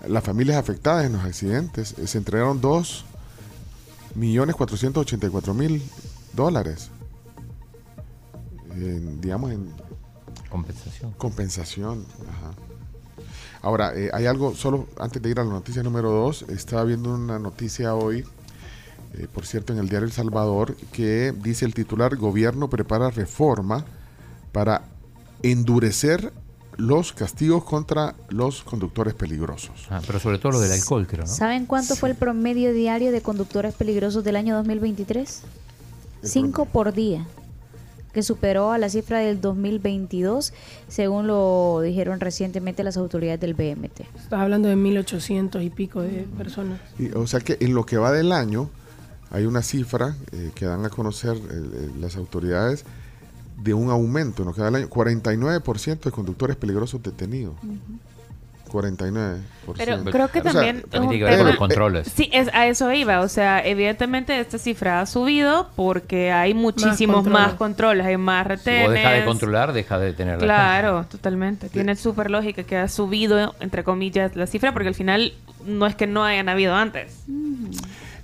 las 0.07 0.23
familias 0.23 0.57
afectadas 0.57 1.05
en 1.05 1.13
los 1.13 1.23
accidentes. 1.23 1.95
eh, 1.97 2.07
se 2.07 2.17
entregaron 2.17 2.61
2 2.61 3.05
millones 4.15 4.55
484 4.55 5.53
mil 5.53 5.81
dólares. 6.33 6.89
En, 8.71 9.21
digamos, 9.21 9.51
en 9.51 9.69
Compensación. 10.49 11.11
compensación. 11.13 12.05
ajá. 12.29 12.53
Ahora, 13.61 13.93
eh, 13.95 14.09
hay 14.13 14.25
algo, 14.27 14.53
solo 14.53 14.87
antes 14.99 15.21
de 15.21 15.29
ir 15.29 15.39
a 15.39 15.43
la 15.43 15.49
noticia 15.49 15.81
número 15.81 16.11
2, 16.11 16.45
estaba 16.49 16.83
viendo 16.83 17.13
una 17.13 17.39
noticia 17.39 17.95
hoy, 17.95 18.23
eh, 19.15 19.27
por 19.33 19.45
cierto, 19.47 19.73
en 19.73 19.79
el 19.79 19.89
diario 19.89 20.05
El 20.05 20.13
Salvador, 20.13 20.75
que 20.91 21.33
dice 21.41 21.65
el 21.65 21.73
titular, 21.73 22.15
gobierno 22.15 22.69
prepara 22.69 23.09
reforma 23.09 23.83
para 24.51 24.83
endurecer 25.41 26.31
los 26.77 27.13
castigos 27.13 27.63
contra 27.63 28.15
los 28.29 28.63
conductores 28.63 29.13
peligrosos. 29.13 29.87
Ah, 29.89 30.01
pero 30.05 30.19
sobre 30.19 30.37
todo 30.37 30.53
lo 30.53 30.59
del 30.59 30.71
alcohol, 30.71 31.07
creo, 31.07 31.25
¿no? 31.25 31.31
¿Saben 31.31 31.65
cuánto 31.65 31.95
fue 31.95 32.09
el 32.09 32.15
promedio 32.15 32.73
diario 32.73 33.11
de 33.11 33.21
conductores 33.21 33.73
peligrosos 33.73 34.23
del 34.23 34.35
año 34.35 34.55
2023? 34.55 35.41
El 36.23 36.29
Cinco 36.29 36.65
por 36.65 36.93
día, 36.93 37.25
que 38.13 38.23
superó 38.23 38.71
a 38.71 38.77
la 38.77 38.89
cifra 38.89 39.19
del 39.19 39.41
2022, 39.41 40.53
según 40.87 41.27
lo 41.27 41.81
dijeron 41.81 42.19
recientemente 42.19 42.83
las 42.83 42.97
autoridades 42.97 43.39
del 43.39 43.53
BMT. 43.53 44.01
Estás 44.15 44.39
hablando 44.39 44.69
de 44.69 44.75
1800 44.75 45.61
y 45.61 45.69
pico 45.69 46.01
de 46.01 46.27
personas. 46.37 46.79
Y, 46.97 47.11
o 47.11 47.27
sea 47.27 47.41
que 47.41 47.57
en 47.59 47.75
lo 47.75 47.85
que 47.85 47.97
va 47.97 48.11
del 48.11 48.31
año 48.31 48.69
hay 49.31 49.45
una 49.45 49.61
cifra 49.61 50.15
eh, 50.31 50.51
que 50.55 50.65
dan 50.65 50.85
a 50.85 50.89
conocer 50.89 51.35
eh, 51.35 51.41
eh, 51.51 51.91
las 51.99 52.15
autoridades 52.15 52.85
de 53.57 53.73
un 53.73 53.89
aumento 53.89 54.41
en 54.43 54.47
lo 54.49 54.53
que 54.53 54.61
va 54.61 54.67
del 54.67 54.75
año. 54.75 54.89
49% 54.89 55.99
de 55.99 56.11
conductores 56.11 56.55
peligrosos 56.55 57.01
detenidos. 57.01 57.55
49%. 58.71 59.39
Pero 59.77 60.03
creo 60.03 60.27
que 60.29 60.39
O 60.39 60.43
sea, 60.43 60.51
también, 60.53 60.77
es 60.91 60.99
un 60.99 61.09
tiene 61.09 61.19
que 61.19 61.23
ver 61.23 61.37
con 61.37 61.47
los 61.47 61.55
controles. 61.55 62.11
Sí, 62.13 62.29
es, 62.33 62.49
a 62.53 62.67
eso 62.67 62.91
iba. 62.91 63.21
O 63.21 63.29
sea, 63.29 63.65
evidentemente 63.65 64.37
esta 64.39 64.57
cifra 64.57 65.01
ha 65.01 65.05
subido 65.05 65.69
porque 65.75 66.31
hay 66.31 66.53
muchísimos 66.53 67.17
controles. 67.23 67.47
más 67.47 67.53
controles, 67.53 68.05
hay 68.05 68.17
más 68.17 68.43
Si 68.43 68.49
retenes. 68.49 68.85
vos 68.87 68.93
dejas 68.93 69.13
de 69.13 69.25
controlar, 69.25 69.73
deja 69.73 69.99
de 69.99 70.13
tener 70.13 70.39
la 70.39 70.45
Claro, 70.45 71.05
totalmente. 71.09 71.69
Tiene 71.69 71.95
súper 71.95 72.29
lógica 72.29 72.63
que 72.63 72.77
ha 72.77 72.87
subido, 72.87 73.55
entre 73.59 73.83
comillas, 73.83 74.35
la 74.35 74.47
cifra 74.47 74.73
porque 74.73 74.89
al 74.89 74.95
final 74.95 75.33
no 75.65 75.85
es 75.87 75.95
que 75.95 76.07
no 76.07 76.23
hayan 76.23 76.49
habido 76.49 76.75
antes. 76.75 77.23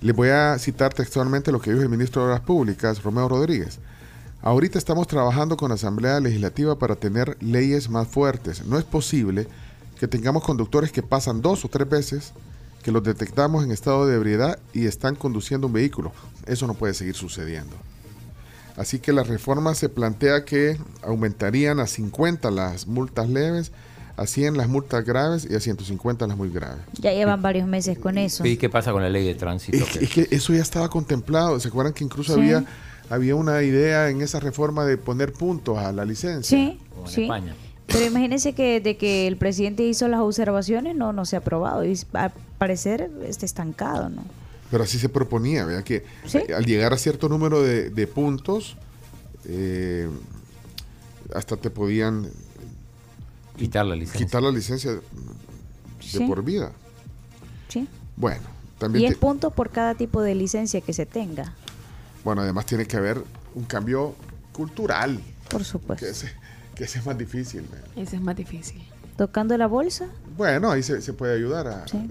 Les 0.01 0.15
voy 0.15 0.29
a 0.29 0.57
citar 0.57 0.93
textualmente 0.93 1.51
lo 1.51 1.61
que 1.61 1.71
dijo 1.71 1.83
el 1.83 1.89
ministro 1.89 2.23
de 2.23 2.27
Obras 2.29 2.41
Públicas, 2.41 3.01
Romeo 3.03 3.29
Rodríguez. 3.29 3.79
Ahorita 4.43 4.77
estamos 4.79 5.07
trabajando 5.07 5.55
con 5.55 5.69
la 5.69 5.75
Asamblea 5.75 6.19
Legislativa 6.19 6.77
para 6.77 6.95
tener 6.95 7.37
leyes 7.41 7.89
más 7.89 8.07
fuertes. 8.07 8.65
No 8.65 8.79
es 8.79 8.83
posible 8.83 9.47
que 9.99 10.07
tengamos 10.07 10.43
conductores 10.43 10.91
que 10.91 11.03
pasan 11.03 11.41
dos 11.41 11.63
o 11.63 11.67
tres 11.67 11.87
veces, 11.87 12.33
que 12.83 12.91
los 12.91 13.03
detectamos 13.03 13.63
en 13.63 13.71
estado 13.71 14.07
de 14.07 14.15
ebriedad 14.15 14.57
y 14.73 14.87
están 14.87 15.15
conduciendo 15.15 15.67
un 15.67 15.73
vehículo. 15.73 16.11
Eso 16.47 16.65
no 16.65 16.73
puede 16.73 16.95
seguir 16.95 17.13
sucediendo. 17.15 17.75
Así 18.77 18.97
que 18.97 19.13
la 19.13 19.21
reforma 19.23 19.75
se 19.75 19.89
plantea 19.89 20.43
que 20.43 20.77
aumentarían 21.03 21.79
a 21.79 21.85
50 21.85 22.49
las 22.49 22.87
multas 22.87 23.29
leves, 23.29 23.71
a 24.17 24.25
100 24.25 24.57
las 24.57 24.67
multas 24.69 25.05
graves 25.05 25.47
y 25.47 25.53
a 25.53 25.59
150 25.59 26.25
las 26.25 26.35
muy 26.35 26.49
graves. 26.49 26.79
Ya 26.99 27.11
llevan 27.11 27.43
varios 27.43 27.67
meses 27.67 27.99
con 27.99 28.17
eso. 28.17 28.43
¿Y 28.43 28.57
qué 28.57 28.69
pasa 28.69 28.91
con 28.91 29.03
la 29.03 29.09
ley 29.09 29.23
de 29.27 29.35
tránsito? 29.35 29.77
Es 29.77 29.85
que, 29.85 30.03
es 30.05 30.09
que 30.09 30.35
eso 30.35 30.51
ya 30.53 30.61
estaba 30.63 30.89
contemplado. 30.89 31.59
¿Se 31.59 31.67
acuerdan 31.67 31.93
que 31.93 32.03
incluso 32.03 32.33
Sí. 32.33 32.39
había, 32.39 32.65
había 33.11 33.35
una 33.35 33.61
idea 33.63 34.09
en 34.09 34.21
esa 34.21 34.39
reforma 34.39 34.85
de 34.85 34.97
poner 34.97 35.33
puntos 35.33 35.77
a 35.77 35.91
la 35.91 36.05
licencia? 36.05 36.57
Sí, 36.57 36.79
sí. 37.07 37.27
Pero 37.87 38.05
imagínense 38.05 38.53
que 38.53 38.79
de 38.79 38.95
que 38.97 39.27
el 39.27 39.35
presidente 39.37 39.83
hizo 39.83 40.07
las 40.07 40.21
observaciones, 40.21 40.95
no, 40.95 41.11
no 41.11 41.25
se 41.25 41.35
ha 41.35 41.39
aprobado. 41.39 41.83
Y 41.83 41.99
al 42.13 42.31
parecer 42.57 43.11
está 43.27 43.45
estancado, 43.45 44.09
¿no? 44.09 44.23
Pero 44.69 44.83
así 44.85 44.97
se 44.97 45.09
proponía, 45.09 45.65
¿verdad? 45.65 45.83
Que 45.83 46.05
eh, 46.33 46.53
al 46.55 46.65
llegar 46.65 46.93
a 46.93 46.97
cierto 46.97 47.27
número 47.27 47.61
de, 47.61 47.89
de 47.89 48.07
puntos, 48.07 48.77
eh, 49.45 50.07
hasta 51.35 51.57
te 51.57 51.69
podían 51.69 52.29
Quitar 53.57 53.85
la 53.85 53.95
licencia. 53.95 54.25
quitar 54.25 54.41
la 54.41 54.51
licencia 54.51 54.91
de 54.91 55.01
Sí. 55.99 56.19
por 56.25 56.43
vida. 56.43 56.71
Sí. 57.67 57.87
Bueno, 58.15 58.41
también 58.79 59.01
10 59.01 59.13
te- 59.15 59.19
puntos 59.19 59.51
por 59.53 59.69
cada 59.69 59.95
tipo 59.95 60.21
de 60.21 60.33
licencia 60.35 60.79
que 60.81 60.93
se 60.93 61.05
tenga. 61.05 61.53
Bueno, 62.23 62.41
además 62.41 62.65
tiene 62.65 62.85
que 62.85 62.97
haber 62.97 63.23
un 63.55 63.63
cambio 63.65 64.15
cultural. 64.51 65.19
Por 65.49 65.63
supuesto. 65.63 66.05
Que 66.05 66.11
ese, 66.11 66.31
que 66.75 66.83
ese 66.85 66.99
es 66.99 67.05
más 67.05 67.17
difícil. 67.17 67.61
man. 67.69 67.81
Ese 67.95 68.15
es 68.15 68.21
más 68.21 68.35
difícil. 68.35 68.81
Tocando 69.17 69.57
la 69.57 69.67
bolsa. 69.67 70.07
Bueno, 70.37 70.71
ahí 70.71 70.83
se, 70.83 71.01
se 71.01 71.13
puede 71.13 71.35
ayudar 71.35 71.67
a. 71.67 71.87
sí. 71.87 72.09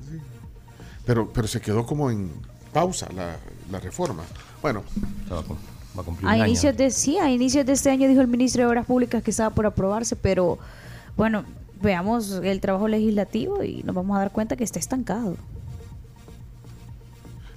Pero, 1.06 1.32
pero 1.32 1.48
se 1.48 1.60
quedó 1.60 1.86
como 1.86 2.10
en 2.10 2.30
pausa 2.72 3.08
la, 3.14 3.36
la 3.70 3.80
reforma. 3.80 4.22
Bueno. 4.62 4.84
Va 5.96 6.02
a 6.02 6.04
cumplir 6.04 6.28
A 6.28 6.38
inicios 6.38 6.76
de 6.76 6.90
sí, 6.90 7.18
a 7.18 7.30
inicios 7.30 7.66
de 7.66 7.72
este 7.72 7.90
año 7.90 8.06
dijo 8.08 8.20
el 8.20 8.28
ministro 8.28 8.62
de 8.62 8.68
Obras 8.68 8.86
Públicas 8.86 9.22
que 9.22 9.30
estaba 9.32 9.50
por 9.50 9.66
aprobarse, 9.66 10.14
pero 10.14 10.58
bueno, 11.16 11.44
veamos 11.82 12.40
el 12.44 12.60
trabajo 12.60 12.86
legislativo 12.86 13.64
y 13.64 13.82
nos 13.82 13.94
vamos 13.94 14.16
a 14.16 14.20
dar 14.20 14.30
cuenta 14.30 14.56
que 14.56 14.64
está 14.64 14.78
estancado. 14.78 15.36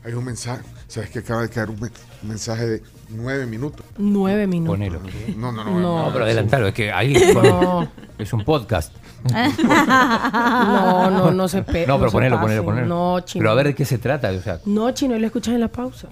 Hay 0.06 0.14
un 0.14 0.26
mensaje. 0.26 0.62
¿Sabes 0.88 1.10
que 1.10 1.20
acaba 1.20 1.44
de 1.44 1.50
caer 1.50 1.70
un, 1.70 1.80
men- 1.80 1.92
un 2.24 2.30
mensaje 2.30 2.66
de 2.68 2.84
nueve 3.10 3.46
minutos? 3.46 3.86
Nueve 3.98 4.48
minutos. 4.48 4.74
Ponelo. 4.76 5.00
No, 5.38 5.52
no, 5.52 5.64
no. 5.64 5.80
No. 5.80 6.06
No, 6.06 6.12
pero 6.12 6.26
adelantalo, 6.26 6.68
es 6.68 6.74
que 6.74 6.92
ahí 6.92 7.14
No. 7.34 7.88
es 8.18 8.34
un 8.34 8.44
podcast. 8.44 8.94
No, 9.64 11.10
no, 11.10 11.32
no 11.32 11.48
se 11.48 11.64
pe- 11.64 11.88
No, 11.88 11.98
pero 11.98 12.10
se 12.10 12.14
ponelo, 12.14 12.40
ponelo, 12.42 12.64
ponelo. 12.66 12.88
No, 12.88 13.20
chino. 13.22 13.42
Pero 13.44 13.52
a 13.52 13.56
ver 13.56 13.68
de 13.68 13.76
qué 13.76 13.86
se 13.86 13.98
trata. 13.98 14.30
O 14.32 14.42
sea, 14.42 14.60
No, 14.66 14.92
chino, 14.92 15.16
y 15.16 15.20
lo 15.20 15.26
escuchas 15.28 15.54
en 15.54 15.62
la 15.62 15.68
pausa. 15.70 16.08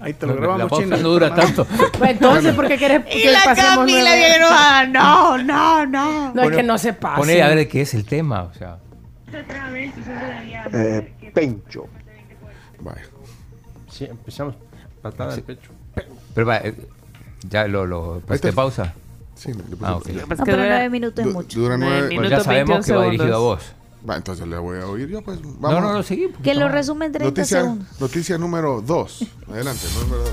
Ahí 0.00 0.14
te 0.14 0.26
lo 0.26 0.34
grabamos, 0.34 0.58
La 0.60 0.68
pausa 0.68 0.84
chino. 0.84 0.96
no 0.96 1.08
dura 1.10 1.34
tanto. 1.34 1.66
Pues 1.98 2.10
entonces, 2.12 2.54
¿por 2.54 2.66
qué 2.68 2.76
quieres 2.76 3.02
Y 3.14 3.22
que 3.22 3.30
la 3.30 3.40
pasemos 3.44 3.76
Camila 3.76 4.36
enojada. 4.36 4.86
No, 4.86 5.38
no, 5.38 5.86
no. 5.86 6.34
No, 6.34 6.42
es 6.42 6.56
que 6.56 6.62
no 6.62 6.78
se 6.78 6.92
pase. 6.94 7.20
Poné 7.20 7.42
a 7.42 7.48
ver 7.48 7.58
de 7.58 7.68
qué 7.68 7.82
es 7.82 7.92
el 7.94 8.04
tema. 8.06 8.42
O 8.44 8.54
sea, 8.54 8.78
Eh, 10.72 11.30
Pencho. 11.34 11.86
Vaya. 12.80 13.02
Sí, 13.96 14.04
empezamos. 14.04 14.54
Patada 15.02 15.34
al 15.34 15.42
pecho. 15.42 15.70
pero 16.34 16.46
va, 16.46 16.56
eh, 16.58 16.74
ya 17.48 17.68
lo, 17.68 17.86
lo 17.86 18.20
pusiste 18.26 18.48
está. 18.48 18.56
pausa. 18.62 18.94
Sí, 19.36 19.52
le 19.52 19.62
puse 19.62 19.84
Ah, 19.84 19.96
ok. 19.96 20.04
pausa. 20.06 20.34
No, 20.36 20.44
pero 20.44 20.56
nueve 20.56 20.88
minutos 20.90 21.18
es 21.20 21.26
Du- 21.32 21.32
mucho. 21.38 21.60
Dura 21.60 21.76
Nueve 21.76 21.96
nueve. 22.08 22.16
Pues 22.16 22.30
ya 22.30 22.40
sabemos 22.40 22.86
que 22.86 22.92
va 22.92 23.04
dirigido 23.04 23.34
a 23.34 23.38
vos. 23.38 23.62
Va, 24.08 24.16
entonces 24.16 24.46
le 24.46 24.58
voy 24.58 24.78
a 24.80 24.86
oír 24.86 25.08
yo, 25.08 25.22
pues. 25.22 25.40
No, 25.40 25.54
Vamos. 25.60 25.82
no, 25.82 25.92
no, 25.94 26.02
seguí. 26.02 26.28
Que 26.42 26.54
lo 26.54 26.68
resume 26.68 27.06
en 27.06 27.12
30 27.12 27.30
Noticia, 27.40 27.60
segundos. 27.62 28.00
noticia 28.00 28.38
número 28.38 28.80
dos. 28.82 29.24
Adelante, 29.48 29.82
número 30.02 30.22
dos. 30.24 30.32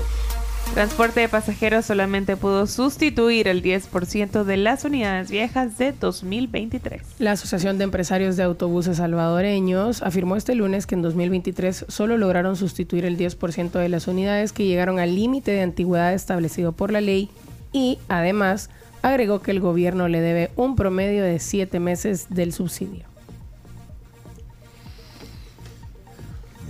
Transporte 0.74 1.20
de 1.20 1.28
pasajeros 1.28 1.84
solamente 1.84 2.34
pudo 2.38 2.66
sustituir 2.66 3.46
el 3.46 3.62
10% 3.62 4.42
de 4.42 4.56
las 4.56 4.86
unidades 4.86 5.30
viejas 5.30 5.76
de 5.76 5.92
2023. 5.92 7.02
La 7.18 7.32
Asociación 7.32 7.76
de 7.76 7.84
Empresarios 7.84 8.38
de 8.38 8.44
Autobuses 8.44 8.96
Salvadoreños 8.96 10.00
afirmó 10.00 10.34
este 10.34 10.54
lunes 10.54 10.86
que 10.86 10.94
en 10.94 11.02
2023 11.02 11.84
solo 11.88 12.16
lograron 12.16 12.56
sustituir 12.56 13.04
el 13.04 13.18
10% 13.18 13.72
de 13.72 13.88
las 13.90 14.08
unidades 14.08 14.54
que 14.54 14.64
llegaron 14.64 14.98
al 14.98 15.14
límite 15.14 15.50
de 15.50 15.60
antigüedad 15.60 16.14
establecido 16.14 16.72
por 16.72 16.90
la 16.90 17.02
ley 17.02 17.28
y, 17.70 17.98
además, 18.08 18.70
agregó 19.02 19.42
que 19.42 19.50
el 19.50 19.60
gobierno 19.60 20.08
le 20.08 20.22
debe 20.22 20.52
un 20.56 20.74
promedio 20.74 21.22
de 21.22 21.38
siete 21.38 21.80
meses 21.80 22.28
del 22.30 22.54
subsidio. 22.54 23.04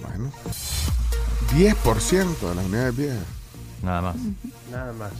Bueno. 0.00 0.32
10% 1.54 2.40
de 2.40 2.54
las 2.56 2.64
unidades 2.64 2.96
viejas. 2.96 3.31
Nada 3.82 4.00
más. 4.02 4.16
Nada 4.70 4.92
más. 4.92 5.12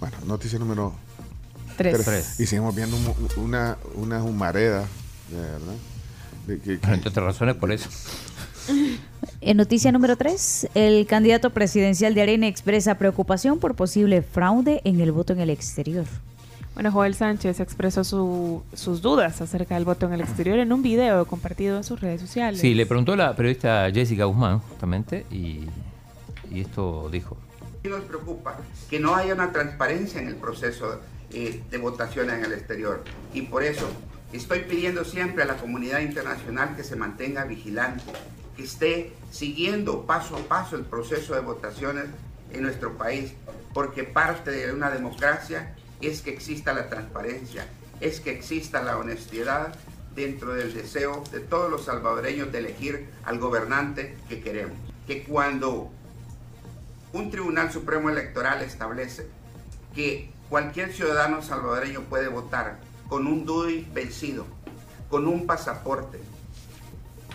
Bueno, 0.00 0.16
noticia 0.26 0.58
número 0.58 0.92
Tres. 1.76 2.04
Tres. 2.04 2.40
Y 2.40 2.46
seguimos 2.46 2.74
viendo 2.74 2.96
un- 2.96 3.44
una, 3.44 3.76
una 3.96 4.22
humareda, 4.22 4.84
de 5.30 5.36
verdad. 5.40 5.74
De 6.46 6.58
que- 6.60 6.78
que- 6.78 6.90
Entre 6.92 7.10
otras 7.10 7.26
razones, 7.26 7.54
por 7.56 7.70
eso. 7.72 7.88
En 9.40 9.56
noticia 9.58 9.92
número 9.92 10.16
3, 10.16 10.68
el 10.74 11.06
candidato 11.06 11.50
presidencial 11.50 12.14
de 12.14 12.22
Arena 12.22 12.46
expresa 12.48 12.96
preocupación 12.96 13.58
por 13.58 13.74
posible 13.74 14.22
fraude 14.22 14.80
en 14.84 15.00
el 15.00 15.12
voto 15.12 15.32
en 15.34 15.40
el 15.40 15.50
exterior. 15.50 16.04
Bueno, 16.74 16.90
Joel 16.92 17.14
Sánchez 17.14 17.60
expresó 17.60 18.04
su- 18.04 18.62
sus 18.74 19.02
dudas 19.02 19.40
acerca 19.40 19.74
del 19.76 19.84
voto 19.84 20.06
en 20.06 20.14
el 20.14 20.20
exterior 20.20 20.58
en 20.58 20.72
un 20.72 20.82
video 20.82 21.26
compartido 21.26 21.76
en 21.76 21.84
sus 21.84 22.00
redes 22.00 22.20
sociales. 22.20 22.60
Sí, 22.60 22.74
le 22.74 22.86
preguntó 22.86 23.14
la 23.16 23.34
periodista 23.36 23.90
Jessica 23.92 24.24
Guzmán, 24.24 24.58
justamente, 24.60 25.26
y, 25.30 25.60
y 26.50 26.60
esto 26.60 27.08
dijo. 27.10 27.36
Nos 27.88 28.04
preocupa 28.04 28.58
que 28.90 28.98
no 28.98 29.14
haya 29.14 29.34
una 29.34 29.52
transparencia 29.52 30.20
en 30.20 30.28
el 30.28 30.36
proceso 30.36 31.00
eh, 31.32 31.62
de 31.70 31.78
votación 31.78 32.30
en 32.30 32.44
el 32.44 32.52
exterior. 32.52 33.02
Y 33.32 33.42
por 33.42 33.62
eso 33.62 33.88
estoy 34.32 34.60
pidiendo 34.60 35.04
siempre 35.04 35.44
a 35.44 35.46
la 35.46 35.56
comunidad 35.56 36.00
internacional 36.00 36.74
que 36.76 36.82
se 36.82 36.96
mantenga 36.96 37.44
vigilante, 37.44 38.02
que 38.56 38.64
esté 38.64 39.12
siguiendo 39.30 40.04
paso 40.04 40.36
a 40.36 40.40
paso 40.40 40.76
el 40.76 40.84
proceso 40.84 41.34
de 41.34 41.40
votaciones 41.40 42.06
en 42.52 42.62
nuestro 42.62 42.96
país, 42.96 43.32
porque 43.72 44.04
parte 44.04 44.50
de 44.50 44.72
una 44.72 44.90
democracia 44.90 45.74
es 46.00 46.22
que 46.22 46.30
exista 46.30 46.72
la 46.72 46.88
transparencia, 46.88 47.66
es 48.00 48.20
que 48.20 48.30
exista 48.30 48.82
la 48.82 48.98
honestidad 48.98 49.74
dentro 50.14 50.54
del 50.54 50.74
deseo 50.74 51.22
de 51.30 51.40
todos 51.40 51.70
los 51.70 51.84
salvadoreños 51.84 52.50
de 52.50 52.58
elegir 52.58 53.08
al 53.24 53.38
gobernante 53.38 54.16
que 54.28 54.40
queremos. 54.40 54.76
Que 55.06 55.22
cuando 55.24 55.92
un 57.16 57.30
Tribunal 57.30 57.72
Supremo 57.72 58.10
Electoral 58.10 58.60
establece 58.62 59.26
que 59.94 60.30
cualquier 60.50 60.92
ciudadano 60.92 61.40
salvadoreño 61.40 62.02
puede 62.02 62.28
votar 62.28 62.78
con 63.08 63.26
un 63.26 63.46
DUI 63.46 63.88
vencido, 63.94 64.44
con 65.08 65.26
un 65.26 65.46
pasaporte, 65.46 66.20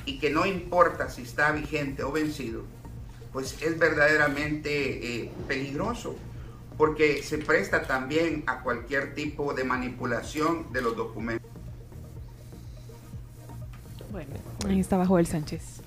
y 0.06 0.20
que 0.20 0.30
no 0.30 0.45
importa 0.45 1.10
si 1.10 1.24
está 1.24 1.52
vigente 1.52 2.03
o 2.03 2.12
vencido, 2.12 2.64
pues 3.34 3.60
es 3.62 3.80
verdaderamente 3.80 5.24
eh, 5.24 5.32
peligroso, 5.48 6.16
porque 6.78 7.24
se 7.24 7.40
presta 7.40 7.84
también 7.84 8.44
a 8.45 8.62
cualquier 8.62 9.16
tipo 9.16 9.53
de 9.53 9.64
manipulación 9.64 10.72
de 10.72 10.82
los 10.82 10.95
documentos. 10.95 11.49
Bueno, 14.12 14.36
ahí 14.68 14.80
estaba 14.80 15.08
Joel 15.08 15.26
Sánchez, 15.26 15.81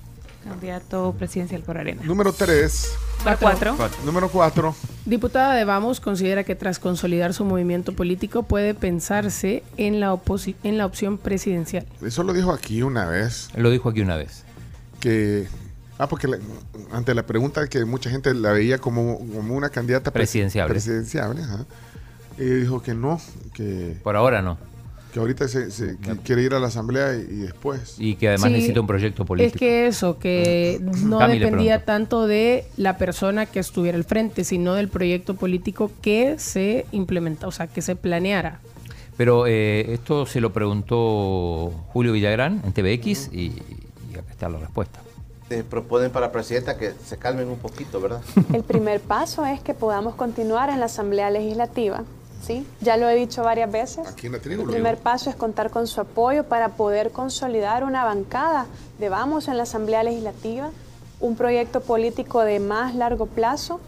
candidato 0.49 1.13
presidencial 1.17 1.61
por 1.61 1.77
Arena. 1.77 2.01
Número 2.05 2.31
3. 2.31 2.91
Número 3.19 3.37
cuatro. 3.39 3.75
Número 4.05 4.29
4. 4.29 4.75
Diputada 5.05 5.55
de 5.55 5.65
Vamos 5.65 5.99
considera 5.99 6.43
que 6.43 6.55
tras 6.55 6.79
consolidar 6.79 7.33
su 7.33 7.43
movimiento 7.45 7.93
político 7.93 8.43
puede 8.43 8.73
pensarse 8.73 9.63
en 9.77 9.99
la, 9.99 10.13
oposi- 10.13 10.55
en 10.63 10.77
la 10.77 10.85
opción 10.85 11.17
presidencial. 11.17 11.85
Eso 12.01 12.23
lo 12.23 12.33
dijo 12.33 12.51
aquí 12.51 12.81
una 12.83 13.05
vez. 13.05 13.49
Lo 13.55 13.69
dijo 13.71 13.89
aquí 13.89 14.01
una 14.01 14.15
vez. 14.15 14.43
Que. 14.99 15.47
Ah, 15.97 16.07
porque 16.07 16.27
la- 16.27 16.37
ante 16.91 17.13
la 17.15 17.25
pregunta 17.25 17.67
que 17.67 17.83
mucha 17.85 18.09
gente 18.09 18.33
la 18.33 18.51
veía 18.51 18.77
como, 18.77 19.17
como 19.17 19.55
una 19.55 19.69
candidata 19.69 20.11
pres- 20.11 20.13
Presidenciable. 20.13 20.73
presidenciable, 20.73 21.41
ajá. 21.43 21.65
Y 22.37 22.43
dijo 22.43 22.81
que 22.81 22.93
no, 22.93 23.19
que, 23.53 23.97
Por 24.03 24.15
ahora 24.17 24.41
no. 24.41 24.57
Que 25.15 25.19
ahorita 25.21 25.47
se, 25.47 25.71
se- 25.71 25.95
que 25.97 26.17
quiere 26.25 26.41
ir 26.43 26.53
a 26.55 26.59
la 26.59 26.67
asamblea 26.67 27.15
y, 27.15 27.21
y 27.21 27.35
después. 27.37 27.95
Y 27.99 28.15
que 28.15 28.27
además 28.27 28.47
Sí, 28.49 28.53
necesita 28.55 28.81
un 28.81 28.87
proyecto 28.87 29.23
político. 29.23 29.55
Es 29.55 29.59
que 29.61 29.87
eso, 29.87 30.19
que 30.19 30.81
no 30.81 31.25
dependía 31.25 31.85
tanto 31.85 32.27
de 32.27 32.65
la 32.75 32.97
persona 32.97 33.45
que 33.45 33.59
estuviera 33.59 33.97
al 33.97 34.03
frente, 34.03 34.43
sino 34.43 34.73
del 34.73 34.89
proyecto 34.89 35.35
político 35.35 35.89
que 36.01 36.37
se 36.37 36.85
implementa, 36.91 37.47
o 37.47 37.51
sea, 37.53 37.67
que 37.67 37.81
se 37.81 37.95
planeara. 37.95 38.59
Pero 39.15 39.47
eh, 39.47 39.93
esto 39.93 40.25
se 40.25 40.41
lo 40.41 40.51
preguntó 40.51 41.71
Julio 41.93 42.11
Villagrán 42.11 42.61
en 42.65 42.73
TVX 42.73 43.29
y, 43.31 43.53
y 44.11 44.17
acá 44.19 44.29
está 44.31 44.49
la 44.49 44.57
respuesta. 44.59 44.99
Eh, 45.49 45.63
proponen 45.69 46.11
para 46.11 46.29
presidenta 46.33 46.77
que 46.77 46.91
se 47.05 47.15
calmen 47.17 47.47
un 47.47 47.57
poquito, 47.59 48.01
¿verdad? 48.01 48.19
El 48.51 48.63
primer 48.63 48.99
paso 48.99 49.45
es 49.45 49.61
que 49.61 49.73
podamos 49.73 50.15
continuar 50.15 50.69
en 50.69 50.81
la 50.81 50.87
Asamblea 50.87 51.29
Legislativa. 51.29 52.03
¿Sí? 52.45 52.65
Ya 52.81 52.97
lo 52.97 53.09
he 53.09 53.15
dicho 53.15 53.43
varias 53.43 53.71
veces. 53.71 54.07
Aquí 54.07 54.27
en 54.27 54.33
la 54.33 54.39
tribu 54.39 54.63
El 54.63 54.69
primer 54.69 54.97
paso 54.97 55.29
es 55.29 55.35
contar 55.35 55.71
con 55.71 55.87
su 55.87 56.01
apoyo 56.01 56.43
para 56.43 56.69
poder 56.69 57.11
consolidar 57.11 57.83
una 57.83 58.03
bancada 58.03 58.67
de 58.99 59.09
Vamos 59.09 59.47
en 59.47 59.57
la 59.57 59.63
Asamblea 59.63 60.03
Legislativa, 60.03 60.69
un 61.19 61.35
proyecto 61.35 61.81
político 61.81 62.41
de 62.41 62.59
más 62.59 62.95
largo 62.95 63.25
plazo 63.25 63.79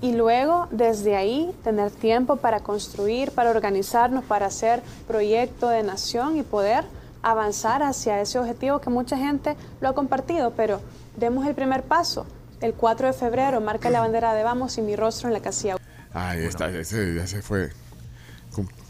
y 0.00 0.12
luego 0.12 0.68
desde 0.70 1.16
ahí 1.16 1.54
tener 1.64 1.90
tiempo 1.90 2.36
para 2.36 2.60
construir, 2.60 3.32
para 3.32 3.50
organizarnos, 3.50 4.24
para 4.24 4.46
hacer 4.46 4.82
proyecto 5.08 5.68
de 5.68 5.82
nación 5.82 6.36
y 6.36 6.42
poder 6.42 6.84
avanzar 7.22 7.82
hacia 7.82 8.20
ese 8.20 8.38
objetivo 8.38 8.80
que 8.80 8.90
mucha 8.90 9.16
gente 9.16 9.56
lo 9.80 9.88
ha 9.88 9.94
compartido, 9.94 10.52
pero 10.52 10.80
demos 11.16 11.46
el 11.46 11.54
primer 11.54 11.82
paso. 11.82 12.26
El 12.60 12.74
4 12.74 13.08
de 13.08 13.12
febrero 13.12 13.60
marca 13.60 13.90
la 13.90 14.00
bandera 14.00 14.32
de 14.34 14.42
Vamos 14.42 14.78
y 14.78 14.82
mi 14.82 14.96
rostro 14.96 15.28
en 15.28 15.34
la 15.34 15.40
casilla. 15.40 15.76
Ah, 16.14 16.30
ahí 16.30 16.44
está, 16.44 16.68
ese 16.68 17.14
ya 17.14 17.26
se 17.26 17.42
fue. 17.42 17.70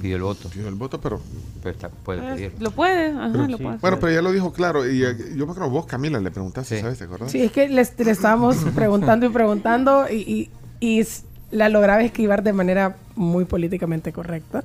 Pidió 0.01 0.17
el 0.17 0.23
voto. 0.23 0.49
Pidió 0.49 0.69
el 0.69 0.75
voto, 0.75 1.01
pero. 1.01 1.21
Pero 1.63 1.75
está- 1.75 1.89
puede 1.89 2.21
Eh, 2.21 2.35
pedir. 2.35 2.53
Lo 2.61 2.71
puede, 2.71 3.09
ajá, 3.11 3.29
pero- 3.33 3.49
lo 3.49 3.59
puede. 3.59 3.77
bueno, 3.79 3.99
pero 4.01 4.13
ya 4.13 4.23
lo 4.23 4.33
dijo 4.33 4.53
claro. 4.53 4.91
Y 4.91 5.03
eh, 5.03 5.17
yo 5.37 5.47
me 5.47 5.53
acuerdo, 5.53 5.71
vos, 5.71 5.87
Camila, 5.87 6.21
le 6.21 6.31
preguntaste, 6.31 6.81
¿sabes? 6.81 6.99
¿Te 6.99 7.05
acordás? 7.05 7.31
Sí, 7.33 7.43
es 7.43 7.53
que 7.53 7.69
les- 7.69 7.99
le 7.99 8.11
estábamos 8.11 8.57
preguntando 8.75 9.27
y 9.27 9.29
preguntando 9.31 10.07
y, 10.11 10.17
y- 10.17 10.51
y 10.81 11.01
s- 11.01 11.23
la 11.51 11.69
lograba 11.69 12.03
esquivar 12.03 12.43
de 12.43 12.53
manera 12.53 12.97
muy 13.15 13.45
políticamente 13.45 14.13
correcta. 14.13 14.65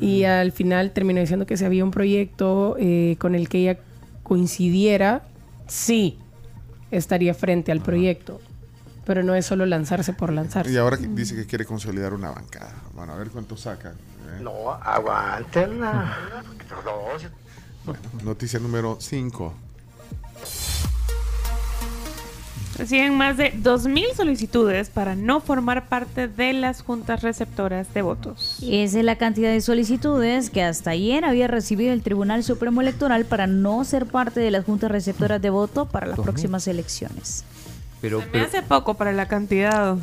Y 0.00 0.24
al 0.24 0.50
final 0.52 0.90
terminó 0.90 1.20
diciendo 1.20 1.46
que 1.46 1.56
si 1.56 1.64
había 1.64 1.84
un 1.84 1.90
proyecto 1.92 2.76
eh, 2.80 3.16
con 3.20 3.34
el 3.36 3.48
que 3.48 3.58
ella 3.58 3.78
coincidiera, 4.24 5.22
sí, 5.68 6.18
estaría 6.90 7.32
frente 7.34 7.70
al 7.70 7.80
proyecto. 7.80 8.40
Pero 9.04 9.22
no 9.22 9.34
es 9.34 9.46
solo 9.46 9.66
lanzarse 9.66 10.12
por 10.12 10.32
lanzarse. 10.32 10.72
Y 10.72 10.76
ahora 10.76 10.96
dice 10.96 11.34
que 11.34 11.46
quiere 11.46 11.64
consolidar 11.64 12.14
una 12.14 12.30
bancada. 12.30 12.74
Bueno, 12.94 13.12
a 13.12 13.16
ver 13.16 13.28
cuánto 13.30 13.56
sacan. 13.56 13.92
¿eh? 13.92 14.40
No, 14.40 14.70
aguántenla. 14.72 16.16
Bueno, 17.84 18.00
noticia 18.22 18.58
número 18.58 18.96
5. 18.98 19.54
Reciben 22.76 23.16
más 23.16 23.36
de 23.36 23.52
2.000 23.52 24.14
solicitudes 24.14 24.90
para 24.90 25.14
no 25.14 25.40
formar 25.40 25.88
parte 25.88 26.26
de 26.26 26.52
las 26.52 26.82
juntas 26.82 27.22
receptoras 27.22 27.92
de 27.94 28.02
votos. 28.02 28.58
Esa 28.62 28.98
es 28.98 29.04
la 29.04 29.16
cantidad 29.16 29.50
de 29.52 29.60
solicitudes 29.60 30.50
que 30.50 30.62
hasta 30.62 30.90
ayer 30.90 31.24
había 31.24 31.46
recibido 31.46 31.92
el 31.92 32.02
Tribunal 32.02 32.42
Supremo 32.42 32.80
Electoral 32.80 33.26
para 33.26 33.46
no 33.46 33.84
ser 33.84 34.06
parte 34.06 34.40
de 34.40 34.50
las 34.50 34.64
juntas 34.64 34.90
receptoras 34.90 35.40
de 35.40 35.50
voto 35.50 35.86
para 35.86 36.08
las 36.08 36.16
2000. 36.16 36.32
próximas 36.32 36.66
elecciones. 36.66 37.44
Pero, 38.04 38.20
Se 38.20 38.26
me 38.26 38.32
pero, 38.32 38.44
hace 38.44 38.62
poco 38.62 38.94
para 38.94 39.12
la 39.12 39.26
cantidad. 39.28 39.96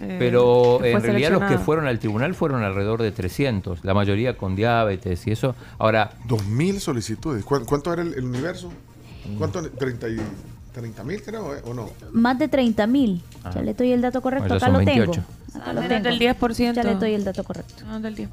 eh, 0.00 0.16
pero 0.18 0.82
en 0.84 1.02
realidad 1.02 1.30
los 1.32 1.42
que 1.42 1.58
fueron 1.58 1.86
al 1.86 1.98
tribunal 1.98 2.34
fueron 2.34 2.62
alrededor 2.62 3.02
de 3.02 3.12
300, 3.12 3.84
la 3.84 3.92
mayoría 3.92 4.36
con 4.38 4.56
diabetes 4.56 5.26
y 5.26 5.32
eso. 5.32 5.54
Ahora, 5.78 6.12
2.000 6.26 6.78
solicitudes. 6.80 7.44
¿Cuán- 7.44 7.64
¿Cuánto 7.66 7.92
era 7.92 8.00
el, 8.02 8.14
el 8.14 8.24
universo? 8.24 8.70
¿Cuánto? 9.36 9.60
30 9.70 10.08
y- 10.08 10.16
30 10.72 11.04
mil 11.04 11.20
creo, 11.22 11.54
¿eh? 11.56 11.60
¿o 11.64 11.74
no? 11.74 11.90
Más 12.12 12.38
de 12.38 12.48
30 12.48 12.86
mil. 12.86 13.22
Ah. 13.44 13.50
Ya 13.54 13.62
le 13.62 13.74
doy 13.74 13.92
el 13.92 14.00
dato 14.00 14.22
correcto. 14.22 14.48
Bueno, 14.48 14.58
ya 14.60 14.66
Acá 14.66 14.78
lo 14.78 14.84
tengo. 14.84 15.12
28. 15.12 15.22
Acá 15.60 15.72
lo 15.72 15.80
Menos 15.82 15.88
tengo. 15.88 16.08
del 16.08 16.18
10%. 16.18 16.74
Ya 16.76 16.82
le 16.84 16.94
doy 16.94 17.12
el 17.14 17.24
dato 17.24 17.42
correcto. 17.44 17.84
Ah, 17.88 17.98
del 17.98 18.14
10%. 18.16 18.28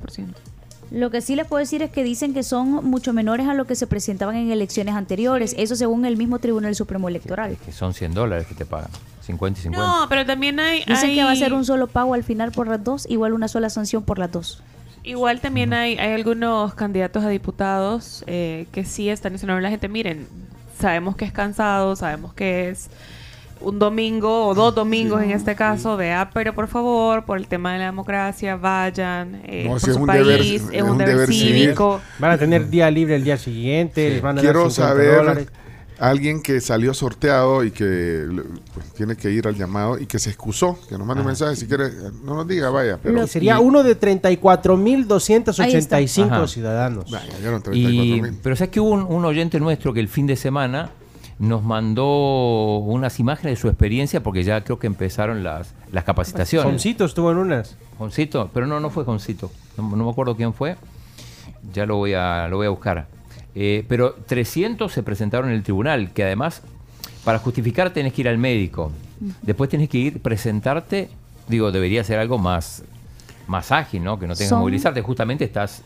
Lo 0.91 1.10
que 1.12 1.22
sí 1.22 1.36
les 1.36 1.48
puedo 1.48 1.60
decir 1.60 1.82
es 1.82 1.90
que 1.90 2.03
dicen 2.03 2.34
que 2.34 2.44
son 2.44 2.86
mucho 2.86 3.12
menores 3.12 3.48
a 3.48 3.53
lo 3.53 3.66
que 3.66 3.76
se 3.76 3.88
presentaban 3.88 4.36
en 4.36 4.52
elecciones 4.52 4.95
anteriores. 4.95 5.56
Eso 5.57 5.76
según 5.76 6.06
el 6.06 6.16
mismo 6.18 6.40
Tribunal 6.40 6.76
Supremo 6.76 7.10
Electoral. 7.10 7.57
que 7.66 7.72
son 7.72 7.94
100 7.94 8.14
dólares 8.14 8.48
que 8.48 8.53
te 8.56 8.66
pagan, 8.66 8.90
50 9.22 9.60
y 9.60 9.64
50. 9.64 9.86
No, 9.88 10.10
pero 10.10 10.26
también 10.26 10.60
hay. 10.60 10.80
Dicen 10.86 11.10
hay- 11.10 11.16
que 11.16 11.24
va 11.24 11.32
a 11.32 11.36
ser 11.36 11.53
un 11.53 11.66
solo 11.66 11.88
pago 11.88 12.14
al 12.14 12.24
final 12.24 12.52
por 12.52 12.68
las 12.68 12.84
dos, 12.84 13.06
igual 13.10 13.34
una 13.34 13.48
sola 13.48 13.70
sanción 13.70 14.03
por 14.03 14.20
las 14.20 14.32
dos. 14.32 14.62
Igual 15.03 15.40
también 15.41 15.74
hay, 15.74 15.98
hay 15.98 16.14
algunos 16.14 16.74
candidatos 16.74 17.24
a 17.24 17.30
diputados 17.30 18.24
eh, 18.28 18.66
que 18.72 18.86
sí 18.86 19.10
están 19.10 19.34
diciendo 19.34 19.53
a 19.53 19.62
la 19.62 19.70
gente, 19.70 19.88
miren, 19.88 20.28
sabemos 20.80 21.16
que 21.16 21.26
es 21.26 21.32
cansado, 21.32 21.95
sabemos 21.95 22.34
que 22.34 22.70
es 22.70 22.90
un 23.66 23.80
domingo 23.80 24.48
o 24.48 24.54
dos 24.54 24.76
domingos 24.76 25.22
en 25.24 25.32
este 25.32 25.56
caso, 25.56 25.98
vea, 25.98 26.30
pero 26.34 26.54
por 26.54 26.68
favor, 26.68 27.26
por 27.26 27.38
el 27.38 27.48
tema 27.48 27.74
de 27.74 27.80
la 27.80 27.86
democracia, 27.86 28.56
vayan, 28.56 29.42
eh, 29.46 29.64
No, 29.66 29.72
por 29.72 29.80
si 29.82 29.90
es 29.92 29.98
un 29.98 30.06
país, 30.06 30.26
deber- 30.28 30.40
es, 30.42 30.64
es 30.72 30.84
un 30.84 30.90
un 30.92 30.98
deber, 30.98 31.14
deber 31.16 31.28
civil. 31.30 31.62
cívico. 31.64 32.02
Van 32.20 32.32
a 32.32 32.38
tener 32.38 32.70
día 32.70 32.92
libre 32.92 33.16
el 33.16 33.24
día 33.24 33.38
siguiente, 33.38 34.10
les 34.10 34.22
van 34.22 34.38
a 34.38 34.42
Quiero 34.42 34.64
dar 34.64 34.72
50 34.72 34.92
saber 34.94 35.16
dólares. 35.18 35.48
alguien 35.98 36.42
que 36.44 36.60
salió 36.62 36.94
sorteado 36.94 37.64
y 37.64 37.72
que 37.72 38.28
pues, 38.74 38.94
tiene 38.94 39.16
que 39.16 39.32
ir 39.32 39.48
al 39.48 39.56
llamado 39.56 39.98
y 39.98 40.06
que 40.06 40.20
se 40.20 40.30
excusó, 40.30 40.78
que 40.90 40.98
nos 40.98 41.08
mande 41.08 41.22
un 41.22 41.28
mensaje 41.28 41.56
si 41.56 41.66
quiere, 41.68 41.90
no 42.24 42.36
nos 42.36 42.48
diga, 42.48 42.70
vaya. 42.70 43.00
Pero 43.02 43.22
Que 43.22 43.28
sería 43.28 43.60
uno 43.60 43.82
de 43.82 43.96
34.285 43.96 46.32
Ajá. 46.32 46.48
ciudadanos. 46.48 47.10
Vaya, 47.12 47.34
ya 47.42 47.48
eran 47.48 47.62
Y, 47.74 48.20
34.000. 48.22 48.38
pero 48.44 48.56
sabes 48.56 48.72
que 48.72 48.80
hubo 48.80 48.90
un, 48.92 49.02
un 49.04 49.26
oyente 49.26 49.60
nuestro 49.60 49.94
que 49.94 50.00
el 50.00 50.08
fin 50.10 50.28
de 50.28 50.36
semana 50.36 50.92
nos 51.38 51.64
mandó 51.64 52.78
unas 52.78 53.20
imágenes 53.20 53.57
de 53.57 53.62
su 53.62 53.68
experiencia 53.68 54.24
porque 54.24 54.44
ya 54.44 54.62
creo 54.62 54.80
que 54.80 54.88
empezaron 54.88 55.44
las, 55.44 55.74
las 55.91 56.03
capacitaciones. 56.03 56.70
Joncito 56.70 57.06
estuvo 57.06 57.32
en 57.32 57.38
unas. 57.38 57.78
Joncito, 57.98 58.49
pero 58.53 58.68
no, 58.68 58.80
no 58.80 58.90
fue 58.90 59.03
Joncito. 59.03 59.52
No, 59.78 59.95
no 59.95 60.06
me 60.06 60.10
acuerdo 60.10 60.36
quién 60.36 60.53
fue. 60.53 60.76
Ya 61.74 61.86
lo 61.86 61.98
voy 61.98 62.14
a, 62.14 62.48
lo 62.48 62.57
voy 62.57 62.68
a 62.68 62.70
buscar. 62.70 63.07
Eh, 63.56 63.86
pero 63.88 64.14
300 64.28 64.91
se 64.91 65.03
presentaron 65.03 65.49
en 65.49 65.56
el 65.56 65.64
tribunal, 65.64 66.12
que 66.12 66.24
además, 66.24 66.62
para 67.24 67.40
justificar 67.40 67.91
tenés 67.91 68.14
que 68.14 68.22
ir 68.22 68.30
al 68.30 68.38
médico. 68.38 68.91
Después 69.41 69.70
tenés 69.70 69.90
que 69.90 69.98
ir, 69.98 70.22
presentarte. 70.22 71.10
Digo, 71.48 71.72
debería 71.72 72.03
ser 72.03 72.20
algo 72.20 72.38
más, 72.38 72.84
más 73.48 73.72
ágil, 73.72 74.03
¿no? 74.03 74.20
Que 74.20 74.28
no 74.28 74.36
tengas 74.36 74.49
que 74.49 74.56
movilizarte. 74.56 75.02
Justamente 75.02 75.45
estás, 75.45 75.84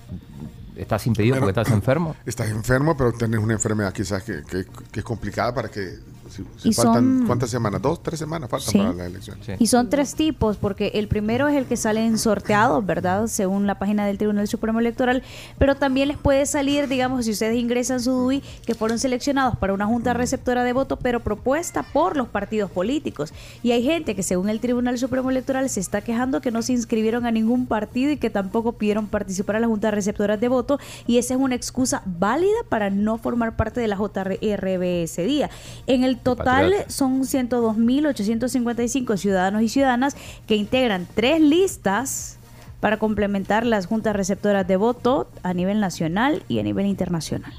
estás 0.81 1.06
impedido 1.07 1.38
porque 1.38 1.51
estás 1.60 1.69
enfermo. 1.73 2.15
Estás 2.26 2.49
enfermo, 2.49 2.95
pero 2.97 3.11
tenés 3.14 3.39
una 3.39 3.53
enfermedad 3.53 3.91
quizás 3.93 4.23
que, 4.23 4.43
que- 4.43 4.65
que 4.91 4.99
es 4.99 5.06
complicada 5.06 5.53
para 5.53 5.69
que... 5.69 5.99
Si, 6.30 6.43
si 6.57 6.69
Y 6.69 6.73
faltan, 6.73 6.93
son- 7.19 7.27
¿Cuántas 7.27 7.49
semanas? 7.49 7.81
¿Dos, 7.81 8.01
tres 8.03 8.19
semanas 8.19 8.49
faltan 8.49 8.72
Sí. 8.72 8.77
para 8.77 8.93
la 8.93 9.06
elección? 9.06 9.38
Y 9.57 9.68
son 9.68 9.89
tres 9.89 10.15
tipos, 10.15 10.57
porque 10.57 10.91
el 10.95 11.07
primero 11.07 11.47
es 11.47 11.56
el 11.56 11.65
que 11.65 11.76
sale 11.77 12.06
en 12.06 12.18
sorteado, 12.18 12.81
¿verdad? 12.81 13.27
Según 13.27 13.65
la 13.68 13.80
página 13.80 14.06
del 14.06 14.18
Tribunal 14.18 14.47
Supremo 14.47 14.80
Electoral, 14.80 15.23
pero 15.57 15.76
también 15.76 16.07
les 16.07 16.18
puede 16.18 16.45
salir, 16.45 16.88
digamos, 16.88 17.26
si 17.26 17.31
ustedes 17.31 17.57
ingresan 17.57 17.99
su 17.99 18.11
DUI, 18.11 18.43
que 18.65 18.76
fueron 18.76 18.99
seleccionados 18.99 19.57
para 19.57 19.73
una 19.73 19.85
junta 19.88 20.14
receptora 20.14 20.64
de 20.64 20.73
voto, 20.73 20.97
pero 20.97 21.19
propuesta 21.22 21.84
por 21.84 22.15
los 22.15 22.27
partidos 22.27 22.69
políticos. 22.69 23.34
Y 23.64 23.72
hay 23.72 23.84
gente 23.84 24.15
que, 24.15 24.23
según 24.23 24.49
el 24.49 24.60
Tribunal 24.60 24.97
Supremo 24.99 25.30
Electoral, 25.31 25.69
se 25.69 25.80
está 25.80 26.01
quejando 26.01 26.41
que 26.41 26.51
no 26.51 26.61
se 26.61 26.73
inscribieron 26.73 27.26
a 27.26 27.31
ningún 27.31 27.65
partido 27.65 28.11
y 28.11 28.18
que 28.18 28.30
tampoco 28.30 28.73
pidieron 28.73 29.07
participar 29.07 29.56
en 29.56 29.64
la 29.64 29.68
junta 29.68 29.89
receptora 29.89 30.38
de 30.38 30.47
voto, 30.47 30.80
y 31.07 31.18
esa 31.18 31.34
es 31.34 31.39
una 31.39 31.56
excusa 31.56 32.03
válida 32.06 32.57
para 32.69 32.89
no 32.89 33.18
formar 33.18 33.56
parte 33.56 33.81
de 33.81 33.88
la 33.88 33.95
JRB 33.95 35.03
ese 35.03 35.23
día. 35.23 35.49
En 35.88 36.03
el 36.03 36.18
total 36.23 36.71
Patriota. 36.71 36.89
son 36.89 37.21
102.855 37.21 39.17
ciudadanos 39.17 39.61
y 39.61 39.69
ciudadanas 39.69 40.15
que 40.47 40.55
integran 40.55 41.07
tres 41.13 41.41
listas 41.41 42.37
para 42.79 42.97
complementar 42.97 43.65
las 43.65 43.85
juntas 43.85 44.15
receptoras 44.15 44.67
de 44.67 44.77
voto 44.77 45.29
a 45.43 45.53
nivel 45.53 45.79
nacional 45.79 46.43
y 46.47 46.59
a 46.59 46.63
nivel 46.63 46.85
internacional. 46.85 47.53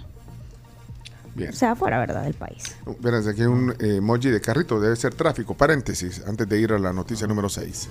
Bien. 1.34 1.50
O 1.50 1.52
sea, 1.52 1.76
fuera, 1.76 1.98
¿verdad?, 1.98 2.24
del 2.24 2.34
país. 2.34 2.76
Verás, 3.00 3.26
aquí 3.26 3.42
hay 3.42 3.46
un 3.46 3.70
eh, 3.78 3.96
emoji 3.96 4.30
de 4.30 4.40
carrito, 4.40 4.80
debe 4.80 4.96
ser 4.96 5.14
tráfico. 5.14 5.54
Paréntesis, 5.54 6.22
antes 6.26 6.48
de 6.48 6.58
ir 6.58 6.72
a 6.72 6.78
la 6.78 6.92
noticia 6.92 7.26
número 7.26 7.48
6. 7.48 7.88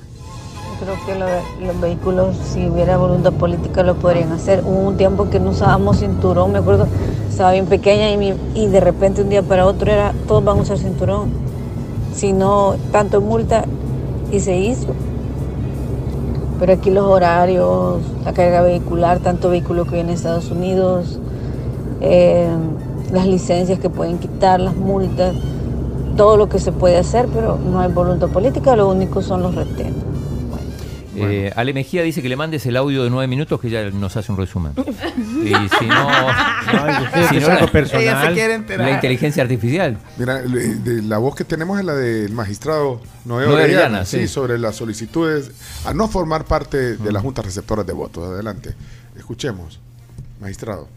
Creo 0.79 0.95
que 1.05 1.13
lo- 1.15 1.67
los 1.67 1.81
vehículos, 1.81 2.37
si 2.37 2.69
hubiera 2.69 2.97
voluntad 2.97 3.33
política, 3.33 3.83
lo 3.83 3.95
podrían 3.95 4.31
hacer. 4.31 4.63
Hubo 4.65 4.87
un 4.87 4.95
tiempo 4.95 5.29
que 5.29 5.39
no 5.39 5.49
usábamos 5.49 5.97
cinturón, 5.97 6.53
me 6.53 6.59
acuerdo, 6.59 6.87
estaba 7.29 7.51
bien 7.51 7.65
pequeña 7.65 8.09
y, 8.55 8.67
de 8.67 8.79
repente 8.79 9.21
un 9.21 9.29
día 9.29 9.41
para 9.43 9.65
otro 9.65 9.91
era, 9.91 10.13
todos 10.27 10.43
van 10.43 10.57
a 10.57 10.61
usar 10.61 10.77
cinturón. 10.77 11.31
Si 12.13 12.31
no, 12.31 12.75
tanto 12.93 13.19
multa 13.19 13.65
y 14.31 14.39
se 14.39 14.57
hizo. 14.57 14.87
Pero 16.59 16.73
aquí 16.73 16.91
los 16.91 17.05
horarios, 17.05 17.97
la 18.23 18.31
carga 18.33 18.61
vehicular, 18.61 19.19
tanto 19.19 19.49
vehículo 19.49 19.83
que 19.83 19.91
viene 19.91 20.09
de 20.09 20.15
Estados 20.15 20.49
Unidos, 20.49 21.19
eh, 21.99 22.47
las 23.11 23.25
licencias 23.25 23.79
que 23.79 23.89
pueden 23.89 24.17
quitar, 24.17 24.61
las 24.61 24.75
multas, 24.75 25.35
todo 26.15 26.37
lo 26.37 26.47
que 26.47 26.59
se 26.59 26.71
puede 26.71 26.97
hacer, 26.97 27.27
pero 27.33 27.57
no 27.57 27.79
hay 27.81 27.91
voluntad 27.91 28.29
política, 28.29 28.75
lo 28.77 28.89
único 28.89 29.21
son 29.21 29.41
los 29.41 29.55
retenes. 29.55 30.08
Eh, 31.15 31.51
Ale 31.55 31.73
Mejía 31.73 32.03
dice 32.03 32.21
que 32.21 32.29
le 32.29 32.35
mandes 32.35 32.65
el 32.65 32.77
audio 32.77 33.03
de 33.03 33.09
nueve 33.09 33.27
minutos 33.27 33.59
que 33.59 33.69
ya 33.69 33.89
nos 33.89 34.15
hace 34.17 34.31
un 34.31 34.37
resumen. 34.37 34.73
y 35.43 35.49
si 35.79 35.85
no, 35.87 36.09
es 37.31 37.47
algo 37.47 37.67
personal. 37.71 38.03
Ella 38.03 38.27
se 38.27 38.33
quiere 38.33 38.53
enterar. 38.55 38.87
la 38.87 38.93
inteligencia 38.95 39.43
artificial. 39.43 39.97
Mira, 40.17 40.41
de 40.41 41.01
la 41.01 41.17
voz 41.17 41.35
que 41.35 41.43
tenemos 41.43 41.79
es 41.79 41.85
la 41.85 41.95
del 41.95 42.33
magistrado 42.33 43.01
Noé 43.25 43.45
Orellana, 43.45 44.05
sí, 44.05 44.21
sí. 44.21 44.27
sobre 44.27 44.57
las 44.57 44.75
solicitudes 44.75 45.51
a 45.85 45.93
no 45.93 46.07
formar 46.07 46.45
parte 46.45 46.97
de 46.97 47.11
las 47.11 47.21
juntas 47.21 47.45
receptoras 47.45 47.85
de 47.85 47.93
votos. 47.93 48.27
Adelante, 48.27 48.73
escuchemos, 49.17 49.79
magistrado. 50.39 50.87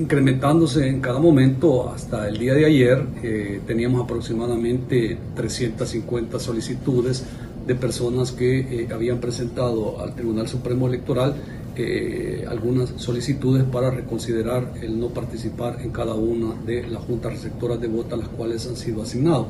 Incrementándose 0.00 0.88
en 0.88 1.00
cada 1.02 1.18
momento, 1.18 1.92
hasta 1.92 2.26
el 2.26 2.38
día 2.38 2.54
de 2.54 2.64
ayer 2.64 3.06
eh, 3.22 3.60
teníamos 3.66 4.02
aproximadamente 4.02 5.18
350 5.34 6.38
solicitudes 6.38 7.26
de 7.66 7.74
personas 7.74 8.32
que 8.32 8.60
eh, 8.60 8.88
habían 8.92 9.18
presentado 9.18 10.00
al 10.00 10.14
Tribunal 10.14 10.48
Supremo 10.48 10.88
Electoral 10.88 11.34
eh, 11.76 12.44
algunas 12.48 12.90
solicitudes 12.96 13.64
para 13.64 13.90
reconsiderar 13.90 14.72
el 14.82 14.98
no 14.98 15.08
participar 15.08 15.78
en 15.80 15.90
cada 15.90 16.14
una 16.14 16.54
de 16.66 16.86
las 16.88 17.02
juntas 17.02 17.32
receptoras 17.32 17.80
de 17.80 17.88
voto 17.88 18.14
a 18.14 18.18
las 18.18 18.28
cuales 18.28 18.66
han 18.66 18.76
sido 18.76 19.02
asignados. 19.02 19.46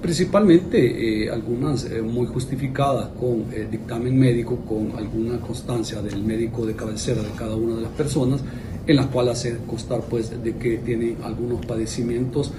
Principalmente 0.00 1.24
eh, 1.24 1.30
algunas 1.30 1.88
muy 2.02 2.26
justificadas 2.26 3.08
con 3.18 3.46
dictamen 3.70 4.18
médico, 4.18 4.58
con 4.68 4.92
alguna 4.98 5.40
constancia 5.40 6.02
del 6.02 6.22
médico 6.22 6.66
de 6.66 6.74
cabecera 6.74 7.22
de 7.22 7.30
cada 7.30 7.56
una 7.56 7.76
de 7.76 7.82
las 7.82 7.92
personas, 7.92 8.42
en 8.86 8.96
las 8.96 9.06
cuales 9.06 9.38
hace 9.38 9.56
constar 9.66 10.02
pues 10.02 10.30
de 10.42 10.56
que 10.56 10.76
tienen 10.78 11.16
algunos 11.22 11.64
padecimientos 11.64 12.52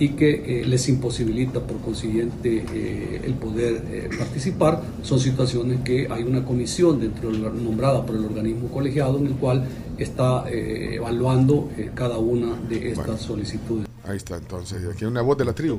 y 0.00 0.08
que 0.10 0.60
eh, 0.62 0.64
les 0.66 0.88
imposibilita 0.88 1.60
por 1.60 1.76
consiguiente 1.80 2.64
eh, 2.74 3.20
el 3.22 3.34
poder 3.34 3.82
eh, 3.90 4.08
participar. 4.18 4.82
Son 5.02 5.20
situaciones 5.20 5.80
que 5.84 6.08
hay 6.10 6.22
una 6.24 6.44
comisión 6.44 6.98
dentro 6.98 7.30
de 7.30 7.38
la- 7.38 7.50
nombrada 7.50 8.04
por 8.04 8.16
el 8.16 8.24
organismo 8.24 8.68
colegiado 8.68 9.18
en 9.18 9.26
el 9.26 9.34
cual 9.34 9.68
está 9.98 10.44
eh, 10.50 10.94
evaluando 10.96 11.70
eh, 11.76 11.90
cada 11.94 12.18
una 12.18 12.56
de 12.68 12.92
estas 12.92 13.20
solicitudes. 13.20 13.86
Ahí 14.04 14.16
está, 14.16 14.38
entonces, 14.38 14.82
aquí 14.90 15.04
hay 15.04 15.10
una 15.10 15.20
voz 15.22 15.36
de 15.36 15.44
la 15.44 15.52
tribu. 15.52 15.78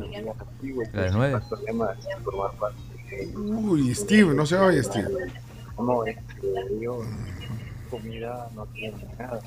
La 0.93 1.01
de 1.03 1.11
nueve. 1.11 1.39
Uy, 3.35 3.93
Steve, 3.95 4.33
no 4.35 4.45
se 4.45 4.55
oye, 4.57 4.83
Steve. 4.83 5.07
No, 5.79 6.05
este, 6.05 6.21
yo 6.79 7.01
comida 7.91 8.49
no 8.55 8.65
tiene 8.67 9.05
nada. 9.19 9.39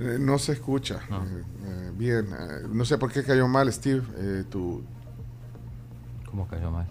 Eh, 0.00 0.16
no 0.18 0.38
se 0.38 0.52
escucha. 0.52 1.00
Eh, 1.10 1.42
eh, 1.66 1.90
bien, 1.94 2.26
eh, 2.32 2.66
no 2.72 2.84
sé 2.86 2.96
por 2.96 3.12
qué 3.12 3.22
cayó 3.22 3.46
mal, 3.48 3.70
Steve. 3.72 4.02
eh, 4.16 4.44
tu... 4.50 4.82
¿Cómo 6.30 6.46
cayó 6.48 6.70
mal? 6.70 6.86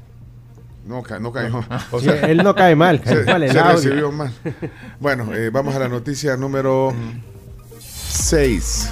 No, 0.85 1.01
ca- 1.01 1.19
no 1.19 1.31
cayó 1.31 1.61
mal. 1.67 1.81
Sí, 1.99 2.09
él 2.27 2.37
no 2.37 2.53
cae 2.53 2.75
mal, 2.75 3.01
cae 3.01 3.23
se, 3.23 3.31
mal 3.31 3.43
el 3.43 3.51
se 3.51 3.59
audio. 3.59 3.73
recibió 3.75 4.11
mal. 4.11 4.31
Bueno, 4.99 5.33
eh, 5.33 5.49
vamos 5.49 5.73
a 5.75 5.79
la 5.79 5.87
noticia 5.87 6.35
número 6.37 6.93
6. 7.79 8.89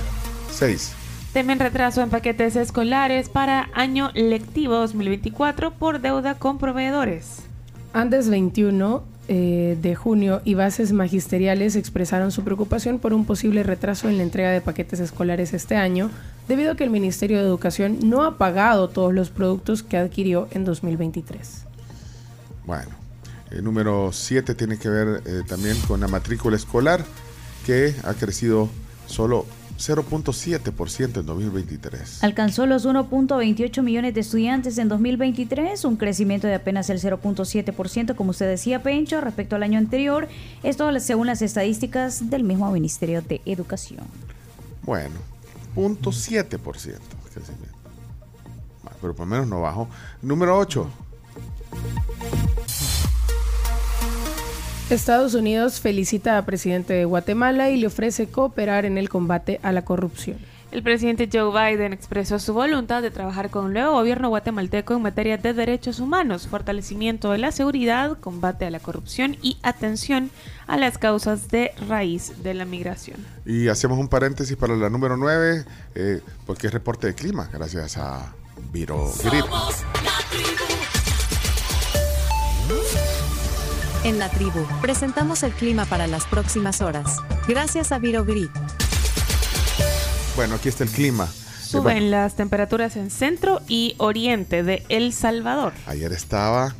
6. 0.52 0.94
Temen 1.34 1.60
retraso 1.60 2.02
en 2.02 2.10
paquetes 2.10 2.56
escolares 2.58 3.30
para 3.30 3.70
año 3.74 4.12
lectivo 4.14 4.76
2024 4.76 5.72
por 5.74 6.02
deuda 6.02 6.36
con 6.36 6.58
proveedores. 6.58 7.44
Andes 7.94 8.30
21 8.30 9.04
eh, 9.34 9.78
de 9.82 9.96
junio 9.96 10.42
y 10.44 10.56
bases 10.56 10.92
magisteriales 10.92 11.78
expresaron 11.78 12.34
su 12.34 12.44
preocupación 12.44 13.00
por 13.00 13.14
un 13.14 13.24
posible 13.24 13.64
retraso 13.64 14.10
en 14.10 14.18
la 14.18 14.24
entrega 14.24 14.52
de 14.52 14.60
paquetes 14.60 15.00
escolares 15.00 15.54
este 15.54 15.78
año, 15.78 16.10
debido 16.50 16.74
a 16.74 16.76
que 16.76 16.84
el 16.84 16.90
Ministerio 16.90 17.38
de 17.38 17.46
Educación 17.46 18.00
no 18.04 18.26
ha 18.26 18.38
pagado 18.38 18.90
todos 18.90 19.14
los 19.14 19.30
productos 19.30 19.84
que 19.84 19.96
adquirió 19.96 20.50
en 20.52 20.66
2023. 20.66 21.64
Bueno, 22.66 22.92
el 23.52 23.64
número 23.64 24.12
7 24.12 24.54
tiene 24.54 24.78
que 24.78 24.90
ver 24.90 25.22
eh, 25.26 25.44
también 25.48 25.78
con 25.88 26.02
la 26.02 26.10
matrícula 26.10 26.58
escolar, 26.58 27.02
que 27.66 27.96
ha 28.04 28.14
crecido 28.16 28.68
solo 29.08 29.46
0.7% 29.82 31.20
en 31.20 31.26
2023. 31.26 32.24
Alcanzó 32.24 32.66
los 32.66 32.86
1.28 32.86 33.82
millones 33.82 34.14
de 34.14 34.22
estudiantes 34.22 34.78
en 34.78 34.88
2023, 34.88 35.84
un 35.86 35.98
crecimiento 35.98 36.48
de 36.48 36.56
apenas 36.56 36.90
el 36.90 37.00
0.7%, 37.00 38.16
como 38.16 38.32
usted 38.32 38.48
decía, 38.48 38.84
Pencho, 38.84 39.22
respecto 39.22 39.56
al 39.56 39.64
año 39.64 39.80
anterior. 39.80 40.28
Esto 40.64 40.90
según 41.00 41.28
las 41.28 41.42
estadísticas 41.42 42.30
del 42.30 42.44
mismo 42.44 42.72
Ministerio 42.72 43.22
de 43.22 43.42
Educación. 43.46 44.06
Bueno, 44.84 45.16
0.7% 45.76 47.00
crecimiento. 47.34 47.72
Pero 49.02 49.16
por 49.16 49.26
lo 49.26 49.32
menos 49.32 49.48
no 49.48 49.62
bajó. 49.62 49.90
Número 50.22 50.58
8. 50.58 50.88
Estados 54.96 55.36
Unidos 55.36 55.80
felicita 55.80 56.38
a 56.38 56.46
presidente 56.46 56.94
de 56.94 57.06
Guatemala 57.06 57.70
y 57.70 57.78
le 57.78 57.88
ofrece 57.88 58.28
cooperar 58.28 58.86
en 58.86 58.98
el 58.98 59.10
combate 59.10 59.60
a 59.64 59.72
la 59.72 59.86
corrupción. 59.86 60.38
El 60.72 60.84
presidente 60.84 61.30
Joe 61.32 61.52
Biden 61.52 61.92
expresó 61.92 62.40
su 62.40 62.54
voluntad 62.54 63.02
de 63.02 63.12
trabajar 63.12 63.50
con 63.50 63.68
el 63.68 63.74
nuevo 63.74 63.92
gobierno 63.92 64.30
guatemalteco 64.30 64.94
en 64.94 65.02
materia 65.02 65.38
de 65.38 65.54
derechos 65.54 66.00
humanos, 66.00 66.48
fortalecimiento 66.48 67.32
de 67.32 67.38
la 67.40 67.52
seguridad, 67.52 68.18
combate 68.20 68.66
a 68.66 68.70
la 68.70 68.80
corrupción 68.80 69.36
y 69.42 69.58
atención 69.64 70.32
a 70.68 70.78
las 70.78 70.98
causas 70.98 71.50
de 71.50 71.72
raíz 71.90 72.44
de 72.44 72.54
la 72.54 72.64
migración. 72.66 73.18
Y 73.46 73.68
hacemos 73.68 73.98
un 73.98 74.08
paréntesis 74.08 74.56
para 74.56 74.76
la 74.76 74.90
número 74.90 75.18
9, 75.18 75.66
eh, 75.96 76.22
porque 76.46 76.68
es 76.68 76.74
reporte 76.74 77.08
de 77.08 77.16
clima, 77.16 77.50
gracias 77.52 77.98
a 77.98 78.34
Viro 78.72 79.12
Grip. 79.24 79.46
En 84.04 84.18
la 84.18 84.30
tribu, 84.30 84.66
presentamos 84.82 85.44
el 85.44 85.52
clima 85.52 85.86
para 85.86 86.08
las 86.08 86.26
próximas 86.26 86.82
horas. 86.82 87.18
Gracias 87.48 87.92
a 87.92 88.00
Virogrid. 88.00 88.50
Bueno, 90.36 90.56
aquí 90.56 90.70
está 90.70 90.84
el 90.84 90.90
clima. 90.90 91.26
Eh, 91.26 91.64
Suben 91.64 92.10
las 92.10 92.36
temperaturas 92.36 92.96
en 92.96 93.12
centro 93.12 93.62
y 93.68 93.94
oriente 94.00 94.64
de 94.64 94.84
El 94.90 95.14
Salvador. 95.14 95.74
Ayer 95.86 96.12
estaba 96.14 96.76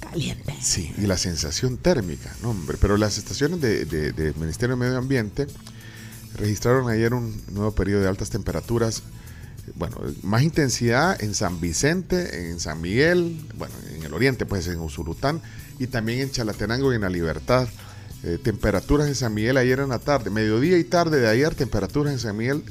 Caliente. 0.00 0.56
Sí, 0.60 0.92
y 0.98 1.02
la 1.02 1.16
sensación 1.16 1.76
térmica, 1.76 2.34
no 2.42 2.50
hombre, 2.50 2.76
pero 2.80 2.96
las 2.96 3.16
estaciones 3.16 3.60
del 3.60 3.88
de, 3.88 4.12
de 4.12 4.34
Ministerio 4.34 4.74
de 4.74 4.80
Medio 4.80 4.98
Ambiente 4.98 5.46
registraron 6.34 6.88
ayer 6.90 7.14
un 7.14 7.42
nuevo 7.52 7.76
periodo 7.76 8.02
de 8.02 8.08
altas 8.08 8.30
temperaturas, 8.30 9.04
bueno, 9.76 9.98
más 10.22 10.42
intensidad 10.42 11.20
en 11.22 11.34
San 11.34 11.60
Vicente, 11.60 12.50
en 12.50 12.58
San 12.58 12.80
Miguel, 12.80 13.40
bueno, 13.56 13.74
en 13.94 14.02
el 14.02 14.12
oriente, 14.12 14.46
pues 14.46 14.66
en 14.66 14.80
Usulután 14.80 15.40
y 15.78 15.86
también 15.86 16.20
en 16.20 16.30
Chalatenango 16.30 16.92
y 16.92 16.96
en 16.96 17.02
La 17.02 17.08
Libertad. 17.10 17.68
Eh, 18.22 18.38
temperaturas 18.42 19.06
en 19.08 19.14
San 19.14 19.34
Miguel 19.34 19.56
ayer 19.56 19.78
en 19.80 19.90
la 19.90 19.98
tarde, 19.98 20.30
mediodía 20.30 20.78
y 20.78 20.84
tarde 20.84 21.20
de 21.20 21.28
ayer, 21.28 21.54
temperaturas 21.54 22.12
en 22.12 22.18
San 22.18 22.36
Miguel 22.36 22.62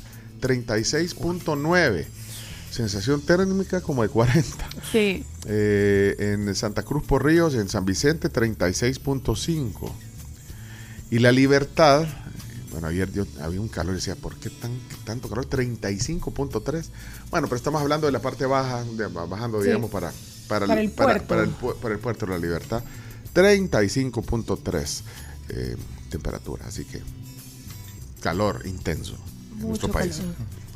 36.9. 0.41 2.05
Sensación 2.71 3.21
térmica 3.21 3.79
como 3.81 4.03
de 4.03 4.09
40. 4.09 4.43
Sí. 4.91 5.23
Eh, 5.45 6.15
en 6.19 6.53
Santa 6.55 6.83
Cruz 6.83 7.03
por 7.05 7.23
Ríos, 7.23 7.53
en 7.55 7.69
San 7.69 7.85
Vicente, 7.85 8.29
36.5. 8.31 9.91
Y 11.11 11.19
la 11.19 11.31
libertad, 11.31 12.05
bueno, 12.71 12.87
ayer 12.87 13.09
yo, 13.13 13.25
había 13.41 13.61
un 13.61 13.69
calor 13.69 13.93
y 13.93 13.97
decía, 13.97 14.15
¿por 14.15 14.35
qué 14.35 14.49
tan, 14.49 14.71
tanto 15.05 15.29
calor? 15.29 15.47
35.3. 15.47 16.85
Bueno, 17.31 17.47
pero 17.47 17.55
estamos 17.55 17.81
hablando 17.81 18.07
de 18.07 18.11
la 18.11 18.21
parte 18.21 18.45
baja, 18.45 18.83
de- 18.83 19.07
bajando, 19.07 19.61
Sí. 19.61 19.67
digamos, 19.67 19.89
para, 19.89 20.11
para, 20.47 20.65
Para 20.67 20.81
el 20.81 20.91
puerto. 20.91 21.25
para 21.27 21.43
el, 21.43 21.49
para 21.49 21.93
el 21.93 21.99
puerto 21.99 22.25
de 22.25 22.31
la 22.33 22.37
libertad. 22.39 22.83
35.3 23.33 25.01
eh, 25.49 25.75
temperatura, 26.09 26.65
así 26.67 26.85
que 26.85 27.01
calor 28.21 28.61
intenso 28.65 29.13
en 29.13 29.67
Mucho 29.67 29.67
nuestro 29.87 29.91
país. 29.91 30.21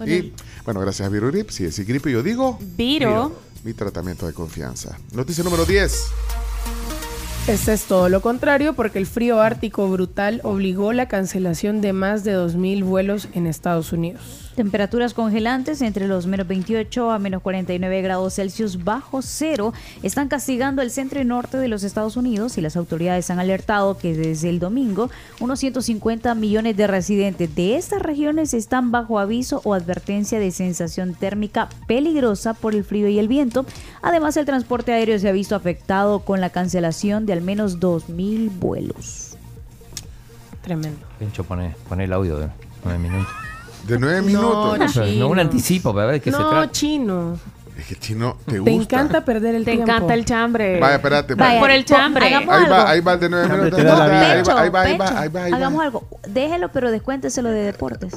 Y 0.05 0.33
Bueno. 0.65 0.79
gracias 0.81 1.07
a 1.07 1.09
Virogrip. 1.09 1.49
Si 1.49 1.63
decís 1.63 1.87
gripe, 1.87 2.11
yo 2.11 2.21
digo 2.23 2.57
Viro. 2.77 3.33
mi 3.63 3.73
tratamiento 3.73 4.27
de 4.27 4.33
confianza. 4.33 4.97
Noticia 5.13 5.43
número 5.43 5.65
10. 5.65 5.93
Este 7.47 7.73
es 7.73 7.83
todo 7.85 8.09
lo 8.09 8.21
contrario 8.21 8.73
porque 8.73 8.99
el 8.99 9.07
frío 9.07 9.41
ártico 9.41 9.89
brutal 9.89 10.39
obligó 10.43 10.93
la 10.93 11.07
cancelación 11.07 11.81
de 11.81 11.93
más 11.93 12.23
de 12.23 12.35
2.000 12.37 12.83
vuelos 12.83 13.27
en 13.33 13.47
Estados 13.47 13.91
Unidos. 13.91 14.48
Temperaturas 14.59 15.13
congelantes 15.13 15.81
entre 15.81 16.05
los 16.05 16.27
menos 16.27 16.45
28 16.45 17.11
a 17.11 17.17
menos 17.17 17.41
49 17.41 18.01
grados 18.01 18.35
Celsius 18.35 18.83
bajo 18.83 19.21
cero 19.21 19.71
están 20.03 20.27
castigando 20.27 20.81
el 20.81 20.91
centro 20.91 21.21
y 21.21 21.23
norte 21.23 21.55
de 21.55 21.69
los 21.69 21.83
Estados 21.83 22.17
Unidos 22.17 22.57
y 22.57 22.61
las 22.61 22.75
autoridades 22.75 23.29
han 23.29 23.39
alertado 23.39 23.97
que 23.97 24.13
desde 24.13 24.49
el 24.49 24.59
domingo 24.59 25.09
unos 25.39 25.59
150 25.59 26.35
millones 26.35 26.75
de 26.75 26.87
residentes 26.87 27.55
de 27.55 27.77
estas 27.77 28.01
regiones 28.01 28.53
están 28.53 28.91
bajo 28.91 29.17
aviso 29.17 29.61
o 29.63 29.73
advertencia 29.73 30.41
de 30.41 30.51
sensación 30.51 31.13
térmica 31.13 31.69
peligrosa 31.87 32.53
por 32.53 32.75
el 32.75 32.83
frío 32.83 33.07
y 33.07 33.17
el 33.17 33.29
viento. 33.29 33.65
Además, 34.01 34.35
el 34.35 34.45
transporte 34.45 34.91
aéreo 34.91 35.17
se 35.19 35.29
ha 35.29 35.31
visto 35.31 35.55
afectado 35.55 36.19
con 36.19 36.41
la 36.41 36.49
cancelación 36.49 37.25
de 37.25 37.31
al 37.31 37.41
menos 37.41 37.79
2.000 37.79 38.49
vuelos. 38.59 39.37
Tremendo. 40.61 40.99
Pencho, 41.17 41.45
pone, 41.45 41.73
pone 41.87 42.03
el 42.03 42.11
audio 42.11 42.37
de 42.37 42.49
nueve 42.83 42.99
minutos. 42.99 43.48
De 43.87 43.97
nueve 43.99 44.21
No, 44.21 44.27
minutos. 44.75 44.91
chino. 44.93 45.05
No, 45.19 45.27
un 45.29 45.39
anticipo 45.39 45.93
para 45.93 46.05
ver 46.07 46.15
de 46.15 46.21
qué 46.21 46.31
se 46.31 46.37
No, 46.39 46.49
trata. 46.49 46.71
chino. 46.71 47.37
Es 47.77 47.85
que 47.85 47.95
chino 47.95 48.35
te 48.45 48.51
Te 48.53 48.59
gusta. 48.59 48.71
encanta 48.97 49.23
perder 49.23 49.55
el 49.55 49.63
Te 49.63 49.71
tiempo. 49.71 49.89
encanta 49.89 50.13
el 50.13 50.25
chambre. 50.25 50.79
Vaya, 50.81 50.95
espérate. 50.95 51.35
Vaya. 51.35 51.59
Por 51.61 51.71
el 51.71 51.85
chambre. 51.85 52.25
hagamos 52.27 52.49
Ahí 52.53 52.63
algo. 52.63 52.75
va, 52.75 52.89
ahí 52.89 52.99
va 53.01 53.13
el 53.13 53.19
de 53.21 53.29
nueve 53.29 53.47
Chambre 53.47 53.65
minutos. 53.71 53.79
te 53.79 53.85
da 53.85 53.97
la 53.97 54.05
No, 54.05 54.11
vida. 54.11 54.31
ahí 54.31 54.41
va, 54.43 54.61
ahí 54.61 54.69
va, 54.69 54.81
ahí 54.81 54.97
va, 54.97 55.05
ahí 55.21 55.27
va, 55.29 55.43
ahí 55.45 55.51
va. 55.51 55.57
hagamos 55.57 55.83
algo. 55.83 56.03
Déjelo, 56.27 56.69
pero 56.73 56.91
descuénteselo 56.91 57.49
de 57.49 57.61
deportes. 57.63 58.13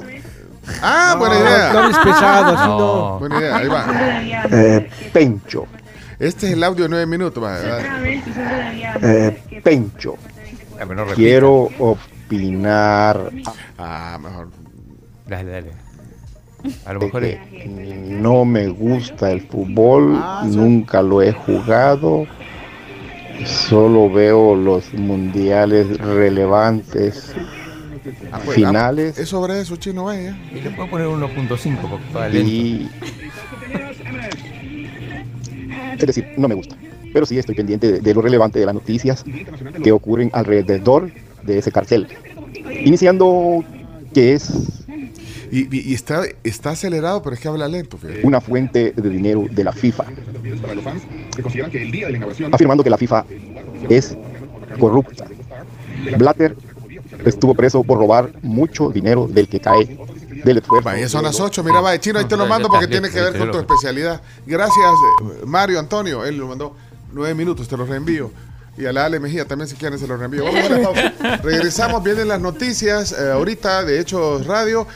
Ah, 0.82 1.14
buena 1.18 1.38
idea. 1.38 1.70
hables 1.70 1.98
pesado, 1.98 2.56
así 2.56 2.66
No. 2.68 2.78
no. 2.78 3.18
Buena 3.20 3.38
idea, 3.38 3.56
ahí 3.56 3.68
va. 3.68 3.86
Eh, 4.50 4.90
Pencho, 5.12 5.66
Este 6.18 6.46
es 6.48 6.52
el 6.54 6.64
audio 6.64 6.84
de 6.84 6.88
nueve 6.88 7.06
minutos. 7.06 7.42
va, 7.42 7.50
va. 7.52 7.78
eh, 9.00 9.60
Pencho, 9.62 10.16
Ah, 10.74 10.78
pero 10.88 10.94
no 10.94 11.02
repita. 11.04 11.14
quiero 11.16 11.68
opinar 11.78 13.30
Ah, 13.78 14.18
mejor. 14.20 14.48
Dale, 15.32 15.50
dale. 15.50 15.70
A 16.84 16.92
lo 16.92 17.00
de 17.00 17.06
mejor 17.06 17.24
es- 17.24 17.38
que 17.48 17.66
no 17.66 18.44
me 18.44 18.68
gusta 18.68 19.32
el 19.32 19.40
fútbol, 19.40 20.22
nunca 20.44 21.00
lo 21.00 21.22
he 21.22 21.32
jugado, 21.32 22.26
solo 23.46 24.10
veo 24.10 24.54
los 24.54 24.92
mundiales 24.92 25.96
relevantes 25.98 27.32
Ah, 28.32 28.40
pues, 28.44 28.56
finales 28.56 29.14
ah, 29.16 29.22
Es 29.22 29.28
sobre 29.28 29.60
eso, 29.60 29.76
chino, 29.76 30.04
vaya. 30.04 30.36
Y 30.54 30.60
le 30.60 30.70
puedo 30.70 30.90
poner 30.90 31.06
1.5 31.06 31.88
porque 31.88 32.04
va 32.14 32.28
lento. 32.28 32.48
y 32.50 32.90
es 35.98 36.06
decir, 36.06 36.26
no 36.36 36.48
me 36.48 36.54
gusta. 36.54 36.76
Pero 37.12 37.26
sí 37.26 37.38
estoy 37.38 37.54
pendiente 37.54 37.90
de, 37.92 38.00
de 38.00 38.14
lo 38.14 38.20
relevante 38.20 38.58
de 38.58 38.66
las 38.66 38.74
noticias 38.74 39.24
que 39.82 39.92
ocurren 39.92 40.30
alrededor 40.32 41.10
de 41.42 41.58
ese 41.58 41.70
cartel. 41.70 42.08
Iniciando 42.84 43.64
que 44.12 44.34
es 44.34 44.81
Y, 45.52 45.68
y- 45.76 45.90
y 45.90 45.94
está, 45.94 46.22
está 46.42 46.70
acelerado, 46.70 47.22
pero 47.22 47.34
es 47.34 47.40
que 47.40 47.46
habla 47.46 47.68
lento. 47.68 47.96
fíjate. 47.98 48.20
una 48.26 48.40
fuente 48.40 48.92
de 48.96 49.08
dinero 49.10 49.44
de 49.50 49.62
la 49.62 49.72
FIFA. 49.72 50.04
Afirmando 52.52 52.82
que 52.82 52.90
la 52.90 52.96
FIFA 52.98 53.24
es 53.88 54.16
corrupta. 54.78 55.26
Blatter 56.18 56.56
estuvo 57.24 57.54
preso 57.54 57.82
por 57.84 57.98
robar 57.98 58.32
mucho 58.42 58.90
dinero 58.90 59.28
del 59.28 59.48
que 59.48 59.60
cae 59.60 59.98
del 60.44 60.58
esfuerzo. 60.58 60.84
Vaya, 60.88 61.08
son 61.08 61.22
las 61.24 61.38
8. 61.38 61.62
Mira, 61.62 61.80
vaya, 61.80 62.00
chino, 62.00 62.18
ahí 62.18 62.24
te 62.24 62.36
lo 62.36 62.46
mando 62.46 62.68
porque 62.68 62.88
tiene 62.88 63.10
que 63.10 63.20
ver 63.20 63.36
con 63.38 63.48
tu 63.50 63.58
lo- 63.58 63.60
especialidad. 63.60 64.20
Gracias, 64.46 64.76
eh, 64.86 65.42
Mario 65.46 65.78
Antonio. 65.78 66.24
Él 66.24 66.36
lo 66.38 66.48
mandó 66.48 66.74
nueve 67.12 67.34
minutos, 67.34 67.68
te 67.68 67.76
los 67.76 67.88
reenvío. 67.88 68.30
Y 68.76 68.86
a 68.86 68.92
la 68.92 69.04
Ale 69.04 69.20
Mejía 69.20 69.44
también 69.44 69.68
si 69.68 69.76
quieren 69.76 69.98
se 69.98 70.06
los 70.06 70.18
reenvío. 70.18 70.44
Vamos 70.44 70.64
a 70.64 70.68
la 70.70 70.82
pausa. 70.82 71.12
Regresamos, 71.44 72.02
vienen 72.02 72.26
las 72.28 72.40
noticias 72.40 73.12
eh, 73.12 73.30
ahorita 73.32 73.84
de 73.84 74.00
Hechos 74.00 74.46
Radio. 74.46 74.86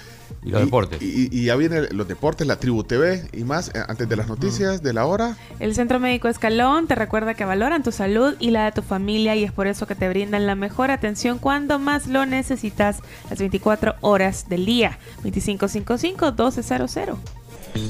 Y 0.47 0.51
los 0.51 0.60
deportes. 0.60 1.02
Y, 1.02 1.28
y 1.31 1.44
ya 1.47 1.56
vienen 1.56 1.89
los 1.90 2.06
deportes, 2.09 2.47
la 2.47 2.56
Tribu 2.56 2.85
TV 2.85 3.28
y 3.32 3.44
más. 3.44 3.68
eh, 3.74 3.82
antes 3.89 4.09
de 4.09 4.16
las 4.16 4.28
noticias 4.28 4.82
de 4.82 4.93
la 4.93 5.05
hora. 5.05 5.36
El 5.59 5.74
Centro 5.74 5.98
Médico 5.98 6.28
Escalón 6.28 6.86
te 6.86 6.94
recuerda 6.94 7.35
que 7.35 7.44
valoran 7.44 7.82
tu 7.82 7.90
salud 7.93 8.35
y 8.39 8.51
la 8.51 8.64
de 8.66 8.73
tu 8.73 8.82
familia 8.82 9.35
y 9.35 9.44
es 9.44 9.52
por 9.52 9.66
eso 9.66 9.86
que 9.86 9.94
te 9.94 10.09
brindan 10.09 10.47
la 10.47 10.55
mejor 10.55 10.90
atención 10.90 11.39
cuando 11.39 11.78
más 11.78 12.06
lo 12.06 12.24
necesitas 12.27 13.01
las 13.28 13.39
24 13.39 13.97
horas 14.01 14.48
del 14.48 14.64
día. 14.66 14.98
2555-1200. 15.24 17.16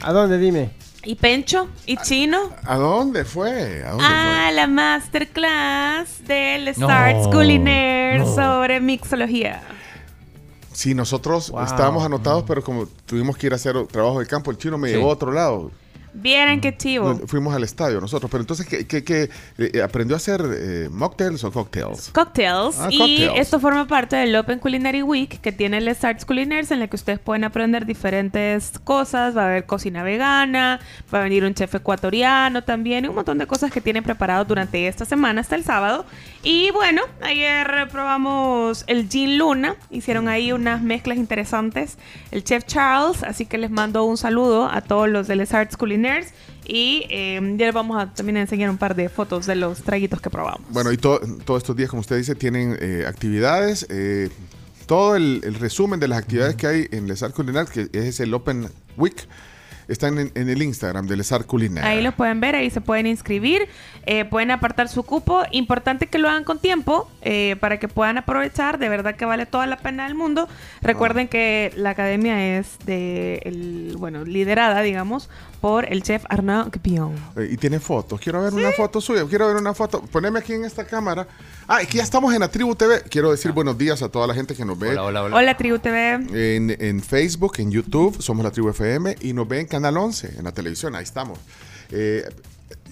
¿A 0.00 0.12
dónde? 0.12 0.38
Dime. 0.38 0.70
¿Y 1.06 1.14
Pencho? 1.14 1.68
¿Y 1.86 1.96
Chino? 1.98 2.50
¿A 2.64 2.74
dónde 2.76 3.24
fue? 3.24 3.84
¿A 3.84 3.90
dónde 3.90 4.04
Ah, 4.06 4.50
la 4.52 4.66
masterclass 4.66 6.26
del 6.26 6.74
Start 6.74 7.16
No, 7.18 7.30
Culinaire 7.30 8.18
no. 8.18 8.34
sobre 8.34 8.80
mixología. 8.80 9.62
Sí, 10.72 10.94
nosotros 10.94 11.52
estábamos 11.64 12.04
anotados, 12.04 12.42
pero 12.46 12.62
como 12.62 12.86
tuvimos 13.06 13.36
que 13.36 13.46
ir 13.46 13.52
a 13.52 13.56
hacer 13.56 13.86
trabajo 13.86 14.18
de 14.18 14.26
campo, 14.26 14.50
el 14.50 14.58
chino 14.58 14.76
me 14.78 14.88
Sí. 14.88 14.94
llevó 14.96 15.10
a 15.10 15.12
otro 15.14 15.32
lado. 15.32 15.70
Vieran 16.18 16.60
qué 16.60 16.76
chivo. 16.76 17.20
Fuimos 17.26 17.54
al 17.54 17.62
estadio 17.62 18.00
nosotros, 18.00 18.30
pero 18.30 18.40
entonces, 18.42 18.66
¿qué, 18.66 18.86
qué- 18.86 19.04
qué, 19.04 19.28
eh, 19.58 19.82
aprendió 19.82 20.16
a 20.16 20.18
hacer 20.18 20.40
eh, 20.58 20.88
mocktails 20.90 21.44
o 21.44 21.52
cocktails? 21.52 22.10
Cocktails. 22.10 22.78
Ah, 22.80 22.88
y 22.90 22.98
cocktails. 22.98 23.32
esto 23.40 23.60
forma 23.60 23.86
parte 23.86 24.16
del 24.16 24.34
Open 24.36 24.58
Culinary 24.58 25.02
Week 25.02 25.40
que 25.40 25.52
tiene 25.52 25.78
el 25.78 25.88
Arts 25.88 26.24
Culinaires 26.24 26.70
en 26.70 26.80
la 26.80 26.88
que 26.88 26.96
ustedes 26.96 27.18
pueden 27.18 27.44
aprender 27.44 27.84
diferentes 27.86 28.78
cosas. 28.84 29.36
Va 29.36 29.42
a 29.42 29.46
haber 29.46 29.66
cocina 29.66 30.02
vegana, 30.02 30.80
va 31.14 31.20
a 31.20 31.22
venir 31.22 31.44
un 31.44 31.52
chef 31.54 31.74
ecuatoriano 31.74 32.64
también 32.64 33.04
y 33.04 33.08
un 33.08 33.14
montón 33.14 33.38
de 33.38 33.46
cosas 33.46 33.70
que 33.70 33.80
tienen 33.80 34.02
preparado 34.02 34.44
durante 34.44 34.86
esta 34.88 35.04
semana 35.04 35.40
hasta 35.42 35.54
el 35.54 35.64
sábado. 35.64 36.06
Y 36.42 36.70
bueno, 36.70 37.02
ayer 37.22 37.88
probamos 37.92 38.84
el 38.86 39.08
Gin 39.08 39.36
Luna. 39.38 39.76
Hicieron 39.90 40.28
ahí 40.28 40.52
unas 40.52 40.80
mezclas 40.80 41.18
interesantes. 41.18 41.98
El 42.30 42.42
chef 42.44 42.64
Charles, 42.64 43.22
así 43.22 43.46
que 43.46 43.58
les 43.58 43.70
mando 43.70 44.04
un 44.04 44.16
saludo 44.16 44.68
a 44.70 44.80
todos 44.80 45.08
los 45.08 45.26
del 45.26 45.46
Arts 45.50 45.76
Y 46.66 47.04
eh, 47.10 47.40
ya 47.56 47.66
les 47.66 47.74
vamos 47.74 48.00
a 48.02 48.12
también 48.12 48.36
enseñar 48.38 48.70
un 48.70 48.78
par 48.78 48.94
de 48.96 49.08
fotos 49.08 49.46
de 49.46 49.54
los 49.54 49.82
traguitos 49.82 50.20
que 50.20 50.30
probamos. 50.30 50.62
Bueno, 50.70 50.90
y 50.92 50.96
to- 50.96 51.20
todos 51.44 51.62
estos 51.62 51.76
días, 51.76 51.88
como 51.90 52.00
usted 52.00 52.16
dice, 52.16 52.34
tienen 52.34 52.76
eh, 52.80 53.04
actividades. 53.06 53.86
eh, 53.88 54.28
todo 54.86 55.16
el, 55.16 55.40
el 55.42 55.54
resumen 55.54 55.98
de 55.98 56.06
las 56.06 56.18
actividades 56.18 56.54
que 56.54 56.66
hay 56.68 56.88
en 56.92 57.08
Les 57.08 57.20
Arts 57.22 57.34
Culinaires, 57.34 57.70
que 57.70 57.88
es 57.92 58.20
el 58.20 58.32
Open 58.34 58.68
Week, 58.96 59.16
están 59.88 60.18
en, 60.18 60.32
en 60.34 60.48
el 60.48 60.62
Instagram 60.62 61.06
de 61.06 61.16
Les 61.16 61.30
Arts 61.32 61.46
Culinaires. 61.46 61.88
Ahí 61.90 62.02
lo 62.02 62.12
pueden 62.12 62.40
ver, 62.40 62.54
ahí 62.54 62.70
se 62.70 62.80
pueden 62.80 63.06
inscribir, 63.06 63.68
eh, 64.04 64.24
pueden 64.24 64.50
apartar 64.50 64.88
su 64.88 65.02
cupo. 65.02 65.42
Importante 65.52 66.06
que 66.06 66.18
lo 66.18 66.28
hagan 66.28 66.44
con 66.44 66.58
tiempo 66.58 67.10
eh, 67.22 67.56
para 67.60 67.78
que 67.78 67.88
puedan 67.88 68.18
aprovechar. 68.18 68.78
De 68.78 68.88
verdad 68.88 69.16
que 69.16 69.24
vale 69.24 69.46
toda 69.46 69.66
la 69.66 69.76
pena 69.76 70.04
del 70.04 70.14
mundo. 70.14 70.48
Recuerden 70.82 71.28
que 71.28 71.72
la 71.76 71.90
academia 71.90 72.58
es 72.58 72.78
de, 72.84 73.40
el, 73.44 73.96
bueno, 73.98 74.24
liderada, 74.24 74.82
digamos, 74.82 75.28
por 75.60 75.90
el 75.90 76.02
chef 76.02 76.24
Arnaud 76.28 76.70
Guipion. 76.72 77.14
Eh, 77.36 77.48
y 77.52 77.56
tiene 77.56 77.80
fotos. 77.80 78.20
Quiero 78.20 78.42
ver 78.42 78.54
una 78.54 78.72
foto 78.72 79.00
suya. 79.00 79.24
Quiero 79.28 79.46
ver 79.46 79.56
una 79.56 79.74
foto. 79.74 80.02
Poneme 80.02 80.40
aquí 80.40 80.52
en 80.52 80.64
esta 80.64 80.84
cámara. 80.84 81.26
Ah, 81.68 81.80
es 81.80 81.88
que 81.88 81.98
ya 81.98 82.04
estamos 82.04 82.32
en 82.34 82.40
la 82.40 82.48
Tribu 82.48 82.74
TV. 82.74 83.02
Quiero 83.10 83.30
decir 83.30 83.52
buenos 83.52 83.76
días 83.78 84.02
a 84.02 84.08
toda 84.08 84.26
la 84.26 84.34
gente 84.34 84.54
que 84.54 84.64
nos 84.64 84.78
ve. 84.78 84.90
Hola, 84.90 85.04
hola, 85.04 85.22
hola. 85.24 85.36
Hola, 85.36 85.56
Tribu 85.56 85.78
TV. 85.78 86.56
En, 86.56 86.76
en 86.78 87.02
Facebook, 87.02 87.54
en 87.58 87.70
YouTube, 87.70 88.20
somos 88.20 88.44
la 88.44 88.50
Tribu 88.50 88.70
FM 88.70 89.16
y 89.20 89.32
nos 89.32 89.48
ve 89.48 89.60
en 89.60 89.66
Canal 89.76 89.96
11, 89.98 90.30
en 90.38 90.44
la 90.44 90.52
televisión. 90.52 90.94
Ahí 90.94 91.04
estamos. 91.04 91.38
Eh, 91.90 92.24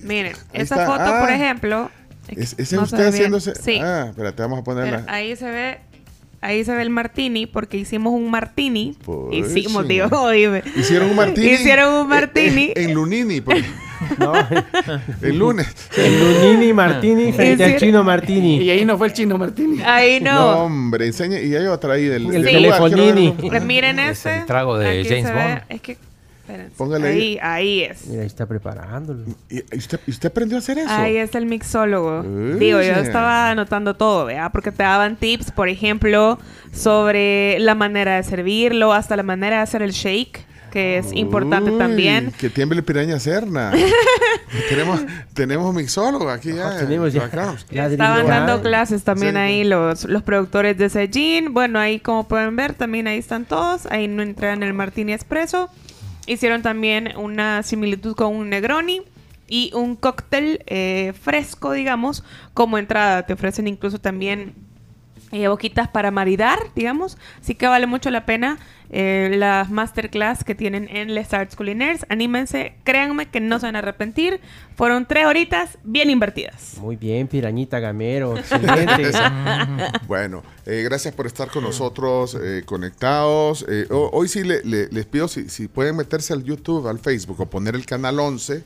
Miren, 0.03 0.35
Ahí 0.53 0.61
esa 0.63 0.75
está. 0.77 0.87
foto, 0.87 1.03
Ah. 1.03 1.21
por 1.21 1.31
ejemplo. 1.31 1.91
¿es, 2.29 2.55
¿Ese 2.59 2.77
no 2.77 2.83
usted 2.83 3.09
haciéndose? 3.09 3.55
Sí. 3.55 3.79
Ah, 3.83 4.07
espérate, 4.11 4.43
vamos 4.43 4.59
a 4.61 4.65
Pero 4.65 4.77
ponerla. 4.77 5.05
ahí 5.13 5.35
se 5.37 5.51
ve. 5.51 5.79
Ahí 6.43 6.63
se 6.63 6.75
ve 6.75 6.83
el 6.83 6.91
martini 6.91 7.47
porque 7.47 7.79
hicimos 7.79 8.13
un 8.13 8.31
martini. 8.31 8.95
Pues, 9.03 9.33
Hicimos, 9.57 9.83
sí. 9.85 9.89
tío. 9.89 10.09
oíme. 10.09 10.63
Hicieron 10.77 11.09
un 11.09 11.17
martini. 11.17 11.47
Hicieron 11.53 11.95
un 11.95 12.07
martini. 12.09 12.73
En, 12.77 12.91
en 12.91 12.95
Lunini. 12.95 13.41
porque- 13.41 13.65
el 15.23 15.39
lunes. 15.39 15.67
El 15.97 16.21
Lunini 16.21 16.73
Martini 16.75 17.33
frente 17.33 17.65
al 17.65 17.77
chino 17.77 18.05
Martini. 18.05 18.59
Y 18.59 18.71
ahí 18.71 18.85
no 18.85 18.99
fue 18.99 19.07
el 19.07 19.13
chino 19.15 19.39
Martini. 19.39 19.81
Ahí 19.83 20.21
No, 20.21 20.33
no. 20.35 20.59
hombre, 20.65 21.07
enseña. 21.07 21.41
Y 21.41 21.55
hay 21.55 21.67
otra 21.67 21.95
ahí 21.95 22.05
del. 22.05 22.27
El 22.27 22.43
del 22.43 22.45
telefonini. 22.45 23.27
lugar, 23.29 23.37
quiero 23.41 23.53
ver. 23.53 23.63
Miren 23.63 23.99
Es 24.01 24.19
ese. 24.21 24.37
el 24.41 24.47
trago 24.47 24.77
de 24.77 25.01
Aquí 25.01 25.09
James 25.09 25.25
ve- 25.25 25.33
Bond. 25.33 25.63
Es 25.71 25.81
que. 25.81 25.97
Espérense. 26.45 26.77
Póngale 26.77 27.09
ahí. 27.09 27.19
ahí. 27.19 27.39
Ahí 27.43 27.81
es. 27.83 28.07
Mira, 28.07 28.21
ahí 28.23 28.27
está 28.27 28.47
preparándolo. 28.47 29.25
¿Y 29.49 29.57
y 29.59 29.79
usted, 29.79 30.01
y 30.07 30.11
usted 30.11 30.29
aprendió 30.29 30.57
a 30.57 30.61
hacer 30.61 30.79
eso? 30.79 30.89
Ahí 30.91 31.17
es 31.17 31.35
el 31.35 31.47
mixólogo. 31.47 32.21
Uy, 32.21 32.59
Digo, 32.59 32.81
yo 32.83 32.93
estaba 32.95 33.51
anotando 33.51 33.95
todo, 33.95 34.27
¿verdad? 34.27 34.51
Porque 34.53 34.71
te 34.71 34.83
daban 34.83 35.17
tips, 35.17 35.51
por 35.53 35.69
ejemplo, 35.69 36.39
sobre 36.73 37.59
la 37.61 37.75
manera 37.75 38.17
de 38.17 38.23
servirlo, 38.23 38.93
hasta 38.93 39.17
la 39.17 39.23
manera 39.23 39.57
de 39.57 39.63
hacer 39.63 39.83
el 39.83 39.93
shake, 39.93 40.45
que 40.71 40.99
es 40.99 41.13
importante 41.13 41.71
Uy, 41.71 41.79
también. 41.79 42.33
Que 42.39 42.51
tiemble 42.51 42.83
piraña 42.83 43.19
Serna. 43.21 43.73
tenemos, 44.69 45.01
tenemos 45.33 45.75
mixólogo 45.75 46.29
aquí 46.29 46.53
ya. 46.53 46.69
Ah, 46.69 46.79
tenemos 46.81 47.13
ya. 47.13 47.25
Estaban 47.71 48.27
dando 48.27 48.61
clases 48.61 49.05
también 49.05 49.35
Sí. 49.35 49.39
ahí 49.39 49.65
los, 49.65 50.05
los 50.05 50.23
productores 50.23 50.77
de 50.77 50.87
ese 50.87 51.09
gin. 51.09 51.55
Bueno, 51.55 51.79
ahí 51.79 52.01
como 52.01 52.27
pueden 52.27 52.57
ver, 52.57 52.75
también 52.75 53.07
ahí 53.07 53.19
están 53.19 53.45
todos. 53.45 53.87
Ahí 53.87 54.09
no 54.09 54.23
entregan 54.23 54.63
el 54.65 54.75
Martini 54.75 55.13
Espresso. 55.13 55.71
Hicieron 56.27 56.63
también 56.63 57.17
una 57.17 57.63
similitud 57.63 58.15
con 58.15 58.35
un 58.35 58.51
Negroni 58.51 59.03
y 59.47 59.71
un 59.75 59.95
cóctel 59.95 60.63
eh, 60.67 61.13
fresco, 61.21 61.73
digamos, 61.73 62.25
como 62.55 62.79
entrada. 62.79 63.27
Te 63.27 63.35
ofrecen 63.35 63.69
incluso 63.69 63.99
también 63.99 64.55
eh, 65.35 65.49
boquitas 65.49 65.89
para 65.89 66.11
maridar, 66.11 66.59
digamos. 66.77 67.19
Así 67.41 67.55
que 67.55 67.67
vale 67.67 67.87
mucho 67.87 68.11
la 68.11 68.25
pena 68.25 68.59
eh, 68.91 69.35
las 69.37 69.71
masterclass 69.71 70.45
que 70.45 70.55
tienen 70.55 70.89
en 70.95 71.15
Les 71.15 71.33
Arts 71.35 71.57
Culinaires. 71.57 72.07
Anímense, 72.09 72.75
créanme 72.85 73.27
que 73.27 73.41
no 73.41 73.59
se 73.59 73.67
van 73.67 73.77
a 73.77 73.81
arrepentir. 73.81 74.41
Fueron 74.77 75.07
tres 75.07 75.27
horitas 75.27 75.79
bien 75.83 76.11
invertidas. 76.11 76.77
Muy 76.79 76.97
bien, 76.97 77.27
Pirañita 77.27 77.81
Gamero. 77.81 78.37
Excelente. 78.39 79.11
Bueno, 80.07 80.43
eh, 80.67 80.83
gracias 80.85 81.15
por 81.15 81.27
estar 81.27 81.51
con 81.51 81.65
nosotros 81.65 82.37
eh, 82.41 82.63
conectados. 82.65 83.65
Eh, 83.69 83.87
ho- 83.91 84.11
hoy 84.13 84.29
sí 84.29 84.45
le- 84.45 84.63
le- 84.65 84.89
les 84.89 85.07
pido 85.07 85.29
si, 85.29 85.49
si 85.49 85.67
pueden 85.69 85.97
meterse 85.97 86.33
al 86.33 86.45
YouTube, 86.45 86.87
al 86.89 86.99
Facebook 86.99 87.41
o 87.41 87.47
poner 87.47 87.75
el 87.75 87.87
canal 87.87 88.19
11, 88.21 88.63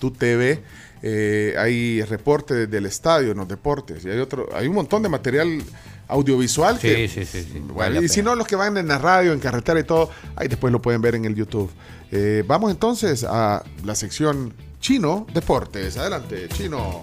tu 0.00 0.10
TV. 0.10 0.62
eh, 1.02 1.54
hay 1.58 2.02
reporte 2.02 2.54
desde 2.54 2.78
el 2.78 2.86
estadio 2.86 3.30
en 3.30 3.38
los 3.38 3.46
deportes 3.46 4.04
y 4.04 4.10
hay 4.10 4.18
otro, 4.18 4.48
hay 4.52 4.66
un 4.66 4.74
montón 4.74 5.00
de 5.04 5.08
material 5.08 5.62
audiovisual. 6.08 6.78
Sí, 6.78 6.88
que, 6.88 7.08
sí, 7.08 7.24
sí, 7.24 7.42
sí. 7.42 7.58
Bueno, 7.60 8.02
y 8.02 8.08
si 8.08 8.22
no, 8.22 8.34
los 8.34 8.46
que 8.46 8.56
van 8.56 8.76
en 8.76 8.88
la 8.88 8.98
radio, 8.98 9.32
en 9.32 9.40
carretera 9.40 9.78
y 9.78 9.84
todo, 9.84 10.10
ahí 10.34 10.48
después 10.48 10.72
lo 10.72 10.82
pueden 10.82 11.00
ver 11.00 11.14
en 11.14 11.24
el 11.24 11.34
YouTube. 11.34 11.70
Eh, 12.10 12.42
vamos 12.46 12.70
entonces 12.70 13.24
a 13.24 13.62
la 13.84 13.94
sección 13.94 14.54
Chino 14.80 15.26
Deportes. 15.32 15.96
Adelante, 15.96 16.48
Chino. 16.48 17.02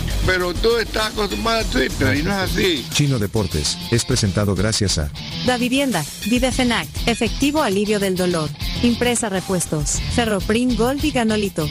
Pero 0.25 0.53
tú 0.53 0.77
estás 0.77 1.07
acostumbrado 1.07 1.61
a 1.61 1.63
Twitter 1.63 2.15
y 2.15 2.23
no 2.23 2.31
es 2.31 2.37
así. 2.37 2.85
Chino 2.93 3.17
Deportes 3.17 3.77
es 3.91 4.05
presentado 4.05 4.55
gracias 4.55 4.97
a 4.97 5.09
Da 5.45 5.57
Vivienda, 5.57 6.03
Videfenac, 6.27 6.87
efectivo 7.07 7.63
alivio 7.63 7.99
del 7.99 8.15
dolor. 8.15 8.49
Impresa 8.83 9.29
repuestos, 9.29 9.99
Ferroprim 10.13 10.75
Gold 10.75 11.03
y 11.03 11.11
Ganolito. 11.11 11.67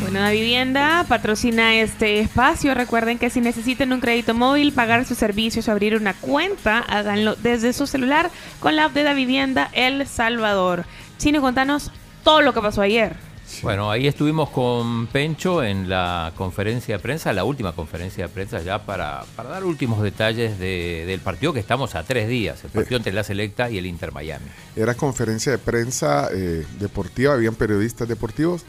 Bueno, 0.00 0.20
la 0.20 0.30
vivienda 0.30 1.04
patrocina 1.08 1.76
este 1.76 2.20
espacio. 2.20 2.74
Recuerden 2.74 3.18
que 3.18 3.30
si 3.30 3.40
necesitan 3.40 3.92
un 3.92 4.00
crédito 4.00 4.34
móvil, 4.34 4.72
pagar 4.72 5.06
sus 5.06 5.16
servicios 5.16 5.68
o 5.68 5.72
abrir 5.72 5.96
una 5.96 6.14
cuenta, 6.14 6.80
háganlo 6.80 7.36
desde 7.36 7.72
su 7.72 7.86
celular 7.86 8.30
con 8.60 8.76
la 8.76 8.86
app 8.86 8.94
de 8.94 9.04
la 9.04 9.14
vivienda 9.14 9.70
El 9.72 10.06
Salvador. 10.06 10.84
Chino, 11.18 11.40
contanos 11.40 11.90
todo 12.24 12.42
lo 12.42 12.52
que 12.52 12.60
pasó 12.60 12.82
ayer. 12.82 13.31
Bueno, 13.62 13.90
ahí 13.90 14.06
estuvimos 14.06 14.50
con 14.50 15.06
Pencho 15.08 15.62
en 15.62 15.88
la 15.88 16.32
conferencia 16.36 16.96
de 16.96 17.02
prensa, 17.02 17.32
la 17.32 17.44
última 17.44 17.72
conferencia 17.72 18.26
de 18.26 18.28
prensa 18.32 18.60
ya 18.62 18.78
para, 18.84 19.24
para 19.36 19.50
dar 19.50 19.64
últimos 19.64 20.02
detalles 20.02 20.58
de- 20.58 21.04
del 21.06 21.20
partido 21.20 21.52
que 21.52 21.60
estamos 21.60 21.94
a 21.94 22.02
tres 22.02 22.28
días, 22.28 22.64
el 22.64 22.70
partido 22.70 22.96
entre 22.96 23.12
la 23.12 23.22
Selecta 23.22 23.70
y 23.70 23.78
el 23.78 23.86
Inter 23.86 24.10
Miami. 24.12 24.46
Era 24.74 24.94
conferencia 24.94 25.52
de 25.52 25.58
prensa 25.58 26.28
eh, 26.32 26.64
deportiva, 26.80 27.34
habían 27.34 27.54
periodistas 27.54 28.08
deportivos 28.08 28.64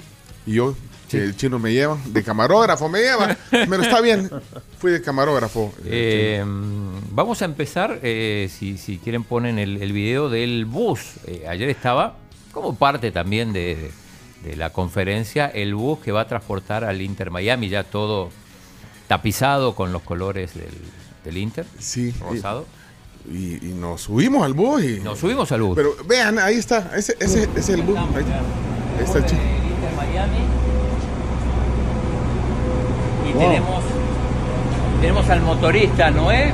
y 0.45 0.53
yo, 0.55 0.75
el 1.11 1.35
chino 1.37 1.59
me 1.59 1.71
lleva, 1.71 1.97
de 2.07 2.23
camarógrafo 2.23 2.89
me 2.89 2.99
lleva, 2.99 3.37
pero 3.51 3.81
está 3.83 4.01
bien, 4.01 4.29
fui 4.79 4.91
de 4.91 5.01
camarógrafo. 5.01 5.71
Eh, 5.85 6.43
vamos 7.11 7.41
a 7.41 7.45
empezar, 7.45 7.99
eh, 8.03 8.49
si, 8.51 8.77
si 8.77 8.97
quieren 8.97 9.23
ponen 9.23 9.59
el, 9.59 9.81
el 9.81 9.93
video 9.93 10.29
del 10.29 10.65
bus. 10.65 11.13
Eh, 11.27 11.45
ayer 11.47 11.69
estaba, 11.69 12.17
como 12.51 12.75
parte 12.75 13.11
también 13.11 13.53
de, 13.53 13.91
de 14.43 14.55
la 14.55 14.71
conferencia, 14.71 15.47
el 15.47 15.73
bus 15.75 15.99
que 15.99 16.11
va 16.11 16.21
a 16.21 16.27
transportar 16.27 16.83
al 16.83 17.01
Inter 17.01 17.31
Miami, 17.31 17.69
ya 17.69 17.83
todo 17.83 18.29
tapizado 19.07 19.75
con 19.75 19.91
los 19.93 20.01
colores 20.01 20.53
del, 20.55 20.71
del 21.23 21.37
Inter, 21.37 21.65
Sí. 21.79 22.13
rosado. 22.19 22.65
Y, 23.31 23.65
y 23.65 23.73
nos 23.73 24.01
subimos 24.01 24.43
al 24.43 24.53
bus 24.53 24.83
y... 24.83 24.99
Nos 24.99 25.19
subimos 25.19 25.49
al 25.53 25.61
bus. 25.61 25.75
Pero 25.77 25.91
vean, 26.05 26.37
ahí 26.39 26.55
está, 26.55 26.91
ese, 26.95 27.15
ese, 27.19 27.43
ese 27.43 27.59
es 27.59 27.69
el 27.69 27.81
bus. 27.83 27.97
Ahí, 27.97 28.05
ahí 28.99 29.03
está 29.05 29.19
el. 29.19 29.25
Y 33.29 33.33
tenemos, 33.33 33.83
tenemos 35.01 35.29
al 35.29 35.41
motorista 35.41 36.11
Noé. 36.11 36.53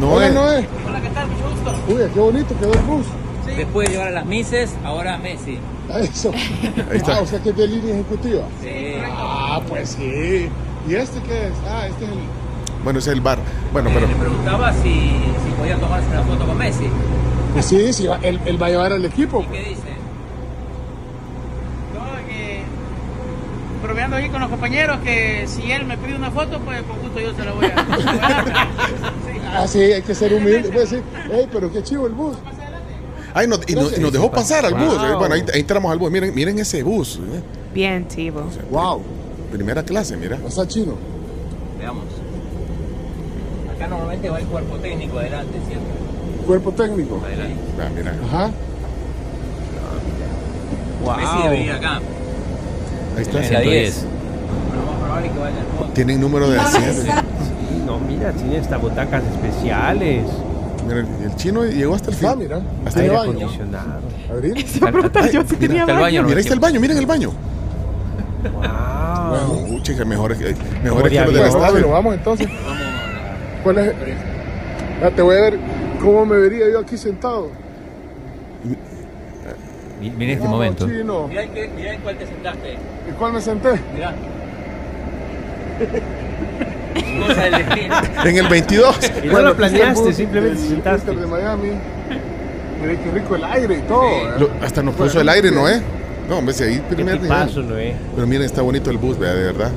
Noé. 0.00 0.30
Noé. 0.30 0.68
Hola, 0.86 1.00
¿qué 1.00 1.08
tal? 1.10 1.28
Mucho 1.28 1.50
gusto. 1.50 1.74
Uy, 1.88 2.10
qué 2.12 2.20
bonito 2.20 2.58
quedó 2.58 2.72
el 2.72 2.80
bus. 2.80 3.06
Después 3.46 3.88
de 3.88 3.94
llevar 3.94 4.08
a 4.08 4.12
las 4.12 4.26
Mises, 4.26 4.74
ahora 4.84 5.18
Messi. 5.18 5.58
A 5.92 6.00
Eso. 6.00 6.32
Ahí 6.90 6.96
está. 6.96 7.16
Ah, 7.16 7.20
o 7.20 7.26
sea 7.26 7.40
que 7.40 7.50
es 7.50 7.56
de 7.56 7.68
línea 7.68 7.94
ejecutiva. 7.94 8.42
Sí. 8.60 8.94
Ah, 9.08 9.60
pues 9.68 9.90
sí. 9.90 10.48
¿Y 10.88 10.94
este 10.94 11.20
qué 11.20 11.46
es? 11.46 11.52
Ah, 11.68 11.86
este 11.86 12.04
es 12.04 12.10
el. 12.10 12.18
Bueno, 12.82 12.98
ese 12.98 13.10
es 13.10 13.16
el 13.16 13.20
bar. 13.20 13.38
Bueno, 13.72 13.90
pero... 13.92 14.06
Le 14.06 14.14
preguntaba 14.14 14.72
si, 14.72 14.82
si 14.82 15.50
podía 15.58 15.76
tomarse 15.76 16.08
una 16.08 16.22
foto 16.22 16.46
con 16.46 16.58
Messi. 16.58 16.88
Pues 17.52 17.66
sí, 17.66 17.92
sí, 17.92 18.06
él, 18.22 18.40
él 18.44 18.62
va 18.62 18.66
a 18.66 18.70
llevar 18.70 18.92
al 18.92 19.04
equipo. 19.04 19.44
¿Qué 19.50 19.60
dice? 19.60 19.96
bromeando 23.86 24.16
ahí 24.16 24.28
con 24.28 24.40
los 24.40 24.50
compañeros 24.50 24.98
que 25.04 25.46
si 25.46 25.70
él 25.70 25.84
me 25.86 25.96
pide 25.96 26.16
una 26.16 26.30
foto, 26.30 26.58
pues 26.60 26.82
con 26.82 26.98
gusto 26.98 27.20
yo 27.20 27.34
se 27.34 27.44
la 27.44 27.52
voy 27.52 27.66
a, 27.66 27.74
la. 29.44 29.62
Ah, 29.62 29.68
sí, 29.68 29.80
hay 29.80 30.02
que 30.02 30.14
ser 30.14 30.34
humilde. 30.34 30.68
Puede 30.70 30.80
decir, 30.80 31.02
hey, 31.30 31.48
pero 31.52 31.72
qué 31.72 31.82
chivo 31.82 32.06
el 32.06 32.12
bus. 32.12 32.36
Ay, 33.38 33.46
no- 33.46 33.56
y, 33.66 33.74
nos, 33.74 33.98
y 33.98 34.00
nos 34.00 34.12
dejó 34.12 34.30
pasar 34.30 34.64
al 34.64 34.72
bus. 34.74 34.96
Wow. 34.98 35.18
Bueno, 35.18 35.34
ahí, 35.34 35.44
ahí 35.52 35.60
entramos 35.60 35.92
al 35.92 35.98
bus. 35.98 36.10
Miren, 36.10 36.34
miren 36.34 36.58
ese 36.58 36.82
bus. 36.82 37.20
eh. 37.22 37.40
Bien, 37.74 38.08
chivo. 38.08 38.42
Wow. 38.70 39.02
Primera 39.52 39.82
clase, 39.82 40.16
mira. 40.16 40.38
Sea, 40.48 40.66
chino. 40.66 40.94
Veamos. 41.78 42.04
Acá 43.76 43.88
normalmente 43.88 44.30
va 44.30 44.38
el 44.40 44.46
cuerpo 44.46 44.76
técnico 44.76 45.18
adelante, 45.18 45.52
¿cierto? 45.68 45.84
Cuerpo 46.46 46.72
técnico. 46.72 47.20
Adelante. 47.26 47.54
Ah, 47.78 47.88
mira. 47.94 48.14
Ajá. 48.24 48.50
Messi 51.18 51.42
debería 51.44 51.64
ir 51.66 51.72
acá. 51.72 52.00
Ahí 53.16 53.22
está. 53.22 53.46
En 53.46 53.52
la 53.52 53.60
10. 53.60 54.04
Tienen 55.94 56.20
número 56.20 56.48
de 56.50 56.58
asiento. 56.60 57.12
No, 57.86 57.98
mira, 57.98 58.32
tiene 58.32 58.56
estas 58.58 58.80
butacas 58.80 59.22
especiales. 59.24 60.24
Mira, 60.86 61.00
el, 61.00 61.06
el 61.24 61.36
chino 61.36 61.64
llegó 61.64 61.94
hasta 61.94 62.10
el 62.10 62.16
fin. 62.16 62.28
Ah, 62.30 62.36
mira. 62.36 62.60
Hasta 62.84 63.04
el 63.04 63.10
baño. 63.10 63.22
acondicionado. 63.22 64.00
Abrir. 64.30 64.66
Se 64.68 64.80
va 64.80 64.88
a 64.88 64.92
preguntar 64.92 65.30
yo 65.30 65.42
si 65.42 65.56
Mira, 65.56 65.58
tenía 65.68 65.80
hasta 65.82 65.92
el 65.92 65.98
baño. 66.00 66.02
baño. 66.02 66.22
Mira, 66.24 66.36
ahí 66.36 66.42
está 66.42 66.54
el 66.54 66.60
baño. 66.60 66.80
Miren 66.80 66.96
el 66.98 67.06
baño. 67.06 67.30
Wow. 68.52 69.74
Uh, 69.74 69.80
chica, 69.82 69.98
que- 69.98 70.04
mejores 70.04 70.38
de 70.38 70.44
que 70.54 71.24
los 71.24 71.32
del. 71.34 71.42
Vamos, 71.42 71.56
estadio. 71.66 71.88
vamos 71.90 72.14
entonces. 72.14 72.48
¿Cuál 73.64 73.78
es? 73.78 73.92
Ya 75.00 75.10
te 75.10 75.22
voy 75.22 75.36
a 75.36 75.40
ver 75.40 75.58
cómo 76.00 76.24
me 76.26 76.36
vería 76.36 76.70
yo 76.70 76.78
aquí 76.80 76.96
sentado. 76.96 77.48
Mi- 80.00 80.10
Mira 80.10 80.32
este 80.32 80.44
Vamos, 80.44 80.58
momento. 80.58 80.86
chino. 80.86 81.26
Mirá 81.28 81.42
en, 81.42 81.50
qué- 81.52 81.68
mirá 81.74 81.94
en 81.94 82.00
cuál 82.02 82.16
te 82.18 82.26
sentaste. 82.26 82.72
¿En 82.74 83.14
cuál 83.18 83.32
me 83.32 83.40
senté? 83.40 83.70
Mirá. 83.94 84.14
Cosa 87.26 87.42
del 87.42 87.52
destino. 87.66 87.94
En 88.24 88.36
el 88.36 88.48
22. 88.48 88.98
Y 89.24 89.26
no 89.28 89.40
lo 89.40 89.50
el 89.50 89.56
planeaste, 89.56 90.00
bus 90.02 90.14
simplemente 90.14 90.58
sentaste. 90.60 91.14
De 91.14 91.26
Miami. 91.26 91.68
Mirá 92.82 93.02
qué 93.02 93.10
rico 93.12 93.36
el 93.36 93.44
aire 93.44 93.78
y 93.78 93.82
todo. 93.82 94.02
¿eh? 94.04 94.30
Lo- 94.38 94.50
hasta 94.62 94.82
nos 94.82 94.94
puso 94.94 95.20
el 95.20 95.28
aire, 95.28 95.50
¿no, 95.50 95.68
eh? 95.68 95.80
No, 96.28 96.38
hombre, 96.38 96.54
si 96.54 96.64
ahí 96.64 96.82
Qué 96.88 96.94
primer 96.96 97.20
tipazo, 97.20 97.60
nivel. 97.62 97.68
¿no, 97.74 97.78
eh? 97.80 97.96
Pero 98.14 98.26
miren, 98.26 98.42
está 98.46 98.62
bonito 98.62 98.90
el 98.90 98.98
bus, 98.98 99.18
vea, 99.18 99.32
de 99.34 99.44
verdad. 99.44 99.70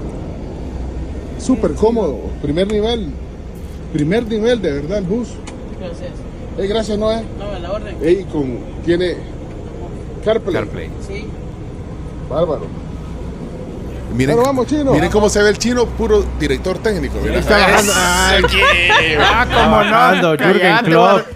Súper 1.37 1.73
cómodo. 1.73 2.19
Primer 2.41 2.67
nivel. 2.71 3.09
Primer 3.93 4.27
nivel, 4.27 4.61
de 4.61 4.71
verdad, 4.73 4.97
el 4.99 5.05
bus. 5.05 5.29
Gracias. 5.79 6.09
Ey, 6.57 6.67
gracias, 6.67 6.97
Noé. 6.97 7.23
No, 7.39 7.45
a 7.51 7.59
la 7.59 7.71
orden. 7.71 7.95
Ey, 8.03 8.25
con, 8.31 8.57
tiene 8.85 9.15
CarPlay. 10.25 10.53
CarPlay. 10.55 10.89
Sí. 11.07 11.25
Bárbaro. 12.29 12.67
Miren, 14.13 14.35
Bueno, 14.35 14.47
vamos, 14.49 14.67
chino. 14.67 14.91
miren 14.93 15.09
cómo 15.11 15.29
se 15.29 15.41
ve 15.43 15.49
el 15.49 15.57
chino, 15.57 15.85
puro 15.85 16.25
director 16.39 16.77
técnico. 16.79 17.19
mira. 17.21 17.39
Está 17.39 17.57
bajando. 17.57 17.93
Ay, 17.95 18.43
Ah, 19.19 19.43
Está 19.43 19.63
cómo 19.63 19.75
bajando, 19.77 20.31
no. 20.35 20.43
Jürgen 20.43 20.61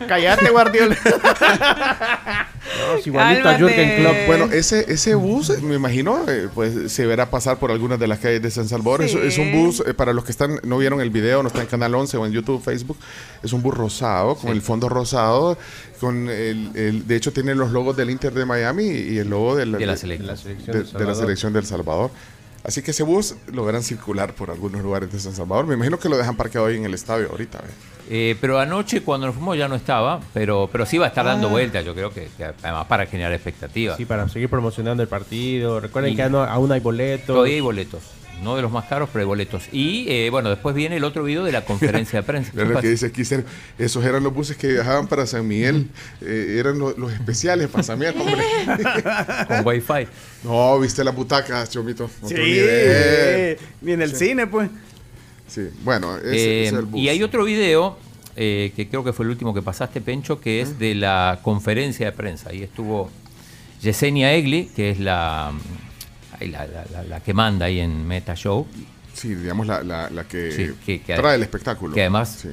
Cállate, 0.07 0.39
Klopp. 0.45 0.51
Guardiola. 0.51 0.97
no, 2.93 2.99
igualito 3.05 3.49
a. 3.49 3.53
Jürgen 3.57 4.01
Klopp. 4.01 4.15
Bueno, 4.25 4.45
ese, 4.51 4.91
ese 4.91 5.15
bus, 5.15 5.61
me 5.61 5.75
imagino, 5.75 6.25
eh, 6.27 6.49
pues 6.53 6.91
se 6.91 7.05
verá 7.05 7.29
pasar 7.29 7.57
por 7.57 7.71
algunas 7.71 7.99
de 7.99 8.07
las 8.07 8.19
calles 8.19 8.41
de 8.41 8.49
San 8.51 8.67
Salvador. 8.67 9.03
Es, 9.03 9.11
Sí. 9.11 9.19
es 9.21 9.37
un 9.37 9.51
bus, 9.51 9.83
eh, 9.85 9.93
para 9.93 10.11
los 10.13 10.23
que 10.25 10.31
están 10.31 10.59
no 10.63 10.77
vieron 10.77 10.99
el 10.99 11.09
video, 11.11 11.41
no 11.43 11.47
está 11.49 11.61
en 11.61 11.67
Canal 11.67 11.93
11 11.93 12.17
o 12.17 12.25
en 12.25 12.31
YouTube, 12.31 12.63
Facebook, 12.63 12.97
es 13.43 13.53
un 13.53 13.61
bus 13.61 13.73
rosado, 13.75 14.35
con 14.35 14.49
el 14.51 14.61
fondo 14.61 14.89
rosado, 14.89 15.57
con 15.99 16.29
el, 16.29 16.71
el- 16.75 17.07
de 17.07 17.15
hecho 17.15 17.31
tiene 17.31 17.53
los 17.55 17.71
logos 17.71 17.95
del 17.95 18.09
Inter 18.09 18.33
de 18.33 18.45
Miami 18.45 18.83
y 18.85 19.17
el 19.19 19.29
logo 19.29 19.55
de 19.55 19.65
la, 19.67 19.77
De 19.77 19.85
la 19.85 19.93
de- 19.93 19.97
selección. 19.99 20.27
La 20.27 20.37
selección 20.37 20.77
de- 20.91 20.99
de 20.99 21.05
la 21.05 21.15
selección 21.15 21.53
del 21.53 21.65
Salvador. 21.65 22.11
Así 22.63 22.81
que 22.81 22.91
ese 22.91 23.03
bus 23.03 23.35
lo 23.51 23.65
verán 23.65 23.83
circular 23.83 24.33
por 24.33 24.49
algunos 24.49 24.81
lugares 24.81 25.11
de 25.11 25.19
San 25.19 25.33
Salvador. 25.33 25.67
Me 25.67 25.73
imagino 25.75 25.99
que 25.99 26.07
lo 26.07 26.17
dejan 26.17 26.37
parqueado 26.37 26.67
ahí 26.67 26.77
en 26.77 26.85
el 26.85 26.93
estadio 26.93 27.29
ahorita. 27.29 27.57
¿ve? 27.59 27.67
Eh, 28.09 28.37
pero 28.39 28.57
anoche 28.59 29.01
cuando 29.01 29.27
nos 29.27 29.35
fuimos 29.35 29.57
ya 29.57 29.67
no 29.67 29.75
estaba, 29.75 30.21
pero, 30.33 30.69
pero 30.71 30.85
sí 30.85 30.97
va 30.97 31.05
a 31.05 31.09
estar 31.09 31.25
dando 31.25 31.47
Ah. 31.47 31.51
vueltas, 31.51 31.83
yo 31.85 31.93
creo 31.93 32.09
que, 32.11 32.29
que 32.37 32.45
además 32.45 32.85
para 32.87 33.05
generar 33.05 33.33
expectativas. 33.33 33.97
Sí, 33.97 34.05
para 34.05 34.27
seguir 34.29 34.49
promocionando 34.49 35.03
el 35.03 35.09
partido. 35.09 35.79
Recuerden 35.81 36.13
Y- 36.13 36.15
que 36.15 36.23
aún 36.23 36.71
hay 36.71 36.79
boletos. 36.79 37.27
Todavía 37.27 37.55
hay 37.55 37.61
boletos, 37.61 38.01
no 38.41 38.55
de 38.55 38.61
los 38.61 38.71
más 38.71 38.85
caros, 38.85 39.09
pero 39.13 39.21
hay 39.21 39.27
boletos. 39.27 39.63
Y 39.71 40.05
eh, 40.09 40.29
bueno, 40.29 40.49
después 40.49 40.75
viene 40.75 40.97
el 40.97 41.03
otro 41.03 41.23
video 41.23 41.43
de 41.43 41.51
la 41.51 41.63
conferencia 41.65 42.19
de 42.19 42.23
prensa. 42.23 42.51
Lo 42.55 42.79
que 42.81 42.89
dice 42.89 43.11
esos 43.77 44.03
eran 44.05 44.23
los 44.23 44.33
buses 44.33 44.57
que 44.57 44.67
viajaban 44.67 45.07
para 45.07 45.25
San 45.25 45.47
Miguel, 45.47 45.87
eh, 46.21 46.57
eran 46.59 46.77
lo- 46.79 46.97
los 46.97 47.13
especiales 47.13 47.69
para 47.69 47.83
San 47.83 47.99
Miguel, 47.99 48.15
hombre. 48.19 48.43
Con 49.47 49.65
wifi. 49.67 50.07
No, 50.43 50.79
viste 50.79 51.03
las 51.03 51.15
butacas, 51.15 51.69
Chomito. 51.69 52.09
Otro 52.21 52.27
Sí, 52.29 53.55
ni 53.81 53.91
en 53.93 54.01
el 54.01 54.15
cine, 54.15 54.47
pues. 54.47 54.69
Sí, 55.47 55.69
bueno, 55.83 56.17
ese, 56.17 56.27
Eh, 56.27 56.63
ese 56.63 56.63
es 56.67 56.73
el 56.73 56.85
bus. 56.85 56.99
y 56.99 57.09
hay 57.09 57.21
otro 57.21 57.43
video 57.43 57.97
eh, 58.35 58.71
que 58.75 58.87
creo 58.89 59.03
que 59.03 59.13
fue 59.13 59.25
el 59.25 59.29
último 59.31 59.53
que 59.53 59.61
pasaste, 59.61 60.01
Pencho, 60.01 60.41
que 60.41 60.61
es 60.61 60.79
de 60.79 60.95
la 60.95 61.39
conferencia 61.43 62.07
de 62.07 62.11
prensa. 62.13 62.49
Ahí 62.49 62.63
estuvo 62.63 63.11
Yesenia 63.81 64.33
Egli, 64.33 64.65
que 64.75 64.89
es 64.89 64.99
la, 64.99 65.51
la, 66.41 66.65
la- 66.67 66.85
la- 66.91 67.03
la 67.03 67.19
que 67.21 67.33
manda 67.33 67.65
ahí 67.67 67.79
en 67.79 68.05
Meta 68.07 68.35
Show. 68.35 68.67
Sí, 69.13 69.35
digamos 69.35 69.67
la, 69.67 69.83
la, 69.83 70.09
la 70.09 70.23
que, 70.25 70.51
Sí, 70.51 70.71
que- 70.85 71.01
que- 71.01 71.15
trae 71.15 71.35
el 71.35 71.43
espectáculo. 71.43 71.93
que 71.93 72.01
además 72.01 72.39
Sí. 72.41 72.49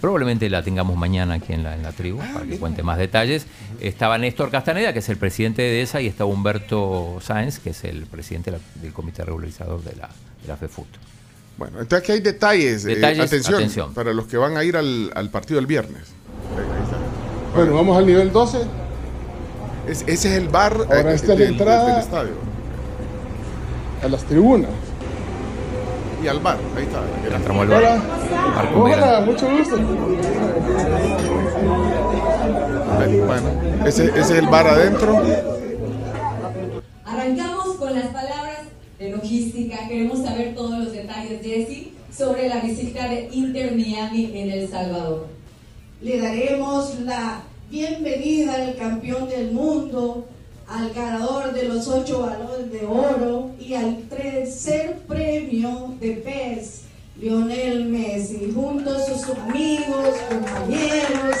Probablemente 0.00 0.50
la 0.50 0.62
tengamos 0.62 0.94
mañana 0.98 1.34
aquí 1.34 1.54
en 1.54 1.62
la, 1.62 1.74
en 1.74 1.82
la 1.82 1.90
tribu 1.90 2.18
para 2.18 2.44
que 2.44 2.58
cuente 2.58 2.82
más 2.82 2.98
detalles. 2.98 3.46
Estaba 3.80 4.18
Néstor 4.18 4.50
Castaneda, 4.50 4.92
que 4.92 4.98
es 4.98 5.08
el 5.08 5.16
presidente 5.16 5.62
de 5.62 5.80
ESA, 5.80 6.02
y 6.02 6.06
estaba 6.06 6.28
Humberto 6.28 7.16
Sáenz, 7.22 7.58
que 7.58 7.70
es 7.70 7.82
el 7.84 8.04
presidente 8.04 8.52
del 8.82 8.92
comité 8.92 9.24
regularizador 9.24 9.82
de 9.82 9.96
la, 9.96 10.08
de 10.42 10.48
la 10.48 10.56
FEFUT. 10.58 10.86
Bueno, 11.56 11.80
entonces 11.80 12.00
aquí 12.04 12.12
hay 12.12 12.20
detalles. 12.20 12.84
eh, 12.84 12.88
Detalles, 12.96 13.20
atención, 13.20 13.54
atención. 13.54 13.94
para 13.94 14.12
los 14.12 14.26
que 14.26 14.36
van 14.36 14.58
a 14.58 14.64
ir 14.64 14.76
al, 14.76 15.10
al 15.14 15.30
partido 15.30 15.58
el 15.58 15.66
viernes. 15.66 16.02
Ahí- 16.54 16.58
ahí 16.62 16.84
está. 16.84 16.98
Bueno, 17.56 17.74
vamos 17.74 17.96
al 17.96 18.04
nivel 18.06 18.30
12. 18.30 18.58
Es- 19.88 20.02
ese 20.02 20.12
es 20.12 20.42
el 20.42 20.48
bar 20.50 20.74
Ahora 20.74 21.12
eh, 21.12 21.14
esta 21.14 21.14
es 21.14 21.28
la 21.28 21.34
del- 21.36 21.48
entrada. 21.52 21.86
del 21.94 22.04
estadio. 22.04 22.32
A 24.06 24.08
las 24.08 24.22
tribunas. 24.22 24.70
Y 26.22 26.28
al 26.28 26.38
bar, 26.38 26.58
ahí 26.76 26.84
está. 26.84 27.02
Ya 27.28 27.36
entramos 27.38 27.62
al 27.62 27.68
bar. 27.68 28.00
Hola. 28.76 29.20
Mucho 29.26 29.50
gusto. 29.50 29.74
Ahí, 33.00 33.18
Bueno, 33.18 33.48
ese, 33.84 34.04
ese 34.04 34.20
es 34.20 34.30
el 34.30 34.46
bar 34.46 34.68
adentro. 34.68 35.20
Arrancamos 37.04 37.74
con 37.78 37.94
las 37.94 38.06
palabras 38.06 38.60
de 39.00 39.10
logística. 39.10 39.88
Queremos 39.88 40.22
saber 40.22 40.54
todos 40.54 40.84
los 40.84 40.92
detalles, 40.92 41.42
Jessy, 41.42 41.92
sobre 42.16 42.48
la 42.48 42.60
visita 42.60 43.08
de 43.08 43.28
Inter 43.32 43.74
Miami 43.74 44.30
en 44.34 44.52
El 44.52 44.68
Salvador. 44.68 45.26
Le 46.00 46.20
daremos 46.20 47.00
la 47.00 47.40
bienvenida 47.68 48.54
al 48.54 48.76
campeón 48.76 49.28
del 49.28 49.50
mundo, 49.50 50.28
al 50.68 50.92
ganador 50.92 51.52
de 51.52 51.64
los 51.68 51.86
ocho 51.88 52.20
balones 52.22 52.72
de 52.72 52.84
oro 52.86 53.50
y 53.60 53.74
al 53.74 54.02
tercer 54.08 54.98
premio 55.06 55.94
de 56.00 56.10
PES, 56.12 56.80
Lionel 57.20 57.86
Messi, 57.86 58.52
junto 58.54 58.90
a 58.90 58.98
sus 59.00 59.24
amigos, 59.30 60.08
compañeros. 60.28 61.36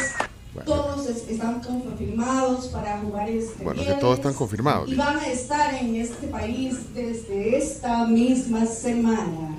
Todos 0.64 1.06
es- 1.08 1.28
están 1.28 1.60
confirmados 1.60 2.68
para 2.68 2.98
jugar 3.00 3.28
este 3.28 3.62
Bueno, 3.62 3.84
que 3.84 3.92
todos 3.94 4.16
están 4.18 4.32
confirmados. 4.32 4.88
y 4.90 4.94
van 4.94 5.18
a 5.18 5.26
estar 5.26 5.74
en 5.74 5.96
este 5.96 6.28
país 6.28 6.94
desde 6.94 7.58
esta 7.58 8.06
misma 8.06 8.64
semana. 8.64 9.54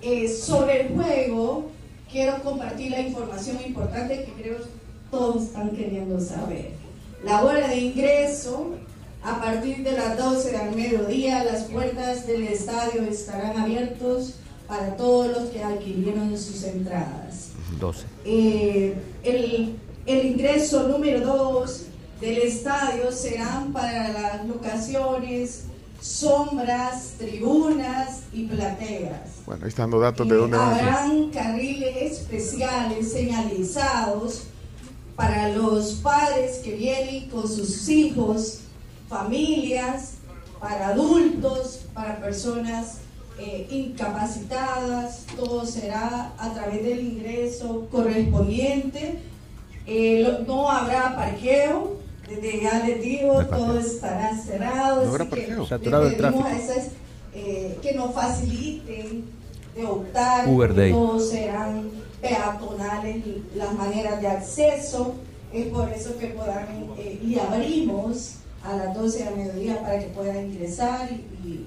Eh, 0.00 0.28
sobre 0.28 0.82
el 0.82 0.94
juego, 0.94 1.66
quiero 2.10 2.42
compartir 2.42 2.92
la 2.92 3.00
información 3.00 3.58
importante 3.66 4.24
que 4.24 4.32
creo 4.42 4.56
todos 5.10 5.42
están 5.44 5.70
queriendo 5.70 6.18
saber. 6.20 6.85
La 7.24 7.42
hora 7.42 7.68
de 7.68 7.76
ingreso, 7.76 8.74
a 9.22 9.40
partir 9.40 9.82
de 9.82 9.92
las 9.92 10.18
12 10.18 10.52
del 10.52 10.76
mediodía, 10.76 11.44
las 11.44 11.64
puertas 11.64 12.26
del 12.26 12.44
estadio 12.44 13.02
estarán 13.02 13.58
abiertos 13.58 14.34
para 14.68 14.96
todos 14.96 15.28
los 15.28 15.50
que 15.50 15.62
adquirieron 15.62 16.36
sus 16.36 16.62
entradas. 16.64 17.50
12. 17.80 18.04
Eh, 18.24 18.94
el, 19.22 19.76
el 20.06 20.26
ingreso 20.26 20.88
número 20.88 21.20
2 21.20 21.82
del 22.20 22.38
estadio 22.38 23.10
serán 23.12 23.72
para 23.72 24.08
las 24.12 24.46
locaciones 24.46 25.64
sombras, 26.00 27.14
tribunas 27.18 28.22
y 28.32 28.44
plateas. 28.44 29.42
Bueno, 29.44 29.64
ahí 29.64 29.68
están 29.68 29.90
los 29.90 30.00
datos 30.00 30.28
de 30.28 30.36
dónde 30.36 30.56
van. 30.56 30.74
Habrán 30.74 31.30
carriles 31.30 31.96
especiales 32.20 33.12
señalizados 33.12 34.44
para 35.16 35.48
los 35.50 35.92
padres 35.94 36.58
que 36.62 36.72
vienen 36.76 37.28
con 37.30 37.48
sus 37.48 37.88
hijos, 37.88 38.58
familias, 39.08 40.14
para 40.60 40.88
adultos, 40.88 41.80
para 41.94 42.18
personas 42.20 42.98
eh, 43.38 43.66
incapacitadas. 43.70 45.24
Todo 45.36 45.66
será 45.66 46.32
a 46.38 46.52
través 46.54 46.82
del 46.84 47.00
ingreso 47.00 47.86
correspondiente. 47.90 49.18
Eh, 49.86 50.22
lo- 50.26 50.40
no 50.44 50.70
habrá 50.70 51.14
parqueo. 51.16 51.96
Desde 52.28 52.60
ya 52.60 52.82
les 52.84 53.00
digo, 53.02 53.44
todo 53.46 53.78
estará 53.78 54.36
cerrado. 54.36 55.04
No 55.04 55.10
habrá 55.10 55.24
así 55.24 55.30
que 55.34 55.36
parqueo. 55.42 55.62
le 55.62 55.68
Saturado 55.68 56.06
el 56.08 56.16
pedimos 56.16 56.44
tráfico. 56.44 56.48
a 56.48 56.52
esas, 56.74 56.88
eh, 57.34 57.78
que 57.80 57.92
nos 57.94 58.12
faciliten 58.14 59.24
de 59.76 59.84
optar. 59.84 60.48
Uber 60.48 60.70
que 60.74 60.80
Day. 60.80 60.92
Todos 60.92 61.30
serán 61.30 61.88
peatonales 62.28 63.24
las 63.54 63.72
maneras 63.74 64.20
de 64.20 64.28
acceso. 64.28 65.14
Es 65.52 65.66
por 65.68 65.88
eso 65.92 66.18
que 66.18 66.26
puedan, 66.28 66.66
eh, 66.98 67.20
y 67.24 67.38
abrimos 67.38 68.32
a 68.64 68.76
las 68.76 68.94
12 68.94 69.24
de 69.24 69.30
mediodía 69.30 69.80
para 69.80 69.98
que 70.00 70.06
puedan 70.06 70.46
ingresar 70.50 71.08
y, 71.10 71.46
y 71.46 71.66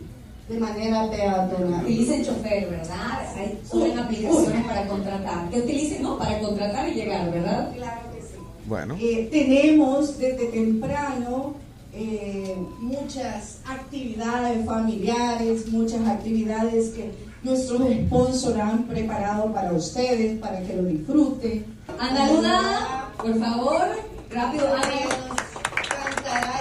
de 0.49 0.60
manera 0.60 1.10
peatonal. 1.10 1.84
Utilicen 1.84 2.26
chofer, 2.26 2.69
¿verdad? 2.69 3.36
Hay 3.38 3.60
suben 3.69 3.98
aplicaciones 3.98 4.65
para 4.65 4.88
contratar. 4.88 5.49
Que 5.49 5.60
utilicen, 5.60 6.03
no, 6.03 6.18
para 6.18 6.40
contratar 6.40 6.90
y 6.90 6.94
llegar, 6.94 7.31
¿verdad? 7.31 7.72
Claro 7.76 8.02
que 8.14 8.22
sí. 8.22 8.36
Bueno, 8.65 8.95
Eh, 8.99 9.30
tenemos 9.31 10.18
desde 10.18 10.48
temprano 10.48 11.53
eh, 11.94 12.56
muchas 12.80 13.60
actividades 13.65 14.65
familiares, 14.65 15.68
muchas 15.69 16.06
actividades 16.07 16.90
que 16.90 17.11
nuestros 17.43 17.81
sponsors 18.05 18.59
han 18.59 18.83
preparado 18.83 19.53
para 19.53 19.71
ustedes, 19.73 20.39
para 20.39 20.61
que 20.61 20.75
lo 20.75 20.83
disfruten. 20.83 21.65
Andaluna, 21.99 23.09
por 23.17 23.39
favor, 23.39 23.81
rápido. 24.29 24.67
Cantará 24.71 26.59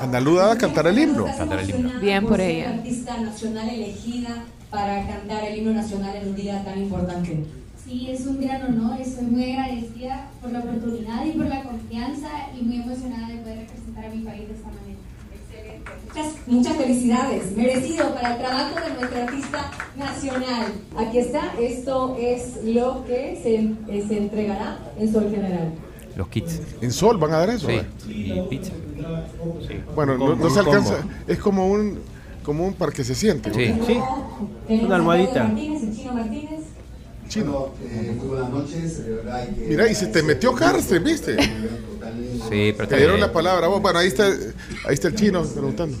Andaluda 0.00 0.46
va 0.46 0.52
a 0.52 0.58
cantar 0.58 0.86
el 0.88 0.98
himno. 0.98 1.24
Cantar 1.24 1.60
el 1.60 1.70
himno. 1.70 2.00
Bien 2.00 2.26
por 2.26 2.36
ser 2.36 2.50
ella. 2.50 2.70
artista 2.70 3.18
nacional 3.18 3.68
elegida 3.68 4.44
para 4.68 5.06
cantar 5.06 5.44
el 5.44 5.58
himno 5.58 5.72
nacional 5.74 6.16
en 6.16 6.28
un 6.28 6.34
día 6.34 6.64
tan 6.64 6.82
importante. 6.82 7.44
Sí, 7.84 8.08
es 8.10 8.26
un 8.26 8.40
gran 8.40 8.62
honor, 8.62 9.00
estoy 9.00 9.26
muy 9.26 9.52
agradecida 9.52 10.28
por 10.40 10.50
la 10.50 10.60
oportunidad 10.60 11.24
y 11.24 11.32
por 11.32 11.46
la 11.46 11.62
confianza 11.62 12.28
y 12.58 12.64
muy 12.64 12.82
emocionada 12.82 13.28
de 13.28 13.36
poder 13.38 13.58
representar 13.58 14.06
a 14.06 14.08
mi 14.08 14.22
país 14.22 14.48
de 14.48 14.54
esta 14.54 14.68
manera. 14.68 14.91
Muchas, 16.08 16.34
muchas 16.46 16.76
felicidades, 16.76 17.56
merecido 17.56 18.14
para 18.14 18.34
el 18.34 18.38
trabajo 18.38 18.74
de 18.80 18.94
nuestra 18.94 19.24
artista 19.24 19.70
nacional. 19.96 20.72
Aquí 20.96 21.18
está, 21.18 21.54
esto 21.58 22.16
es 22.20 22.62
lo 22.64 23.04
que 23.06 23.38
se, 23.42 23.54
eh, 23.92 24.04
se 24.06 24.18
entregará 24.18 24.78
en 24.98 25.12
Sol 25.12 25.30
General. 25.30 25.72
Los 26.16 26.28
kits. 26.28 26.60
En 26.82 26.92
Sol 26.92 27.16
van 27.16 27.32
a 27.32 27.38
dar 27.38 27.50
eso. 27.50 27.66
Sí. 27.68 27.74
¿eh? 27.74 27.86
Y 28.08 28.40
pizza. 28.50 28.72
Bueno, 29.94 30.18
no, 30.18 30.36
no 30.36 30.50
se 30.50 30.60
alcanza. 30.60 30.96
Es 31.26 31.38
como 31.38 31.66
un, 31.66 31.98
como 32.44 32.66
un 32.66 32.74
parque 32.74 33.04
se 33.04 33.14
siente. 33.14 33.52
Sí. 33.54 33.74
Sí, 33.86 33.98
Una 34.84 34.96
almohadita. 34.96 35.44
Martínez, 35.44 35.82
el 35.82 35.96
Chino 35.96 36.12
Martínez. 36.12 36.60
Chino. 37.32 37.72
Eh, 37.82 38.12
muy 38.16 38.26
buenas 38.28 38.50
noches, 38.50 39.04
de 39.06 39.14
verdad 39.14 39.48
que... 39.48 39.66
Mira, 39.66 39.90
y 39.90 39.94
se 39.94 40.06
te 40.08 40.22
metió 40.22 40.52
cárcel, 40.54 41.00
¿viste? 41.00 41.36
Sí, 42.50 42.74
pero 42.76 42.86
Te 42.86 42.96
dieron 42.98 43.18
la 43.20 43.32
palabra. 43.32 43.68
vos. 43.68 43.80
Bueno, 43.80 44.00
ahí 44.00 44.08
está, 44.08 44.26
ahí 44.26 44.92
está 44.94 45.08
el 45.08 45.14
chino 45.14 45.42
preguntando. 45.44 45.96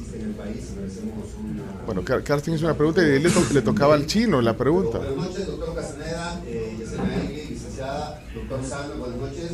Bueno, 1.86 2.04
Car- 2.04 2.22
Carsten 2.22 2.54
hizo 2.54 2.66
una 2.66 2.76
pregunta 2.76 3.02
y 3.02 3.18
le, 3.18 3.30
to- 3.30 3.46
le 3.52 3.62
tocaba 3.62 3.94
al 3.94 4.06
chino 4.06 4.42
la 4.42 4.56
pregunta. 4.56 4.98
Buenas 4.98 5.16
noches, 5.16 5.46
doctor 5.46 5.74
Casaneda, 5.74 6.40
eh, 6.46 7.46
licenciada, 7.50 8.22
doctor 8.34 8.60
Sandro, 8.64 8.98
buenas 8.98 9.16
noches. 9.18 9.50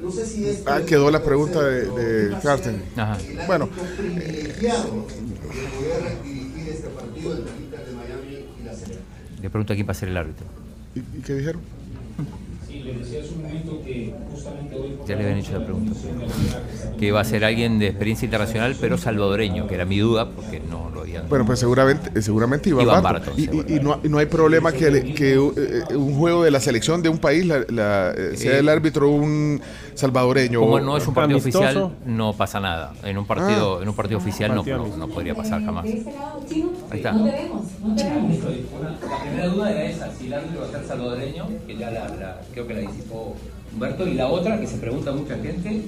No 0.00 0.10
sé 0.12 0.24
si 0.24 0.46
Ah, 0.66 0.78
es 0.78 0.86
quedó 0.86 1.10
la 1.10 1.18
un 1.18 1.24
pregunta 1.24 1.60
de, 1.64 1.86
de 2.30 2.36
Carsten. 2.40 2.80
Ajá. 2.96 3.18
el 3.20 3.46
Bueno, 3.46 3.68
privilegiado 3.96 4.84
de 4.84 4.90
poder 4.92 6.22
dirigir 6.22 6.68
este 6.68 6.88
partido 6.90 7.36
entre 7.36 7.54
el 7.54 7.60
Inter 7.64 7.86
de 7.86 7.92
Miami 7.92 8.46
y 8.60 8.64
la. 8.64 8.72
Le 9.42 9.50
pregunto 9.50 9.72
a 9.72 9.76
quién 9.76 9.86
va 9.88 9.92
a 9.92 9.94
ser 9.94 10.08
el 10.10 10.16
árbitro. 10.16 10.46
¿Y, 10.98 11.22
qué 11.22 11.34
dijeron? 11.34 11.62
Ya 15.06 15.14
la 15.14 15.20
le 15.22 15.24
habían 15.28 15.38
hecho 15.38 15.52
la 15.58 15.64
pregunta. 15.64 15.92
Que 16.98 17.12
va 17.12 17.20
a 17.20 17.24
ser 17.24 17.44
alguien 17.44 17.78
de 17.78 17.88
experiencia 17.88 18.26
internacional, 18.26 18.76
pero 18.80 18.98
salvadoreño, 18.98 19.66
que 19.66 19.74
era 19.74 19.84
mi 19.84 19.98
duda, 19.98 20.28
porque 20.30 20.60
no 20.60 20.90
lo 20.92 21.00
habían. 21.00 21.28
Bueno, 21.28 21.46
pues 21.46 21.58
seguramente, 21.60 22.10
eh, 22.18 22.22
seguramente 22.22 22.68
Iván, 22.70 22.84
Iván 22.84 23.02
Barton. 23.02 23.34
Barton, 23.36 23.64
Y, 23.66 23.72
y- 23.72 23.76
y 23.76 23.80
no, 23.80 24.00
y 24.02 24.08
no 24.08 24.18
hay 24.18 24.26
problema 24.26 24.72
que, 24.72 25.14
que 25.14 25.34
eh, 25.34 25.94
un 25.94 26.14
juego 26.16 26.42
de 26.44 26.50
la 26.50 26.60
selección 26.60 27.02
de 27.02 27.08
un 27.08 27.18
país 27.18 27.46
la- 27.46 27.64
la- 27.68 28.12
eh, 28.16 28.36
sea 28.36 28.56
Eh, 28.56 28.58
el 28.58 28.68
árbitro 28.68 29.08
un 29.10 29.60
salvadoreño. 29.94 30.60
Como 30.60 30.74
o- 30.74 30.80
no 30.80 30.96
es 30.96 31.06
un 31.06 31.14
partido 31.14 31.38
Amistoso. 31.38 31.64
oficial, 31.64 31.90
no 32.06 32.32
pasa 32.34 32.60
nada. 32.60 32.92
En 33.02 33.16
un 33.18 33.26
partido, 33.26 33.78
Ah. 33.78 33.82
en 33.82 33.88
un 33.88 33.94
partido 33.94 34.18
oficial 34.18 34.54
no, 34.54 34.62
no, 34.96 35.08
podría 35.08 35.34
pasar 35.34 35.64
jamás. 35.64 35.86
Este 35.86 36.10
Ahí 36.90 36.98
está. 36.98 37.12
no 37.12 37.24
te 37.24 37.30
vemos, 37.30 37.62
no 37.84 37.94
te 37.96 38.04
vemos. 38.04 38.36
La 39.08 39.20
primera 39.22 39.46
duda 39.48 39.70
era 39.70 39.84
esa, 39.84 40.10
si 40.14 40.26
el 40.26 40.34
árbitro 40.34 40.60
va 40.60 40.66
a 40.66 40.70
ser 40.70 40.84
salvadoreño, 40.86 41.46
que 41.66 41.76
ya 41.76 41.90
la, 41.90 42.08
la- 42.08 42.40
creo 42.52 42.66
que 42.66 42.74
la 42.80 42.90
disipó 42.90 43.34
Humberto, 43.72 44.06
y 44.06 44.14
la 44.14 44.28
otra 44.28 44.58
que 44.60 44.66
se 44.66 44.76
pregunta 44.78 45.12
mucha 45.12 45.36
gente, 45.36 45.82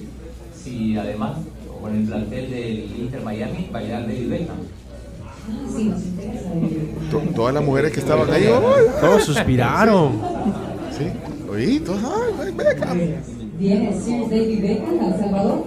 si 0.63 0.97
además 0.97 1.39
con 1.81 1.97
el 1.97 2.05
plantel 2.05 2.51
del 2.51 2.79
Inter 2.99 3.23
Miami 3.23 3.69
va 3.75 3.79
a 3.79 3.83
llegar 3.83 4.03
David 4.07 4.29
Beckham. 4.29 4.57
Sí, 5.75 5.85
nos 5.85 6.05
interesa. 6.05 6.51
To- 7.11 7.35
todas 7.35 7.55
las 7.55 7.65
mujeres 7.65 7.93
que 7.93 8.01
estaban 8.01 8.31
ahí. 8.31 8.45
¡ay! 8.45 8.85
Todos 9.01 9.25
suspiraron. 9.25 10.13
Sí, 10.97 11.07
oí, 11.51 11.81
todas, 11.81 12.05
ay, 12.39 12.53
Beckham. 12.53 12.99
Viene 13.59 13.99
Sir 13.99 14.29
David 14.29 14.61
Beckham 14.61 15.01
a 15.01 15.07
El 15.15 15.21
Salvador. 15.21 15.65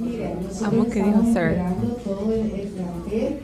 Mira, 0.00 0.32
nosotros 0.42 0.86
que 0.86 0.98
estamos 1.00 1.28
esperando 1.28 1.86
todo 2.04 2.32
el, 2.32 2.40
el 2.50 2.68
plantel. 2.68 3.38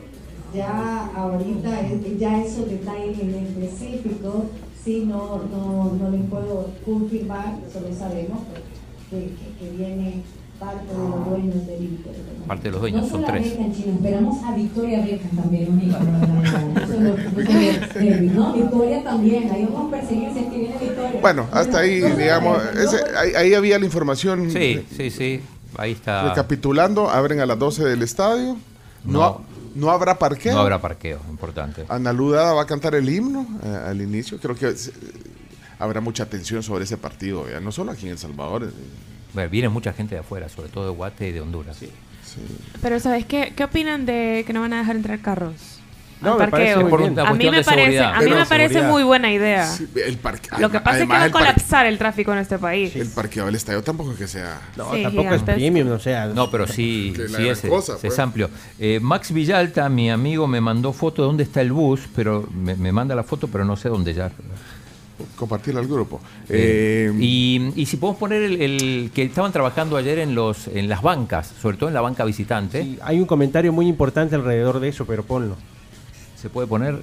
Ya 0.53 1.09
ahorita 1.15 1.81
ya 2.19 2.43
esos 2.43 2.69
detalles 2.69 3.17
en 3.19 3.33
específico, 3.33 4.45
sí, 4.83 5.05
no, 5.07 5.41
no, 5.51 5.93
no 5.99 6.09
les 6.11 6.21
puedo 6.29 6.69
confirmar, 6.85 7.57
solo 7.71 7.87
sabemos 7.97 8.39
que, 9.09 9.17
que, 9.17 9.65
que 9.69 9.75
viene 9.77 10.21
parte 10.59 10.87
de 10.87 10.93
los 11.09 11.29
dueños 11.29 11.67
del 11.67 11.83
Inter. 11.83 12.13
Parte 12.47 12.63
de 12.63 12.71
los 12.71 12.77
No 12.77 12.81
dueños, 12.81 13.01
son 13.09 13.11
solo 13.21 13.23
a 13.27 13.31
tres. 13.31 13.49
Beckham, 13.57 13.73
Chino, 13.73 13.93
esperamos 13.95 14.43
a 14.43 14.55
Victoria 14.55 15.01
Beckham 15.05 15.35
también, 15.37 15.79
de. 15.79 15.85
No 15.87 15.97
no 16.99 17.15
David, 17.93 18.31
¿no? 18.31 18.53
Victoria 18.53 19.03
también, 19.03 19.51
ahí 19.51 19.67
vamos 19.71 19.87
a 19.93 19.97
perseguir 19.97 20.29
si 20.33 20.39
es 20.39 20.45
que 20.47 20.57
viene 20.57 20.75
Victoria. 20.79 21.19
Bueno, 21.21 21.47
hasta 21.51 21.79
ahí, 21.79 22.01
digamos, 22.01 22.57
ese- 22.77 23.03
ahí, 23.17 23.31
ahí 23.35 23.53
había 23.53 23.79
la 23.79 23.85
información. 23.85 24.51
Sí, 24.51 24.85
sí, 24.95 25.09
sí. 25.09 25.41
Ahí 25.77 25.93
está. 25.93 26.29
Recapitulando, 26.29 27.09
abren 27.09 27.39
a 27.39 27.45
las 27.45 27.57
12 27.59 27.83
del 27.83 28.01
estadio. 28.03 28.57
No, 29.05 29.41
No. 29.75 29.87
ha- 29.87 29.89
no 29.89 29.91
habrá 29.91 30.17
parqueo. 30.19 30.53
No 30.53 30.59
habrá 30.61 30.79
parqueo, 30.81 31.19
importante. 31.29 31.85
Ana 31.89 32.13
Ludada 32.13 32.53
va 32.53 32.61
a 32.63 32.65
cantar 32.67 32.95
el 32.95 33.07
himno 33.09 33.45
eh, 33.63 33.79
al 33.87 34.01
inicio. 34.01 34.37
Creo 34.39 34.55
que 34.55 34.67
eh, 34.69 34.75
habrá 35.79 36.01
mucha 36.01 36.23
atención 36.23 36.63
sobre 36.63 36.83
ese 36.85 36.97
partido, 36.97 37.49
ya, 37.49 37.59
no 37.59 37.71
solo 37.71 37.91
aquí 37.91 38.05
en 38.05 38.13
El 38.13 38.17
Salvador. 38.17 38.63
eh, 38.63 38.69
Bueno, 39.33 39.49
viene 39.49 39.69
mucha 39.69 39.93
gente 39.93 40.15
de 40.15 40.21
afuera, 40.21 40.47
sobre 40.49 40.69
todo 40.69 40.85
de 40.85 40.91
Guate 40.95 41.29
y 41.29 41.31
de 41.31 41.41
Honduras. 41.41 41.77
Pero 42.81 42.99
¿sabes 42.99 43.25
qué? 43.25 43.53
¿Qué 43.55 43.63
opinan 43.63 44.05
de 44.05 44.43
que 44.47 44.53
no 44.53 44.61
van 44.61 44.73
a 44.73 44.79
dejar 44.79 44.95
entrar 44.95 45.19
carros? 45.21 45.79
No, 46.23 46.37
me 46.37 46.47
parqueo. 46.47 46.87
muy 46.87 46.97
bien. 47.03 47.19
A 47.19 47.33
mí 47.33 47.49
me 47.51 47.63
parece, 47.63 47.99
a 47.99 48.19
mí 48.21 48.29
me 48.31 48.45
parece 48.45 48.81
muy 48.83 49.03
buena 49.03 49.31
idea. 49.31 49.67
Sí, 49.67 49.87
el 50.05 50.17
parque- 50.17 50.49
Lo 50.59 50.69
que 50.71 50.79
pasa 50.79 50.97
además, 50.97 50.97
es 50.97 51.05
que 51.07 51.07
va 51.11 51.15
a 51.17 51.19
parque- 51.19 51.31
colapsar 51.61 51.85
el 51.85 51.97
tráfico 51.97 52.33
en 52.33 52.39
este 52.39 52.57
país. 52.57 52.95
El 52.95 53.09
parqueo 53.09 53.45
del 53.45 53.55
estadio 53.55 53.81
tampoco 53.83 54.11
es 54.13 54.17
que 54.17 54.27
sea. 54.27 54.61
No, 54.75 54.91
Sí, 54.93 55.03
tampoco 55.03 55.21
es 55.27 55.29
gigantesco. 55.41 55.45
premium, 55.59 55.91
o 55.91 55.99
sea. 55.99 56.27
No, 56.27 56.49
pero 56.49 56.65
sí, 56.67 57.13
sí 57.37 57.47
es, 57.47 57.61
cosa, 57.61 57.93
es 57.95 57.99
pues. 58.01 58.19
amplio. 58.19 58.49
Eh, 58.79 58.99
Max 59.01 59.31
Villalta, 59.31 59.87
mi 59.89 60.09
amigo, 60.09 60.47
me 60.47 60.61
mandó 60.61 60.93
foto 60.93 61.21
de 61.23 61.27
dónde 61.27 61.43
está 61.43 61.61
el 61.61 61.71
bus, 61.71 62.01
pero 62.15 62.47
me, 62.53 62.75
me 62.75 62.91
manda 62.91 63.13
la 63.15 63.23
foto, 63.23 63.47
pero 63.47 63.65
no 63.65 63.75
sé 63.75 63.89
dónde 63.89 64.13
ya. 64.13 64.31
Compartirla 65.35 65.79
al 65.79 65.87
grupo. 65.87 66.19
Eh, 66.49 67.09
Eh, 67.09 67.17
y, 67.19 67.71
y 67.75 67.85
si 67.85 67.97
podemos 67.97 68.19
poner 68.19 68.41
el, 68.41 68.61
el 68.61 69.11
que 69.13 69.23
estaban 69.23 69.51
trabajando 69.51 69.95
ayer 69.95 70.19
en 70.19 70.33
los 70.35 70.67
en 70.67 70.89
las 70.89 71.01
bancas, 71.01 71.53
sobre 71.61 71.77
todo 71.77 71.87
en 71.87 71.93
la 71.95 72.01
banca 72.01 72.25
visitante, 72.25 72.97
Hay 73.01 73.19
un 73.19 73.25
comentario 73.25 73.71
muy 73.71 73.87
importante 73.87 74.35
alrededor 74.35 74.79
de 74.79 74.89
eso, 74.89 75.05
pero 75.05 75.23
ponlo. 75.23 75.55
Se 76.43 76.49
puede 76.49 76.67
poner. 76.67 77.01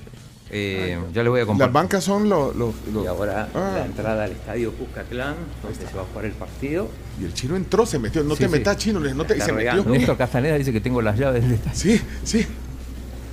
eh, 0.52 0.98
ya 1.14 1.22
les 1.22 1.30
voy 1.30 1.40
a 1.40 1.46
compartir. 1.46 1.66
Las 1.66 1.72
bancas 1.72 2.02
son 2.04 2.28
los. 2.28 2.54
los- 2.56 2.74
los- 2.92 3.04
Y 3.04 3.06
ahora 3.06 3.48
Ah. 3.54 3.72
la 3.78 3.86
entrada 3.86 4.24
al 4.24 4.32
estadio 4.32 4.72
Cuscatlán, 4.72 5.36
donde 5.62 5.78
se 5.78 5.94
va 5.96 6.02
a 6.02 6.04
jugar 6.06 6.24
el 6.26 6.32
partido. 6.32 6.88
Y 7.20 7.24
el 7.24 7.32
chino 7.34 7.54
entró, 7.56 7.86
se 7.86 7.98
metió. 8.00 8.22
No 8.24 8.34
Sí, 8.34 8.40
te 8.40 8.46
sí. 8.46 8.50
metas, 8.52 8.76
chino. 8.76 8.98
No 9.00 9.24
te, 9.24 9.40
se 9.40 9.52
regando. 9.52 9.84
metió. 9.84 9.98
Néstor 9.98 10.16
Castaneda 10.18 10.56
dice 10.58 10.72
que 10.72 10.80
tengo 10.80 11.00
las 11.02 11.16
llaves 11.18 11.42
del 11.44 11.52
estadio. 11.52 11.76
Sí, 11.78 12.00
sí. 12.24 12.46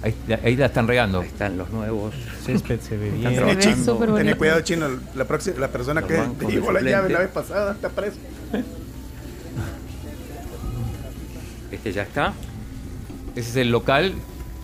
Ahí, 0.04 0.14
ahí 0.44 0.56
la 0.56 0.68
están 0.68 0.88
regando. 0.88 1.22
Ahí 1.22 1.28
están 1.28 1.58
los 1.58 1.72
nuevos. 1.72 2.14
Césped 2.46 2.80
se 2.82 2.96
ve 2.98 3.08
Están 3.08 3.34
bien. 3.34 3.60
Ten 3.60 4.38
cuidado, 4.38 4.62
chino. 4.62 4.88
La, 5.16 5.26
próxima, 5.26 5.60
la 5.60 5.68
persona 5.70 6.02
Los 6.02 6.10
que 6.38 6.46
llevó 6.46 6.72
la 6.72 6.82
llave 6.82 7.10
la 7.12 7.20
vez 7.20 7.30
pasada 7.30 7.72
está 7.74 7.90
preso. 7.90 8.18
Este 11.72 11.92
ya 11.92 12.04
está. 12.04 12.34
Ese 13.36 13.50
es 13.50 13.56
el 13.56 13.72
local 13.72 14.14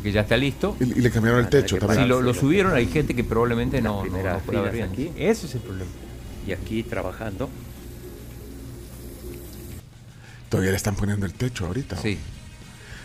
que 0.04 0.12
ya 0.12 0.22
está 0.22 0.38
listo. 0.38 0.76
Y, 0.80 0.84
y 0.84 1.02
le 1.02 1.10
cambiaron 1.10 1.40
el 1.42 1.50
techo 1.50 1.78
Si 1.78 1.80
también. 1.80 2.08
lo, 2.08 2.22
lo 2.22 2.34
subieron, 2.34 2.74
hay 2.76 2.86
gente 2.88 3.16
que 3.16 3.24
probablemente 3.24 3.82
no, 3.82 4.06
no, 4.06 4.22
no 4.22 4.40
puede 4.40 4.62
ver 4.62 4.72
bien. 4.74 4.90
aquí 4.92 5.12
Ese 5.18 5.48
es 5.48 5.56
el 5.56 5.62
problema. 5.62 5.90
y 6.46 6.52
aquí 6.52 6.84
trabajando. 6.84 7.50
Todavía 10.50 10.72
le 10.72 10.78
están 10.78 10.96
poniendo 10.96 11.26
el 11.26 11.34
techo 11.34 11.66
ahorita. 11.66 11.98
Sí. 11.98 12.18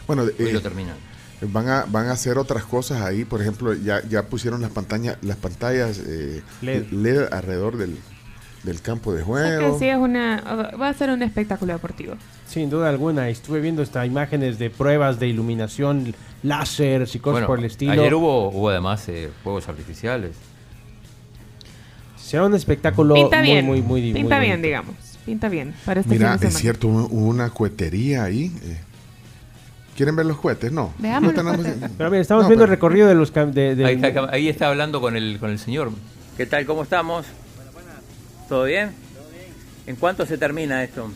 Bueno, 0.06 0.22
Hoy 0.22 0.34
eh, 0.38 0.52
lo 0.52 0.60
terminan. 0.60 0.96
van 1.42 1.68
a 1.68 1.84
van 1.86 2.08
a 2.08 2.12
hacer 2.12 2.36
otras 2.38 2.64
cosas 2.64 3.00
ahí. 3.02 3.24
Por 3.24 3.40
ejemplo, 3.40 3.72
ya, 3.74 4.02
ya 4.06 4.24
pusieron 4.24 4.60
las 4.60 4.70
pantallas 4.70 5.16
las 5.22 5.36
pantallas 5.36 5.98
eh, 6.06 6.42
LED. 6.62 6.90
LED 6.90 7.32
alrededor 7.32 7.76
del, 7.78 7.96
del 8.64 8.80
campo 8.82 9.14
de 9.14 9.22
O 9.22 9.36
sea 9.36 9.44
que 9.50 9.56
juego. 9.58 9.78
sí 9.78 9.88
es 9.88 9.96
una, 9.96 10.40
va 10.78 10.88
a 10.88 10.94
ser 10.94 11.10
un 11.10 11.22
espectáculo 11.22 11.72
deportivo. 11.72 12.14
Sin 12.48 12.70
duda 12.70 12.88
alguna, 12.88 13.28
estuve 13.28 13.60
viendo 13.60 13.82
estas 13.82 14.06
imágenes 14.06 14.58
de 14.58 14.70
pruebas 14.70 15.20
de 15.20 15.28
iluminación, 15.28 16.14
láseres 16.42 17.14
y 17.14 17.18
cosas 17.18 17.32
Bueno, 17.34 17.46
por 17.46 17.58
el 17.58 17.66
estilo. 17.66 17.92
ayer 17.92 18.14
hubo, 18.14 18.48
hubo 18.48 18.70
además 18.70 19.06
eh, 19.08 19.28
fuegos 19.44 19.68
artificiales. 19.68 20.32
Será 22.16 22.46
un 22.46 22.54
espectáculo 22.54 23.14
Pinta 23.14 23.38
muy, 23.38 23.46
bien. 23.46 23.64
muy, 23.66 23.82
muy, 23.82 24.00
muy 24.02 24.12
Pinta 24.14 24.38
bien, 24.38 24.52
bonito. 24.52 24.66
digamos. 24.66 24.94
Pinta 25.26 25.48
bien. 25.50 25.74
Para 25.84 26.00
este 26.00 26.12
Mira, 26.14 26.32
fin 26.32 26.40
de 26.40 26.46
es 26.48 26.54
cierto, 26.58 26.88
hubo 26.88 27.26
una 27.28 27.50
cohetería 27.50 28.24
ahí. 28.24 28.50
eh. 28.62 28.78
¿Quieren 29.94 30.16
ver 30.16 30.24
los 30.26 30.38
cohetes? 30.38 30.72
No. 30.72 30.94
Veamos 30.98 31.34
No. 31.34 31.52
Pero 31.98 32.10
mira, 32.10 32.22
estamos 32.22 32.44
No, 32.44 32.48
viendo 32.48 32.62
pero- 32.62 32.64
el 32.64 32.68
recorrido 32.70 33.08
de 33.08 33.14
los 33.14 33.32
cam- 33.34 33.50
de, 33.52 33.74
del- 33.74 33.86
Ahí 33.86 33.94
está, 34.02 34.28
ahí 34.30 34.48
está 34.48 34.68
hablando 34.68 35.00
con 35.02 35.16
el, 35.16 35.38
con 35.38 35.50
el 35.50 35.58
señor. 35.58 35.90
¿Qué 36.36 36.46
tal? 36.46 36.64
¿Cómo 36.64 36.82
estamos? 36.82 37.26
¿Todo 38.48 38.64
bien? 38.64 38.92
¿En 39.86 39.96
cuánto 39.96 40.24
se 40.24 40.38
termina 40.38 40.82
esto? 40.82 41.10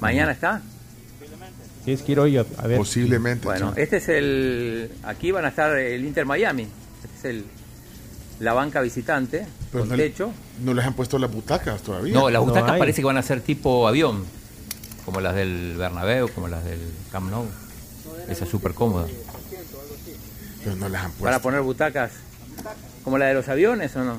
Mañana. 0.00 0.32
está? 0.32 0.62
Tienes 1.84 2.02
que 2.02 2.12
ir 2.12 2.18
hoy 2.20 2.38
a, 2.38 2.44
a 2.58 2.66
ver. 2.66 2.78
Posiblemente. 2.78 3.44
Bueno, 3.44 3.74
sí. 3.74 3.80
este 3.82 3.98
es 3.98 4.08
el. 4.08 4.90
Aquí 5.04 5.30
van 5.32 5.44
a 5.44 5.48
estar 5.48 5.76
el 5.76 6.04
Inter 6.04 6.24
Miami. 6.26 6.66
Este 7.04 7.16
es 7.18 7.24
el. 7.26 7.44
La 8.40 8.52
banca 8.52 8.80
visitante, 8.80 9.46
Pero 9.70 9.82
con 9.82 9.90
no, 9.90 9.96
le- 9.96 10.08
techo. 10.10 10.32
no 10.64 10.74
les 10.74 10.84
han 10.84 10.94
puesto 10.94 11.18
las 11.18 11.30
butacas 11.30 11.82
todavía. 11.82 12.12
No, 12.14 12.28
las 12.30 12.42
butacas 12.42 12.78
parece 12.78 13.00
que 13.00 13.06
van 13.06 13.16
a 13.16 13.22
ser 13.22 13.40
tipo 13.40 13.86
avión, 13.86 14.24
como 15.04 15.20
las 15.20 15.36
del 15.36 15.76
Bernabéu, 15.78 16.28
como 16.34 16.48
las 16.48 16.64
del 16.64 16.80
Camp 17.12 17.30
Nou. 17.30 17.46
Esa 18.28 18.44
es 18.44 18.50
súper 18.50 18.74
cómoda. 18.74 19.06
Pero 20.64 20.76
no 20.76 20.88
les 20.88 20.98
han 21.00 21.04
¿Van 21.04 21.12
a 21.12 21.18
puesto. 21.18 21.42
poner 21.42 21.60
butacas 21.60 22.10
como 23.04 23.18
la 23.18 23.26
de 23.26 23.34
los 23.34 23.48
aviones 23.48 23.94
o 23.96 24.02
no? 24.04 24.18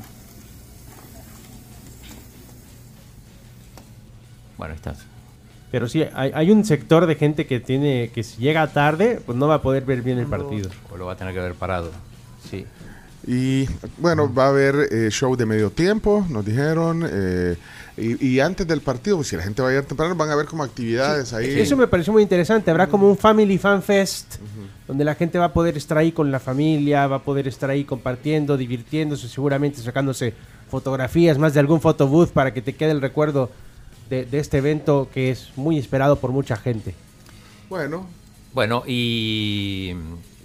Bueno, 4.58 4.74
ahí 4.74 4.78
está. 4.78 4.96
Pero 5.72 5.90
sí, 5.90 6.06
hay, 6.14 6.32
hay 6.34 6.52
un 6.52 6.64
sector 6.64 7.06
de 7.06 7.16
gente 7.16 7.48
que 7.48 7.60
tiene 7.60 8.10
que 8.14 8.24
si 8.24 8.42
llega 8.42 8.66
tarde, 8.68 9.20
pues 9.26 9.38
no 9.38 9.48
va 9.48 9.56
a 9.56 9.62
poder 9.62 9.84
ver 9.84 10.02
bien 10.02 10.20
el 10.20 10.28
partido. 10.28 10.70
O 10.92 10.98
lo 10.98 11.06
va 11.08 11.14
a 11.14 11.18
tener 11.18 11.34
que 11.34 11.40
ver 11.40 11.54
parado. 11.54 11.92
Sí. 12.50 12.66
Y 13.28 13.68
bueno, 13.98 14.32
va 14.32 14.46
a 14.46 14.50
haber 14.50 14.76
eh, 14.92 15.10
show 15.10 15.36
de 15.36 15.46
medio 15.46 15.72
tiempo, 15.72 16.26
nos 16.30 16.46
dijeron. 16.46 17.04
eh, 17.12 17.56
y, 17.98 18.26
y 18.28 18.40
antes 18.40 18.68
del 18.68 18.82
partido, 18.82 19.18
pues, 19.18 19.30
si 19.30 19.36
la 19.36 19.42
gente 19.44 19.62
va 19.62 19.70
a 19.70 19.74
ir 19.74 19.82
temprano, 19.84 20.16
van 20.16 20.30
a 20.30 20.34
haber 20.34 20.46
como 20.46 20.64
actividades 20.64 21.34
ahí. 21.34 21.60
Eso 21.60 21.76
me 21.76 21.88
pareció 21.88 22.14
muy 22.14 22.22
interesante. 22.22 22.70
Habrá 22.70 22.88
como 22.88 23.10
un 23.10 23.18
Family 23.18 23.58
Fan 23.58 23.82
Fest, 23.82 24.36
donde 24.88 25.04
la 25.04 25.16
gente 25.16 25.40
va 25.40 25.46
a 25.46 25.54
poder 25.54 25.76
estar 25.76 25.98
ahí 25.98 26.12
con 26.12 26.32
la 26.32 26.40
familia, 26.40 27.08
va 27.08 27.18
a 27.18 27.24
poder 27.24 27.48
estar 27.48 27.70
ahí 27.70 27.84
compartiendo, 27.84 28.58
divirtiéndose, 28.58 29.28
seguramente 29.28 29.82
sacándose 29.82 30.34
fotografías, 30.70 31.38
más 31.38 31.54
de 31.54 31.62
algún 31.62 31.82
photobooth 31.82 32.30
para 32.30 32.54
que 32.54 32.62
te 32.62 32.74
quede 32.74 32.92
el 32.92 33.02
recuerdo 33.02 33.50
de, 34.10 34.26
de 34.26 34.40
este 34.40 34.58
evento 34.58 35.10
que 35.14 35.32
es 35.32 35.50
muy 35.56 35.78
esperado 35.78 36.18
por 36.18 36.32
mucha 36.32 36.56
gente. 36.56 36.94
Bueno, 37.70 38.08
Bueno, 38.54 38.84
y, 38.88 39.94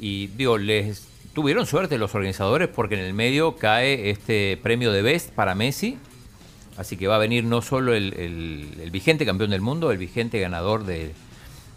y 0.01 0.27
digo, 0.29 0.59
les 0.59 1.07
tuvieron 1.35 1.67
suerte 1.67 1.97
los 1.99 2.15
organizadores 2.15 2.69
porque 2.69 2.95
en 2.97 3.03
el 3.05 3.13
medio 3.15 3.57
cae 3.57 4.11
este 4.11 4.59
premio 4.63 4.91
de 4.93 5.03
Best 5.03 5.31
para 5.31 5.55
Messi. 5.55 5.99
Así 6.77 6.97
que 6.97 7.07
va 7.09 7.17
a 7.17 7.19
venir 7.19 7.45
no 7.45 7.61
solo 7.63 7.95
el, 7.95 8.15
el- 8.15 8.81
el 8.83 8.91
vigente 8.91 9.27
campeón 9.27 9.51
del 9.51 9.61
mundo, 9.61 9.91
el 9.93 9.99
vigente 9.99 10.41
ganador 10.41 10.85
de- 10.87 11.13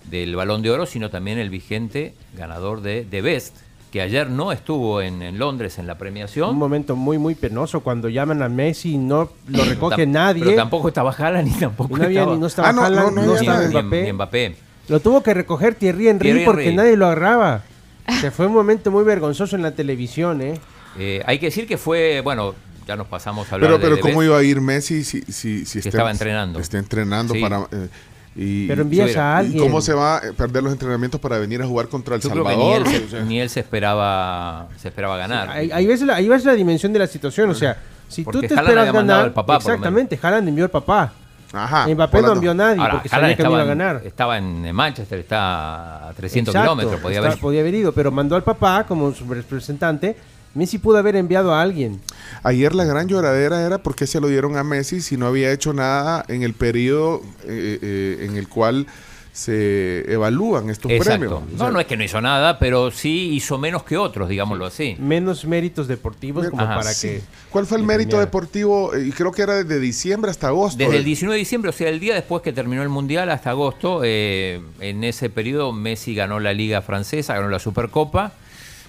del 0.10 0.36
balón 0.36 0.62
de 0.62 0.72
oro, 0.72 0.86
sino 0.86 1.10
también 1.10 1.38
el 1.40 1.50
vigente 1.50 2.14
ganador 2.36 2.82
de, 2.82 3.04
de 3.06 3.22
Best, 3.22 3.56
que 3.94 4.02
ayer 4.02 4.28
no 4.28 4.52
estuvo 4.52 5.02
en, 5.04 5.22
en 5.22 5.38
Londres 5.38 5.78
en 5.78 5.86
la 5.86 5.94
Un 5.94 6.00
premiación. 6.00 6.56
momento 6.58 6.96
muy, 6.96 7.20
muy 7.20 7.36
penoso 7.36 7.82
cuando 7.82 8.10
llaman 8.10 8.42
a 8.42 8.50
Messi 8.50 8.94
y 8.94 8.98
no 8.98 9.30
lo 9.48 9.64
recoge 9.70 10.08
nadie. 10.08 10.44
Pero 10.44 10.56
tampoco 10.56 10.88
estaba 10.88 11.12
Haaland 11.12 11.48
ni 11.48 11.54
tampoco 11.60 11.96
no 11.96 12.04
había 12.06 12.22
estaba, 12.22 12.38
no 12.40 12.48
estaba 12.48 12.70
Ah, 12.70 12.74
no, 12.74 12.82
Haaland, 12.84 13.06
no, 13.06 13.12
no 13.12 13.22
no 13.28 13.32
había 13.38 13.40
estaba 13.42 13.58
nadie. 13.60 13.68
ni, 13.76 13.82
Mbappé. 13.84 14.04
ni 14.04 14.14
Mbappé. 14.14 14.56
Lo 14.88 15.00
tuvo 15.00 15.22
que 15.22 15.36
recoger 15.36 15.76
Thierry 15.76 16.08
Henry 16.08 16.30
Thierry 16.30 16.44
porque 16.44 16.64
Henry. 16.64 16.76
nadie 16.76 16.98
lo 16.98 17.06
agarraba. 17.06 17.62
Se 18.20 18.32
fue 18.32 18.48
un 18.48 18.54
momento 18.54 18.90
muy 18.90 19.04
vergonzoso 19.04 19.56
en 19.56 19.62
la 19.62 19.74
televisión, 19.76 20.42
¿eh? 20.42 20.60
Eh, 20.98 21.22
hay 21.28 21.38
que 21.38 21.46
decir 21.46 21.68
que 21.68 21.78
fue, 21.78 22.22
bueno, 22.22 22.56
ya 22.88 22.96
nos 22.96 23.06
pasamos 23.08 23.52
a 23.52 23.56
hablar 23.56 23.70
pero, 23.70 23.78
de, 23.78 23.84
pero 23.84 23.96
de 23.98 24.02
¿cómo 24.02 24.24
iba 24.24 24.40
a 24.40 24.44
ir 24.44 24.60
Messi 24.60 25.04
si, 25.04 25.22
si, 25.22 25.66
si 25.68 25.78
está, 25.78 25.90
estaba 25.90 26.10
entrenando. 26.10 26.60
Está 26.60 26.80
entrenando 26.80 27.36
Sí. 27.36 27.42
para. 27.42 27.60
eh, 27.72 27.90
y, 28.36 28.68
Pero 28.68 28.82
envías 28.82 29.12
sí, 29.12 29.18
a 29.18 29.22
¿Y 29.22 29.46
alguien. 29.46 29.64
cómo 29.64 29.80
se 29.82 29.94
va 29.94 30.18
a 30.18 30.22
perder 30.36 30.64
los 30.64 30.74
entrenamientos 30.74 31.20
para 31.22 31.38
venir 31.38 31.62
a 31.62 31.68
jugar 31.68 31.88
contra 31.88 32.16
El 32.16 32.22
Yo 32.22 32.30
creo 32.32 32.44
que 32.44 32.50
Salvador? 32.52 32.88
ni 32.88 32.94
él, 32.96 33.10
se, 33.10 33.24
ni 33.24 33.40
él 33.40 33.50
se 33.50 33.60
esperaba 33.60 34.68
se 34.78 34.88
esperaba 34.88 35.18
ganar. 35.18 35.50
Ahí, 35.50 35.70
ahí 35.72 35.86
ves 35.86 36.02
la, 36.02 36.16
ahí 36.16 36.28
ves 36.28 36.44
la 36.46 36.54
dimensión 36.54 36.92
de 36.94 37.00
la 37.00 37.08
situación. 37.08 37.50
O 37.50 37.54
sea, 37.54 37.78
si 38.08 38.24
Porque 38.24 38.40
tú 38.48 38.48
te 38.48 38.54
Haaland 38.60 38.68
esperas 38.80 38.94
ganar. 38.94 39.26
al 39.26 39.34
papá, 39.34 39.58
exactamente, 39.58 40.20
Haaland 40.22 40.48
envió 40.50 40.64
al 40.66 40.72
papá. 40.72 41.14
Ajá. 41.56 41.88
Mbappé 41.88 42.22
no 42.24 42.32
envió 42.34 42.50
a 42.50 42.54
nadie 42.56 42.82
Ahora, 42.82 42.94
porque 42.94 43.10
Haaland 43.10 43.24
sabía 43.34 43.38
que 43.38 43.44
no 43.44 43.50
iba 43.52 43.62
a 43.62 43.66
ganar. 43.66 44.02
estaba 44.04 44.38
en 44.40 44.74
Manchester, 44.76 45.20
está 45.20 46.10
a 46.10 46.14
300 46.14 46.56
Exacto, 46.56 46.72
kilómetros, 46.76 47.02
podía 47.02 47.18
está- 47.20 47.28
haber. 47.28 47.40
podía 47.40 47.62
haber 47.62 47.76
ido, 47.76 47.92
pero 47.92 48.10
mandó 48.12 48.36
al 48.36 48.44
papá 48.44 48.86
como 48.88 49.14
su 49.14 49.32
representante. 49.32 50.18
Messi 50.56 50.80
pudo 50.80 50.98
haber 50.98 51.16
enviado 51.16 51.54
a 51.54 51.62
alguien. 51.62 52.00
Ayer 52.44 52.74
la 52.76 52.84
gran 52.86 53.08
lloradera 53.08 53.66
era 53.66 53.78
porque 53.84 54.08
se 54.08 54.20
lo 54.20 54.28
dieron 54.28 54.58
a 54.58 54.64
Messi 54.64 55.02
si 55.02 55.18
no 55.18 55.28
había 55.28 55.52
hecho 55.52 55.74
nada 55.74 56.26
en 56.28 56.44
el 56.44 56.54
periodo 56.54 57.22
eh, 57.46 57.80
eh, 57.82 58.26
en 58.30 58.38
el 58.38 58.48
cual 58.48 58.88
se 59.32 60.12
evalúan 60.14 60.70
estos 60.70 60.92
Exacto. 60.92 61.10
premios. 61.20 61.34
O 61.34 61.52
No, 61.54 61.58
sea, 61.58 61.72
no 61.72 61.80
es 61.80 61.88
que 61.88 61.98
no 61.98 62.04
hizo 62.04 62.22
nada, 62.22 62.60
pero 62.60 62.92
sí 62.92 63.32
hizo 63.34 63.58
menos 63.58 63.84
que 63.84 63.98
otros, 63.98 64.30
digámoslo 64.30 64.68
así. 64.68 64.96
Menos 65.00 65.46
méritos 65.46 65.88
deportivos 65.88 66.48
como 66.50 66.62
Ajá, 66.62 66.76
para 66.76 66.94
sí. 66.94 67.08
que. 67.08 67.22
¿Cuál 67.50 67.66
fue 67.66 67.80
el 67.80 67.84
mérito 67.84 68.10
premiara. 68.10 68.26
deportivo? 68.26 68.92
Y 68.96 69.12
creo 69.12 69.32
que 69.32 69.42
era 69.42 69.56
desde 69.64 69.80
diciembre 69.80 70.30
hasta 70.30 70.50
agosto. 70.50 70.78
Desde 70.78 70.98
el 70.98 71.02
Eh, 71.02 71.06
19 71.06 71.34
de 71.34 71.40
diciembre, 71.40 71.70
o 71.70 71.74
sea, 71.74 71.90
el 71.90 72.00
día 72.00 72.14
después 72.14 72.44
que 72.44 72.54
terminó 72.54 72.84
el 72.84 72.90
Mundial 72.90 73.32
hasta 73.32 73.50
agosto, 73.50 74.02
eh, 74.04 74.62
en 74.80 75.04
ese 75.04 75.32
periodo 75.32 75.72
Messi 75.74 76.14
ganó 76.14 76.40
la 76.40 76.54
Liga 76.54 76.84
Francesa, 76.84 77.34
ganó 77.34 77.50
la 77.50 77.58
Supercopa. 77.60 78.34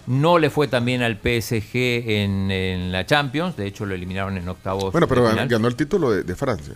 No 0.06 0.38
le 0.38 0.50
fue 0.50 0.68
también 0.68 1.02
al 1.02 1.16
PSG 1.16 1.74
en, 1.76 2.50
en 2.50 2.92
la 2.92 3.06
Champions, 3.06 3.56
de 3.56 3.66
hecho 3.66 3.86
lo 3.86 3.94
eliminaron 3.94 4.36
en 4.36 4.48
octavos. 4.48 4.92
Bueno, 4.92 5.08
pero 5.08 5.28
final. 5.28 5.48
ganó 5.48 5.68
el 5.68 5.76
título 5.76 6.10
de, 6.10 6.22
de 6.24 6.34
Francia. 6.36 6.74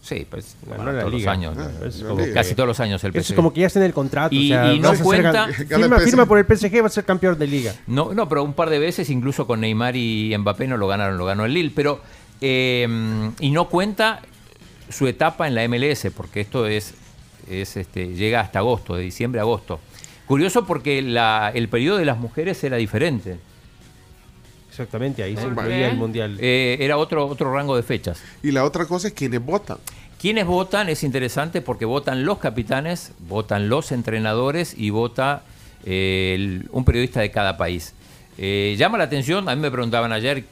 Sí, 0.00 0.26
pues 0.28 0.56
Ganó 0.66 0.82
bueno, 0.82 0.92
la 0.92 1.00
todos 1.04 1.14
liga. 1.14 1.34
los 1.36 1.38
años. 1.38 1.56
Ah, 1.58 2.32
casi 2.34 2.54
todos 2.56 2.66
los 2.66 2.80
años 2.80 3.02
el 3.04 3.10
Eso 3.14 3.20
PSG. 3.22 3.32
es 3.32 3.36
como 3.36 3.52
que 3.52 3.60
ya 3.60 3.66
está 3.68 3.78
en 3.78 3.86
el 3.86 3.92
contrato. 3.94 4.34
Y- 4.34 4.52
o 4.52 4.54
sea, 4.54 4.72
y 4.72 4.80
no 4.80 4.94
ser 4.94 5.04
cuenta- 5.04 5.46
firma, 5.48 5.98
firma 6.00 6.26
por 6.26 6.38
el 6.38 6.44
PSG, 6.44 6.82
va 6.82 6.86
a 6.86 6.90
ser 6.90 7.04
campeón 7.04 7.38
de 7.38 7.46
liga. 7.46 7.72
No, 7.86 8.12
no, 8.12 8.28
pero 8.28 8.42
un 8.42 8.52
par 8.52 8.68
de 8.70 8.80
veces, 8.80 9.10
incluso 9.10 9.46
con 9.46 9.60
Neymar 9.60 9.94
y 9.96 10.34
Mbappé, 10.36 10.66
no 10.66 10.76
lo 10.76 10.88
ganaron, 10.88 11.18
lo 11.18 11.24
ganó 11.24 11.44
el 11.44 11.54
Lille. 11.54 11.70
Pero, 11.74 12.00
eh, 12.40 13.30
y 13.38 13.50
no 13.50 13.68
cuenta 13.68 14.20
su 14.88 15.06
etapa 15.06 15.46
en 15.46 15.54
la 15.54 15.62
MLS, 15.68 16.10
porque 16.14 16.40
esto 16.40 16.66
es, 16.66 16.94
es 17.48 17.76
este, 17.76 18.08
llega 18.14 18.40
hasta 18.40 18.58
agosto, 18.58 18.96
de 18.96 19.02
diciembre 19.04 19.40
a 19.40 19.42
agosto. 19.42 19.80
Curioso 20.32 20.64
porque 20.64 21.02
la- 21.02 21.52
el 21.54 21.68
periodo 21.68 21.98
de 21.98 22.06
las 22.06 22.16
mujeres 22.16 22.64
era 22.64 22.78
diferente. 22.78 23.36
Exactamente, 24.70 25.22
ahí 25.22 25.36
se 25.36 25.42
¿Por 25.42 25.52
incluía 25.52 25.90
el 25.90 25.96
mundial. 25.98 26.38
Eh, 26.40 26.78
era 26.80 26.96
otro, 26.96 27.26
otro 27.26 27.52
rango 27.52 27.76
de 27.76 27.82
fechas. 27.82 28.22
Y 28.42 28.50
la 28.50 28.64
otra 28.64 28.86
cosa 28.86 29.08
es 29.08 29.12
quienes 29.12 29.44
votan. 29.44 29.76
Quienes 30.18 30.46
votan 30.46 30.88
es 30.88 31.02
interesante 31.02 31.60
porque 31.60 31.84
votan 31.84 32.24
los 32.24 32.38
capitanes, 32.38 33.12
votan 33.28 33.68
los 33.68 33.92
entrenadores 33.92 34.74
y 34.74 34.88
vota 34.88 35.42
eh, 35.84 36.32
el- 36.34 36.66
un 36.72 36.86
periodista 36.86 37.20
de 37.20 37.30
cada 37.30 37.58
país. 37.58 37.92
Eh, 38.38 38.74
llama 38.78 38.96
la 38.96 39.04
atención, 39.04 39.50
a 39.50 39.54
mí 39.54 39.60
me 39.60 39.70
preguntaban 39.70 40.12
ayer 40.12 40.44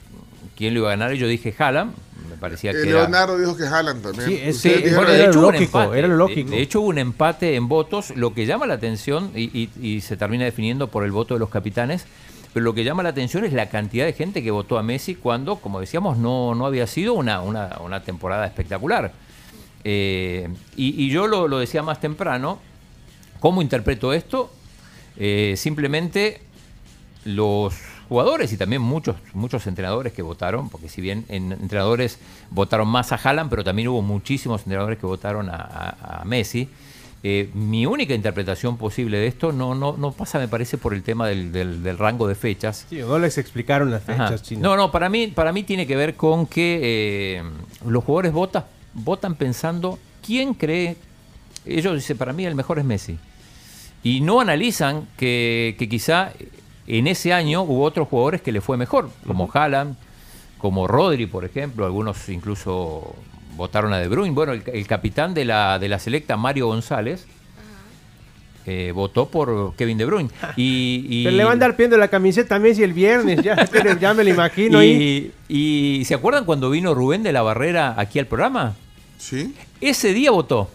quién 0.59 0.75
lo 0.75 0.81
iba 0.81 0.89
a 0.89 0.97
ganar 0.97 1.15
y 1.15 1.19
yo 1.19 1.27
dije 1.27 1.55
Haaland, 1.59 1.95
parecía 2.41 2.71
Eh, 2.73 2.75
que 2.83 2.89
era- 2.89 3.01
Leonardo 3.03 3.39
dijo 3.39 3.57
que 3.57 3.67
jalan 3.67 4.01
también. 4.03 4.29
Sí, 4.29 4.41
es- 4.43 4.59
sí, 4.59 4.69
dijeron- 4.71 4.95
bueno, 4.97 5.11
de 5.11 5.17
era 5.19 5.25
hecho, 5.27 5.35
lo 5.35 5.41
hubo 5.41 5.49
un 5.49 5.55
lógico, 5.55 5.81
empate. 5.83 5.99
era 5.99 6.09
De- 6.09 6.63
hecho, 6.63 6.81
hubo 6.81 6.89
un 6.89 6.99
empate 6.99 7.55
en 7.55 7.69
votos. 7.69 8.11
Lo 8.17 8.35
que 8.35 8.47
llama 8.47 8.67
la 8.67 8.75
atención, 8.75 9.31
y, 9.37 9.43
y- 9.57 9.71
y 9.81 10.01
se 10.01 10.17
termina 10.17 10.45
definiendo 10.45 10.89
por 10.89 11.05
el 11.05 11.13
voto 11.13 11.35
de 11.35 11.41
los 11.41 11.51
capitanes, 11.51 12.07
pero 12.53 12.65
lo 12.65 12.75
que 12.75 12.83
llama 12.83 13.03
la 13.05 13.11
atención 13.11 13.45
es 13.45 13.53
la 13.53 13.69
cantidad 13.69 14.05
de 14.07 14.13
gente 14.13 14.43
que 14.43 14.51
votó 14.51 14.79
a 14.79 14.83
Messi 14.83 15.15
cuando, 15.15 15.57
como 15.57 15.79
decíamos, 15.79 16.17
no, 16.19 16.55
no 16.57 16.67
había 16.67 16.87
sido 16.89 17.15
una, 17.15 17.41
una, 17.43 17.77
una 17.85 18.03
temporada 18.03 18.47
espectacular. 18.47 19.13
Eh, 19.85 20.49
y, 20.77 21.05
y 21.05 21.11
yo 21.11 21.27
lo, 21.27 21.47
lo 21.49 21.59
decía 21.59 21.83
más 21.83 22.01
temprano, 22.01 22.59
¿cómo 23.39 23.63
interpreto 23.63 24.13
esto? 24.13 24.51
Eh, 25.17 25.55
simplemente 25.57 26.41
los 27.25 27.75
jugadores 28.11 28.53
y 28.53 28.57
también 28.59 28.83
muchos 28.83 29.17
muchos 29.33 29.67
entrenadores 29.67 30.13
que 30.13 30.21
votaron, 30.21 30.69
porque 30.69 30.89
si 30.91 31.01
bien 31.01 31.25
en- 31.29 31.53
entrenadores 31.53 32.19
votaron 32.51 32.89
más 32.89 33.13
a 33.13 33.15
Haaland, 33.17 33.49
pero 33.49 33.65
también 33.65 33.89
hubo 33.89 34.03
muchísimos 34.03 34.61
entrenadores 34.63 34.99
que 34.99 35.07
votaron 35.07 35.49
a, 35.49 35.55
a- 35.55 36.21
a 36.21 36.25
Messi. 36.27 36.69
Eh, 37.23 37.51
mi 37.55 37.85
única 37.87 38.15
interpretación 38.15 38.77
posible 38.79 39.19
de 39.19 39.27
esto 39.27 39.53
no, 39.53 39.75
no, 39.75 39.95
no 39.97 40.11
pasa, 40.13 40.39
me 40.39 40.49
parece, 40.49 40.77
por 40.79 40.93
el 40.95 41.03
tema 41.03 41.29
del, 41.29 41.53
del- 41.53 41.83
del 41.83 41.99
rango 41.99 42.27
de 42.27 42.35
fechas. 42.35 42.87
Sí, 42.91 42.99
no 42.99 43.19
les 43.19 43.39
explicaron 43.39 43.91
las 43.91 44.03
fechas, 44.03 44.43
Chino. 44.43 44.63
No, 44.63 44.77
no, 44.77 44.91
para 44.91 45.09
mí, 45.09 45.29
para 45.29 45.53
mí 45.53 45.63
tiene 45.63 45.87
que 45.87 45.97
ver 45.97 46.17
con 46.17 46.47
que 46.47 46.81
eh, 46.83 47.43
los 47.87 48.03
jugadores 48.05 48.33
vota- 48.33 48.67
votan 48.95 49.35
pensando 49.37 49.99
quién 50.27 50.55
cree. 50.55 50.97
Ellos 51.67 51.95
dicen, 51.95 52.17
para 52.19 52.33
mí 52.33 52.45
el 52.47 52.55
mejor 52.55 52.79
es 52.79 52.85
Messi. 52.87 53.19
Y 54.03 54.23
no 54.23 54.41
analizan 54.41 55.07
que, 55.19 55.77
que 55.79 55.89
quizá 55.91 56.33
en 56.99 57.07
ese 57.07 57.33
año 57.33 57.63
hubo 57.63 57.85
otros 57.85 58.09
jugadores 58.09 58.43
que 58.43 58.53
le 58.53 58.61
fue 58.61 58.77
mejor, 58.77 59.11
como 59.27 59.49
Haaland, 59.53 59.97
como 60.59 60.87
Rodri, 60.87 61.27
por 61.27 61.45
ejemplo. 61.45 61.87
Algunos 61.87 62.29
incluso 62.29 63.15
votaron 63.57 63.93
a 63.93 63.99
De 63.99 64.09
Bruyne. 64.09 64.35
Bueno, 64.35 64.53
el, 64.53 64.63
el 64.67 64.87
capitán 64.87 65.35
de 65.35 65.45
la, 65.45 65.79
de 65.79 65.89
la 65.89 65.99
selecta, 65.99 66.37
Mario 66.37 66.67
González, 66.67 67.27
eh, 68.67 68.93
votó 68.95 69.27
por 69.27 69.75
Kevin 69.75 69.99
De 69.99 70.05
Bruyne. 70.05 70.31
Y, 70.57 71.25
le 71.31 71.45
va 71.45 71.51
a 71.51 71.53
andar 71.55 71.77
pidiendo 71.77 71.97
la 71.97 72.09
camiseta 72.09 72.57
a 72.57 72.59
Messi 72.59 72.83
el 72.83 72.93
viernes, 72.93 73.43
ya, 73.43 73.57
ya 74.01 74.15
me 74.15 74.23
lo 74.23 74.31
imagino 74.31 74.83
y, 74.85 75.33
y 75.49 76.03
¿se 76.05 76.15
acuerdan 76.15 76.45
cuando 76.45 76.71
vino 76.71 76.95
Rubén 76.95 77.23
de 77.23 77.33
la 77.33 77.43
Barrera 77.43 77.95
aquí 77.97 78.19
al 78.19 78.27
programa? 78.27 78.75
Sí. 79.19 79.55
Ese 79.81 80.13
día 80.13 80.31
votó. 80.31 80.71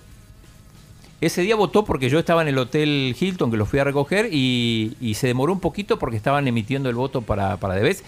Ese 1.26 1.42
día 1.42 1.56
votó 1.56 1.86
porque 1.86 2.10
yo 2.10 2.20
estaba 2.20 2.42
en 2.44 2.48
el 2.50 2.58
Hotel 2.58 3.16
Hilton, 3.20 3.50
que 3.50 3.58
lo 3.58 3.66
fui 3.66 3.80
a 3.80 3.84
recoger, 3.84 4.30
y, 4.32 4.96
y 5.02 5.16
se 5.16 5.28
demoró 5.28 5.54
un 5.54 5.60
poquito 5.60 5.98
porque 5.98 6.18
estaban 6.18 6.48
emitiendo 6.48 6.88
el 6.90 6.96
voto 6.96 7.22
para, 7.22 7.58
para 7.58 7.74
Debes. 7.76 8.04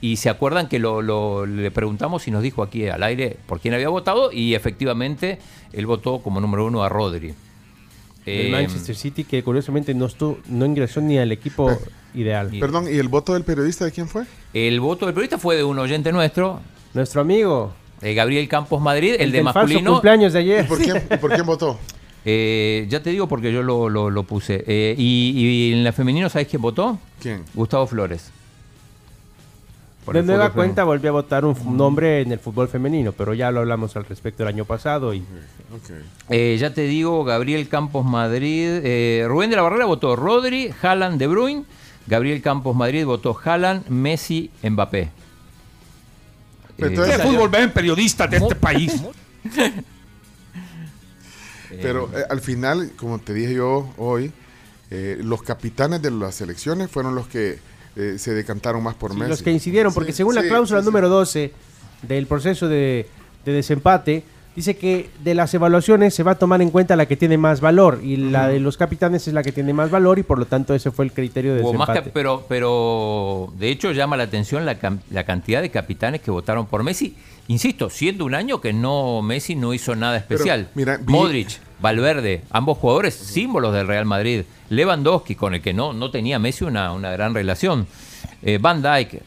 Y 0.00 0.16
se 0.16 0.28
acuerdan 0.28 0.68
que 0.68 0.78
lo, 0.78 1.00
lo- 1.02 1.46
le 1.46 1.70
preguntamos 1.70 2.28
y 2.28 2.30
nos 2.30 2.42
dijo 2.42 2.62
aquí 2.62 2.86
al 2.86 3.02
aire 3.02 3.36
por 3.46 3.58
quién 3.60 3.74
había 3.74 3.88
votado, 3.88 4.30
y 4.32 4.54
efectivamente 4.54 5.38
él 5.72 5.86
votó 5.86 6.18
como 6.20 6.40
número 6.40 6.66
uno 6.66 6.82
a 6.84 6.88
Rodri. 6.88 7.34
El 8.26 8.46
Eh, 8.46 8.50
Manchester 8.50 8.94
City, 8.94 9.24
que 9.24 9.42
curiosamente 9.42 9.94
no, 9.94 10.04
estuvo, 10.06 10.38
no 10.48 10.66
ingresó 10.66 11.00
ni 11.00 11.16
al 11.18 11.32
equipo 11.32 11.70
ideal. 12.14 12.50
Perdón, 12.60 12.84
¿y 12.92 12.98
el 12.98 13.08
voto 13.08 13.32
del 13.32 13.44
periodista 13.44 13.86
de 13.86 13.92
quién 13.92 14.06
fue? 14.08 14.24
El 14.52 14.78
voto 14.80 15.06
del 15.06 15.14
periodista 15.14 15.38
fue 15.38 15.56
de 15.56 15.64
un 15.64 15.78
oyente 15.78 16.12
nuestro. 16.12 16.60
Nuestro 16.92 17.22
amigo. 17.22 17.72
eh, 18.02 18.12
Gabriel 18.14 18.46
Campos 18.46 18.80
Madrid, 18.82 19.14
el, 19.14 19.22
El 19.22 19.32
de 19.32 19.42
falso 19.44 19.60
masculino. 19.60 19.92
cumpleaños 19.92 20.32
de 20.34 20.38
ayer. 20.40 20.64
¿Y 20.64 20.68
por 20.68 20.78
quién, 20.78 21.02
y 21.10 21.16
por 21.16 21.32
quién 21.32 21.46
votó? 21.46 21.78
Eh, 22.30 22.86
ya 22.90 23.02
te 23.02 23.08
digo 23.08 23.26
porque 23.26 23.50
yo 23.50 23.62
lo, 23.62 23.88
lo- 23.88 24.10
lo 24.10 24.22
puse. 24.24 24.62
Eh, 24.66 24.94
y, 24.98 25.32
y 25.34 25.72
en 25.72 25.82
la 25.82 25.92
femenino, 25.92 26.28
¿sabes 26.28 26.46
quién 26.48 26.60
votó? 26.60 26.98
¿Quién? 27.22 27.42
Gustavo 27.54 27.86
Flores. 27.86 28.30
Por 30.04 30.14
De 30.14 30.22
nueva 30.22 30.50
cuenta 30.52 30.84
volvió 30.84 31.08
a 31.10 31.12
votar 31.12 31.44
un 31.46 31.52
f- 31.52 31.64
nombre 31.70 32.20
en 32.22 32.32
el 32.32 32.38
fútbol 32.38 32.68
femenino, 32.68 33.12
pero 33.12 33.32
ya 33.32 33.50
lo 33.50 33.60
hablamos 33.60 33.96
al 33.96 34.04
respecto 34.04 34.42
el 34.42 34.48
año 34.50 34.64
pasado 34.66 35.14
y 35.14 35.22
Eh, 36.28 36.56
ya 36.60 36.72
te 36.74 36.82
digo, 36.82 37.24
Gabriel 37.24 37.66
Campos 37.68 38.04
Madrid. 38.04 38.80
eh, 38.84 39.24
Rubén 39.26 39.48
de 39.50 39.56
la 39.56 39.62
Barrera 39.62 39.84
votó 39.86 40.14
Rodri, 40.16 40.70
Haaland, 40.82 41.18
De 41.18 41.26
Bruyne. 41.26 41.64
Gabriel 42.06 42.40
Campos 42.42 42.74
Madrid 42.76 43.04
votó 43.06 43.38
Haaland, 43.42 43.86
Messi, 43.88 44.50
Mbappé. 44.62 45.10
Pero 46.76 47.04
Eh, 47.04 47.10
¿Qué 47.16 47.22
fútbol 47.22 47.48
ven 47.50 47.70
periodistas 47.70 48.30
de 48.30 48.36
este 48.38 48.54
país? 48.54 49.02
Pero 51.82 52.10
eh, 52.16 52.24
al 52.28 52.40
final, 52.40 52.90
como 52.96 53.18
te 53.18 53.32
dije 53.34 53.54
yo 53.54 53.88
hoy, 53.98 54.32
eh, 54.90 55.18
los 55.22 55.42
capitanes 55.42 56.00
de 56.02 56.10
las 56.10 56.34
selecciones 56.34 56.90
fueron 56.90 57.14
los 57.14 57.26
que 57.28 57.58
eh, 57.96 58.14
se 58.18 58.32
decantaron 58.34 58.82
más 58.82 58.94
por 58.94 59.12
Sí, 59.12 59.18
Messi. 59.18 59.30
los 59.30 59.42
que 59.42 59.50
incidieron, 59.52 59.92
porque 59.92 60.12
Sí, 60.12 60.18
según 60.18 60.34
la 60.34 60.42
cláusula 60.42 60.80
número 60.82 61.08
12 61.08 61.52
del 62.02 62.26
proceso 62.26 62.68
de, 62.68 63.06
de 63.44 63.52
desempate, 63.52 64.22
dice 64.56 64.76
que 64.76 65.10
de 65.22 65.34
las 65.34 65.52
evaluaciones 65.54 66.14
se 66.14 66.22
va 66.22 66.32
a 66.32 66.34
tomar 66.38 66.60
en 66.62 66.70
cuenta 66.70 66.96
la 66.96 67.06
que 67.06 67.16
tiene 67.16 67.36
más 67.38 67.60
valor 67.60 68.00
y 68.02 68.16
la 68.16 68.48
de 68.48 68.58
los 68.60 68.76
capitanes 68.76 69.28
es 69.28 69.34
la 69.34 69.42
que 69.42 69.52
tiene 69.52 69.72
más 69.72 69.90
valor 69.90 70.18
y 70.18 70.22
por 70.24 70.38
lo 70.38 70.46
tanto 70.46 70.74
ese 70.74 70.90
fue 70.90 71.04
el 71.04 71.12
criterio 71.12 71.54
de 71.54 71.62
más 71.62 71.72
desempate. 71.72 72.00
cap- 72.04 72.10
pero, 72.12 72.44
pero 72.48 73.52
de 73.58 73.68
hecho 73.70 73.92
llama 73.92 74.16
la 74.16 74.24
atención 74.24 74.64
la, 74.66 74.78
cantidad 75.24 75.62
de 75.62 75.70
capitanes 75.70 76.22
que 76.22 76.30
votaron 76.30 76.66
por 76.66 76.82
Messi. 76.82 77.16
Insisto, 77.48 77.88
siendo 77.88 78.24
un 78.24 78.34
año 78.34 78.60
que 78.60 78.72
no 78.72 79.22
Messi 79.22 79.54
no 79.54 79.72
hizo 79.74 79.94
nada 79.96 80.24
Pero, 80.28 80.36
especial. 80.40 80.68
mira, 80.74 80.96
vi- 80.98 81.12
Modric, 81.12 81.48
Valverde, 81.80 82.42
ambos 82.50 82.78
jugadores 82.78 83.14
símbolos 83.14 83.72
del 83.74 83.86
Real 83.86 84.04
Madrid. 84.04 84.42
Lewandowski, 84.70 85.34
con 85.34 85.54
el 85.54 85.62
que 85.62 85.72
no, 85.72 85.92
no 85.92 86.10
tenía 86.10 86.38
Messi 86.38 86.64
una, 86.64 86.92
una 86.92 87.10
gran 87.12 87.34
relación. 87.34 87.86
Eh, 88.42 88.58
Van 88.60 88.82
Dijk, 88.82 89.20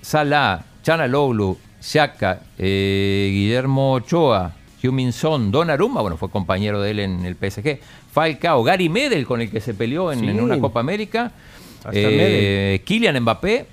Salah, 0.00 0.64
Chanaloglu, 0.82 1.56
Xhaka, 1.80 2.40
eh, 2.58 3.28
Guillermo 3.32 3.92
Ochoa, 3.94 4.52
Heung-Min 4.82 5.12
Son, 5.12 5.50
Donnarumma, 5.52 6.00
bueno, 6.00 6.16
fue 6.16 6.30
compañero 6.30 6.80
de 6.80 6.90
él 6.92 7.00
en 7.00 7.24
el 7.24 7.36
PSG. 7.36 7.78
Falcao, 8.12 8.62
Gary 8.64 8.88
Medel, 8.88 9.26
con 9.26 9.40
el 9.40 9.50
que 9.50 9.60
se 9.60 9.74
peleó 9.74 10.10
en, 10.12 10.20
Sí. 10.20 10.28
en 10.28 10.40
una 10.40 10.58
Copa 10.58 10.80
América. 10.80 11.32
Eh, 11.92 12.82
Kylian 12.84 13.20
Mbappé. 13.20 13.66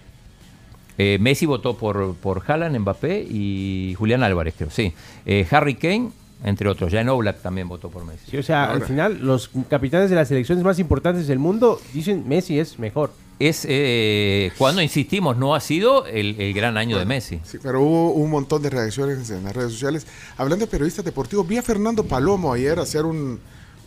Eh, 0.99 1.17
Messi 1.21 1.45
votó 1.45 1.77
por, 1.77 2.15
por 2.15 2.43
Haaland, 2.47 2.79
Mbappé 2.79 3.19
y 3.29 3.93
Julián 3.97 4.23
Álvarez, 4.23 4.55
creo, 4.57 4.71
sí. 4.71 4.93
Eh, 5.27 5.45
Harry 5.51 5.75
Kane, 5.75 6.09
entre 6.43 6.69
otros. 6.69 6.91
Jan 6.93 7.09
Oblak 7.09 7.41
también 7.41 7.67
votó 7.67 7.89
por 7.89 8.05
Messi. 8.05 8.31
Sí, 8.31 8.37
o 8.37 8.43
sea, 8.43 8.71
al 8.71 8.83
final 8.83 9.19
los 9.21 9.49
capitanes 9.69 10.09
de 10.09 10.15
las 10.15 10.27
selecciones 10.27 10.63
más 10.63 10.79
importantes 10.79 11.27
del 11.27 11.39
mundo 11.39 11.79
dicen 11.93 12.23
Messi 12.27 12.59
es 12.59 12.77
mejor. 12.79 13.11
Es 13.39 13.65
eh, 13.69 14.51
cuando 14.57 14.81
insistimos, 14.81 15.37
no 15.37 15.53
ha 15.53 15.59
sido 15.59 16.07
el, 16.07 16.39
el 16.41 16.53
gran 16.53 16.75
año 16.75 16.97
de 16.97 17.05
Messi. 17.05 17.39
Sí, 17.43 17.59
pero 17.61 17.81
hubo 17.81 18.11
un 18.13 18.31
montón 18.31 18.63
de 18.63 18.71
reacciones 18.71 19.29
en 19.29 19.43
las 19.43 19.55
redes 19.55 19.71
sociales. 19.73 20.07
Hablando 20.37 20.65
de 20.65 20.71
periodistas 20.71 21.05
deportivos, 21.05 21.47
vi 21.47 21.57
a 21.57 21.61
Fernando 21.61 22.03
Palomo 22.03 22.51
ayer 22.51 22.79
hacer 22.79 23.05
un, 23.05 23.39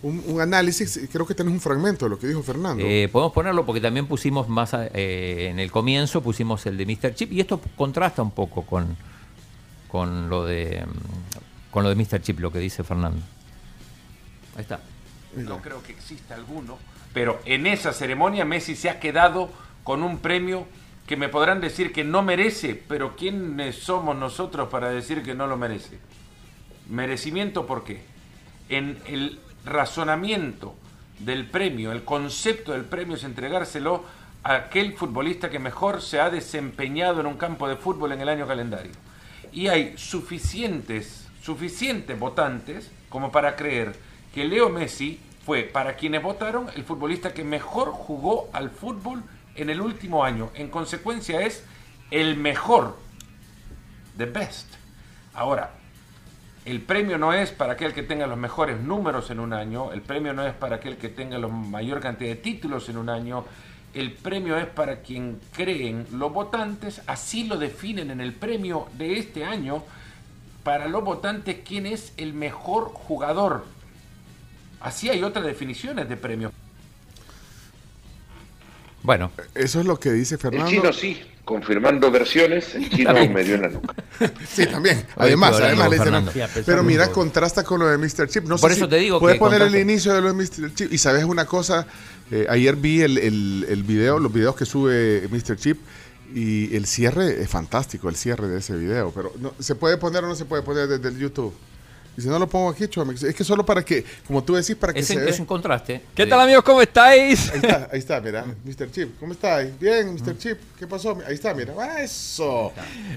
un, 0.04 0.22
un 0.28 0.40
análisis. 0.40 1.00
Creo 1.12 1.26
que 1.26 1.34
tenés 1.34 1.52
un 1.52 1.60
fragmento 1.60 2.04
de 2.06 2.10
lo 2.10 2.18
que 2.20 2.28
dijo 2.28 2.44
Fernando. 2.44 2.84
Eh, 2.86 3.08
podemos 3.10 3.32
ponerlo 3.32 3.66
porque 3.66 3.80
también 3.80 4.06
pusimos 4.06 4.48
más 4.48 4.72
a- 4.72 4.86
eh, 4.86 5.48
en 5.50 5.58
el 5.58 5.72
comienzo, 5.72 6.20
pusimos 6.22 6.64
el 6.66 6.76
de 6.76 6.86
Mr. 6.86 7.14
Chip 7.16 7.32
y 7.32 7.40
esto 7.40 7.60
contrasta 7.76 8.22
un 8.22 8.30
poco 8.30 8.62
con, 8.62 8.96
con 9.88 10.28
lo 10.30 10.44
de 10.44 10.84
mm, 10.86 11.49
con 11.70 11.84
lo 11.84 11.88
de 11.88 11.96
Mr. 11.96 12.20
Chip, 12.20 12.40
lo 12.40 12.50
que 12.50 12.58
dice 12.58 12.84
Fernando. 12.84 13.20
Ahí 14.56 14.62
está. 14.62 14.80
No 15.36 15.62
creo 15.62 15.82
que 15.82 15.92
exista 15.92 16.34
alguno, 16.34 16.78
pero 17.12 17.40
en 17.44 17.66
esa 17.66 17.92
ceremonia 17.92 18.44
Messi 18.44 18.74
se 18.74 18.90
ha 18.90 18.98
quedado 18.98 19.50
con 19.84 20.02
un 20.02 20.18
premio 20.18 20.66
que 21.06 21.16
me 21.16 21.28
podrán 21.28 21.60
decir 21.60 21.92
que 21.92 22.04
no 22.04 22.22
merece, 22.22 22.74
pero 22.74 23.16
¿quiénes 23.16 23.76
somos 23.76 24.16
nosotros 24.16 24.68
para 24.68 24.90
decir 24.90 25.22
que 25.22 25.34
no 25.34 25.46
lo 25.46 25.56
merece? 25.56 25.98
Merecimiento, 26.88 27.66
¿por 27.66 27.84
qué? 27.84 28.02
En 28.68 28.98
el 29.06 29.40
razonamiento 29.64 30.74
del 31.18 31.46
premio, 31.46 31.92
el 31.92 32.04
concepto 32.04 32.72
del 32.72 32.84
premio 32.84 33.16
es 33.16 33.24
entregárselo 33.24 34.04
a 34.42 34.54
aquel 34.54 34.94
futbolista 34.94 35.50
que 35.50 35.58
mejor 35.58 36.00
se 36.00 36.20
ha 36.20 36.30
desempeñado 36.30 37.20
en 37.20 37.26
un 37.26 37.36
campo 37.36 37.68
de 37.68 37.76
fútbol 37.76 38.12
en 38.12 38.20
el 38.20 38.28
año 38.28 38.46
calendario. 38.46 38.92
Y 39.52 39.66
hay 39.66 39.94
suficientes, 39.98 41.19
suficientes 41.50 42.16
votantes 42.16 42.92
como 43.08 43.32
para 43.32 43.56
creer 43.56 43.96
que 44.32 44.44
Leo 44.44 44.68
Messi 44.68 45.18
fue, 45.44 45.64
para 45.64 45.96
quienes 45.96 46.22
votaron, 46.22 46.68
el 46.76 46.84
futbolista 46.84 47.34
que 47.34 47.42
mejor 47.42 47.90
jugó 47.90 48.48
al 48.52 48.70
fútbol 48.70 49.24
en 49.56 49.68
el 49.68 49.80
último 49.80 50.22
año. 50.22 50.50
En 50.54 50.68
consecuencia 50.68 51.40
es 51.40 51.64
el 52.12 52.36
mejor, 52.36 52.96
the 54.16 54.26
best. 54.26 54.68
Ahora, 55.34 55.72
El 56.66 56.82
premio 56.82 57.16
no 57.16 57.32
es 57.32 57.50
para 57.50 57.72
aquel 57.72 57.94
que 57.94 58.02
tenga 58.02 58.26
los 58.26 58.36
mejores 58.36 58.78
números 58.80 59.30
en 59.30 59.40
un 59.40 59.54
año, 59.54 59.92
el 59.92 60.02
premio 60.02 60.34
no 60.34 60.46
es 60.46 60.52
para 60.52 60.76
aquel 60.76 60.98
que 60.98 61.08
tenga 61.08 61.38
la 61.38 61.48
mayor 61.48 62.00
cantidad 62.00 62.28
de 62.28 62.36
títulos 62.36 62.88
en 62.90 62.98
un 62.98 63.08
año, 63.08 63.46
el 63.94 64.12
premio 64.12 64.58
es 64.58 64.66
para 64.66 65.00
quien 65.00 65.40
creen 65.52 66.06
los 66.12 66.30
votantes, 66.30 67.00
así 67.06 67.44
lo 67.44 67.56
definen 67.56 68.10
en 68.10 68.20
el 68.20 68.34
premio 68.34 68.88
de 68.98 69.18
este 69.18 69.46
año, 69.46 69.82
para 70.62 70.88
los 70.88 71.02
votantes 71.04 71.58
quién 71.66 71.86
es 71.86 72.12
el 72.16 72.32
mejor 72.34 72.90
jugador. 72.92 73.64
Así 74.80 75.08
hay 75.10 75.22
otras 75.22 75.44
definiciones 75.44 76.08
de 76.08 76.16
premio. 76.16 76.52
Bueno. 79.02 79.30
Eso 79.54 79.80
es 79.80 79.86
lo 79.86 79.98
que 79.98 80.10
dice 80.12 80.34
El 80.34 80.40
Fernando. 80.40 80.70
chino 80.70 80.92
sí, 80.92 81.20
confirmando 81.44 82.10
versiones, 82.10 82.74
el 82.74 82.90
chino 82.94 83.12
me 83.14 83.42
dio 83.44 83.54
en 83.54 83.62
la 83.62 83.68
nuca. 83.68 83.94
Sí, 84.46 84.66
también. 84.66 85.06
Además, 85.16 85.58
además 85.58 85.88
le 85.90 85.98
dicen, 85.98 86.44
Pero 86.66 86.82
mira, 86.82 87.10
contrasta 87.10 87.64
con 87.64 87.80
lo 87.80 87.88
de 87.88 87.96
Mr. 87.96 88.28
Chip. 88.28 88.44
No 88.44 88.58
Por 88.58 88.70
sé 88.70 88.76
eso 88.76 88.84
si 88.84 88.90
te 88.90 88.96
digo 88.96 89.18
Puedes 89.18 89.36
que 89.36 89.38
poner 89.40 89.62
el 89.62 89.74
inicio 89.76 90.12
de 90.12 90.20
lo 90.20 90.32
de 90.32 90.34
Mr. 90.34 90.74
Chip. 90.74 90.92
Y 90.92 90.98
sabes 90.98 91.24
una 91.24 91.46
cosa, 91.46 91.86
Eh, 92.30 92.46
ayer 92.48 92.76
vi 92.76 93.00
el, 93.00 93.16
el, 93.18 93.66
el 93.68 93.82
video, 93.82 94.18
los 94.20 94.32
videos 94.32 94.54
que 94.54 94.64
sube 94.66 95.26
Mr. 95.30 95.56
Chip. 95.56 95.78
Y 96.34 96.74
el 96.76 96.86
cierre 96.86 97.42
es 97.42 97.48
fantástico, 97.48 98.08
el 98.08 98.16
cierre 98.16 98.48
de 98.48 98.58
ese 98.58 98.76
video. 98.76 99.10
Pero 99.14 99.32
no, 99.38 99.52
¿se 99.58 99.74
puede 99.74 99.96
poner 99.96 100.24
o 100.24 100.28
no 100.28 100.34
se 100.34 100.44
puede 100.44 100.62
poner 100.62 100.86
desde 100.88 101.08
el 101.08 101.18
YouTube? 101.18 101.54
Y 102.16 102.22
si 102.22 102.28
no 102.28 102.38
lo 102.40 102.48
pongo 102.48 102.68
aquí, 102.70 102.88
Chomex, 102.88 103.22
es 103.22 103.34
que 103.34 103.44
solo 103.44 103.64
para 103.64 103.84
que, 103.84 104.04
como 104.26 104.42
tú 104.42 104.54
decís, 104.54 104.74
para 104.74 104.92
que 104.92 104.98
Es, 104.98 105.06
se 105.06 105.14
un- 105.14 105.20
vea. 105.20 105.30
es 105.30 105.38
un 105.38 105.46
contraste. 105.46 106.02
¿Qué 106.14 106.26
tal 106.26 106.40
amigos? 106.40 106.64
¿Cómo 106.64 106.82
estáis? 106.82 107.50
Ahí 107.50 107.56
está, 107.62 107.88
ahí 107.92 107.98
está, 108.00 108.20
mira, 108.20 108.44
Mr. 108.64 108.90
Chip, 108.90 109.18
¿cómo 109.20 109.32
estáis? 109.32 109.78
Bien, 109.78 110.12
Mr. 110.14 110.36
Chip, 110.36 110.58
¿qué 110.78 110.86
pasó? 110.88 111.16
Ahí 111.26 111.34
está, 111.34 111.54
mira, 111.54 111.72
¡Ah, 111.78 112.02
eso. 112.02 112.72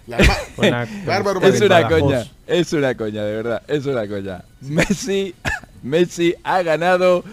La 0.05 0.17
Bárbaro 1.05 1.41
es 1.41 1.59
una 1.59 1.87
coña, 1.89 2.31
es 2.45 2.71
una 2.71 2.95
coña, 2.95 3.23
de 3.23 3.35
verdad, 3.35 3.63
es 3.67 3.85
una 3.87 4.07
coña. 4.07 4.43
Messi, 4.61 5.33
Messi 5.83 6.35
ha 6.43 6.61
ganado 6.61 7.23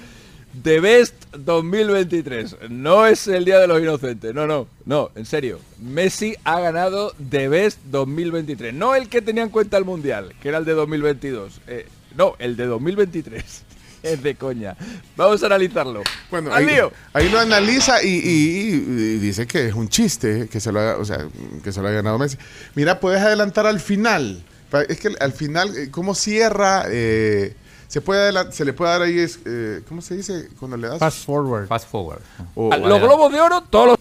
The 0.63 0.81
Best 0.81 1.15
2023. 1.37 2.57
No 2.71 3.07
es 3.07 3.27
el 3.29 3.45
Día 3.45 3.59
de 3.59 3.67
los 3.67 3.81
Inocentes, 3.81 4.35
no, 4.35 4.47
no, 4.47 4.67
no, 4.85 5.11
en 5.15 5.25
serio. 5.27 5.61
Messi 5.81 6.35
ha 6.45 6.61
ganado 6.61 7.15
The 7.31 7.49
Best 7.49 7.79
2023. 7.91 8.75
No 8.75 8.95
el 8.95 9.09
que 9.09 9.23
tenía 9.23 9.43
en 9.45 9.51
cuenta 9.51 9.77
el 9.77 9.85
Mundial, 9.85 10.35
que 10.43 10.49
era 10.49 10.59
el 10.59 10.65
de 10.65 10.73
2022. 10.73 11.61
Eh, 11.69 11.87
no, 12.17 12.35
el 12.39 12.57
de 12.57 12.67
2023. 12.67 13.63
Es 14.03 14.23
de 14.23 14.35
coña. 14.35 14.79
Vamos 15.15 15.43
a 15.43 15.47
analizarlo. 15.47 16.03
Bueno, 16.31 16.55
¡Al 16.55 16.67
ahí, 16.67 16.79
ahí 17.13 17.29
lo 17.29 17.39
analiza 17.39 18.03
y, 18.03 18.09
y- 18.09 18.73
y 18.73 19.19
dice 19.19 19.47
que 19.47 19.67
es 19.69 19.75
un 19.75 19.91
chiste 19.91 20.49
que 20.51 20.59
se 20.59 20.73
lo 20.73 20.81
haya, 20.81 20.97
o 20.97 21.05
sea, 21.05 21.29
que 21.63 21.71
se 21.71 21.83
lo 21.83 21.89
haya 21.89 21.97
ganado 21.97 22.19
Messi. 22.19 22.39
Mira, 22.75 22.99
puedes 22.99 23.21
adelantar 23.21 23.67
al 23.67 23.79
final. 23.79 24.43
Es 24.89 25.01
que 25.01 25.09
al 25.21 25.33
final, 25.35 25.77
eh, 25.77 25.89
¿cómo 25.91 26.15
cierra? 26.15 26.85
Eh, 26.89 27.55
se 27.91 28.01
puede 28.01 28.53
se 28.53 28.65
le 28.65 28.73
puede 28.73 28.91
dar 28.93 29.03
ahí, 29.03 29.19
es, 29.19 29.41
eh, 29.45 29.83
¿cómo 29.89 30.01
se 30.01 30.17
dice? 30.17 30.49
Cuando 30.59 30.77
le 30.77 30.87
das. 30.89 30.99
Fast 31.01 31.25
forward. 31.27 31.67
Fast 31.67 31.89
forward. 31.89 32.21
O- 32.55 32.73
A- 32.73 32.77
Los 32.79 33.01
globos 33.01 33.33
de 33.33 33.41
oro, 33.41 33.63
todos 33.69 33.87
los... 33.89 33.99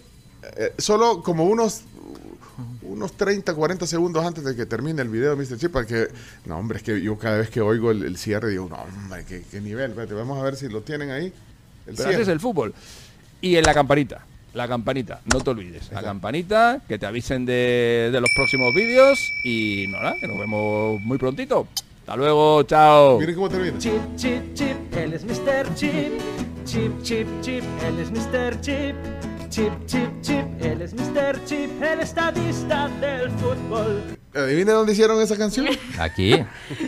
Eh, 0.55 0.73
solo 0.77 1.21
como 1.23 1.45
unos 1.45 1.81
unos 2.83 3.13
30, 3.13 3.53
40 3.53 3.85
segundos 3.87 4.25
antes 4.25 4.43
de 4.43 4.55
que 4.55 4.65
termine 4.65 5.01
el 5.01 5.09
video 5.09 5.35
de 5.35 5.43
Mr. 5.43 5.57
Chip, 5.57 5.71
para 5.71 5.85
que, 5.85 6.07
no, 6.45 6.57
hombre, 6.57 6.77
es 6.79 6.83
que 6.83 6.99
yo 7.01 7.17
cada 7.17 7.37
vez 7.37 7.49
que 7.49 7.61
oigo 7.61 7.91
el, 7.91 8.03
el 8.03 8.17
cierre 8.17 8.49
digo, 8.49 8.67
no, 8.69 8.77
hombre, 8.81 9.23
qué, 9.27 9.43
qué 9.49 9.61
nivel, 9.61 9.91
Espérate, 9.91 10.13
vamos 10.15 10.37
a 10.39 10.43
ver 10.43 10.55
si 10.55 10.67
lo 10.69 10.81
tienen 10.81 11.09
ahí. 11.11 11.31
El 11.87 11.95
Pero 11.95 12.09
así 12.09 12.21
es 12.21 12.27
el 12.27 12.39
fútbol. 12.39 12.73
Y 13.41 13.55
en 13.55 13.63
la 13.63 13.73
campanita. 13.73 14.25
La 14.55 14.67
campanita, 14.67 15.21
no 15.31 15.39
te 15.41 15.49
olvides. 15.51 15.91
La 15.91 16.01
campanita, 16.01 16.81
que 16.87 16.97
te 16.97 17.05
avisen 17.05 17.45
de, 17.45 18.09
de 18.11 18.19
los 18.21 18.29
próximos 18.35 18.73
vídeos. 18.73 19.19
Y 19.45 19.85
nada, 19.89 20.13
que 20.19 20.27
nos 20.27 20.39
vemos 20.39 20.99
muy 21.01 21.17
prontito. 21.19 21.67
Hasta 22.09 22.17
luego, 22.17 22.63
chao. 22.63 23.19
Miren 23.19 23.35
cómo 23.35 23.49
termina. 23.49 23.77
Chip, 23.77 24.01
chip, 24.15 24.55
chip, 24.55 24.75
él 24.97 25.13
es 25.13 25.23
Mr. 25.23 25.75
Chip. 25.75 26.11
Chip, 26.65 27.03
chip, 27.03 27.27
chip, 27.41 27.63
él 27.85 27.99
es 27.99 28.09
Mr. 28.09 28.59
Chip. 28.61 28.95
Chip, 29.49 29.71
chip, 29.85 30.09
chip, 30.21 30.45
él 30.59 30.81
es 30.81 30.95
Mr. 30.95 31.45
Chip, 31.45 31.69
el 31.83 31.99
estadista 31.99 32.87
del 32.99 33.29
fútbol. 33.29 34.17
¿Adivina 34.33 34.73
dónde 34.73 34.93
hicieron 34.93 35.21
esa 35.21 35.37
canción? 35.37 35.67
Aquí. 35.99 36.33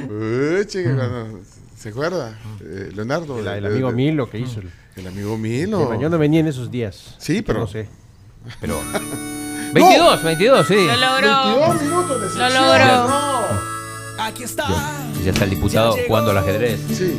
Uy, 0.09 0.65
chica, 0.65 0.95
cuando- 0.95 1.39
¿Se 1.77 1.89
acuerda? 1.89 2.35
Eh, 2.59 2.89
Leonardo. 2.91 3.37
El, 3.37 3.45
de- 3.45 3.57
el 3.57 3.61
de- 3.63 3.69
amigo 3.69 3.89
de- 3.89 3.93
Milo 3.95 4.27
que 4.27 4.39
hizo. 4.39 4.59
El, 4.61 4.71
El 4.95 5.05
amigo 5.07 5.37
Milo. 5.37 6.01
yo 6.01 6.09
no 6.09 6.17
venía 6.17 6.39
en 6.39 6.47
esos 6.47 6.71
días. 6.71 7.13
Sí, 7.19 7.43
pero. 7.43 7.59
No 7.59 7.67
sé. 7.67 7.87
Pero. 8.59 8.79
22, 9.73 10.23
22, 10.23 10.67
sí. 10.67 10.73
Lo 10.87 10.95
logró. 10.95 11.69
22 11.69 11.81
minutos 11.83 12.21
de 12.21 12.27
Lo 12.27 12.49
sección. 12.49 12.65
logró. 12.65 13.71
Aquí 14.19 14.43
está. 14.43 14.67
Ya 15.23 15.31
está 15.31 15.43
el 15.45 15.49
diputado 15.51 15.95
jugando 16.07 16.31
al 16.31 16.37
ajedrez. 16.37 16.79
Sí. 16.91 17.13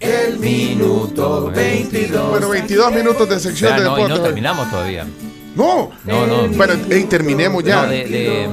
El 0.00 0.38
minuto 0.38 1.50
22. 1.54 2.30
Bueno, 2.30 2.48
22 2.48 2.92
minutos 2.92 3.28
de 3.28 3.38
sección 3.40 3.76
de 3.76 3.84
no, 3.84 3.98
y 3.98 4.08
no 4.08 4.20
terminamos 4.20 4.68
todavía. 4.70 5.06
No. 5.54 5.90
No, 6.04 6.26
no. 6.26 6.48
Bueno, 6.48 6.74
terminemos 7.08 7.62
ya. 7.62 7.82
No, 7.82 7.88
de, 7.88 8.04
de, 8.06 8.48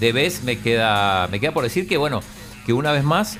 de 0.00 0.12
vez 0.12 0.42
me 0.44 0.58
queda, 0.58 1.28
me 1.28 1.40
queda 1.40 1.52
por 1.52 1.64
decir 1.64 1.88
que, 1.88 1.96
bueno, 1.96 2.20
que 2.66 2.72
una 2.74 2.92
vez 2.92 3.04
más, 3.04 3.38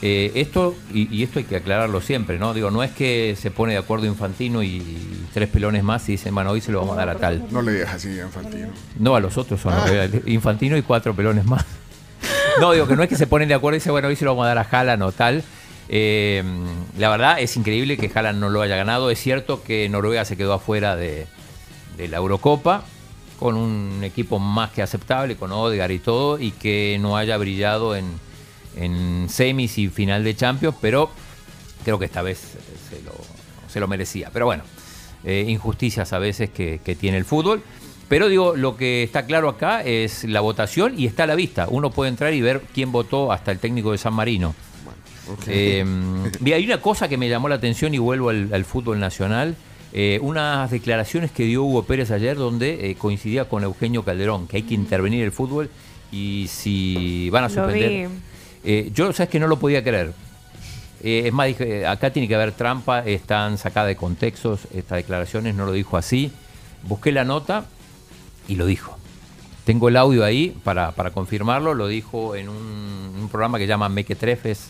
eh, 0.00 0.32
esto, 0.36 0.74
y, 0.94 1.14
y 1.14 1.22
esto 1.24 1.40
hay 1.40 1.44
que 1.44 1.56
aclararlo 1.56 2.00
siempre, 2.00 2.38
¿no? 2.38 2.54
Digo, 2.54 2.70
no 2.70 2.82
es 2.82 2.92
que 2.92 3.36
se 3.38 3.50
pone 3.50 3.72
de 3.72 3.78
acuerdo 3.78 4.06
Infantino 4.06 4.62
y 4.62 5.26
tres 5.34 5.48
pelones 5.48 5.82
más 5.84 6.08
y 6.08 6.12
dicen, 6.12 6.34
bueno, 6.34 6.50
hoy 6.52 6.60
se 6.62 6.72
lo 6.72 6.80
vamos 6.80 6.94
a 6.96 7.00
dar 7.00 7.10
a 7.10 7.14
tal. 7.16 7.44
No 7.50 7.60
le 7.60 7.72
digas 7.72 7.94
así 7.94 8.18
a 8.18 8.24
Infantino. 8.24 8.68
No, 8.98 9.14
a 9.16 9.20
los 9.20 9.36
otros 9.36 9.60
son 9.60 9.74
los 9.74 9.84
que- 9.84 10.22
Infantino 10.26 10.76
y 10.76 10.82
cuatro 10.82 11.14
pelones 11.14 11.44
más. 11.44 11.64
No, 12.60 12.72
digo 12.72 12.88
que 12.88 12.96
no 12.96 13.02
es 13.02 13.08
que 13.08 13.16
se 13.16 13.26
ponen 13.26 13.48
de 13.48 13.54
acuerdo 13.54 13.76
y 13.76 13.78
dicen, 13.78 13.92
bueno, 13.92 14.08
hoy 14.08 14.16
se 14.16 14.24
lo 14.24 14.32
vamos 14.32 14.44
a 14.44 14.54
dar 14.54 14.58
a 14.58 14.68
Haaland 14.68 15.02
o 15.02 15.12
tal. 15.12 15.44
Eh, 15.88 16.42
la 16.98 17.08
verdad 17.08 17.40
es 17.40 17.56
increíble 17.56 17.96
que 17.96 18.10
Haaland 18.12 18.40
no 18.40 18.48
lo 18.48 18.62
haya 18.62 18.76
ganado. 18.76 19.10
Es 19.10 19.20
cierto 19.20 19.62
que 19.62 19.88
Noruega 19.88 20.24
se 20.24 20.36
quedó 20.36 20.52
afuera 20.52 20.96
de, 20.96 21.26
la 21.98 22.16
Eurocopa 22.16 22.84
con 23.38 23.56
un 23.56 24.02
equipo 24.02 24.38
más 24.40 24.70
que 24.70 24.82
aceptable, 24.82 25.36
con 25.36 25.52
Odegaard 25.52 25.92
y 25.92 25.98
todo, 26.00 26.40
y 26.40 26.50
que 26.50 26.98
no 27.00 27.16
haya 27.16 27.36
brillado 27.36 27.94
en, 27.94 28.18
semis 29.28 29.78
y 29.78 29.88
final 29.88 30.24
de 30.24 30.34
Champions, 30.34 30.76
pero 30.80 31.10
creo 31.84 31.98
que 31.98 32.04
esta 32.04 32.22
vez 32.22 32.56
se 33.70 33.80
lo, 33.80 33.88
merecía. 33.88 34.30
Pero 34.32 34.46
bueno, 34.46 34.64
eh, 35.24 35.44
injusticias 35.46 36.12
a 36.12 36.18
veces 36.18 36.50
que 36.50 36.96
tiene 36.98 37.18
el 37.18 37.24
fútbol. 37.24 37.62
Pero 38.08 38.28
digo, 38.28 38.56
lo 38.56 38.76
que 38.76 39.02
está 39.02 39.26
claro 39.26 39.48
acá 39.48 39.82
es 39.82 40.24
la 40.24 40.40
votación 40.40 40.98
y 40.98 41.06
está 41.06 41.24
a 41.24 41.26
la 41.26 41.34
vista. 41.34 41.66
Uno 41.68 41.90
puede 41.90 42.10
entrar 42.10 42.32
y 42.32 42.40
ver 42.40 42.62
quién 42.72 42.90
votó 42.90 43.32
hasta 43.32 43.52
el 43.52 43.58
técnico 43.58 43.92
de 43.92 43.98
San 43.98 44.14
Marino. 44.14 44.54
Eh, 45.46 45.84
mira, 46.40 46.56
hay 46.56 46.64
una 46.64 46.80
cosa 46.80 47.06
que 47.06 47.18
me 47.18 47.28
llamó 47.28 47.50
la 47.50 47.56
atención 47.56 47.92
y 47.94 47.98
vuelvo 47.98 48.30
al, 48.30 48.52
al 48.52 48.64
fútbol 48.64 48.98
nacional. 48.98 49.56
Eh, 49.92 50.18
unas 50.22 50.70
declaraciones 50.70 51.30
que 51.30 51.44
dio 51.44 51.64
Hugo 51.64 51.84
Pérez 51.84 52.10
ayer 52.10 52.36
donde 52.36 52.90
eh, 52.90 52.94
coincidía 52.94 53.46
con 53.46 53.62
Eugenio 53.62 54.02
Calderón, 54.02 54.46
que 54.46 54.58
hay 54.58 54.62
que 54.62 54.74
intervenir 54.74 55.24
el 55.24 55.32
fútbol 55.32 55.70
y 56.12 56.46
si 56.48 57.28
van 57.30 57.44
a 57.44 57.48
Lo 57.48 57.54
suspender... 57.54 58.08
vi. 58.08 58.14
Eh, 58.64 58.90
yo, 58.92 59.12
sabes 59.12 59.30
que 59.30 59.38
no 59.38 59.46
lo 59.46 59.58
podía 59.58 59.82
creer. 59.82 60.12
Eh, 61.02 61.24
es 61.26 61.32
más, 61.32 61.46
dije, 61.46 61.86
acá 61.86 62.10
tiene 62.10 62.28
que 62.28 62.34
haber 62.34 62.52
trampa, 62.52 63.00
están 63.00 63.56
sacadas 63.56 63.88
de 63.88 63.96
contextos 63.96 64.60
estas 64.74 64.96
declaraciones, 64.96 65.54
no 65.54 65.64
lo 65.64 65.72
dijo 65.72 65.96
así. 65.96 66.32
Busqué 66.82 67.12
la 67.12 67.24
nota 67.24 67.66
y 68.48 68.56
lo 68.56 68.66
dijo. 68.66 68.96
Tengo 69.64 69.88
el 69.88 69.96
audio 69.96 70.24
ahí 70.24 70.56
para, 70.64 70.92
para 70.92 71.10
confirmarlo, 71.12 71.74
lo 71.74 71.86
dijo 71.86 72.34
en 72.34 72.48
un, 72.48 72.56
un 73.20 73.28
programa 73.30 73.58
que 73.58 73.64
se 73.64 73.68
llama 73.68 73.88
Mequetrefes, 73.88 74.68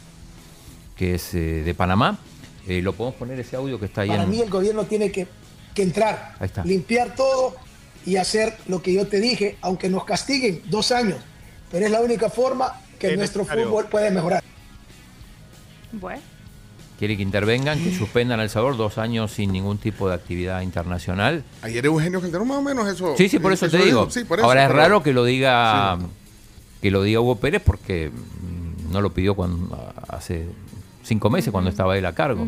que 0.97 1.15
es 1.15 1.33
eh, 1.35 1.63
de 1.65 1.75
Panamá. 1.75 2.19
Eh, 2.67 2.83
lo 2.83 2.93
podemos 2.93 3.15
poner 3.19 3.39
ese 3.41 3.57
audio 3.57 3.79
que 3.79 3.87
está 3.87 4.03
ahí 4.03 4.09
Para 4.09 4.25
en... 4.25 4.31
mí 4.31 4.41
el 4.41 4.51
gobierno 4.51 4.85
tiene 4.85 5.11
que, 5.13 5.27
que 5.75 5.83
entrar, 5.83 6.35
Ahí 6.41 6.47
está. 6.47 6.65
limpiar 6.65 7.15
todo 7.15 7.55
y 8.05 8.17
hacer 8.17 8.57
lo 8.67 8.83
que 8.83 8.93
yo 8.93 9.07
te 9.07 9.21
dije, 9.21 9.57
aunque 9.63 9.89
nos 9.89 10.05
castiguen 10.05 10.63
dos 10.67 10.91
años, 10.93 11.19
pero 11.71 11.87
es 11.87 11.93
la 11.93 12.01
única 12.01 12.29
forma 12.29 12.73
que 12.99 13.13
Es 13.13 13.17
nuestro 13.17 13.43
necesario. 13.43 13.69
fútbol 13.69 13.87
puede 13.87 14.11
mejorar. 14.11 14.43
Bueno. 15.93 16.21
Quiere 16.99 17.17
que 17.17 17.23
intervengan, 17.23 17.79
que 17.83 17.95
suspendan 17.97 18.41
El 18.41 18.51
Salvador 18.51 18.77
dos 18.77 18.99
años 18.99 19.31
sin 19.31 19.53
ningún 19.53 19.79
tipo 19.79 20.09
de 20.09 20.15
actividad 20.17 20.63
internacional. 20.63 21.45
Ayer 21.63 21.87
Eugenio 21.87 22.21
Calderón 22.21 22.49
más 22.49 22.57
o 22.59 22.63
menos 22.63 22.89
eso. 22.89 23.15
Sí, 23.17 23.29
sí, 23.29 23.39
por 23.39 23.53
eso 23.53 23.69
te 23.69 23.79
digo. 23.79 24.11
Sí, 24.11 24.25
por 24.25 24.39
eso, 24.41 24.47
Ahora 24.49 24.65
es 24.65 24.69
pero- 24.69 24.79
raro 24.81 25.03
que 25.05 25.13
lo 25.13 25.25
diga 25.25 25.97
que 26.83 26.91
lo 26.91 27.03
diga 27.03 27.21
Hugo 27.21 27.37
Pérez 27.37 27.63
porque 27.65 28.11
mm, 28.11 28.93
no 28.93 29.01
lo 29.01 29.11
pidió 29.13 29.35
cuando 29.37 29.93
hace 30.09 30.47
cinco 31.05 31.31
meses 31.31 31.51
cuando 31.53 31.71
estaba 31.71 31.97
él 31.97 32.05
a 32.05 32.15
cargo. 32.15 32.47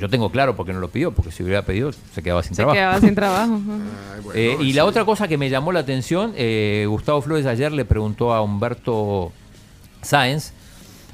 Yo 0.00 0.08
tengo 0.08 0.30
claro 0.30 0.56
por 0.56 0.66
qué 0.66 0.72
no 0.72 0.80
lo 0.80 0.88
pidió, 0.90 1.12
porque 1.12 1.30
si 1.30 1.42
hubiera 1.44 1.62
pedido 1.62 1.92
se 1.92 2.22
quedaba 2.22 2.42
sin 2.42 2.50
Se 2.50 2.56
trabajo. 2.56 2.74
quedaba 2.74 3.00
sin 3.00 3.14
trabajo. 3.14 3.60
Eh, 4.34 4.56
y 4.60 4.72
la 4.72 4.84
otra 4.84 5.04
cosa 5.04 5.26
que 5.28 5.36
me 5.36 5.50
llamó 5.50 5.72
la 5.72 5.80
atención, 5.80 6.32
eh, 6.36 6.86
Gustavo 6.88 7.20
Flores 7.22 7.44
ayer 7.46 7.70
le 7.72 7.84
preguntó 7.84 8.32
a 8.32 8.40
Humberto 8.40 9.32
Sáenz 10.00 10.52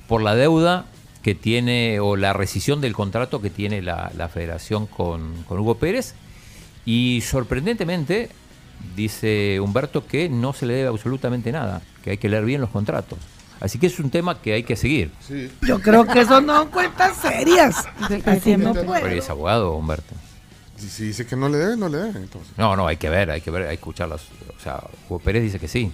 por 0.07 0.23
la 0.23 0.35
deuda 0.35 0.85
que 1.23 1.35
tiene 1.35 2.01
o 2.01 2.17
la 2.17 2.33
rescisión 2.33 2.81
del 2.81 2.95
contrato 2.95 3.41
que 3.41 3.51
tiene 3.51 3.83
la, 3.83 4.11
la 4.17 4.29
federación 4.29 4.87
con, 4.87 5.43
con 5.45 5.59
Hugo 5.59 5.77
Pérez 5.77 6.15
y 6.85 7.21
sorprendentemente 7.23 8.31
dice 8.97 9.61
Humberto 9.61 10.07
que 10.07 10.29
no 10.29 10.53
se 10.53 10.67
le 10.67 10.75
debe 10.75 10.89
absolutamente 10.89 11.53
nada, 11.53 11.83
que 12.03 12.11
hay 12.11 12.19
que 12.19 12.29
leer 12.29 12.45
bien 12.45 12.61
los 12.61 12.71
contratos. 12.71 13.19
Así 13.61 13.79
que 13.79 13.89
es 13.89 13.99
un 13.99 14.11
tema 14.11 14.41
que 14.41 14.53
hay 14.53 14.63
que 14.63 14.77
seguir. 14.77 15.11
Yo 15.63 15.81
creo 15.81 16.07
que 16.07 16.21
eso 16.21 16.41
no 16.41 16.71
cuentas 16.71 17.17
serias. 17.17 17.89
Así 18.25 18.57
no 18.57 18.73
Pero 18.73 19.09
es 19.09 19.29
abogado, 19.29 19.75
Humberto. 19.75 20.15
Si, 20.77 20.89
si 20.89 21.05
dice 21.07 21.27
que 21.27 21.35
no 21.35 21.49
le 21.49 21.59
debe, 21.59 21.77
no 21.77 21.89
le 21.89 21.99
debe. 21.99 22.21
Entonces. 22.21 22.53
No, 22.57 22.77
no, 22.77 22.87
hay 22.87 22.97
que 22.97 23.11
ver, 23.11 23.31
hay 23.31 23.41
que 23.41 23.51
ver, 23.51 23.63
hay 23.63 23.69
que 23.77 23.81
escucharlas. 23.81 24.23
O 24.57 24.61
sea, 24.63 24.81
Hugo 25.09 25.19
Pérez 25.19 25.43
dice 25.43 25.59
que 25.59 25.67
sí. 25.67 25.93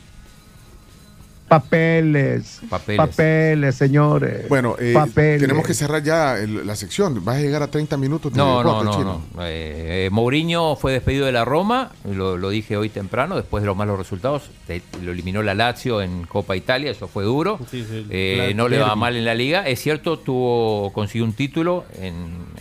Papeles. 1.61 2.61
Papeles. 2.69 2.97
Papeles, 2.99 3.75
señores. 3.77 4.49
Bueno, 4.49 4.77
eh, 4.79 4.93
Papeles. 4.93 5.41
tenemos 5.41 5.67
que 5.67 5.75
cerrar 5.75 6.03
ya 6.03 6.39
el- 6.39 6.67
la 6.67 6.77
sección. 6.77 7.25
Vas 7.25 7.37
a 7.37 7.41
llegar 7.41 7.63
a 7.63 7.69
30 7.71 7.97
minutos 7.97 8.33
No, 8.35 8.63
no, 8.63 8.83
no, 8.83 9.03
no. 9.05 9.23
Eh, 9.45 10.07
eh, 10.07 10.09
Mourinho 10.11 10.77
fue 10.77 10.93
despedido 10.93 11.27
de 11.27 11.33
la 11.33 11.45
Roma, 11.45 11.93
lo, 12.05 12.37
lo 12.37 12.51
dije 12.51 12.77
hoy 12.77 12.89
temprano, 12.89 13.37
después 13.37 13.63
de 13.63 13.67
los 13.67 13.77
malos 13.77 13.99
resultados. 13.99 14.51
te- 14.67 14.83
Lo 15.03 15.13
eliminó 15.13 15.43
la 15.43 15.55
Lazio 15.55 16.03
en 16.03 16.25
Copa 16.27 16.57
Italia, 16.57 16.91
eso 16.91 17.09
fue 17.09 17.25
duro. 17.25 17.59
Sí, 17.71 17.85
sí, 17.89 18.07
Eh, 18.11 18.35
claro, 18.37 18.55
no 18.57 18.69
le 18.69 18.79
va 18.79 18.95
mal 18.97 19.17
en 19.17 19.25
la 19.25 19.35
liga. 19.35 19.67
Es 19.69 19.81
cierto, 19.81 20.19
tuvo 20.19 20.93
consiguió 20.93 21.25
un 21.25 21.33
título 21.35 21.85
en, 22.01 22.15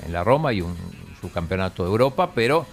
en 0.06 0.14
la 0.14 0.24
Roma 0.24 0.54
y 0.54 0.62
un 0.62 0.76
subcampeonato 1.22 1.84
de 1.84 1.90
Europa, 1.90 2.32
pero 2.36 2.66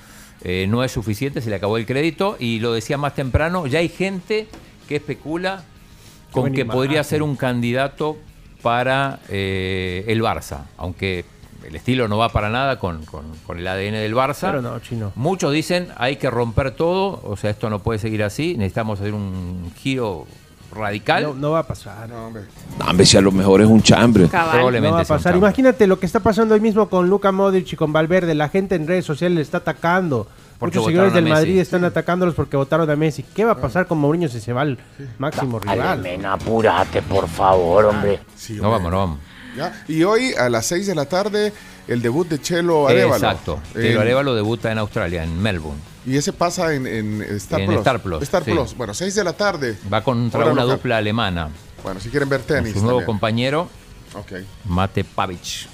eh, 0.42 0.66
no 0.68 0.82
es 0.84 0.90
suficiente, 0.92 1.40
se 1.40 1.50
le 1.50 1.56
acabó 1.56 1.76
el 1.76 1.86
crédito. 1.86 2.36
Y 2.38 2.60
lo 2.60 2.72
decía 2.72 2.98
más 2.98 3.14
temprano, 3.14 3.66
ya 3.66 3.78
hay 3.78 3.88
gente 3.88 4.48
que 4.88 4.96
especula 4.96 5.64
con 6.32 6.52
que 6.52 6.62
imagen. 6.62 6.78
podría 6.78 7.04
ser 7.04 7.22
un 7.22 7.36
candidato 7.36 8.16
para 8.62 9.20
eh, 9.28 10.04
el 10.08 10.20
Barça, 10.22 10.64
aunque 10.76 11.24
el 11.66 11.74
estilo 11.76 12.08
no 12.08 12.18
va 12.18 12.28
para 12.30 12.48
nada 12.50 12.78
con, 12.78 13.04
con- 13.04 13.24
con 13.46 13.58
el 13.58 13.66
ADN 13.66 13.92
del 13.94 14.14
Barça. 14.14 14.48
Pero 14.50 14.62
no, 14.62 14.78
chino. 14.80 15.12
Muchos 15.14 15.52
dicen 15.52 15.88
hay 15.96 16.16
que 16.16 16.30
romper 16.30 16.70
todo, 16.72 17.20
o 17.24 17.36
sea, 17.36 17.50
esto 17.50 17.68
no 17.70 17.78
puede 17.80 17.98
seguir 17.98 18.22
así, 18.22 18.54
necesitamos 18.56 19.00
hacer 19.00 19.14
un 19.14 19.72
giro 19.78 20.26
radical. 20.74 21.22
No, 21.24 21.34
no 21.34 21.50
va 21.52 21.60
a 21.60 21.66
pasar. 21.66 22.10
Hombre, 22.12 23.04
si 23.06 23.16
a 23.16 23.20
lo 23.20 23.32
mejor 23.32 23.60
es 23.60 23.66
un 23.66 23.82
chambre. 23.82 24.26
Probablemente 24.26 24.88
No 24.88 24.94
va 24.96 25.00
a 25.02 25.04
pasar. 25.04 25.34
Imagínate 25.36 25.86
lo 25.86 25.98
que 25.98 26.06
está 26.06 26.20
pasando 26.20 26.54
hoy 26.54 26.60
mismo 26.60 26.88
con 26.88 27.08
Luca 27.10 27.32
Modric 27.32 27.72
y 27.72 27.76
con 27.76 27.92
Valverde. 27.92 28.34
La 28.34 28.48
gente 28.48 28.74
en 28.76 28.86
redes 28.86 29.04
sociales 29.04 29.36
le 29.36 29.42
está 29.42 29.58
atacando. 29.58 30.28
Porque 30.60 30.78
Muchos 30.78 30.88
seguidores 30.90 31.14
del. 31.14 31.24
Madrid 31.26 31.58
están 31.58 31.84
atacándolos 31.84 32.34
porque 32.34 32.56
votaron 32.56 32.88
a 32.88 32.94
Messi. 32.94 33.22
¿Qué 33.22 33.44
va 33.46 33.52
a 33.52 33.56
pasar 33.60 33.86
con 33.86 33.98
Mourinho 33.98 34.28
si 34.28 34.40
se 34.40 34.52
va 34.52 34.60
al 34.60 34.78
máximo 35.18 35.58
rival? 35.58 36.24
apúrate, 36.26 37.00
por 37.02 37.26
favor, 37.28 37.86
hombre. 37.86 38.20
no 38.50 38.70
vamos, 38.70 38.90
no 38.92 38.98
vamos. 38.98 39.18
¿Ya? 39.56 39.82
Y 39.88 40.04
hoy 40.04 40.32
a 40.34 40.48
las 40.48 40.66
6 40.66 40.86
de 40.86 40.94
la 40.94 41.06
tarde, 41.06 41.52
el 41.88 42.02
debut 42.02 42.28
de 42.28 42.40
Chelo 42.40 42.86
Arevalo. 42.86 43.14
Exacto. 43.16 43.60
Chelo 43.72 44.00
Arevalo 44.02 44.34
debuta 44.34 44.70
en 44.70 44.78
Australia, 44.78 45.24
en 45.24 45.40
Melbourne. 45.42 45.80
Y 46.06 46.16
ese 46.16 46.32
pasa 46.32 46.72
en, 46.74 46.86
en 46.86 47.22
Star 47.22 47.60
En 47.60 47.66
Plus. 47.66 47.78
Star 47.78 48.00
Plus, 48.00 48.22
Star 48.22 48.44
sí. 48.44 48.52
Plus. 48.52 48.76
Bueno, 48.76 48.94
6 48.94 49.14
de 49.14 49.24
la 49.24 49.32
tarde. 49.32 49.76
Va 49.92 50.04
contra 50.04 50.40
Hora 50.40 50.52
una 50.52 50.62
local. 50.62 50.76
dupla 50.76 50.96
alemana. 50.98 51.48
Bueno, 51.82 51.98
si 52.00 52.10
quieren 52.10 52.28
ver 52.28 52.40
Con 52.40 52.48
tenis. 52.56 52.72
su 52.74 52.80
nuevo 52.80 52.98
también. 52.98 53.06
compañero. 53.06 53.68
Mate 54.66 55.04
Pavic. 55.04 55.66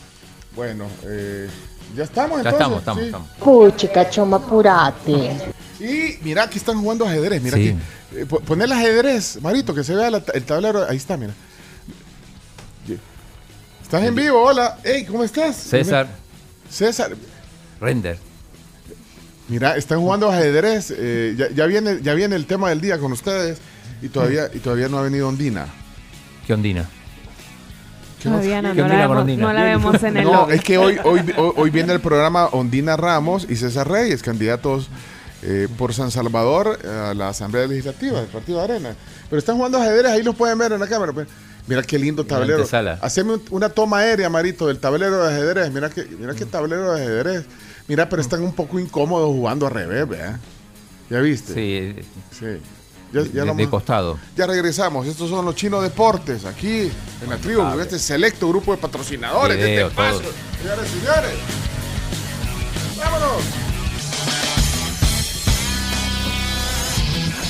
Bueno, 0.54 0.86
eh, 1.04 1.48
ya 1.94 2.04
estamos 2.04 2.42
Ya 2.42 2.50
entonces. 2.50 2.52
estamos, 2.52 2.78
estamos, 2.78 3.00
sí. 3.00 3.06
estamos. 3.06 3.28
Puchica, 3.38 4.10
choma, 4.10 4.36
apurate. 4.38 5.36
Y 5.80 6.18
mira, 6.22 6.44
aquí 6.44 6.58
están 6.58 6.80
jugando 6.80 7.06
ajedrez. 7.06 7.42
Mira 7.42 7.56
Sí. 7.56 7.68
aquí. 7.68 7.78
Eh, 8.18 8.26
po- 8.26 8.40
Pon 8.40 8.62
el 8.62 8.72
ajedrez, 8.72 9.38
Marito, 9.42 9.74
que 9.74 9.84
se 9.84 9.94
vea 9.94 10.10
la- 10.10 10.22
el 10.34 10.42
tablero. 10.44 10.86
Ahí 10.88 10.96
está, 10.96 11.16
mira. 11.16 11.32
Estás 13.82 14.02
en 14.02 14.14
vivo, 14.16 14.42
hola. 14.42 14.78
Hey, 14.82 15.04
¿cómo 15.08 15.22
estás? 15.22 15.54
César 15.56 16.08
César. 16.68 17.14
Render. 17.80 18.18
Mira, 19.48 19.76
están 19.76 20.00
jugando 20.00 20.28
ajedrez. 20.28 20.92
eh, 20.96 21.34
ya, 21.38 21.50
ya 21.50 21.66
viene, 21.66 22.00
ya 22.02 22.14
viene 22.14 22.34
el 22.34 22.46
tema 22.46 22.68
del 22.70 22.80
día 22.80 22.98
con 22.98 23.12
ustedes. 23.12 23.58
Y 24.02 24.08
todavía, 24.08 24.50
y 24.52 24.58
todavía 24.58 24.88
no 24.88 24.98
ha 24.98 25.02
venido 25.02 25.28
Ondina. 25.28 25.66
¿Qué 26.46 26.52
ondina? 26.54 26.88
Todavía 28.30 28.62
no, 28.62 28.72
¿Qué 28.74 28.82
no 28.82 28.88
la, 28.88 28.96
vemos, 29.08 29.26
no 29.38 29.52
la 29.52 29.62
vemos 29.64 30.02
en 30.02 30.16
el 30.16 30.24
No, 30.24 30.32
lobby. 30.32 30.54
es 30.54 30.60
que 30.62 30.78
hoy, 30.78 30.96
hoy, 31.04 31.20
hoy, 31.36 31.52
hoy 31.56 31.70
viene 31.70 31.92
el 31.92 32.00
programa 32.00 32.46
Ondina 32.46 32.96
Ramos 32.96 33.46
y 33.48 33.56
César 33.56 33.88
Reyes, 33.90 34.22
candidatos 34.22 34.88
eh, 35.42 35.68
por 35.78 35.92
San 35.94 36.10
Salvador 36.10 36.78
a 36.86 37.14
la 37.14 37.28
Asamblea 37.28 37.66
Legislativa 37.66 38.18
del 38.20 38.28
Partido 38.28 38.58
de 38.58 38.64
Arena. 38.64 38.94
Pero 39.28 39.38
están 39.38 39.56
jugando 39.56 39.78
ajedrez, 39.78 40.10
ahí 40.12 40.22
los 40.22 40.34
pueden 40.34 40.58
ver 40.58 40.72
en 40.72 40.80
la 40.80 40.86
cámara. 40.86 41.12
pues. 41.12 41.28
Mira 41.68 41.82
qué 41.82 41.98
lindo 41.98 42.24
tablero. 42.24 42.62
Haceme 43.02 43.34
un- 43.34 43.42
una 43.50 43.68
toma 43.68 43.98
aérea, 43.98 44.28
Marito, 44.30 44.68
del 44.68 44.78
tablero 44.78 45.24
de 45.26 45.32
ajedrez. 45.34 45.72
Mira 45.72 45.90
qué, 45.90 46.04
mira 46.18 46.32
qué 46.34 46.46
tablero 46.46 46.92
de 46.94 47.02
ajedrez. 47.02 47.44
Mira, 47.88 48.08
pero 48.08 48.22
están 48.22 48.42
un 48.42 48.52
poco 48.54 48.78
incómodos 48.78 49.28
jugando 49.28 49.66
al 49.66 49.72
revés, 49.72 50.08
¿verdad? 50.08 50.38
¿Ya 51.10 51.20
viste? 51.20 51.54
Sí, 51.54 52.06
Sí. 52.30 52.46
Ya, 53.12 53.22
ya 53.22 53.44
de, 53.44 53.54
de 53.54 53.70
costado. 53.70 54.18
ya 54.36 54.46
regresamos. 54.46 55.06
Estos 55.06 55.30
son 55.30 55.44
los 55.44 55.54
Chino 55.54 55.80
Deportes, 55.80 56.44
aquí 56.44 56.90
en 57.22 57.30
la 57.30 57.36
tribu, 57.36 57.62
con 57.62 57.80
este 57.80 57.98
selecto 57.98 58.48
grupo 58.48 58.72
de 58.72 58.78
patrocinadores 58.78 59.56
de 59.58 59.64
Video, 59.64 59.88
este 59.88 60.02
espacio. 60.02 60.30
Señores, 60.60 60.90
señores. 60.90 61.32
¡Vámonos! 62.98 63.42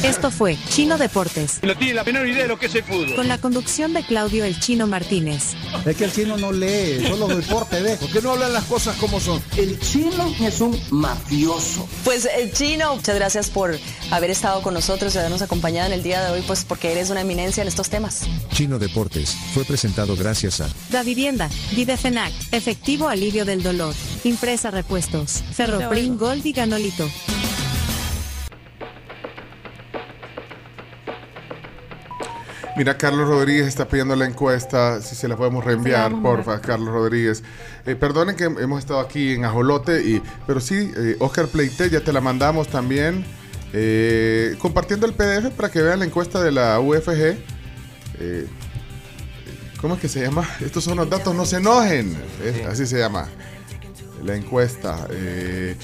Esto 0.06 0.30
fue 0.30 0.56
Chino 0.68 0.98
Deportes, 0.98 1.58
No 1.62 1.76
tiene 1.76 1.94
la 1.94 2.04
menor 2.04 2.28
idea 2.28 2.42
de 2.42 2.48
lo 2.48 2.58
que 2.58 2.66
es 2.66 2.74
el 2.76 2.84
fútbol. 2.84 3.16
con 3.16 3.26
la 3.26 3.38
conducción 3.38 3.92
de 3.92 4.04
Claudio 4.04 4.44
El 4.44 4.58
Chino 4.60 4.86
Martínez. 4.86 5.54
Es 5.84 5.96
que 5.96 6.04
el 6.04 6.12
chino 6.12 6.36
no 6.36 6.52
lee, 6.52 7.04
solo 7.08 7.26
deporte 7.26 7.82
ve. 7.82 7.96
¿Por 7.96 8.10
qué 8.10 8.22
no 8.22 8.32
hablan 8.32 8.52
las 8.52 8.64
cosas 8.64 8.96
como 8.98 9.18
son? 9.18 9.42
El 9.56 9.78
chino 9.80 10.32
es 10.40 10.60
un 10.60 10.78
mafioso. 10.90 11.88
Pues 12.04 12.28
el 12.38 12.52
chino, 12.52 12.94
muchas 12.94 13.16
gracias 13.16 13.50
por 13.50 13.76
haber 14.10 14.30
estado 14.30 14.62
con 14.62 14.74
nosotros 14.74 15.12
y 15.14 15.18
habernos 15.18 15.42
acompañado 15.42 15.88
en 15.88 15.92
el 15.92 16.02
día 16.04 16.22
de 16.24 16.30
hoy, 16.30 16.42
pues 16.46 16.64
porque 16.64 16.92
eres 16.92 17.10
una 17.10 17.22
eminencia 17.22 17.62
en 17.62 17.68
estos 17.68 17.90
temas. 17.90 18.22
Chino 18.52 18.78
Deportes 18.78 19.36
fue 19.54 19.64
presentado 19.64 20.16
gracias 20.16 20.60
a 20.60 20.68
Da 20.90 21.02
Vivienda, 21.02 21.50
Videfenac, 21.72 22.32
Efectivo 22.52 23.08
Alivio 23.08 23.44
del 23.44 23.62
Dolor, 23.62 23.94
Impresa 24.22 24.70
Repuestos, 24.70 25.42
Ferroprim 25.52 26.16
Gold 26.16 26.46
y 26.46 26.52
Ganolito. 26.52 27.10
Mira, 32.76 32.98
Carlos 32.98 33.26
Rodríguez 33.26 33.66
está 33.66 33.88
pidiendo 33.88 34.14
la 34.16 34.26
encuesta, 34.26 35.00
si 35.00 35.14
se 35.14 35.28
la 35.28 35.36
podemos 35.36 35.64
reenviar, 35.64 36.10
vamos 36.12 36.18
a 36.18 36.22
porfa, 36.44 36.60
Carlos 36.60 36.88
Rodríguez. 36.90 37.42
Eh, 37.86 37.96
perdonen 37.96 38.36
que 38.36 38.44
hemos 38.44 38.80
estado 38.80 39.00
aquí 39.00 39.32
en 39.32 39.46
Ajolote, 39.46 40.02
y, 40.04 40.22
pero 40.46 40.60
sí, 40.60 40.92
eh, 40.94 41.16
Oscar 41.18 41.46
Pleite, 41.48 41.88
ya 41.88 42.00
te 42.02 42.12
la 42.12 42.20
mandamos 42.20 42.68
también, 42.68 43.24
eh, 43.72 44.56
compartiendo 44.58 45.06
el 45.06 45.14
PDF 45.14 45.50
para 45.56 45.70
que 45.70 45.80
vean 45.80 46.00
la 46.00 46.04
encuesta 46.04 46.42
de 46.42 46.52
la 46.52 46.78
UFG. 46.78 47.38
Eh, 48.20 48.46
¿Cómo 49.80 49.94
es 49.94 50.00
que 50.00 50.08
se 50.08 50.20
llama? 50.20 50.46
Estos 50.60 50.84
son 50.84 50.98
los 50.98 51.08
datos, 51.08 51.34
no 51.34 51.46
se 51.46 51.56
enojen. 51.56 52.14
Es- 52.44 52.66
Así 52.66 52.86
se 52.86 52.98
llama 52.98 53.26
la 54.22 54.36
encuesta. 54.36 55.06
Eh, 55.10 55.76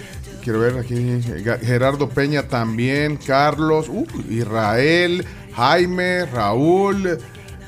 quiero 0.43 0.59
ver 0.61 0.77
aquí 0.79 1.21
Gerardo 1.63 2.09
Peña 2.11 2.49
también, 2.49 3.17
Carlos, 3.17 3.89
uh, 3.89 4.07
Israel, 4.29 5.25
Jaime, 5.55 6.27
Raúl, 6.27 7.19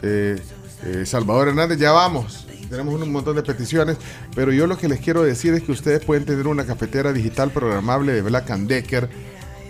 eh, 0.03 0.41
eh, 0.85 1.07
Salvador 1.07 1.49
Hernández, 1.49 1.79
ya 1.79 1.93
vamos. 1.93 2.47
Tenemos 2.69 3.01
un 3.01 3.13
montón 3.13 3.37
de 3.37 3.43
peticiones, 3.43 3.97
pero 4.35 4.53
yo 4.53 4.67
lo 4.67 4.79
que 4.79 4.89
les 4.89 5.01
quiero 5.01 5.23
decir 5.23 5.55
es 5.55 5.63
que 5.63 5.73
ustedes 5.73 6.05
pueden 6.05 6.25
tener 6.25 6.47
una 6.47 6.65
cafetera 6.65 7.13
digital 7.13 7.51
programable 7.51 8.13
de 8.13 8.23
Black 8.23 8.51
and 8.51 8.69
Decker, 8.69 9.09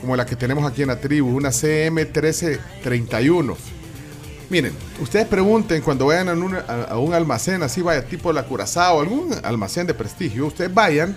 como 0.00 0.16
la 0.16 0.24
que 0.24 0.36
tenemos 0.36 0.70
aquí 0.70 0.82
en 0.82 0.88
la 0.88 1.00
tribu, 1.00 1.36
una 1.36 1.50
CM1331. 1.50 3.56
Miren, 4.50 4.72
ustedes 5.00 5.26
pregunten 5.26 5.82
cuando 5.82 6.06
vayan 6.06 6.28
a 6.28 6.98
un, 6.98 7.14
almacén, 7.14 7.62
así 7.62 7.82
vaya 7.82 8.04
tipo 8.04 8.32
la 8.32 8.44
Curazao, 8.44 9.00
algún 9.00 9.34
almacén 9.42 9.86
de 9.86 9.94
prestigio, 9.94 10.46
ustedes 10.46 10.72
vayan 10.72 11.16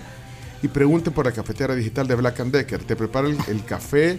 y 0.62 0.68
pregunten 0.68 1.12
por 1.12 1.26
la 1.26 1.32
cafetera 1.32 1.74
digital 1.74 2.08
de 2.08 2.14
Black 2.16 2.40
and 2.40 2.52
Decker. 2.52 2.82
Te 2.82 2.96
prepara 2.96 3.28
el, 3.28 3.36
el 3.48 3.64
café 3.64 4.18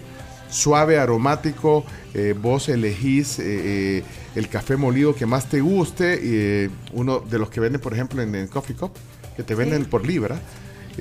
suave, 0.49 0.97
aromático, 0.97 1.85
eh, 2.13 2.34
vos 2.39 2.69
elegís 2.69 3.39
eh, 3.39 3.43
eh, 3.45 4.03
el 4.35 4.49
café 4.49 4.76
molido 4.76 5.15
que 5.15 5.26
más 5.26 5.49
te 5.49 5.61
guste, 5.61 6.69
uno 6.93 7.19
de 7.19 7.39
los 7.39 7.49
que 7.49 7.59
venden, 7.59 7.81
por 7.81 7.93
ejemplo, 7.93 8.21
en 8.21 8.34
el 8.35 8.49
Coffee 8.49 8.76
Cup, 8.76 8.91
que 9.35 9.43
te 9.43 9.55
venden 9.55 9.85
por 9.85 10.05
libra. 10.05 10.39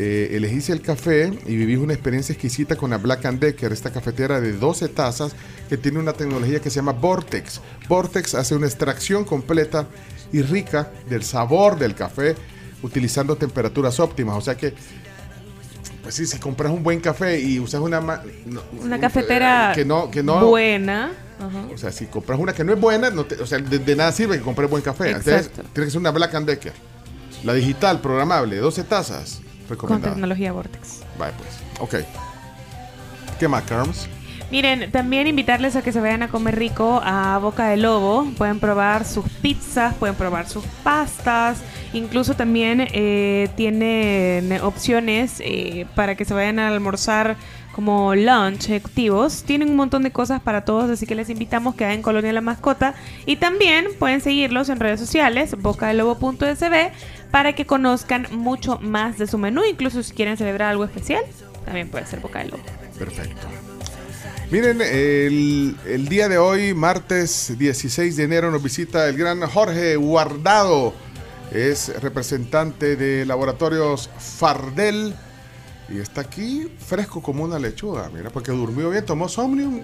Eh, 0.01 0.37
elegís 0.37 0.71
el 0.71 0.81
café 0.81 1.33
y 1.45 1.57
vivís 1.57 1.79
una 1.79 1.93
experiencia 1.93 2.33
exquisita 2.33 2.77
con 2.77 2.91
la 2.91 2.99
Black 2.99 3.25
and 3.25 3.41
Decker, 3.41 3.73
esta 3.73 3.91
cafetera 3.91 4.41
de 4.41 4.53
12 4.53 4.87
tazas 4.91 5.33
que 5.69 5.77
tiene 5.77 5.99
una 5.99 6.13
tecnología 6.13 6.61
que 6.61 6.71
se 6.71 6.77
llama 6.77 6.93
Vortex. 6.93 7.61
Vortex 7.89 8.37
hace 8.37 8.55
una 8.55 8.69
extracción 8.69 9.25
completa 9.25 9.89
y 10.33 10.43
rica 10.43 10.93
del 11.09 11.25
sabor 11.25 11.81
del 11.81 11.97
café 11.97 12.37
utilizando 12.81 13.35
temperaturas 13.35 13.99
óptimas. 13.99 14.37
O 14.37 14.41
sea 14.41 14.57
que, 14.57 14.73
pues 16.09 16.17
sí, 16.17 16.25
si 16.27 16.39
compras 16.39 16.73
un 16.73 16.83
buen 16.83 17.01
café 17.01 17.39
y 17.39 17.61
usas 17.61 17.83
una... 17.83 18.01
ma- 18.01 18.23
no, 18.47 18.63
Una 18.81 18.95
un- 18.95 19.01
cafetera 19.03 19.73
que 19.75 19.85
no, 19.85 20.11
que 20.11 20.23
no, 20.23 20.41
buena. 20.47 21.13
Ajá. 21.39 21.67
o 21.71 21.77
sea, 21.77 21.93
si 21.93 22.07
compras 22.07 22.41
una 22.41 22.55
que 22.55 22.65
no 22.65 22.73
es 22.73 22.81
buena, 22.81 23.11
no 23.11 23.27
te- 23.27 23.35
o 23.43 23.47
sea, 23.47 23.59
de, 23.59 23.79
de 23.79 23.95
nada 23.95 24.11
sirve 24.11 24.39
que 24.39 24.43
compres 24.43 24.71
buen 24.71 24.83
café. 24.83 25.09
Entonces, 25.11 25.51
tiene 25.75 25.85
que 25.87 25.91
ser 25.91 26.01
una 26.01 26.11
Black 26.11 26.35
and 26.35 26.47
Decker. 26.47 26.73
La 27.45 27.53
digital, 27.53 28.01
programable, 28.01 28.57
12 28.57 28.85
tazas, 28.85 29.43
Con 29.61 29.69
recomendada. 29.69 30.15
tecnología 30.15 30.51
Vortex. 30.53 31.01
Vale, 31.19 31.35
pues. 31.37 31.51
Ok. 31.79 32.07
¿Qué 33.39 33.49
más, 33.49 33.65
Carms? 33.65 34.09
Miren, 34.51 34.91
también 34.91 35.27
invitarles 35.27 35.77
a 35.77 35.83
que 35.83 35.93
se 35.93 36.01
vayan 36.01 36.23
a 36.23 36.29
comer 36.29 36.59
rico 36.59 37.03
a 37.05 37.37
Boca 37.39 37.69
de 37.69 37.77
Lobo. 37.77 38.27
Pueden 38.39 38.61
probar 38.61 39.05
sus 39.05 39.27
pizzas, 39.43 39.95
pueden 39.97 40.15
probar 40.17 40.49
sus 40.49 40.65
pastas. 40.83 41.59
Incluso 41.93 42.35
también 42.35 42.87
eh, 42.93 43.49
tienen 43.57 44.53
opciones 44.61 45.41
eh, 45.41 45.87
para 45.95 46.15
que 46.17 46.25
se 46.25 46.35
vayan 46.35 46.59
a 46.59 46.69
almorzar 46.69 47.37
como 47.73 48.15
lunch 48.15 48.67
ejecutivos. 48.67 49.45
Tienen 49.45 49.71
un 49.71 49.77
montón 49.77 50.03
de 50.03 50.11
cosas 50.11 50.43
para 50.43 50.65
todos, 50.65 50.91
así 50.91 51.07
que 51.07 51.15
les 51.15 51.31
invitamos 51.31 51.75
que 51.75 51.85
hagan 51.85 52.03
Colonia 52.03 52.33
La 52.33 52.41
Mascota. 52.41 52.95
Y 53.25 53.37
también 53.37 53.87
pueden 53.99 54.21
seguirlos 54.21 54.69
en 54.69 54.81
redes 54.81 55.01
sociales, 55.01 55.57
bocadelobo.sb, 55.57 56.93
para 57.31 57.55
que 57.55 57.67
conozcan 57.67 58.27
mucho 58.33 58.79
más 58.81 59.17
de 59.17 59.27
su 59.27 59.39
menú. 59.39 59.63
Incluso 59.65 60.03
si 60.03 60.13
quieren 60.13 60.37
celebrar 60.37 60.71
algo 60.71 60.85
especial, 60.85 61.23
también 61.65 61.89
puede 61.89 62.07
ser 62.07 62.21
Boca 62.21 62.41
del 62.41 62.51
Lobo. 62.51 62.63
Perfecto. 62.99 63.47
Miren, 64.51 64.81
el, 64.81 65.77
el 65.87 66.09
día 66.09 66.29
de 66.29 66.39
hoy, 66.39 66.75
martes 66.75 67.57
16 67.59 68.17
de 68.17 68.25
enero, 68.25 68.51
nos 68.51 68.63
visita 68.63 69.07
el 69.09 69.17
gran 69.17 69.41
Jorge 69.43 69.97
Guardado. 69.97 70.95
Es 71.53 72.01
representante 72.03 72.97
de 72.97 73.25
Laboratorios 73.25 74.11
Fardel. 74.19 75.15
Y 75.89 75.99
está 76.01 76.21
aquí 76.21 76.71
fresco 76.79 77.23
como 77.23 77.45
una 77.45 77.59
lechuga, 77.59 78.11
mira, 78.13 78.29
porque 78.29 78.53
durmió 78.53 78.91
bien, 78.91 79.07
tomó 79.07 79.27
Somnium, 79.27 79.81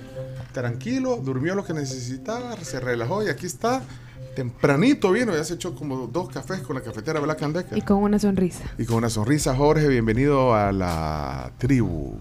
tranquilo, 0.52 1.16
durmió 1.16 1.54
lo 1.54 1.64
que 1.64 1.72
necesitaba, 1.72 2.54
se 2.62 2.78
relajó 2.78 3.24
y 3.24 3.30
aquí 3.30 3.46
está, 3.46 3.82
tempranito 4.36 5.12
vino, 5.12 5.34
ya 5.34 5.42
se 5.44 5.54
echó 5.54 5.74
como 5.74 6.06
dos 6.06 6.28
cafés 6.28 6.60
con 6.60 6.76
la 6.76 6.82
cafetera 6.82 7.20
Black 7.20 7.42
and 7.42 7.56
Decker. 7.56 7.78
Y 7.78 7.80
con 7.80 8.02
una 8.02 8.18
sonrisa. 8.18 8.64
Y 8.76 8.84
con 8.84 8.98
una 8.98 9.08
sonrisa, 9.08 9.54
Jorge, 9.54 9.88
bienvenido 9.88 10.54
a 10.54 10.72
la 10.72 11.52
tribu. 11.56 12.18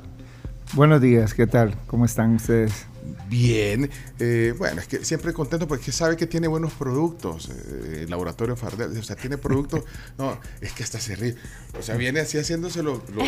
Buenos 0.76 1.02
días, 1.02 1.36
¿qué 1.36 1.45
tal? 1.45 1.78
¿Cómo 1.86 2.06
están 2.06 2.34
ustedes? 2.34 2.88
Bien, 3.30 3.91
eh, 4.18 4.56
bueno, 4.58 4.82
es 4.82 4.88
que 4.88 5.06
siempre 5.06 5.32
contento 5.32 5.68
porque 5.68 5.91
sabe 5.91 6.18
que 6.18 6.26
tiene 6.26 6.48
buenos 6.48 6.74
productos, 6.74 7.52
eh, 7.52 8.00
el 8.04 8.10
laboratorio 8.10 8.56
Fardel, 8.56 8.98
o 8.98 9.04
sea, 9.04 9.16
tiene 9.16 9.38
productos, 9.38 9.84
no, 10.18 10.40
es 10.62 10.74
que 10.74 10.82
hasta 10.84 11.00
se 11.00 11.16
ríe, 11.16 11.36
o 11.78 11.84
sea, 11.84 11.95
viene 11.95 12.22
así 12.22 12.40
haciéndose 12.40 12.82
los, 12.82 13.08
los, 13.12 13.28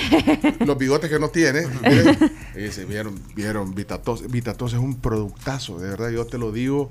los 0.66 0.78
bigotes 0.78 1.08
que 1.08 1.20
no 1.20 1.30
tiene, 1.30 1.68
y 2.56 2.62
dice, 2.62 2.86
vieron, 2.86 3.20
vieron, 3.36 3.76
Vitatos, 3.76 4.28
Vitatos 4.32 4.74
es 4.74 4.80
un 4.80 5.00
productazo, 5.00 5.78
de 5.78 5.90
verdad, 5.90 6.10
yo 6.10 6.26
te 6.26 6.40
lo 6.40 6.52
digo 6.52 6.90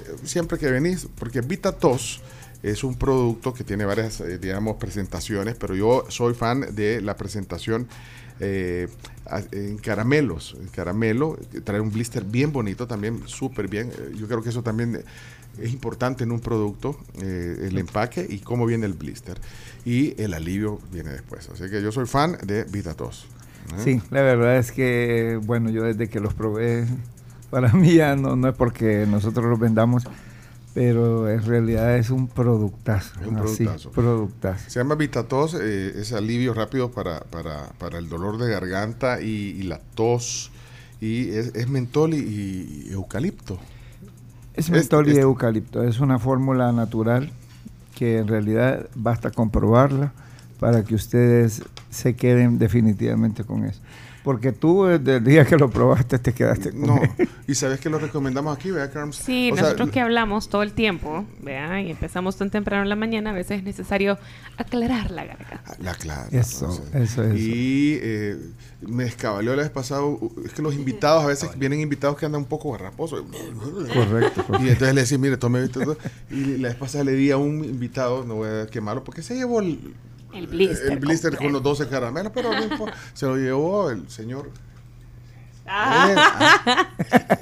eh, 0.00 0.16
siempre 0.24 0.58
que 0.58 0.70
venís, 0.70 1.08
porque 1.18 1.40
Vitatos 1.40 2.20
es 2.62 2.84
un 2.84 2.96
producto 2.96 3.54
que 3.54 3.64
tiene 3.64 3.86
varias, 3.86 4.20
eh, 4.20 4.38
digamos, 4.38 4.76
presentaciones, 4.76 5.54
pero 5.54 5.74
yo 5.74 6.04
soy 6.08 6.34
fan 6.34 6.74
de 6.74 7.00
la 7.00 7.16
presentación 7.16 7.88
eh, 8.40 8.88
en 9.52 9.78
caramelos, 9.78 10.56
en 10.60 10.68
caramelo, 10.68 11.38
trae 11.64 11.80
un 11.80 11.90
blister 11.90 12.24
bien 12.24 12.52
bonito 12.52 12.86
también, 12.86 13.22
súper 13.26 13.68
bien. 13.68 13.90
Eh, 13.90 14.14
Yo 14.16 14.26
creo 14.26 14.42
que 14.42 14.50
eso 14.50 14.62
también 14.62 14.96
eh, 14.96 15.04
es 15.60 15.72
importante 15.72 16.24
en 16.24 16.32
un 16.32 16.40
producto, 16.40 16.98
eh, 17.20 17.68
el 17.68 17.78
empaque 17.78 18.26
y 18.28 18.38
cómo 18.38 18.66
viene 18.66 18.86
el 18.86 18.94
blister. 18.94 19.38
Y 19.84 20.20
el 20.20 20.34
alivio 20.34 20.80
viene 20.92 21.10
después. 21.10 21.48
Así 21.48 21.68
que 21.70 21.82
yo 21.82 21.92
soy 21.92 22.06
fan 22.06 22.36
de 22.44 22.64
Vitatos. 22.64 23.26
¿eh? 23.76 23.80
Sí, 23.82 24.02
la 24.10 24.22
verdad 24.22 24.58
es 24.58 24.72
que, 24.72 25.40
bueno, 25.44 25.70
yo 25.70 25.82
desde 25.84 26.08
que 26.08 26.20
los 26.20 26.34
probé, 26.34 26.86
para 27.50 27.72
mí 27.72 27.94
ya 27.94 28.16
no, 28.16 28.36
no 28.36 28.48
es 28.48 28.54
porque 28.54 29.06
nosotros 29.08 29.46
los 29.46 29.58
vendamos, 29.58 30.04
pero 30.76 31.30
en 31.30 31.42
realidad 31.42 31.96
es 31.96 32.10
un 32.10 32.28
productazo. 32.28 33.18
Es 33.22 33.26
un 33.28 33.36
así, 33.38 33.64
productazo. 33.64 33.90
productazo. 33.92 34.68
Se 34.70 34.78
llama 34.78 34.94
Vitatos, 34.94 35.56
eh, 35.58 35.94
es 35.96 36.12
alivio 36.12 36.52
rápido 36.52 36.90
para, 36.90 37.20
para, 37.20 37.70
para 37.78 37.96
el 37.96 38.10
dolor 38.10 38.36
de 38.36 38.50
garganta 38.50 39.22
y, 39.22 39.56
y 39.58 39.62
la 39.62 39.80
tos. 39.94 40.50
Y 41.00 41.30
es, 41.30 41.54
es 41.54 41.70
mentol 41.70 42.12
y, 42.12 42.18
y 42.18 42.92
eucalipto. 42.92 43.58
Es 44.52 44.68
mentol 44.68 45.06
y 45.06 45.12
este- 45.12 45.22
eucalipto. 45.22 45.82
Es 45.82 45.98
una 45.98 46.18
fórmula 46.18 46.70
natural 46.72 47.32
que 47.94 48.18
en 48.18 48.28
realidad 48.28 48.86
basta 48.94 49.30
comprobarla 49.30 50.12
para 50.60 50.84
que 50.84 50.94
ustedes 50.94 51.62
se 51.88 52.16
queden 52.16 52.58
definitivamente 52.58 53.44
con 53.44 53.64
eso. 53.64 53.80
Porque 54.26 54.50
tú 54.50 54.86
desde 54.86 55.18
el 55.18 55.24
día 55.24 55.44
que 55.44 55.56
lo 55.56 55.70
probaste 55.70 56.18
te 56.18 56.32
quedaste 56.32 56.72
con 56.72 56.80
No, 56.82 57.00
él. 57.00 57.28
y 57.46 57.54
sabes 57.54 57.78
que 57.78 57.88
lo 57.88 58.00
recomendamos 58.00 58.58
aquí, 58.58 58.72
¿verdad, 58.72 58.92
Carms? 58.92 59.14
Sí, 59.14 59.52
O 59.52 59.54
sea, 59.54 59.62
nosotros 59.62 59.90
que 59.90 60.00
hablamos 60.00 60.48
todo 60.48 60.64
el 60.64 60.72
tiempo, 60.72 61.24
¿vea? 61.40 61.80
y 61.80 61.92
empezamos 61.92 62.34
tan 62.34 62.50
temprano 62.50 62.82
en 62.82 62.88
la 62.88 62.96
mañana, 62.96 63.30
a 63.30 63.32
veces 63.32 63.58
es 63.58 63.62
necesario 63.62 64.18
aclarar 64.56 65.12
la 65.12 65.26
garganta. 65.26 65.76
La 65.78 65.94
clara. 65.94 66.26
Eso, 66.32 66.72
eso, 66.92 67.22
eso. 67.22 67.36
Y 67.36 68.00
eh, 68.02 68.36
me 68.80 69.04
descabaleó 69.04 69.54
la 69.54 69.62
vez 69.62 69.70
pasado. 69.70 70.18
Es 70.44 70.52
que 70.52 70.60
los 70.60 70.74
invitados, 70.74 71.22
a 71.22 71.28
veces 71.28 71.56
vienen 71.56 71.78
invitados 71.78 72.16
que 72.16 72.26
andan 72.26 72.40
un 72.40 72.48
poco 72.48 72.72
garraposos. 72.72 73.22
Correcto, 73.94 74.44
correcto. 74.44 74.64
Y 74.64 74.70
entonces 74.70 74.92
le 74.92 75.02
decía, 75.02 75.18
mire, 75.18 75.36
tome 75.36 75.62
esto. 75.62 75.96
Y 76.32 76.56
la 76.56 76.70
vez 76.70 76.76
pasada 76.76 77.04
le 77.04 77.12
di 77.12 77.30
a 77.30 77.36
un 77.36 77.64
invitado, 77.64 78.24
no 78.24 78.34
voy 78.34 78.48
a 78.48 78.66
quemarlo, 78.66 79.04
porque 79.04 79.22
se 79.22 79.36
llevó 79.36 79.60
el, 79.60 79.94
El 80.36 80.46
blister. 80.46 80.92
el 80.92 80.98
blister 80.98 81.36
con 81.36 81.52
los 81.52 81.62
12 81.62 81.88
caramelos, 81.88 82.32
pero 82.34 82.50
no 82.52 82.86
se 83.14 83.26
lo 83.26 83.36
llevó 83.36 83.90
el 83.90 84.08
señor. 84.10 84.50
Ah. 85.66 86.08
Eh, 86.08 86.14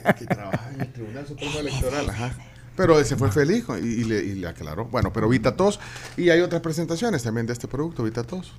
ah, 0.04 0.14
que 0.18 0.26
trabaja 0.26 0.70
en 0.74 0.80
el 0.80 0.92
Tribunal 0.92 1.26
Supremo 1.26 1.58
Electoral. 1.58 2.08
Ajá. 2.10 2.30
Pero 2.76 2.98
él 2.98 3.04
se 3.04 3.16
fue 3.16 3.30
feliz 3.30 3.64
con- 3.64 3.78
y, 3.78 3.86
y 3.86 4.04
le, 4.04 4.22
y 4.24 4.34
le 4.34 4.48
aclaró. 4.48 4.86
Bueno, 4.86 5.12
pero 5.12 5.28
Vitatos. 5.28 5.78
Y 6.16 6.30
hay 6.30 6.40
otras 6.40 6.60
presentaciones 6.62 7.22
también 7.22 7.46
de 7.46 7.52
este 7.52 7.68
producto, 7.68 8.02
Vitatos. 8.02 8.52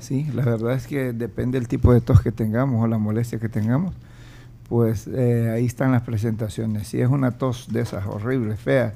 Sí, 0.00 0.26
la 0.34 0.44
verdad 0.44 0.74
es 0.74 0.86
que 0.88 1.12
depende 1.12 1.58
del 1.60 1.68
tipo 1.68 1.92
de 1.92 2.00
tos 2.00 2.22
que 2.22 2.32
tengamos 2.32 2.82
o 2.82 2.88
la 2.88 2.98
molestia 2.98 3.38
que 3.38 3.48
tengamos. 3.48 3.94
Pues 4.68 5.06
eh, 5.06 5.50
ahí 5.54 5.66
están 5.66 5.92
las 5.92 6.02
presentaciones. 6.02 6.88
Si 6.88 7.00
es 7.00 7.08
una 7.08 7.32
tos 7.32 7.68
de 7.72 7.82
esas 7.82 8.06
horribles, 8.06 8.58
feas, 8.58 8.94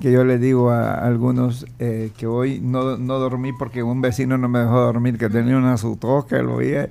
que 0.00 0.10
yo 0.12 0.24
le 0.24 0.38
digo 0.38 0.70
a 0.70 0.94
algunos 0.94 1.66
eh, 1.78 2.10
que 2.16 2.26
hoy 2.26 2.60
no, 2.60 2.96
no 2.96 3.18
dormí 3.18 3.52
porque 3.52 3.82
un 3.82 4.00
vecino 4.00 4.36
no 4.38 4.48
me 4.48 4.60
dejó 4.60 4.80
dormir, 4.80 5.18
que 5.18 5.28
tenía 5.28 5.56
una 5.56 5.76
su 5.76 5.96
que 6.28 6.42
lo 6.42 6.56
oía. 6.56 6.88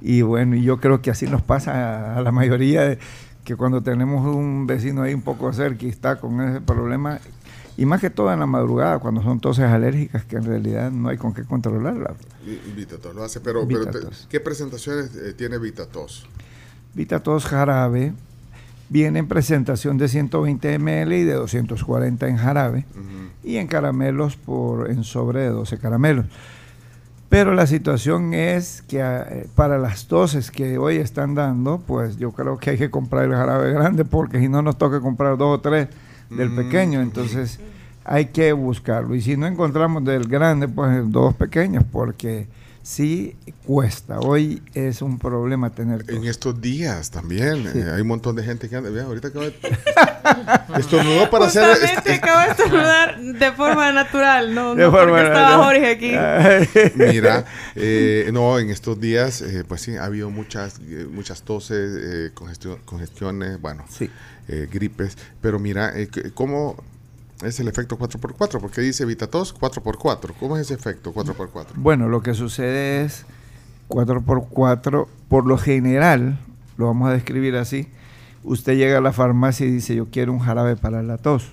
Y 0.00 0.22
bueno, 0.22 0.56
yo 0.56 0.78
creo 0.80 1.00
que 1.02 1.10
así 1.10 1.26
nos 1.26 1.42
pasa 1.42 2.14
a, 2.14 2.16
a 2.18 2.22
la 2.22 2.32
mayoría, 2.32 2.82
de- 2.82 2.98
que 3.44 3.56
cuando 3.56 3.82
tenemos 3.82 4.26
un 4.26 4.66
vecino 4.66 5.02
ahí 5.02 5.12
un 5.12 5.20
poco 5.22 5.52
cerca 5.52 5.84
y 5.84 5.88
está 5.90 6.16
con 6.16 6.40
ese 6.40 6.60
problema, 6.62 7.18
y 7.76 7.84
más 7.86 8.00
que 8.00 8.08
todo 8.08 8.32
en 8.32 8.40
la 8.40 8.46
madrugada, 8.46 8.98
cuando 9.00 9.22
son 9.22 9.40
toses 9.40 9.64
alérgicas, 9.66 10.24
que 10.24 10.36
en 10.36 10.44
realidad 10.44 10.90
no 10.90 11.08
hay 11.08 11.18
con 11.18 11.34
qué 11.34 11.44
y 12.46 12.72
Vitatos 12.72 13.14
lo 13.14 13.22
hace. 13.24 13.40
Pero. 13.40 13.66
¿qué 14.28 14.40
presentaciones 14.40 15.14
eh, 15.16 15.34
tiene 15.34 15.58
Vitatos? 15.58 16.26
Vitatos 16.94 17.44
jarabe 17.44 18.14
viene 18.88 19.18
en 19.18 19.28
presentación 19.28 19.98
de 19.98 20.08
120 20.08 20.78
ml 20.78 21.12
y 21.14 21.24
de 21.24 21.34
240 21.34 22.28
en 22.28 22.36
jarabe 22.36 22.84
y 23.42 23.56
en 23.56 23.66
caramelos 23.66 24.36
por 24.36 24.90
en 24.90 25.04
sobre 25.04 25.40
de 25.40 25.48
12 25.48 25.78
caramelos. 25.78 26.26
Pero 27.28 27.52
la 27.54 27.66
situación 27.66 28.32
es 28.32 28.82
que 28.82 29.00
eh, 29.00 29.48
para 29.56 29.78
las 29.78 30.06
toses 30.06 30.50
que 30.50 30.78
hoy 30.78 30.96
están 30.96 31.34
dando, 31.34 31.82
pues 31.84 32.16
yo 32.16 32.30
creo 32.32 32.58
que 32.58 32.70
hay 32.70 32.78
que 32.78 32.90
comprar 32.90 33.24
el 33.24 33.32
jarabe 33.32 33.72
grande 33.72 34.04
porque 34.04 34.38
si 34.38 34.48
no 34.48 34.62
nos 34.62 34.78
toca 34.78 35.00
comprar 35.00 35.36
dos 35.36 35.58
o 35.58 35.60
tres 35.60 35.88
del 36.30 36.50
Mm. 36.50 36.56
pequeño, 36.56 37.00
entonces 37.00 37.58
hay 38.04 38.26
que 38.26 38.52
buscarlo. 38.52 39.14
Y 39.14 39.20
si 39.20 39.36
no 39.36 39.46
encontramos 39.46 40.04
del 40.04 40.28
grande, 40.28 40.68
pues 40.68 41.10
dos 41.10 41.34
pequeños 41.34 41.84
porque 41.90 42.46
sí 42.84 43.34
cuesta. 43.66 44.20
Hoy 44.20 44.62
es 44.74 45.00
un 45.02 45.18
problema 45.18 45.70
tener 45.70 46.04
tos. 46.04 46.14
En 46.14 46.24
estos 46.24 46.60
días 46.60 47.10
también. 47.10 47.66
Sí. 47.72 47.78
eh, 47.78 47.90
hay 47.94 48.02
un 48.02 48.06
montón 48.08 48.36
de 48.36 48.44
gente 48.44 48.68
que 48.68 48.76
anda. 48.76 48.90
Vea, 48.90 49.04
ahorita 49.04 49.28
acaba 49.28 49.46
de. 49.46 49.54
Estornudó 50.78 51.28
para 51.30 51.46
hacer. 51.46 51.64
Justamente 51.70 52.12
acabo 52.12 52.40
de 52.40 52.50
estornudar 52.50 53.20
de 53.20 53.52
forma 53.52 53.92
natural, 53.92 54.54
no, 54.54 54.74
De 54.74 54.82
no 54.84 54.90
forma 54.90 55.12
porque 55.12 55.26
estaba 55.26 55.50
natural. 55.50 55.64
Jorge 55.64 55.90
aquí. 55.90 56.92
Mira, 56.96 57.44
eh, 57.74 58.28
no, 58.32 58.58
en 58.58 58.70
estos 58.70 59.00
días, 59.00 59.40
eh, 59.42 59.64
pues 59.66 59.80
sí, 59.82 59.96
ha 59.96 60.04
habido 60.04 60.30
muchas, 60.30 60.78
eh, 60.86 61.06
muchas 61.10 61.42
toses, 61.42 61.90
eh, 62.00 62.30
congestio- 62.34 62.78
congestiones, 62.84 63.60
bueno, 63.60 63.84
eh, 64.48 64.68
gripes. 64.70 65.16
Pero 65.40 65.58
mira, 65.58 65.92
eh, 65.98 66.08
¿cómo 66.34 66.76
es 67.42 67.58
el 67.60 67.68
efecto 67.68 67.98
4x4? 67.98 68.60
Porque 68.60 68.80
dice 68.80 69.04
Vitatos 69.04 69.54
4x4. 69.54 70.34
¿Cómo 70.38 70.56
es 70.56 70.62
ese 70.62 70.74
efecto 70.74 71.12
4x4? 71.12 71.68
Bueno, 71.76 72.08
lo 72.08 72.22
que 72.22 72.34
sucede 72.34 73.04
es 73.04 73.26
4x4, 73.88 75.06
por 75.28 75.46
lo 75.46 75.58
general, 75.58 76.38
lo 76.76 76.86
vamos 76.86 77.08
a 77.08 77.12
describir 77.12 77.56
así, 77.56 77.88
usted 78.42 78.76
llega 78.76 78.98
a 78.98 79.00
la 79.00 79.12
farmacia 79.12 79.66
y 79.66 79.70
dice 79.70 79.94
yo 79.94 80.06
quiero 80.10 80.32
un 80.32 80.40
jarabe 80.40 80.76
para 80.76 81.02
la 81.02 81.18
tos, 81.18 81.52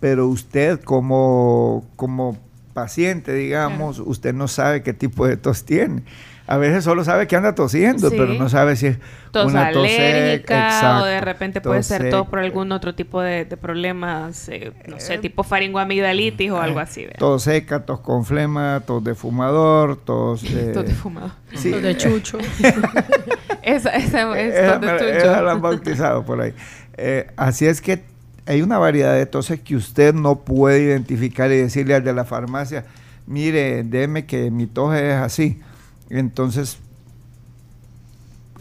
pero 0.00 0.28
usted 0.28 0.80
como, 0.80 1.86
como 1.96 2.38
paciente, 2.74 3.34
digamos, 3.34 3.98
usted 3.98 4.34
no 4.34 4.48
sabe 4.48 4.82
qué 4.82 4.92
tipo 4.92 5.26
de 5.26 5.36
tos 5.36 5.64
tiene. 5.64 6.04
A 6.48 6.56
veces 6.56 6.82
solo 6.82 7.04
sabe 7.04 7.26
que 7.26 7.36
anda 7.36 7.54
tosiendo, 7.54 8.08
Sí. 8.10 8.16
pero 8.18 8.32
no 8.34 8.48
sabe 8.48 8.74
si 8.74 8.86
es 8.86 8.98
Tos 9.30 9.52
una 9.52 9.70
tos 9.70 9.86
seca, 9.86 10.02
alérgica 10.02 10.66
exacto, 10.68 11.02
o 11.02 11.06
de 11.06 11.20
repente 11.20 11.60
puede 11.60 11.82
ser 11.82 12.08
tos 12.10 12.26
por 12.26 12.38
algún 12.38 12.72
otro 12.72 12.94
tipo 12.94 13.20
de, 13.20 13.44
de 13.44 13.56
problemas, 13.58 14.48
eh, 14.48 14.72
no 14.88 14.98
sé, 14.98 15.18
tipo 15.18 15.42
faringoamigdalitis 15.44 16.50
o 16.50 16.60
algo 16.60 16.80
así. 16.80 17.02
¿verdad? 17.02 17.18
Tos 17.18 17.42
seca, 17.42 17.84
tos 17.84 18.00
con 18.00 18.24
flema, 18.24 18.82
tos 18.86 19.04
de 19.04 19.14
fumador, 19.14 19.96
tos 19.96 20.42
de... 20.42 20.72
Tos 20.72 20.86
de 20.86 20.94
fumador. 20.94 21.32
Sí. 21.54 21.70
Tos 21.70 21.82
de 21.82 21.96
chucho. 21.96 22.38
esa, 23.62 23.90
esa 23.90 24.38
es 24.40 24.54
Esa 24.54 24.80
tos 24.80 24.90
de 24.90 24.96
chucho. 24.98 25.04
esa 25.18 25.42
la 25.42 25.52
han 25.52 25.62
bautizado 25.62 26.24
por 26.24 26.40
ahí. 26.40 26.54
Eh, 26.96 27.26
así 27.36 27.66
es 27.66 27.80
que 27.80 28.02
hay 28.46 28.62
una 28.62 28.78
variedad 28.78 29.14
de 29.14 29.26
toses 29.26 29.60
que 29.60 29.76
usted 29.76 30.14
no 30.14 30.40
puede 30.40 30.82
identificar 30.82 31.50
y 31.52 31.56
decirle 31.58 31.94
al 31.94 32.02
de 32.04 32.14
la 32.14 32.24
farmacia, 32.24 32.84
mire, 33.26 33.82
deme 33.82 34.24
que 34.24 34.50
mi 34.50 34.66
tos 34.66 34.94
es 34.96 35.14
así. 35.14 35.60
Entonces, 36.10 36.78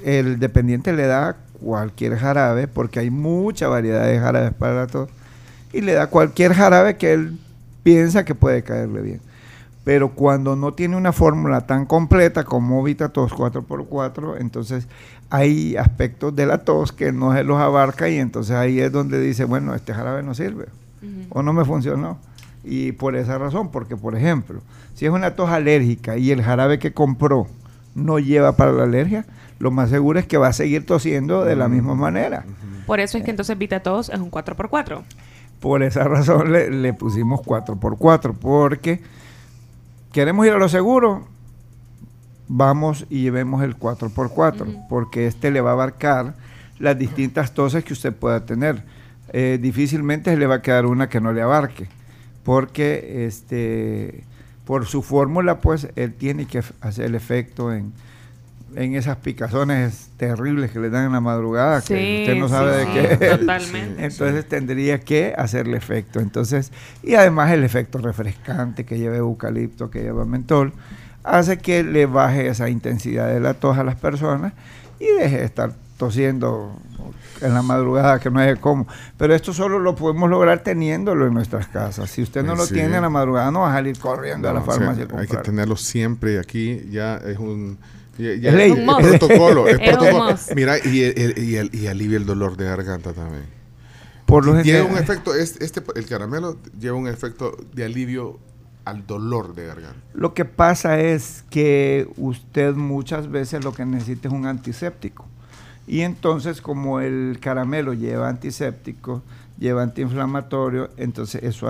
el 0.03 0.39
dependiente 0.39 0.93
le 0.93 1.07
da 1.07 1.37
cualquier 1.61 2.17
jarabe, 2.17 2.67
porque 2.67 2.99
hay 2.99 3.09
mucha 3.09 3.67
variedad 3.67 4.05
de 4.05 4.19
jarabes 4.19 4.53
para 4.53 4.73
la 4.75 4.87
tos, 4.87 5.09
y 5.73 5.81
le 5.81 5.93
da 5.93 6.07
cualquier 6.07 6.53
jarabe 6.53 6.97
que 6.97 7.13
él 7.13 7.39
piensa 7.83 8.25
que 8.25 8.35
puede 8.35 8.63
caerle 8.63 9.01
bien. 9.01 9.21
Pero 9.83 10.09
cuando 10.09 10.57
no 10.57 10.73
tiene 10.73 10.97
una 10.97 11.13
fórmula 11.13 11.65
tan 11.65 11.85
completa 11.85 12.43
como 12.43 12.83
VitaTos 12.83 13.31
4x4, 13.31 14.35
entonces 14.39 14.85
hay 15.29 15.77
aspectos 15.77 16.35
de 16.35 16.45
la 16.45 16.57
tos 16.59 16.91
que 16.91 17.13
no 17.13 17.33
se 17.33 17.45
los 17.45 17.57
abarca 17.57 18.09
y 18.09 18.17
entonces 18.17 18.55
ahí 18.55 18.81
es 18.81 18.91
donde 18.91 19.21
dice, 19.21 19.45
bueno, 19.45 19.73
este 19.73 19.93
jarabe 19.93 20.23
no 20.23 20.33
sirve 20.33 20.65
o 21.29 21.41
no 21.41 21.53
me 21.53 21.63
funcionó. 21.63 22.19
Y 22.67 22.91
por 22.91 23.15
esa 23.15 23.37
razón, 23.37 23.71
porque 23.71 23.95
por 23.95 24.15
ejemplo, 24.15 24.61
si 24.93 25.05
es 25.05 25.11
una 25.11 25.35
tos 25.35 25.49
alérgica 25.49 26.17
y 26.17 26.31
el 26.31 26.43
jarabe 26.43 26.79
que 26.79 26.93
compró 26.93 27.47
no 27.95 28.19
lleva 28.19 28.57
para 28.57 28.73
la 28.73 28.83
alergia, 28.83 29.25
lo 29.59 29.71
más 29.71 29.89
seguro 29.89 30.19
es 30.19 30.27
que 30.27 30.37
va 30.37 30.47
a 30.47 30.53
seguir 30.53 30.85
tosiendo 30.85 31.45
de 31.45 31.55
la 31.55 31.67
misma 31.67 31.95
manera. 31.95 32.45
Por 32.85 32.99
eso 32.99 33.17
es 33.17 33.23
que 33.23 33.31
entonces 33.31 33.57
VitaTos 33.57 34.09
es 34.09 34.19
un 34.19 34.29
4x4. 34.29 35.01
Por 35.59 35.81
esa 35.81 36.03
razón 36.03 36.51
le, 36.51 36.69
le 36.69 36.93
pusimos 36.93 37.41
4x4, 37.41 38.35
porque 38.37 39.01
queremos 40.11 40.45
ir 40.45 40.53
a 40.53 40.57
lo 40.57 40.69
seguro, 40.69 41.25
vamos 42.47 43.05
y 43.09 43.21
llevemos 43.21 43.63
el 43.63 43.77
4x4, 43.77 44.87
porque 44.89 45.27
este 45.27 45.51
le 45.51 45.61
va 45.61 45.71
a 45.71 45.73
abarcar 45.73 46.35
las 46.79 46.97
distintas 46.97 47.53
toses 47.53 47.83
que 47.83 47.93
usted 47.93 48.13
pueda 48.13 48.45
tener. 48.45 48.83
Eh, 49.33 49.57
difícilmente 49.61 50.31
se 50.31 50.37
le 50.37 50.47
va 50.47 50.55
a 50.55 50.61
quedar 50.61 50.85
una 50.85 51.09
que 51.09 51.19
no 51.19 51.33
le 51.33 51.41
abarque, 51.41 51.89
porque 52.47 53.25
este 53.27 54.23
por 54.63 54.85
su 54.85 55.01
fórmula, 55.01 55.59
pues 55.59 55.89
él 55.97 56.13
tiene 56.13 56.45
que 56.45 56.63
hacer 56.79 57.05
el 57.05 57.15
efecto 57.15 57.73
en, 57.73 57.91
en 58.75 58.95
esas 58.95 59.17
picazones 59.17 60.11
terribles 60.15 60.71
que 60.71 60.79
le 60.79 60.89
dan 60.89 61.07
en 61.07 61.11
la 61.11 61.19
madrugada, 61.19 61.81
que 61.81 61.87
Sí, 61.97 62.21
usted 62.21 62.35
no 62.39 62.47
sabe 62.47 62.85
sí, 62.85 62.91
de 62.91 63.01
sí, 63.11 63.17
qué. 63.19 63.27
totalmente. 63.37 64.05
Entonces 64.05 64.47
tendría 64.47 64.99
que 65.01 65.33
hacerle 65.37 65.75
efecto. 65.75 66.21
Entonces, 66.21 66.71
y 67.03 67.15
además 67.15 67.51
el 67.51 67.65
efecto 67.65 67.97
refrescante 67.97 68.85
que 68.85 68.97
lleva 68.97 69.17
eucalipto, 69.17 69.89
que 69.91 70.01
lleva 70.03 70.23
mentol, 70.23 70.71
hace 71.25 71.57
que 71.57 71.83
le 71.83 72.05
baje 72.05 72.47
esa 72.47 72.69
intensidad 72.69 73.27
de 73.27 73.41
la 73.41 73.55
tos 73.55 73.77
a 73.77 73.83
las 73.83 73.95
personas 73.95 74.53
y 75.01 75.07
deje 75.19 75.39
de 75.39 75.43
estar 75.45 75.73
tosiendo 75.97 76.73
en 77.41 77.53
la 77.53 77.61
madrugada 77.61 78.19
que 78.19 78.29
no 78.29 78.39
hay 78.39 78.55
cómo. 78.55 78.87
Pero 79.17 79.33
esto 79.35 79.53
solo 79.53 79.79
lo 79.79 79.95
podemos 79.95 80.29
lograr 80.29 80.59
teniéndolo 80.63 81.27
en 81.27 81.33
nuestras 81.33 81.67
casas. 81.67 82.09
Si 82.09 82.21
usted 82.21 82.43
no 82.43 82.55
lo 82.55 82.67
tiene 82.67 82.95
en 82.95 83.01
la 83.01 83.09
madrugada, 83.09 83.51
no 83.51 83.61
va 83.61 83.71
a 83.71 83.73
salir 83.75 83.97
corriendo 83.99 84.49
a 84.49 84.53
la 84.53 84.61
o 84.61 84.65
sea, 84.65 84.73
farmacia 84.73 85.07
a 85.13 85.19
hay 85.19 85.27
que 85.27 85.37
tenerlo 85.37 85.75
siempre 85.75 86.39
aquí, 86.39 86.87
ya 86.89 87.17
es 87.17 87.37
un... 87.37 87.77
ya- 88.17 88.35
ya 88.35 88.49
Es 88.49 88.55
ley. 88.55 88.71
es 88.71 88.77
Un 88.77 88.85
must. 88.85 89.01
protocolo, 89.01 89.67
es 89.67 89.77
protocolo. 89.79 90.35
Mira, 90.55 90.77
y, 90.79 91.87
alivia 91.87 92.17
el 92.17 92.25
dolor 92.25 92.57
de 92.57 92.65
garganta 92.65 93.13
también. 93.13 93.43
Por 94.25 94.45
lo 94.45 94.61
lleva 94.61 94.85
un 94.85 94.97
efecto, 94.97 95.33
este, 95.33 95.63
este- 95.63 95.81
el 95.95 96.05
caramelo 96.05 96.57
lleva 96.79 96.97
un 96.97 97.07
efecto 97.07 97.55
de 97.73 97.85
alivio 97.85 98.39
al 98.83 99.05
dolor 99.05 99.53
de 99.55 99.67
garganta. 99.67 99.99
Lo 100.13 100.33
que 100.33 100.45
pasa 100.45 100.99
es 100.99 101.43
que 101.49 102.07
usted 102.17 102.73
muchas 102.73 103.29
veces 103.29 103.63
lo 103.63 103.73
que 103.73 103.85
necesita 103.85 104.27
es 104.29 104.33
un 104.33 104.45
antiséptico. 104.45 105.25
Y 105.87 106.01
entonces 106.01 106.61
como 106.61 106.99
el 106.99 107.39
caramelo 107.41 107.93
lleva 107.93 108.29
antiséptico, 108.29 109.23
lleva 109.57 109.83
antiinflamatorio, 109.83 110.89
entonces 110.97 111.41
eso 111.43 111.67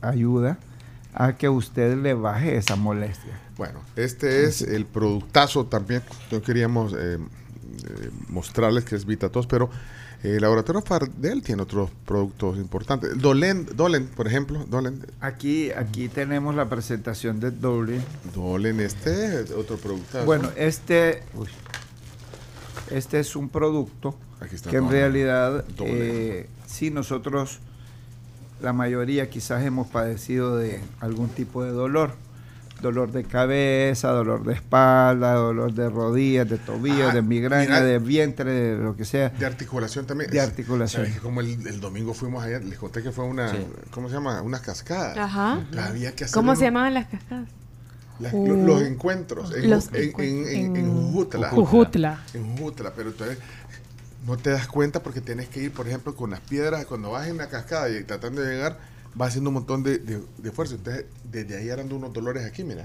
ayuda 0.00 0.58
a 1.12 1.36
que 1.36 1.48
usted 1.48 1.96
le 1.96 2.14
baje 2.14 2.56
esa 2.56 2.76
molestia. 2.76 3.40
Bueno, 3.56 3.80
este 3.96 4.44
es 4.44 4.62
el 4.62 4.86
productazo 4.86 5.66
también. 5.66 6.02
No 6.30 6.40
queríamos 6.40 6.92
eh, 6.92 7.18
eh, 7.18 8.10
mostrarles 8.28 8.84
que 8.84 8.94
es 8.94 9.04
Vitatos, 9.04 9.48
pero 9.48 9.68
eh, 10.22 10.36
el 10.36 10.42
laboratorio 10.42 10.80
Fardel 10.80 11.42
tiene 11.42 11.62
otros 11.62 11.90
productos 12.06 12.56
importantes. 12.58 13.20
Dolen, 13.20 13.66
Dolen 13.74 14.06
por 14.06 14.28
ejemplo, 14.28 14.64
Dolen. 14.68 15.04
Aquí, 15.20 15.72
aquí 15.72 16.08
tenemos 16.08 16.54
la 16.54 16.68
presentación 16.68 17.40
de 17.40 17.50
Dolen. 17.50 18.04
Dolen, 18.32 18.78
este 18.78 19.42
es 19.42 19.50
otro 19.50 19.76
productazo. 19.76 20.24
Bueno, 20.24 20.50
este, 20.56 21.24
uy, 21.34 21.48
este 22.90 23.20
es 23.20 23.36
un 23.36 23.48
producto 23.48 24.16
que 24.70 24.76
en 24.76 24.90
realidad, 24.90 25.64
eh, 25.80 26.48
sí 26.66 26.90
nosotros, 26.90 27.60
la 28.62 28.72
mayoría 28.72 29.30
quizás 29.30 29.64
hemos 29.64 29.88
padecido 29.88 30.56
de 30.56 30.80
algún 31.00 31.28
tipo 31.28 31.62
de 31.64 31.70
dolor. 31.70 32.12
Dolor 32.80 33.10
de 33.10 33.24
cabeza, 33.24 34.10
dolor 34.10 34.44
de 34.44 34.54
espalda, 34.54 35.34
dolor 35.34 35.72
de 35.72 35.90
rodillas, 35.90 36.48
de 36.48 36.58
tobillos, 36.58 37.10
Ah, 37.10 37.14
de 37.14 37.22
migraña, 37.22 37.64
mira. 37.64 37.80
de 37.82 37.98
vientre, 37.98 38.52
de 38.52 38.76
lo 38.78 38.94
que 38.94 39.04
sea. 39.04 39.30
De 39.30 39.44
articulación 39.46 40.06
también. 40.06 40.30
De 40.30 40.40
articulación. 40.40 41.02
¿Sabes 41.02 41.16
que 41.16 41.20
como 41.20 41.40
el, 41.40 41.66
el 41.66 41.80
domingo 41.80 42.14
fuimos 42.14 42.44
allá, 42.44 42.60
les 42.60 42.78
conté 42.78 43.02
que 43.02 43.10
fue 43.10 43.24
una, 43.24 43.52
¿cómo 43.90 44.08
se 44.08 44.14
llama? 44.14 44.42
Unas 44.42 44.60
cascadas. 44.60 45.18
Ajá. 45.18 45.66
Había 45.76 46.14
que 46.14 46.22
hacer 46.22 46.34
¿Cómo 46.34 46.52
uno- 46.52 46.58
se 46.60 46.66
llamaban 46.66 46.94
las 46.94 47.08
cascadas? 47.08 47.48
Las- 48.20 48.32
Uh, 48.34 48.46
lo- 48.46 48.56
los 48.56 48.82
encuentros 48.82 49.54
en, 49.54 49.70
los 49.70 49.88
en, 49.88 49.94
en, 49.96 50.02
encuentros 50.08 50.52
en- 50.52 50.76
en 50.76 50.76
en 50.76 50.92
Jujutla. 50.92 51.50
Jujutla. 51.50 52.24
En 52.34 52.56
Jujutla, 52.56 52.92
pero 52.94 53.10
entonces 53.10 53.38
no 54.26 54.36
te 54.36 54.50
das 54.50 54.66
cuenta 54.68 55.02
porque 55.02 55.20
tienes 55.20 55.48
que 55.48 55.62
ir, 55.62 55.72
por 55.72 55.86
ejemplo, 55.88 56.14
con 56.14 56.30
las 56.30 56.40
piedras, 56.40 56.84
cuando 56.86 57.10
vas 57.12 57.28
en 57.28 57.36
la 57.38 57.48
cascada 57.48 57.88
y 57.90 58.02
tratando 58.04 58.40
de 58.42 58.52
llegar, 58.54 58.78
vas 59.14 59.28
haciendo 59.28 59.50
un 59.50 59.54
montón 59.54 59.82
de, 59.82 59.98
de, 59.98 60.20
de 60.38 60.52
fuerza. 60.52 60.74
Entonces, 60.74 61.06
desde 61.30 61.56
ahí 61.56 61.68
eran 61.68 61.92
unos 61.92 62.12
dolores 62.12 62.44
aquí, 62.44 62.64
mira. 62.64 62.84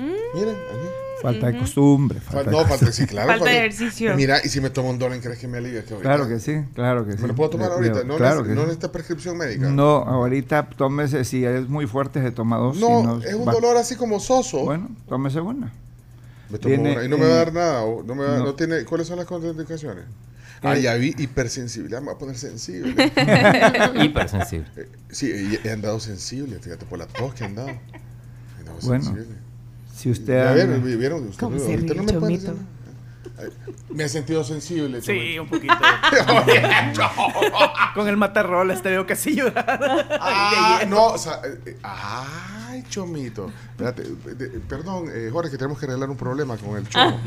Miren, 0.00 0.54
aquí. 0.54 0.86
Falta 1.22 1.48
de 1.48 1.58
costumbre. 1.58 2.18
Fal- 2.18 2.32
falta 2.32 2.50
de 2.50 2.56
no, 2.56 2.64
falta, 2.66 2.92
sí, 2.92 3.06
claro. 3.06 3.28
Falta 3.28 3.44
de 3.50 3.56
ejercicio. 3.58 4.14
Mira, 4.16 4.38
y 4.42 4.48
si 4.48 4.58
me 4.62 4.70
tomo 4.70 4.88
un 4.88 4.98
Dolen, 4.98 5.20
¿crees 5.20 5.38
que 5.38 5.46
me 5.48 5.58
alivia? 5.58 5.84
Que 5.84 5.94
Claro 5.96 6.26
que 6.26 6.40
sí, 6.40 6.62
claro 6.74 7.04
que 7.06 7.12
sí. 7.12 7.18
¿Me 7.20 7.28
lo 7.28 7.34
puedo 7.34 7.50
tomar 7.50 7.70
ahorita? 7.72 8.04
No, 8.04 8.16
claro 8.16 8.40
neces- 8.42 8.54
sí. 8.54 8.60
necesita 8.60 8.90
prescripción 8.92 9.36
médica. 9.36 9.68
No, 9.68 9.96
ahorita 9.96 10.70
tómese, 10.70 11.24
si 11.26 11.44
es 11.44 11.68
muy 11.68 11.86
fuerte 11.86 12.22
se 12.22 12.30
toma 12.30 12.56
dos. 12.56 12.78
No, 12.78 13.20
es 13.22 13.34
un 13.34 13.46
va- 13.46 13.52
dolor 13.52 13.76
así 13.76 13.96
como 13.96 14.18
soso. 14.18 14.60
Bueno, 14.64 14.88
tómese 15.08 15.40
una. 15.40 15.70
Me 16.48 16.58
tomo 16.58 16.74
Tiene, 16.74 16.92
una 16.94 17.04
y 17.04 17.08
no 17.08 17.18
me 17.18 17.26
va 17.26 17.32
a 17.34 17.36
dar 17.36 17.52
nada. 17.52 17.82
o 17.82 18.02
No 18.02 18.14
me 18.14 18.24
va- 18.24 18.38
no. 18.38 18.44
no 18.46 18.54
tiene, 18.54 18.84
¿Cuáles 18.86 19.06
son 19.06 19.18
las 19.18 19.26
contraindicaciones? 19.26 20.04
Ah, 20.62 20.76
Eh. 20.76 20.82
ya 20.82 20.94
vi 20.94 21.14
hipersensibilidad, 21.18 22.00
me 22.00 22.06
voy 22.06 22.14
a 22.14 22.18
poner 22.18 22.36
sensible. 22.38 22.94
Hipersensible. 24.04 24.66
Eh, 24.76 24.88
Sí, 25.10 25.26
y 25.62 25.66
he 25.66 25.72
andado 25.72 25.98
sensible, 26.00 26.58
fíjate, 26.60 26.86
por 26.86 26.98
la 26.98 27.06
tos 27.06 27.34
que 27.34 27.44
he 27.44 27.46
andado. 27.46 27.68
He 27.68 28.58
andado 28.60 28.78
Bueno, 28.82 29.04
sensible. 29.04 29.36
Si 30.00 30.10
usted... 30.10 30.56
Ya 30.56 30.62
anda- 30.62 30.96
vieron, 30.96 31.28
usted, 31.28 31.40
¿Cómo 31.40 31.58
se 31.58 31.76
ríe, 31.76 31.94
no 31.94 32.02
me 32.04 32.12
Chomito? 32.12 32.54
Me 33.90 34.04
he 34.04 34.08
sentido 34.08 34.44
sensible. 34.44 35.02
Sí, 35.02 35.38
un 35.38 35.48
poquito. 35.48 35.74
Con 37.94 38.08
el 38.08 38.16
matarrolas 38.16 38.82
te 38.82 38.90
veo 38.90 39.06
casi 39.06 39.34
llorar. 39.34 40.06
Ah, 40.20 40.82
no, 40.88 41.08
o 41.08 41.18
sea, 41.18 41.40
eh, 41.44 41.58
eh, 41.66 41.76
ay, 41.82 42.84
Chomito. 42.88 43.50
Espérate, 43.72 44.02
de- 44.04 44.60
perdón, 44.60 45.06
eh, 45.12 45.28
Jorge, 45.32 45.50
que 45.50 45.58
tenemos 45.58 45.78
que 45.78 45.86
arreglar 45.86 46.08
un 46.10 46.16
problema 46.16 46.56
con 46.56 46.76
el 46.76 46.88
Chomo. 46.88 47.20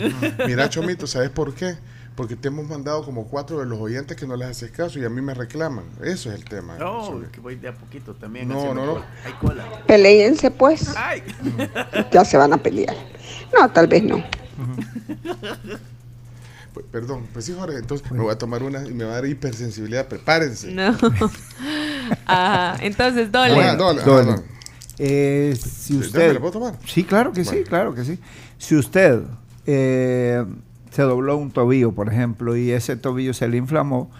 Mira, 0.47 0.69
Chomito, 0.69 1.05
¿sabes 1.07 1.29
por 1.29 1.53
qué? 1.53 1.75
Porque 2.15 2.35
te 2.35 2.49
hemos 2.49 2.67
mandado 2.67 3.03
como 3.03 3.25
cuatro 3.27 3.59
de 3.59 3.65
los 3.65 3.79
oyentes 3.79 4.15
que 4.15 4.27
no 4.27 4.35
les 4.35 4.47
haces 4.49 4.69
caso 4.71 4.99
y 4.99 5.05
a 5.05 5.09
mí 5.09 5.19
me 5.21 5.33
reclaman. 5.33 5.83
Eso 6.03 6.29
es 6.31 6.35
el 6.35 6.45
tema. 6.45 6.77
No, 6.77 7.07
Chomito. 7.07 7.31
que 7.31 7.39
voy 7.41 7.55
de 7.55 7.69
a 7.69 7.73
poquito 7.73 8.13
también. 8.13 8.47
No, 8.47 8.73
no, 8.73 8.85
no. 8.85 8.93
cola. 8.93 9.05
Hay 9.25 9.33
cola. 9.33 9.65
Peleense 9.87 10.51
pues. 10.51 10.93
Ay. 10.95 11.23
Ya 12.11 12.23
se 12.23 12.37
van 12.37 12.53
a 12.53 12.57
pelear. 12.57 12.95
No, 13.51 13.67
tal 13.71 13.87
vez 13.87 14.03
no. 14.03 14.17
P- 16.73 16.81
Perdón, 16.91 17.27
pues 17.33 17.45
sí, 17.45 17.55
Jorge, 17.57 17.77
entonces 17.77 18.11
me 18.11 18.19
voy 18.19 18.31
a 18.31 18.37
tomar 18.37 18.63
una 18.63 18.83
y 18.87 18.93
me 18.93 19.03
va 19.03 19.11
a 19.11 19.15
dar 19.15 19.25
hipersensibilidad. 19.25 20.07
Prepárense. 20.07 20.71
No. 20.71 20.95
Ajá. 22.25 22.77
Entonces, 22.83 23.31
Dolen. 23.31 23.55
Bueno. 23.55 23.93
Dolen. 23.93 24.43
Eh, 24.97 25.57
si 25.59 25.93
¿Ya 25.93 25.99
usted... 26.05 26.27
me 26.27 26.33
la 26.35 26.39
puedo 26.39 26.51
tomar? 26.53 26.75
Sí, 26.85 27.03
claro 27.03 27.31
que 27.31 27.43
sí, 27.45 27.63
claro 27.63 27.93
que 27.95 28.03
sí. 28.05 28.19
Si 28.57 28.75
usted 28.75 29.21
eh, 29.65 30.43
se 30.93 31.01
dobló 31.01 31.37
un 31.37 31.49
tobillo, 31.51 31.91
por 31.91 32.07
ejemplo, 32.07 32.55
y 32.55 32.71
ese 32.71 32.95
tobillo 32.95 33.33
se 33.33 33.47
le 33.47 33.57
inflamó, 33.57 34.11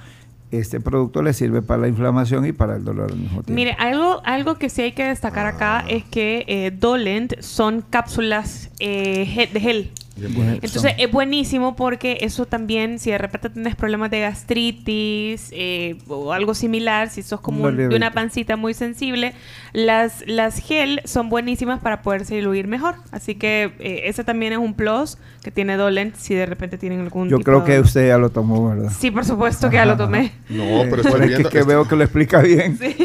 este 0.52 0.80
producto 0.80 1.22
le 1.22 1.34
sirve 1.34 1.62
para 1.62 1.82
la 1.82 1.88
inflamación 1.88 2.46
y 2.46 2.52
para 2.52 2.76
el 2.76 2.84
dolor 2.84 3.12
al 3.12 3.18
mismo 3.18 3.44
tiempo. 3.44 3.54
Mire, 3.54 3.76
algo, 3.80 4.22
algo 4.26 4.56
que 4.56 4.70
sí 4.70 4.82
hay 4.82 4.92
que 4.92 5.04
destacar 5.06 5.46
Ah. 5.46 5.50
acá 5.50 5.86
es 5.88 6.04
que 6.04 6.46
eh, 6.48 6.72
Dolent 6.72 7.40
son 7.42 7.82
cápsulas 7.88 8.70
eh, 8.80 9.50
de 9.54 9.60
gel. 9.60 9.92
Entonces 10.16 10.94
es 10.98 11.12
buenísimo 11.12 11.76
porque 11.76 12.20
eso 12.22 12.46
también, 12.46 13.00
si 13.00 13.10
de 13.12 13.18
repente 13.18 13.50
tienes 13.50 13.76
problemas 13.76 14.12
de 14.12 14.20
gastritis 14.22 15.50
eh, 15.52 15.98
o 16.08 16.32
algo 16.34 16.54
similar, 16.54 17.10
si 17.10 17.24
sos 17.24 17.42
como 17.42 17.64
Un 17.66 17.78
de 17.78 17.96
una 17.96 18.12
pancita 18.12 18.56
muy 18.56 18.74
sensible, 18.74 19.34
las, 19.74 20.24
las 20.28 20.60
gel 20.60 21.02
son 21.06 21.30
buenísimas 21.30 21.80
para 21.80 22.02
poderse 22.02 22.36
diluir 22.36 22.68
mejor. 22.68 22.96
Así 23.12 23.36
que 23.36 23.74
eh, 23.80 24.02
ese 24.06 24.24
también 24.24 24.54
es 24.54 24.60
un 24.60 24.76
plus 24.76 25.18
que 25.44 25.52
tiene 25.52 25.76
Dolent 25.78 26.16
si 26.16 26.36
de 26.36 26.46
repente 26.46 26.78
tienen 26.78 27.02
algún 27.02 27.28
Yo 27.30 27.38
tipo 27.38 27.46
creo 27.46 27.60
de- 27.62 27.66
que 27.74 27.80
usted 27.80 28.08
ya 28.08 28.18
lo 28.18 28.30
tomó, 28.30 28.70
¿verdad? 28.70 28.92
Sí, 28.98 29.10
por 29.12 29.26
supuesto 29.26 29.70
que 29.70 29.76
ya 29.78 29.86
lo 29.86 29.98
tomé. 29.98 30.32
No, 30.50 30.84
pero 30.90 31.02
estoy 31.02 31.28
viendo- 31.28 31.50
que, 31.50 31.58
que 31.60 31.64
veo 31.66 31.88
que 31.88 31.96
lo 31.96 32.04
explica 32.04 32.40
bien. 32.40 32.78
Sí, 32.78 32.96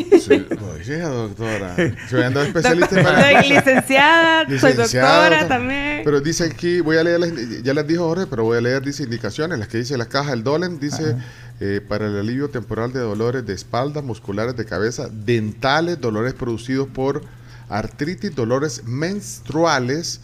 oye, 0.74 0.98
doctora. 0.98 1.74
Soy 2.08 2.22
especialista 2.22 3.00
en 3.00 3.06
Soy 3.40 3.48
licenciada, 3.54 4.44
soy 4.44 4.52
Licenciada, 4.54 4.76
doctora 4.82 5.28
doctora. 5.40 5.48
también. 5.48 6.00
Pero 6.04 6.20
dice 6.20 6.44
aquí, 6.44 6.80
voy 6.80 6.96
a 6.97 6.97
leer, 7.04 7.20
las- 7.20 7.62
ya 7.62 7.74
las 7.74 7.86
dijo 7.86 8.06
Jorge, 8.08 8.26
pero 8.26 8.44
voy 8.44 8.58
a 8.58 8.60
leer, 8.60 8.82
dice 8.82 9.02
indicaciones, 9.04 9.58
las 9.58 9.68
que 9.68 9.78
dice 9.78 9.96
la 9.98 10.06
caja, 10.06 10.32
el 10.32 10.42
Dolen, 10.44 10.78
dice 10.80 11.16
eh, 11.60 11.80
para 11.86 12.06
el 12.06 12.16
alivio 12.18 12.48
temporal 12.50 12.92
de 12.92 13.00
dolores 13.00 13.44
de 13.46 13.52
espalda, 13.54 14.00
musculares 14.02 14.56
de 14.56 14.64
cabeza, 14.64 15.08
dentales, 15.10 16.00
dolores 16.00 16.34
producidos 16.34 16.88
por 16.88 17.22
artritis, 17.68 18.34
dolores 18.34 18.82
menstruales, 18.84 20.20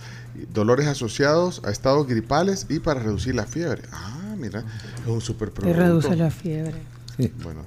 dolores 0.52 0.86
asociados 0.86 1.62
a 1.64 1.70
estados 1.70 2.06
gripales 2.06 2.66
y 2.68 2.78
para 2.80 3.00
reducir 3.00 3.34
la 3.34 3.44
fiebre. 3.46 3.82
Ah, 3.92 4.34
mira, 4.38 4.60
es 5.02 5.06
un 5.06 5.20
super 5.20 5.50
producto. 5.50 5.78
reduce 5.78 6.16
la 6.16 6.30
fiebre. 6.30 6.74
Sí. 7.16 7.32
Bueno, 7.42 7.60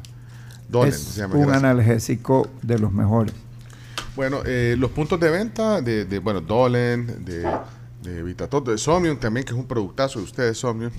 Dolen 0.70 0.94
es 0.94 1.00
se 1.00 1.22
llama. 1.22 1.36
un 1.36 1.42
gracias. 1.48 1.64
analgésico 1.64 2.50
de 2.62 2.80
los 2.80 2.92
mejores. 2.92 3.34
Bueno, 4.16 4.40
eh, 4.46 4.76
los 4.80 4.92
puntos 4.92 5.20
de 5.20 5.30
venta 5.30 5.80
de, 5.82 6.06
de, 6.06 6.20
bueno, 6.20 6.42
Dolen, 6.42 7.24
de, 7.24 7.48
de 8.08 8.24
Vitatot, 8.24 8.66
de 8.68 8.78
Somnium 8.78 9.18
también, 9.18 9.46
que 9.46 9.54
es 9.54 9.58
un 9.58 9.68
productazo 9.68 10.20
de 10.20 10.26
ustedes, 10.26 10.58
Somnium. 10.58 10.92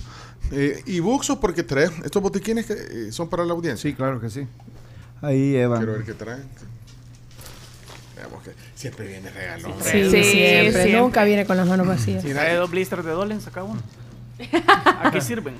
Eh, 0.51 0.81
y 0.85 0.99
Buxo, 0.99 1.39
porque 1.39 1.63
trae 1.63 1.89
estos 2.03 2.21
botiquines 2.21 2.65
que 2.65 2.73
eh, 2.73 3.11
son 3.11 3.29
para 3.29 3.45
la 3.45 3.53
audiencia. 3.53 3.89
Sí, 3.89 3.95
claro 3.95 4.19
que 4.19 4.29
sí. 4.29 4.47
Ahí 5.21 5.55
Eva. 5.55 5.77
Quiero 5.77 5.93
ver 5.93 6.03
qué 6.03 6.13
traen. 6.13 6.43
Veamos 8.15 8.43
que 8.43 8.51
siempre 8.75 9.07
viene 9.07 9.29
regalón. 9.29 9.73
Sí, 9.81 10.09
siempre. 10.09 10.93
Nunca 10.93 11.23
viene 11.23 11.45
con 11.45 11.57
las 11.57 11.67
manos 11.67 11.87
vacías. 11.87 12.23
Si 12.23 12.31
trae 12.31 12.55
dos 12.55 12.69
blisters 12.69 13.05
de 13.05 13.11
Dolen, 13.11 13.41
saca 13.41 13.63
uno. 13.63 13.81
¿A 15.01 15.11
qué 15.11 15.19
sirven? 15.21 15.55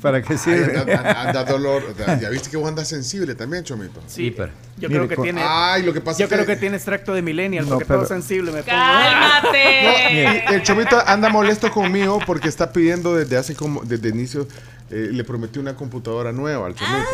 ¿Para 0.00 0.22
qué 0.22 0.32
Ay, 0.34 0.38
sirve? 0.38 0.78
anda, 1.16 1.44
dolor. 1.44 1.82
Ya- 2.20 2.28
viste 2.30 2.48
que 2.50 2.56
vos 2.56 2.68
andas 2.68 2.88
sensible 2.88 3.34
también, 3.34 3.64
Chomito. 3.64 4.00
Sí, 4.06 4.34
yo 4.36 4.88
Mire, 4.88 4.88
creo 4.88 5.08
que 5.08 5.14
con- 5.16 5.22
tiene. 5.24 5.42
Ay, 5.44 5.82
lo 5.82 5.92
que 5.92 6.00
pasa 6.00 6.18
yo 6.18 6.24
es 6.24 6.28
que- 6.30 6.34
creo 6.36 6.46
que 6.46 6.56
tiene 6.56 6.76
extracto 6.76 7.12
de 7.14 7.22
millennial, 7.22 7.64
No, 7.64 7.70
porque 7.72 7.84
pero- 7.84 8.00
todo 8.00 8.08
sensible 8.08 8.50
me 8.52 8.62
pongo. 8.62 8.76
¡Cálmate! 8.76 10.22
Y 10.50 10.54
el 10.54 10.62
Chomito 10.62 10.96
anda 11.06 11.28
molesto 11.28 11.70
conmigo 11.70 12.18
porque 12.26 12.48
está 12.48 12.72
pidiendo 12.72 13.14
desde 13.14 13.36
hace 13.36 13.54
como, 13.54 13.82
desde 13.84 14.08
inicio, 14.08 14.46
eh, 14.90 15.08
le 15.12 15.24
prometí 15.24 15.58
una 15.58 15.74
computadora 15.74 16.32
nueva 16.32 16.66
al 16.66 16.74
Chomito. 16.74 17.08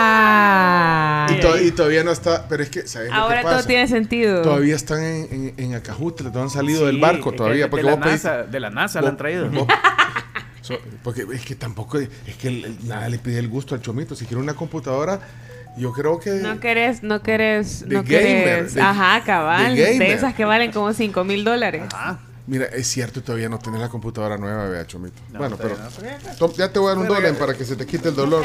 Ah. 0.00 1.26
Y, 1.30 1.40
to- 1.40 1.58
y 1.60 1.70
todavía 1.72 2.02
no 2.04 2.10
está, 2.10 2.46
pero 2.48 2.62
es 2.62 2.70
que, 2.70 2.86
¿sabes 2.86 3.10
lo 3.10 3.14
Ahora 3.16 3.38
que 3.38 3.42
pasa? 3.44 3.56
todo 3.58 3.66
tiene 3.66 3.86
sentido. 3.88 4.42
Todavía 4.42 4.74
están 4.76 5.02
en, 5.02 5.28
en, 5.30 5.54
en 5.56 5.74
Acajutla, 5.74 6.30
no 6.30 6.42
han 6.42 6.50
salido 6.50 6.86
del 6.86 6.98
barco 6.98 7.30
es 7.30 7.36
todavía. 7.36 7.64
que 7.66 7.70
Porque 7.70 7.84
de, 7.86 7.90
vos 7.92 8.00
la 8.00 8.06
pedís- 8.06 8.12
NASA, 8.24 8.42
de 8.44 8.60
la 8.60 8.70
NASA 8.70 9.00
la 9.02 9.08
han 9.10 9.16
traído. 9.16 9.50
vos- 9.50 9.66
so- 10.68 10.80
porque 11.02 11.26
es 11.32 11.44
que 11.44 11.54
tampoco, 11.54 11.98
es 11.98 12.08
que 12.40 12.48
el- 12.48 12.78
nada 12.86 13.08
le 13.08 13.18
pide 13.18 13.38
el 13.38 13.48
gusto 13.48 13.74
al 13.74 13.80
Chomito. 13.82 14.14
Si 14.14 14.24
quiere 14.26 14.42
una 14.42 14.54
computadora, 14.54 15.20
yo 15.76 15.92
creo 15.92 16.18
que... 16.20 16.30
No 16.30 16.60
querés, 16.60 17.02
no 17.02 17.22
querés, 17.22 17.88
De 17.88 17.94
no 17.96 18.02
gamer, 18.02 18.44
querés. 18.44 18.74
de- 18.74 18.80
Ajá, 18.82 19.22
cabal. 19.24 19.74
de 19.76 20.12
esas 20.12 20.34
que 20.34 20.44
valen 20.44 20.72
como 20.72 20.92
5 20.92 21.24
mil 21.24 21.44
dólares. 21.44 21.82
Mira, 22.46 22.64
es 22.64 22.86
cierto, 22.86 23.22
todavía 23.22 23.50
no 23.50 23.58
tenés 23.58 23.78
la 23.78 23.90
computadora 23.90 24.38
nueva, 24.38 24.68
vea, 24.70 24.86
Chomito. 24.86 25.20
No, 25.32 25.38
bueno, 25.38 25.58
pero 25.58 25.76
no. 25.76 26.52
Ya 26.54 26.72
te 26.72 26.78
voy 26.78 26.86
a 26.86 26.94
dar 26.94 26.98
un 27.02 27.06
dólar 27.08 27.34
para 27.34 27.52
que 27.54 27.62
se 27.64 27.76
te 27.76 27.84
quite 27.84 28.08
el 28.08 28.14
dolor. 28.14 28.42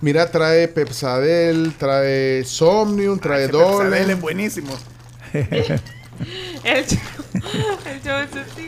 Mira, 0.00 0.30
trae 0.30 0.68
Pepsadel, 0.68 1.72
trae 1.76 2.44
Somnium, 2.44 3.18
trae 3.18 3.44
Ese 3.46 3.52
Pepsadel 3.52 3.90
Dolen. 3.90 4.10
es 4.10 4.20
buenísimo. 4.20 4.72
El 6.64 6.84
show, 6.86 6.98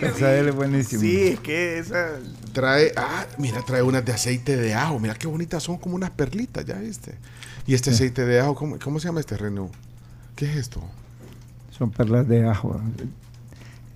el 0.01 0.15
show 0.15 0.29
es 0.49 0.55
buenísimo. 0.55 1.01
Sí, 1.03 1.27
es 1.29 1.41
que 1.41 1.79
esa. 1.79 2.13
Trae, 2.53 2.93
ah, 2.97 3.27
mira, 3.39 3.63
trae 3.65 3.83
unas 3.83 4.05
de 4.05 4.13
aceite 4.13 4.57
de 4.57 4.75
ajo. 4.75 4.99
Mira 4.99 5.15
qué 5.15 5.27
bonitas 5.27 5.63
son, 5.63 5.79
como 5.79 5.95
unas 5.95 6.11
perlitas, 6.11 6.65
ya 6.65 6.75
viste. 6.77 7.15
Y 7.67 7.75
este 7.75 7.91
aceite 7.91 8.25
de 8.27 8.41
ajo, 8.41 8.55
¿cómo, 8.55 8.79
cómo 8.83 9.01
se 9.01 9.09
llama 9.09 9.21
este 9.21 9.37
Renú? 9.37 9.71
¿Qué 10.37 10.47
es 10.47 10.57
esto? 10.57 10.81
Son 11.71 11.91
perlas 11.91 12.29
de 12.29 12.47
ajo. 12.49 12.81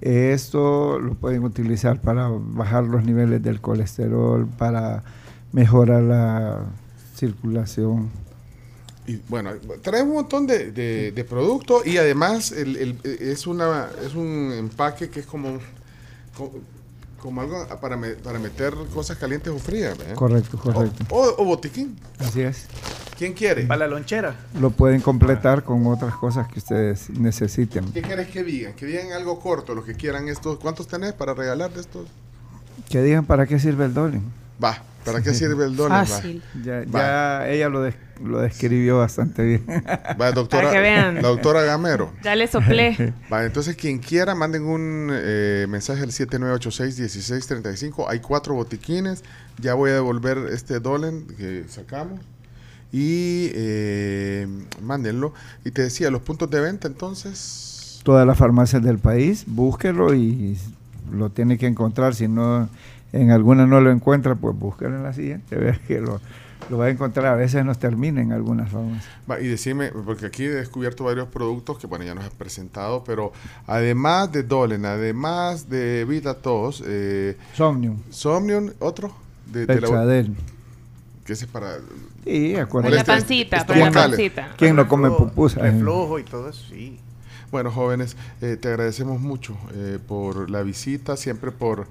Esto 0.00 0.98
lo 1.00 1.14
pueden 1.14 1.42
utilizar 1.44 2.00
para 2.00 2.28
bajar 2.28 2.84
los 2.84 3.04
niveles 3.04 3.42
del 3.42 3.60
colesterol, 3.60 4.46
para 4.46 5.02
mejorar 5.52 6.02
la 6.02 6.64
circulación. 7.16 8.10
Y 9.06 9.20
bueno, 9.28 9.52
trae 9.82 10.02
un 10.02 10.12
montón 10.14 10.46
de, 10.46 10.70
de- 10.72 11.12
de 11.12 11.24
productos 11.24 11.86
y 11.86 11.96
además 11.96 12.52
el- 12.52 12.76
el- 12.76 13.00
es, 13.04 13.46
una, 13.46 13.88
es 14.04 14.14
un 14.14 14.52
empaque 14.52 15.08
que 15.08 15.20
es 15.20 15.26
como, 15.26 15.58
como, 16.36 16.50
como 17.26 17.40
algo 17.40 17.66
para, 17.80 17.96
me- 17.96 18.10
para 18.14 18.38
meter 18.38 18.72
cosas 18.94 19.18
calientes 19.18 19.52
o 19.52 19.58
frías. 19.58 19.98
Correcto, 20.14 20.56
correcto. 20.58 21.04
O, 21.10 21.18
o- 21.24 21.42
o 21.42 21.44
botiquín. 21.44 21.98
Así 22.20 22.40
es. 22.42 22.66
¿Quién 23.18 23.32
quiere? 23.32 23.64
Para 23.64 23.80
la 23.80 23.88
lonchera. 23.88 24.36
Lo 24.60 24.70
pueden 24.70 25.00
completar 25.00 25.64
con 25.64 25.84
otras 25.88 26.14
cosas 26.14 26.46
que 26.46 26.60
ustedes 26.60 27.10
necesiten. 27.10 27.90
¿Qué 27.92 28.00
quieres 28.02 28.28
que 28.28 28.44
digan? 28.44 28.74
Que 28.74 28.86
digan 28.86 29.10
algo 29.12 29.40
corto, 29.40 29.74
los 29.74 29.84
que 29.84 29.94
quieran 29.94 30.28
estos. 30.28 30.58
¿Cuántos 30.60 30.86
tenés 30.86 31.14
para 31.14 31.34
regalar 31.34 31.72
de 31.72 31.80
estos? 31.80 32.06
Que 32.88 33.02
digan 33.02 33.24
para 33.24 33.46
qué 33.46 33.58
sirve 33.58 33.86
el 33.86 33.94
dólar. 33.94 34.20
Va, 34.62 34.78
¿para 35.06 35.22
qué 35.22 35.32
sirve 35.34 35.64
el 35.64 35.76
dólar? 35.76 36.06
Fácil. 36.06 36.42
Ya, 36.62 36.84
ya 36.84 37.48
ella 37.48 37.68
lo, 37.68 37.80
des- 37.82 37.94
lo 38.22 38.40
describió 38.40 38.98
bastante 38.98 39.42
bien. 39.42 39.64
Va, 40.20 40.32
doctora, 40.32 40.64
Para 40.64 40.72
que 40.74 40.80
vean. 40.80 41.14
la 41.16 41.22
doctora 41.28 41.62
Gamero. 41.62 42.12
Ya 42.22 42.34
le 42.36 42.46
soplé. 42.46 43.14
Va, 43.32 43.44
entonces 43.44 43.76
quien 43.76 43.98
quiera, 43.98 44.34
manden 44.34 44.64
un 44.64 45.10
eh, 45.12 45.66
mensaje 45.68 46.02
al 46.02 46.10
7986-1635. 46.10 48.06
Hay 48.08 48.20
cuatro 48.20 48.54
botiquines. 48.54 49.22
Ya 49.60 49.74
voy 49.74 49.90
a 49.90 49.94
devolver 49.94 50.38
este 50.52 50.80
Dolen 50.80 51.26
que 51.36 51.64
sacamos. 51.68 52.20
Y 52.92 53.50
eh, 53.54 54.46
mándenlo. 54.82 55.34
Y 55.64 55.70
te 55.70 55.82
decía, 55.82 56.10
los 56.10 56.22
puntos 56.22 56.50
de 56.50 56.60
venta, 56.60 56.88
entonces. 56.88 58.00
Todas 58.04 58.26
las 58.26 58.38
farmacias 58.38 58.82
del 58.82 58.98
país, 58.98 59.44
búsquelo 59.46 60.14
y 60.14 60.56
lo 61.12 61.30
tiene 61.30 61.58
que 61.58 61.66
encontrar. 61.66 62.14
Si 62.14 62.28
no, 62.28 62.68
en 63.12 63.30
alguna 63.30 63.66
no 63.66 63.80
lo 63.80 63.90
encuentra, 63.90 64.34
pues 64.34 64.56
búsquelo 64.58 64.96
en 64.96 65.02
la 65.02 65.12
siguiente. 65.12 65.56
Vea 65.56 65.78
que 65.86 66.00
lo, 66.00 66.20
lo 66.70 66.78
va 66.78 66.86
a 66.86 66.90
encontrar. 66.90 67.26
A 67.26 67.34
veces 67.36 67.64
nos 67.64 67.78
termina 67.78 68.20
en 68.20 68.32
algunas. 68.32 68.68
Va, 68.74 69.40
y 69.40 69.46
decime, 69.46 69.90
porque 70.04 70.26
aquí 70.26 70.44
he 70.44 70.50
descubierto 70.50 71.04
varios 71.04 71.28
productos 71.28 71.78
que, 71.78 71.86
bueno, 71.86 72.04
ya 72.04 72.14
nos 72.14 72.24
has 72.24 72.34
presentado, 72.34 73.04
pero 73.04 73.32
además 73.66 74.32
de 74.32 74.42
Dolen, 74.42 74.84
además 74.84 75.68
de 75.68 76.04
Vitatos, 76.04 76.82
eh, 76.86 77.36
Somnium, 77.54 77.98
Somnium, 78.10 78.70
otro. 78.80 79.14
De, 79.46 79.64
de 79.64 79.80
la- 79.80 80.24
que 81.24 81.32
ese 81.32 81.44
es 81.46 81.50
para. 81.50 81.76
Sí, 82.24 82.50
Para 82.52 82.64
acuérdense. 82.64 82.96
la 82.98 83.04
pancita, 83.04 83.66
para 83.66 83.80
la 83.80 83.90
pancita. 83.92 84.48
¿Quién 84.56 84.74
no 84.76 84.86
come 84.88 85.10
pupusas? 85.10 85.62
Reflujo 85.62 86.18
y 86.18 86.24
todo 86.24 86.48
eso, 86.48 86.64
sí. 86.68 86.98
Bueno, 87.52 87.70
jóvenes, 87.70 88.16
eh, 88.40 88.56
te 88.60 88.68
agradecemos 88.68 89.20
mucho 89.20 89.56
eh, 89.74 89.98
por 90.06 90.50
la 90.50 90.62
visita, 90.62 91.16
siempre 91.16 91.52
por 91.52 91.86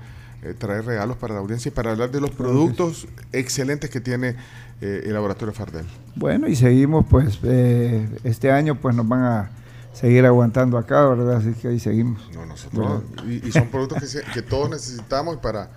eh, 0.45 0.53
traer 0.53 0.85
regalos 0.85 1.17
para 1.17 1.33
la 1.33 1.39
audiencia 1.41 1.69
y 1.69 1.71
para 1.71 1.91
hablar 1.91 2.11
de 2.11 2.21
los 2.21 2.31
productos 2.31 3.07
excelentes 3.31 3.89
que 3.89 3.99
tiene 4.01 4.35
eh, 4.81 5.03
el 5.05 5.13
laboratorio 5.13 5.53
Fardel. 5.53 5.85
Bueno, 6.15 6.47
y 6.47 6.55
seguimos, 6.55 7.05
pues, 7.09 7.39
eh, 7.43 8.07
este 8.23 8.51
año, 8.51 8.75
pues 8.79 8.95
nos 8.95 9.07
van 9.07 9.23
a 9.23 9.49
seguir 9.93 10.25
aguantando 10.25 10.77
acá, 10.77 11.05
¿verdad? 11.07 11.37
Así 11.37 11.53
que 11.53 11.69
ahí 11.69 11.79
seguimos. 11.79 12.29
No, 12.33 12.45
nosotros. 12.45 13.03
Y, 13.27 13.47
y 13.47 13.51
son 13.51 13.67
productos 13.69 13.99
que, 13.99 14.07
se- 14.07 14.23
que 14.33 14.41
todos 14.41 14.69
necesitamos 14.69 15.37
para, 15.37 15.69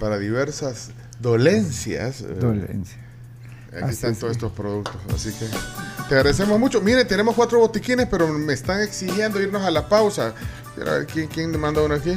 para 0.00 0.18
diversas 0.18 0.90
dolencias. 1.20 2.20
eh, 2.22 2.34
Dolencia. 2.40 2.98
Aquí 3.74 3.84
Así 3.84 3.92
están 3.94 4.12
es. 4.12 4.18
todos 4.18 4.32
estos 4.32 4.52
productos. 4.52 4.94
Así 5.14 5.32
que 5.32 5.46
te 6.08 6.14
agradecemos 6.16 6.58
mucho. 6.58 6.80
Mire, 6.82 7.04
tenemos 7.06 7.34
cuatro 7.34 7.58
botiquines, 7.58 8.06
pero 8.10 8.28
me 8.28 8.52
están 8.52 8.82
exigiendo 8.82 9.40
irnos 9.40 9.62
a 9.62 9.70
la 9.70 9.88
pausa. 9.88 10.34
Quiero 10.74 10.90
ver 10.92 11.06
quién, 11.06 11.26
quién 11.28 11.50
me 11.50 11.58
manda 11.58 11.82
uno 11.82 11.94
aquí. 11.94 12.16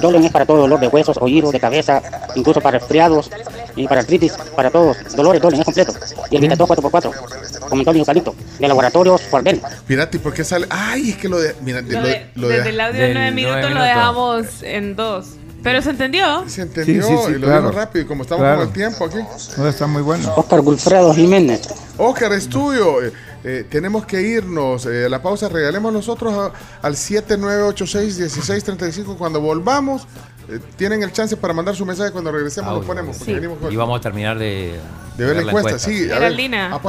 Dolen 0.00 0.24
es 0.24 0.32
para 0.32 0.44
todo 0.46 0.58
dolor 0.58 0.78
de 0.80 0.88
huesos, 0.88 1.16
oídos, 1.20 1.52
de 1.52 1.60
cabeza, 1.60 2.02
incluso 2.34 2.60
para 2.60 2.78
resfriados 2.78 3.30
y 3.76 3.86
para 3.86 4.00
artritis, 4.00 4.32
para 4.56 4.70
todos. 4.70 4.96
Dolores, 5.14 5.40
Dolen 5.42 5.60
es 5.60 5.64
completo. 5.64 5.92
Y 6.30 6.36
el 6.36 6.42
Vitato 6.42 6.66
4x4, 6.66 7.60
con 7.68 7.78
mentol 7.78 7.96
y 7.96 8.00
eucalipto, 8.00 8.34
de 8.58 8.68
laboratorios 8.68 9.22
Fardel. 9.22 9.60
Fíjate, 9.86 10.18
¿por 10.18 10.32
qué 10.34 10.42
sale? 10.44 10.66
Ay, 10.70 11.10
es 11.10 11.16
que 11.16 11.28
lo 11.28 11.38
de. 11.40 11.54
Mira, 11.62 11.80
de- 11.82 11.92
Lo 11.94 12.02
de- 12.02 12.26
lo 12.34 12.48
de- 12.48 12.56
desde 12.58 12.70
el 12.70 12.80
audio 12.80 13.00
de 13.00 13.06
Del 13.08 13.14
9 13.14 13.30
nueve 13.30 13.32
minutos 13.32 13.62
lo 13.62 13.68
minutos. 13.68 13.86
dejamos 13.86 14.62
en 14.62 14.96
dos. 14.96 15.26
Pero 15.62 15.82
se 15.82 15.90
entendió. 15.90 16.44
Se 16.48 16.62
entendió 16.62 17.02
Sí, 17.02 17.08
sí, 17.08 17.14
sí, 17.26 17.32
y 17.32 17.38
lo 17.38 17.46
claro. 17.46 17.60
digo 17.68 17.72
rápido, 17.72 18.04
y 18.04 18.08
como 18.08 18.22
estamos 18.22 18.42
Claro. 18.42 18.58
con 18.58 18.66
el 18.68 18.72
tiempo 18.72 19.04
aquí. 19.04 19.18
No, 19.56 19.68
está 19.68 19.86
muy 19.86 20.02
bueno. 20.02 20.32
Oscar 20.36 20.60
Wilfredo 20.60 21.14
Jiménez. 21.14 21.62
Oscar, 21.98 22.32
estudio. 22.32 23.02
eh, 23.02 23.12
eh, 23.44 23.66
tenemos 23.68 24.06
que 24.06 24.22
irnos. 24.22 24.86
eh, 24.86 25.06
a 25.06 25.08
la 25.08 25.20
pausa 25.22 25.48
regalemos 25.48 25.92
nosotros 25.92 26.32
a- 26.34 26.52
al 26.86 26.96
7986-1635. 26.96 29.16
Cuando 29.16 29.40
volvamos, 29.40 30.06
eh, 30.48 30.58
tienen 30.76 31.02
el 31.02 31.12
chance 31.12 31.36
para 31.36 31.52
mandar 31.52 31.74
su 31.76 31.84
mensaje. 31.86 32.10
Cuando 32.12 32.30
regresemos 32.32 32.70
lo 32.70 32.76
Audio. 32.76 32.86
ponemos. 32.88 33.16
Sí. 33.16 33.34
con- 33.60 33.72
Y 33.72 33.76
vamos 33.76 33.98
a 33.98 34.02
terminar 34.02 34.38
de, 34.38 34.78
de 35.16 35.24
ver 35.24 35.36
la 35.36 35.42
encuesta. 35.42 35.78
Sí, 35.78 36.04
a 36.10 36.18
ver. 36.18 36.32
Geraldina, 36.32 36.80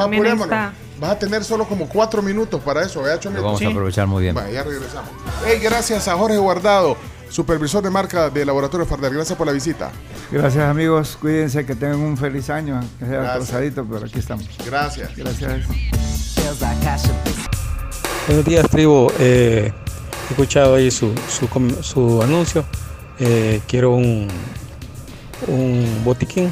Ah. 0.52 0.72
Vas 1.00 1.12
a 1.12 1.20
tener 1.20 1.44
solo 1.44 1.66
como 1.68 1.90
cuatro 1.90 2.22
minutos 2.22 2.62
para 2.62 2.84
eso. 2.84 3.02
Lo 3.04 3.44
vamos 3.44 3.62
a 3.62 3.68
aprovechar 3.68 4.08
muy 4.08 4.24
bien. 4.24 4.36
Ya 4.36 4.64
regresamos. 4.64 5.10
Hey, 5.46 5.60
gracias 5.62 6.08
a 6.08 6.16
Jorge 6.16 6.38
Guardado, 6.38 6.96
supervisor 7.34 7.84
de 7.84 7.90
marca 7.90 8.30
de 8.30 8.46
Laboratorio 8.46 8.86
Farder. 8.86 9.12
Gracias 9.12 9.36
por 9.38 9.48
la 9.48 9.54
visita. 9.54 9.92
Gracias 10.32 10.64
amigos, 10.64 11.18
cuídense, 11.20 11.66
que 11.66 11.74
tengan 11.76 12.00
un 12.00 12.16
feliz 12.16 12.50
año, 12.50 12.80
que 13.00 13.06
sea 13.06 13.22
Gracias. 13.22 13.50
atrasadito, 13.50 13.86
pero 13.86 14.06
aquí 14.06 14.20
estamos. 14.20 14.48
Gracias. 14.66 15.16
Gracias. 15.16 15.68
Buenos 18.28 18.46
días, 18.46 18.70
tribu. 18.70 19.12
Eh, 19.20 19.74
he 20.30 20.32
escuchado 20.32 20.76
ahí 20.76 20.92
su, 20.92 21.14
su 21.82 22.22
anuncio. 22.22 22.64
Eh, 23.20 23.62
quiero 23.68 23.92
un, 23.96 24.28
un 25.48 26.02
botiquín, 26.04 26.52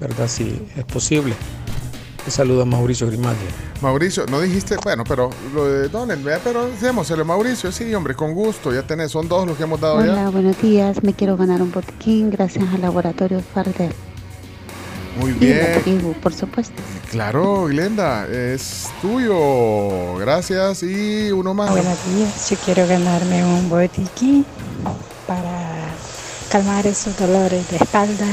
¿verdad? 0.00 0.26
Si 0.26 0.60
es 0.76 0.84
posible. 0.84 1.34
Un 2.24 2.30
saludo 2.30 2.62
a 2.62 2.64
Mauricio 2.64 3.06
Grimaldi. 3.08 3.44
Mauricio, 3.80 4.26
no 4.26 4.40
dijiste, 4.40 4.76
bueno, 4.84 5.02
pero 5.02 5.30
lo 5.52 5.64
de 5.68 5.88
Donen, 5.88 6.22
vea, 6.22 6.40
pero 6.42 6.68
démoselo, 6.80 7.24
Mauricio, 7.24 7.72
sí, 7.72 7.92
hombre, 7.94 8.14
con 8.14 8.32
gusto, 8.32 8.72
ya 8.72 8.82
tenés, 8.82 9.10
son 9.10 9.28
dos 9.28 9.44
los 9.46 9.56
que 9.56 9.64
hemos 9.64 9.80
dado 9.80 9.96
Hola, 9.96 10.14
ya. 10.14 10.28
buenos 10.30 10.60
días. 10.62 11.02
Me 11.02 11.14
quiero 11.14 11.36
ganar 11.36 11.60
un 11.60 11.72
botiquín 11.72 12.30
gracias 12.30 12.64
al 12.72 12.80
laboratorio 12.80 13.40
Fardel. 13.52 13.92
Muy 15.20 15.32
bien, 15.32 15.82
tribu, 15.82 16.14
por 16.14 16.32
supuesto. 16.32 16.72
claro, 17.10 17.64
Glenda, 17.66 18.26
es 18.28 18.86
tuyo, 19.02 20.14
gracias, 20.16 20.82
y 20.84 21.30
uno 21.32 21.52
más. 21.54 21.70
Buenos 21.70 21.98
días, 22.14 22.48
yo 22.50 22.56
quiero 22.64 22.86
ganarme 22.86 23.44
un 23.44 23.68
botiquín 23.68 24.46
para 25.26 25.90
calmar 26.50 26.86
esos 26.86 27.18
dolores 27.18 27.68
de 27.68 27.76
espalda, 27.76 28.26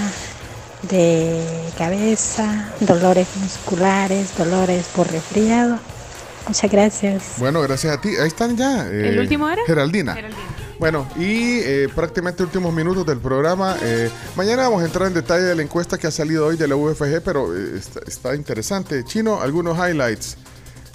de 0.83 1.41
cabeza, 1.77 2.71
dolores 2.79 3.27
musculares, 3.41 4.37
dolores 4.37 4.85
por 4.95 5.11
resfriado. 5.11 5.77
Muchas 6.47 6.71
gracias. 6.71 7.23
Bueno, 7.37 7.61
gracias 7.61 7.95
a 7.97 8.01
ti, 8.01 8.09
ahí 8.15 8.27
están 8.27 8.57
ya. 8.57 8.87
eh, 8.87 9.09
¿El 9.09 9.19
último 9.19 9.47
era? 9.49 9.61
Geraldina. 9.67 10.17
Bueno, 10.79 11.05
y 11.17 11.59
eh, 11.59 11.89
prácticamente 11.93 12.41
últimos 12.41 12.73
minutos 12.73 13.05
del 13.05 13.19
programa. 13.19 13.75
eh, 13.81 14.09
mañana 14.35 14.63
vamos 14.63 14.81
a 14.81 14.85
entrar 14.85 15.07
en 15.09 15.13
detalle 15.13 15.43
de 15.43 15.55
la 15.55 15.61
encuesta 15.61 15.97
que 15.97 16.07
ha 16.07 16.11
salido 16.11 16.45
hoy 16.47 16.55
de 16.55 16.67
la 16.69 16.75
UFG, 16.77 17.21
pero 17.23 17.53
eh, 17.55 17.77
está, 17.77 17.99
está 18.07 18.35
interesante. 18.35 19.03
Chino, 19.03 19.41
algunos 19.41 19.77
highlights 19.77 20.37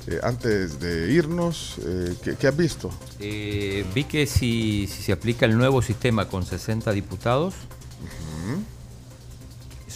eh, 0.06 0.18
antes 0.22 0.80
de 0.80 1.12
irnos. 1.12 1.76
eh, 1.84 2.14
¿qué, 2.24 2.34
qué 2.36 2.48
has 2.48 2.56
visto? 2.56 2.90
Eh, 3.20 3.84
vi 3.94 4.04
que 4.04 4.26
si, 4.26 4.88
si 4.90 5.02
se 5.02 5.12
aplica 5.12 5.44
el 5.44 5.56
nuevo 5.58 5.82
sistema 5.82 6.28
con 6.28 6.46
60 6.46 6.90
diputados, 6.92 7.52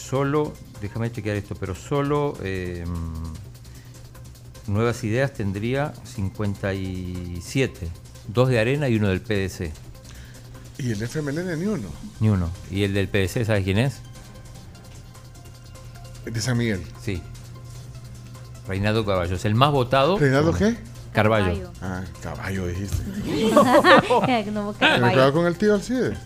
solo, 0.08 0.52
déjame 0.80 1.12
chequear 1.12 1.36
esto, 1.36 1.54
pero 1.54 1.74
solo 1.74 2.36
eh, 2.42 2.84
Nuevas 4.66 5.02
Ideas 5.04 5.32
tendría 5.34 5.92
57, 6.04 7.88
dos 8.28 8.48
de 8.48 8.58
Arena 8.58 8.88
y 8.88 8.96
uno 8.96 9.08
del 9.08 9.20
PDC. 9.20 9.72
Y 10.78 10.92
el 10.92 11.02
FMLN 11.02 11.58
ni 11.58 11.66
uno. 11.66 11.88
Ni 12.20 12.28
uno. 12.28 12.50
¿Y 12.70 12.84
el 12.84 12.94
del 12.94 13.08
PDC, 13.08 13.44
sabes 13.44 13.64
quién 13.64 13.78
es? 13.78 14.00
De 16.24 16.40
San 16.40 16.56
Miguel. 16.56 16.82
Sí. 17.02 17.20
Reinaldo 18.66 19.04
Carballo. 19.04 19.34
Es 19.34 19.44
el 19.44 19.54
más 19.54 19.72
votado. 19.72 20.18
¿Reinaldo 20.18 20.52
qué? 20.52 20.76
Carballo. 21.12 21.72
Ah, 21.82 22.04
caballo 22.22 22.66
dijiste. 22.66 23.02
No, 24.52 24.74
quedo 25.10 25.32
con 25.32 25.46
el 25.46 25.56
tío 25.56 25.74
Alcide. 25.74 26.16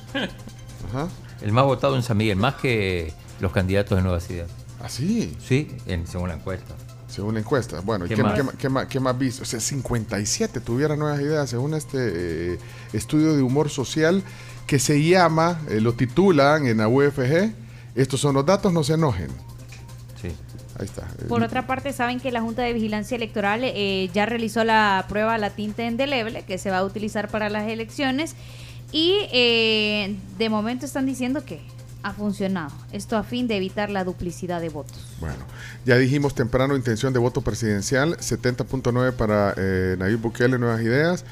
Ajá. 0.90 1.08
El 1.40 1.52
más 1.52 1.64
votado 1.64 1.96
en 1.96 2.02
San 2.02 2.16
Miguel, 2.16 2.36
más 2.36 2.56
que 2.56 3.14
los 3.42 3.52
candidatos 3.52 3.98
de 3.98 4.02
Nuevas 4.02 4.30
Ideas. 4.30 4.48
¿Ah, 4.80 4.88
sí? 4.88 5.36
Sí, 5.44 5.68
en, 5.86 6.06
según 6.06 6.28
la 6.28 6.36
encuesta. 6.36 6.74
Según 7.08 7.34
la 7.34 7.40
encuesta. 7.40 7.80
Bueno, 7.80 8.06
¿y 8.06 8.08
¿Qué 8.08 8.14
¿qué, 8.14 8.22
más? 8.22 8.40
qué 8.40 8.56
qué 8.56 8.86
qué 8.88 9.00
más 9.00 9.18
viste? 9.18 9.42
O 9.42 9.44
sea, 9.44 9.60
57 9.60 10.60
tuviera 10.60 10.96
nuevas 10.96 11.20
ideas 11.20 11.50
según 11.50 11.74
este 11.74 12.52
eh, 12.54 12.58
estudio 12.92 13.34
de 13.34 13.42
humor 13.42 13.68
social 13.68 14.22
que 14.66 14.78
se 14.78 15.02
llama, 15.02 15.60
eh, 15.68 15.80
lo 15.80 15.92
titulan 15.92 16.66
en 16.66 16.78
la 16.78 16.88
UFG, 16.88 17.52
estos 17.96 18.20
son 18.20 18.36
los 18.36 18.46
datos, 18.46 18.72
no 18.72 18.84
se 18.84 18.94
enojen. 18.94 19.28
Sí. 20.20 20.28
Ahí 20.78 20.86
está. 20.86 21.06
Por 21.28 21.42
otra 21.42 21.66
parte, 21.66 21.92
saben 21.92 22.20
que 22.20 22.30
la 22.30 22.40
Junta 22.40 22.62
de 22.62 22.72
Vigilancia 22.72 23.16
Electoral 23.16 23.62
eh, 23.64 24.08
ya 24.14 24.24
realizó 24.24 24.62
la 24.62 25.04
prueba 25.08 25.34
a 25.34 25.38
la 25.38 25.50
tinta 25.50 25.84
indeleble 25.84 26.44
que 26.44 26.58
se 26.58 26.70
va 26.70 26.78
a 26.78 26.84
utilizar 26.84 27.28
para 27.28 27.50
las 27.50 27.68
elecciones 27.68 28.36
y 28.92 29.26
eh, 29.32 30.16
de 30.38 30.48
momento 30.48 30.86
están 30.86 31.06
diciendo 31.06 31.44
que 31.44 31.60
ha 32.02 32.12
funcionado. 32.12 32.72
Esto 32.92 33.16
a 33.16 33.22
fin 33.22 33.46
de 33.48 33.56
evitar 33.56 33.90
la 33.90 34.04
duplicidad 34.04 34.60
de 34.60 34.68
votos. 34.68 34.98
Bueno, 35.20 35.36
ya 35.84 35.96
dijimos 35.96 36.34
temprano 36.34 36.76
intención 36.76 37.12
de 37.12 37.18
voto 37.18 37.42
presidencial, 37.42 38.16
70.9 38.18 39.12
para 39.12 39.54
eh, 39.56 39.96
Nayib 39.98 40.20
Bukele, 40.20 40.58
Nuevas 40.58 40.80
Ideas. 40.82 41.24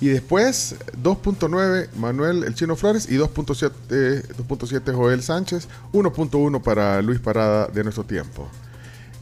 Y 0.00 0.08
después 0.08 0.76
2.9 1.02 1.88
Manuel 1.96 2.44
El 2.44 2.54
Chino 2.54 2.76
Flores 2.76 3.08
y 3.10 3.16
2.7 3.16 3.72
eh, 3.90 4.22
2.7 4.38 4.94
Joel 4.94 5.22
Sánchez, 5.22 5.66
1.1 5.92 6.62
para 6.62 7.02
Luis 7.02 7.18
Parada 7.18 7.66
de 7.66 7.82
nuestro 7.82 8.04
tiempo. 8.04 8.48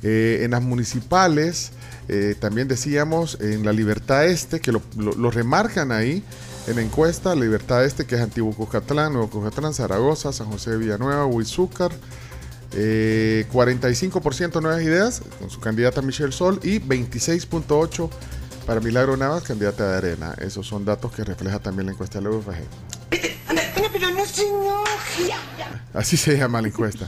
Eh, 0.03 0.41
en 0.43 0.51
las 0.51 0.61
municipales, 0.63 1.73
eh, 2.09 2.35
también 2.39 2.69
decíamos 2.69 3.39
en 3.41 3.65
la 3.65 3.73
Libertad 3.73 4.27
Este, 4.27 4.61
que 4.61 4.71
lo- 4.71 4.83
lo 4.97 5.31
remarcan 5.31 5.93
ahí 5.93 6.23
en 6.67 6.79
encuesta, 6.79 7.35
Libertad 7.35 7.85
Este, 7.85 8.07
que 8.07 8.17
es 8.17 8.21
Antiguo 8.21 8.53
Cucatlán, 8.53 9.13
Nuevo 9.13 9.31
Cucatlán, 9.31 9.73
Zaragoza, 9.73 10.33
San 10.33 10.49
José 10.51 10.71
de 10.71 10.79
Villanueva, 10.79 11.27
Huizúcar, 11.27 11.93
eh, 12.73 13.47
45% 13.53 14.61
Nuevas 14.61 14.83
Ideas, 14.83 15.23
con 15.39 15.49
su 15.49 15.61
candidata 15.61 16.03
Michelle 16.03 16.33
Sol, 16.33 16.59
y 16.63 16.81
26.8% 16.81 18.11
para 18.67 18.81
Milagro 18.81 19.17
Navas, 19.17 19.45
candidata 19.45 19.93
de 19.93 19.97
Arena. 19.97 20.35
Esos 20.39 20.67
son 20.67 20.85
datos 20.85 21.13
que 21.13 21.23
refleja 21.23 21.61
también 21.61 21.87
la 21.87 21.93
encuesta 21.93 22.19
de 22.19 22.25
la 22.25 22.31
UFG. 22.31 22.65
Pero 23.11 24.11
no 24.11 24.27
se 24.27 24.43
Así 25.95 26.17
se 26.17 26.37
llama 26.37 26.61
la 26.61 26.69
encuesta. 26.69 27.07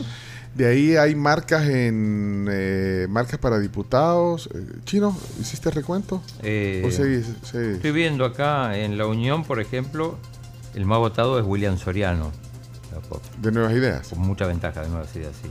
De 0.59 0.67
ahí 0.67 0.97
hay 0.97 1.15
marcas 1.15 1.69
en 1.69 2.49
eh, 2.51 3.07
marcas 3.09 3.39
para 3.39 3.61
diputados. 3.61 4.49
Eh, 4.53 4.67
Chino, 4.85 5.17
¿hiciste 5.41 5.71
recuento? 5.71 6.21
Eh, 6.43 6.83
¿O 6.85 6.91
seguís? 6.91 7.27
seguís? 7.45 7.77
Estoy 7.77 7.93
viendo 7.93 8.25
acá 8.25 8.77
en 8.77 8.99
la 8.99 9.07
Unión, 9.07 9.45
por 9.45 9.61
ejemplo, 9.61 10.19
el 10.75 10.85
más 10.85 10.99
votado 10.99 11.39
es 11.39 11.47
William 11.47 11.79
Soriano. 11.79 12.33
De 13.41 13.53
Nuevas 13.53 13.73
Ideas. 13.73 14.09
Con 14.09 14.19
mucha 14.19 14.47
ventaja 14.47 14.83
de 14.83 14.89
Nuevas 14.89 15.15
Ideas, 15.15 15.33
sí. 15.41 15.49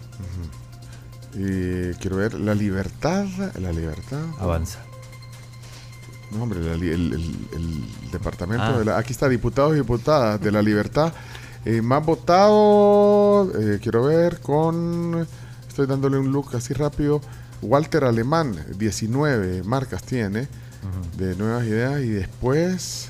Y 1.40 1.94
quiero 2.02 2.18
ver 2.18 2.34
la 2.34 2.54
libertad. 2.54 3.26
La 3.62 3.72
libertad. 3.72 4.20
Avanza. 4.40 4.80
No, 6.32 6.44
hombre, 6.44 6.60
el 6.60 7.86
departamento 8.12 8.66
Ah. 8.66 8.78
de 8.80 8.84
la. 8.84 8.98
Aquí 8.98 9.14
está, 9.14 9.30
diputados 9.30 9.72
y 9.72 9.76
diputadas 9.78 10.42
de 10.42 10.52
la 10.52 10.62
libertad. 10.62 11.14
Eh, 11.66 11.82
más 11.82 12.06
votado, 12.06 13.52
eh, 13.60 13.80
quiero 13.82 14.04
ver, 14.04 14.40
con. 14.40 15.28
Estoy 15.68 15.86
dándole 15.86 16.18
un 16.18 16.32
look 16.32 16.56
así 16.56 16.74
rápido. 16.74 17.22
Walter 17.62 18.04
Alemán, 18.04 18.56
19 18.78 19.64
marcas 19.64 20.04
tiene 20.04 20.48
de 21.18 21.36
nuevas 21.36 21.66
ideas. 21.66 22.02
Y 22.02 22.10
después. 22.10 23.10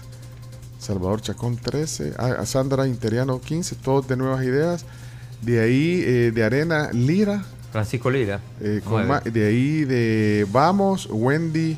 Salvador 0.79 1.21
Chacón, 1.21 1.57
13. 1.57 2.13
Ah, 2.17 2.45
Sandra 2.45 2.87
Interiano, 2.87 3.41
15. 3.41 3.75
Todos 3.75 4.07
de 4.07 4.15
nuevas 4.15 4.43
ideas. 4.43 4.85
De 5.41 5.59
ahí, 5.59 6.01
eh, 6.05 6.31
de 6.33 6.43
Arena, 6.43 6.89
Lira. 6.93 7.43
Francisco 7.71 8.09
Lira. 8.09 8.39
Con 8.85 9.07
de 9.31 9.45
ahí 9.45 9.83
de 9.83 10.47
Vamos, 10.51 11.07
Wendy, 11.11 11.77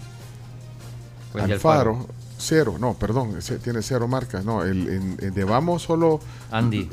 Wendy 1.33 1.53
Alfaro, 1.53 1.91
Alfaro. 1.91 2.18
Cero, 2.39 2.77
no, 2.79 2.93
perdón, 2.95 3.37
tiene 3.63 3.81
cero 3.81 4.07
marcas, 4.07 4.43
no, 4.45 4.63
el, 4.63 4.87
en- 4.87 5.17
en 5.21 5.33
de 5.33 5.43
Vamos 5.43 5.83
solo... 5.83 6.19
Andy. 6.51 6.89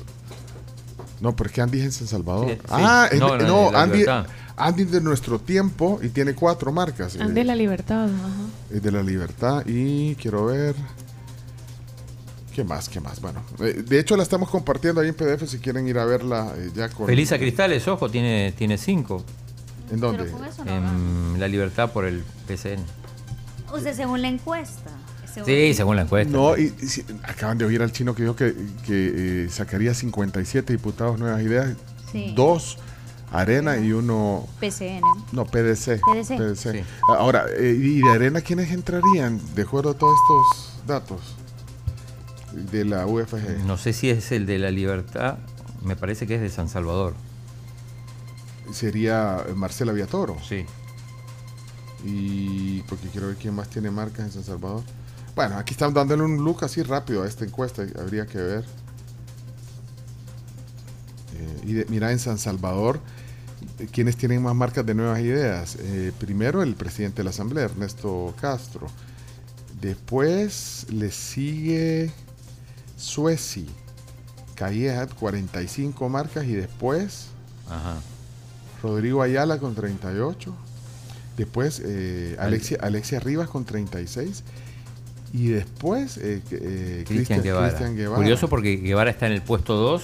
No, 1.20 1.34
porque 1.34 1.62
Andy 1.62 1.78
es 1.78 1.84
en 1.86 1.92
San 1.92 2.08
Salvador. 2.08 2.49
Sí, 2.50 2.55
sí. 2.57 2.60
Ah, 2.68 3.08
de- 3.10 3.18
No, 3.18 3.39
no, 3.39 3.47
no, 3.47 3.66
de 3.66 3.73
la 3.73 3.83
Andy, 3.83 3.99
Libertad. 3.99 4.26
Andy 4.58 4.84
de 4.84 5.00
nuestro 5.00 5.39
tiempo 5.39 5.99
y 6.02 6.08
tiene 6.10 6.34
cuatro 6.34 6.73
marcas. 6.73 7.16
Ande 7.16 7.41
eh, 7.41 7.44
la 7.44 7.55
libertad. 7.55 8.05
ajá. 8.05 8.28
es 8.70 8.83
de 8.83 8.91
la 8.92 9.02
libertad 9.02 9.62
y 9.66 10.15
quiero 10.16 10.47
ver... 10.47 10.75
¿Qué 12.55 12.65
más? 12.65 12.89
¿Qué 12.89 13.00
más? 13.00 13.20
Bueno, 13.20 13.42
eh, 13.60 13.83
de 13.86 13.99
hecho 14.00 14.16
la 14.16 14.23
estamos 14.23 14.49
compartiendo 14.49 15.00
ahí 15.02 15.08
en 15.08 15.15
PDF 15.15 15.47
si 15.47 15.58
quieren 15.58 15.86
ir 15.89 15.99
a 15.99 16.07
verla 16.07 16.52
eh, 16.57 16.70
ya 16.75 16.89
con... 16.89 17.07
Felisa 17.07 17.39
Cristales, 17.39 17.86
ojo, 17.86 18.10
tiene, 18.10 18.52
tiene 18.57 18.78
cinco. 18.78 19.23
¿En 19.91 20.00
dónde? 20.00 20.25
Pero 20.25 20.39
con 20.39 20.47
eso 20.47 20.65
no 20.65 20.70
En 21.34 21.39
La 21.39 21.49
Libertad 21.49 21.92
por 21.92 22.07
el 22.07 22.25
PCN. 22.49 22.83
Usted 23.75 23.94
según 23.94 24.23
la 24.23 24.28
encuesta. 24.28 24.91
Sí, 25.44 25.74
según 25.74 25.97
la 25.97 26.02
encuesta. 26.02 26.32
No, 26.32 26.56
y, 26.56 26.73
y 26.81 26.86
si- 26.86 27.05
acaban 27.23 27.58
de 27.58 27.65
oír 27.65 27.82
al 27.82 27.92
chino 27.92 28.15
que 28.15 28.23
dijo 28.23 28.36
que, 28.36 28.55
que, 28.86 29.44
eh, 29.44 29.48
sacaría 29.50 29.92
57 29.94 30.73
diputados 30.73 31.18
nuevas 31.18 31.42
ideas, 31.42 31.76
Sí. 32.12 32.32
dos 32.36 32.78
Arena 33.32 33.76
y 33.78 33.92
uno 33.92 34.47
PCN. 34.60 35.02
no 35.32 35.44
PDC. 35.44 36.00
PDC. 36.00 36.84
Ahora, 37.08 37.44
eh, 37.58 37.76
¿y 37.78 38.00
de 38.00 38.10
Arena 38.10 38.40
quiénes 38.40 38.70
entrarían 38.70 39.40
de 39.55 39.62
acuerdo 39.62 39.90
a 39.90 39.94
todos 39.94 40.15
estos 40.23 40.86
datos 40.86 41.20
de 42.70 42.84
la 42.84 43.05
UFG? 43.06 43.65
No 43.66 43.76
sé 43.76 43.92
si 43.92 44.08
es 44.10 44.31
el 44.32 44.47
de 44.47 44.58
la 44.60 44.70
libertad, 44.70 45.39
me 45.82 45.97
parece 45.97 46.26
que 46.28 46.36
es 46.36 46.40
de 46.40 46.48
San 46.50 46.68
Salvador. 46.68 47.15
Sería 48.73 49.44
Marcela 49.55 49.92
Villatoro. 49.92 50.36
Sí. 50.48 50.65
Y 52.05 52.82
porque 52.82 53.08
quiero 53.08 53.26
ver 53.28 53.36
quién 53.36 53.55
más 53.55 53.68
tiene 53.68 53.90
marcas 53.90 54.26
en 54.26 54.32
San 54.32 54.44
Salvador. 54.44 54.82
Bueno, 55.36 55.56
aquí 55.58 55.74
estamos 55.74 55.94
dándole 55.94 56.23
un 56.24 56.42
look 56.44 56.65
así 56.65 56.82
rápido 56.82 57.23
a 57.23 57.28
esta 57.28 57.44
encuesta, 57.44 57.86
habría 58.00 58.26
que 58.26 58.39
ver. 58.39 58.65
Eh, 61.34 61.60
y 61.66 61.73
de- 61.74 61.84
mira, 61.90 62.10
en 62.10 62.18
San 62.18 62.39
Salvador, 62.39 63.00
¿quiénes 63.92 64.16
tienen 64.16 64.42
más 64.42 64.55
marcas 64.55 64.84
de 64.86 64.94
nuevas 64.94 65.20
ideas? 65.20 65.76
Eh, 65.78 66.12
primero 66.18 66.62
el 66.62 66.74
presidente 66.74 67.18
de 67.18 67.24
la 67.24 67.31
Asamblea, 67.31 67.65
Ernesto 67.66 68.34
Castro. 68.40 68.86
Después 69.81 70.86
le 70.90 71.10
sigue 71.12 72.10
Sueci, 72.97 73.66
Calleja, 74.55 75.06
45 75.06 76.08
marcas. 76.08 76.47
Y 76.47 76.55
después 76.55 77.26
Rodrigo 78.82 79.20
Ayala 79.20 79.58
con 79.58 79.74
38. 79.74 80.55
Después 81.36 81.82
eh, 81.84 82.36
Alexia, 82.39 82.78
Alexia 82.81 83.20
Rivas 83.20 83.50
con 83.50 83.66
36. 83.66 84.42
Y 85.32 85.48
después 85.48 86.16
eh, 86.18 86.42
eh, 86.50 87.05
Cristian 87.06 87.42
Guevara. 87.42 87.68
Cristian 87.68 87.96
Guevara. 87.96 88.16
Curioso 88.16 88.48
porque 88.48 88.76
Guevara 88.76 89.10
está 89.10 89.26
en 89.26 89.32
el 89.32 89.42
puesto 89.42 89.74
2 89.74 90.02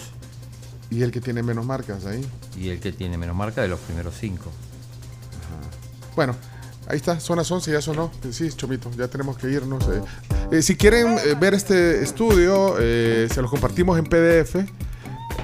Y 0.91 1.03
el 1.03 1.11
que 1.11 1.21
tiene 1.21 1.43
menos 1.43 1.65
marcas 1.65 2.05
ahí. 2.07 2.25
y 2.59 2.69
el 2.69 2.81
que 2.81 2.93
tiene 2.93 3.17
menos 3.17 3.35
marca 3.37 3.63
de 3.63 3.69
los 3.69 3.81
primeros 3.81 4.15
5. 4.21 4.45
Bueno, 6.15 6.37
ahí 6.89 6.97
está, 6.97 7.19
son 7.21 7.39
las 7.39 7.51
11, 7.51 7.73
ya 7.73 7.81
sonó. 7.81 8.11
Sí, 8.31 8.51
Chomito, 8.55 8.91
ya 8.97 9.09
tenemos 9.09 9.39
que 9.39 9.51
irnos. 9.51 9.83
eh. 9.89 10.03
Eh, 10.51 10.61
si 10.63 10.77
quieren 10.77 11.17
eh, 11.25 11.35
ver 11.41 11.55
este 11.55 12.03
estudio, 12.03 12.77
eh, 12.79 13.29
se 13.33 13.41
los 13.41 13.51
compartimos 13.51 13.99
en 13.99 14.05
PDF. 14.05 14.57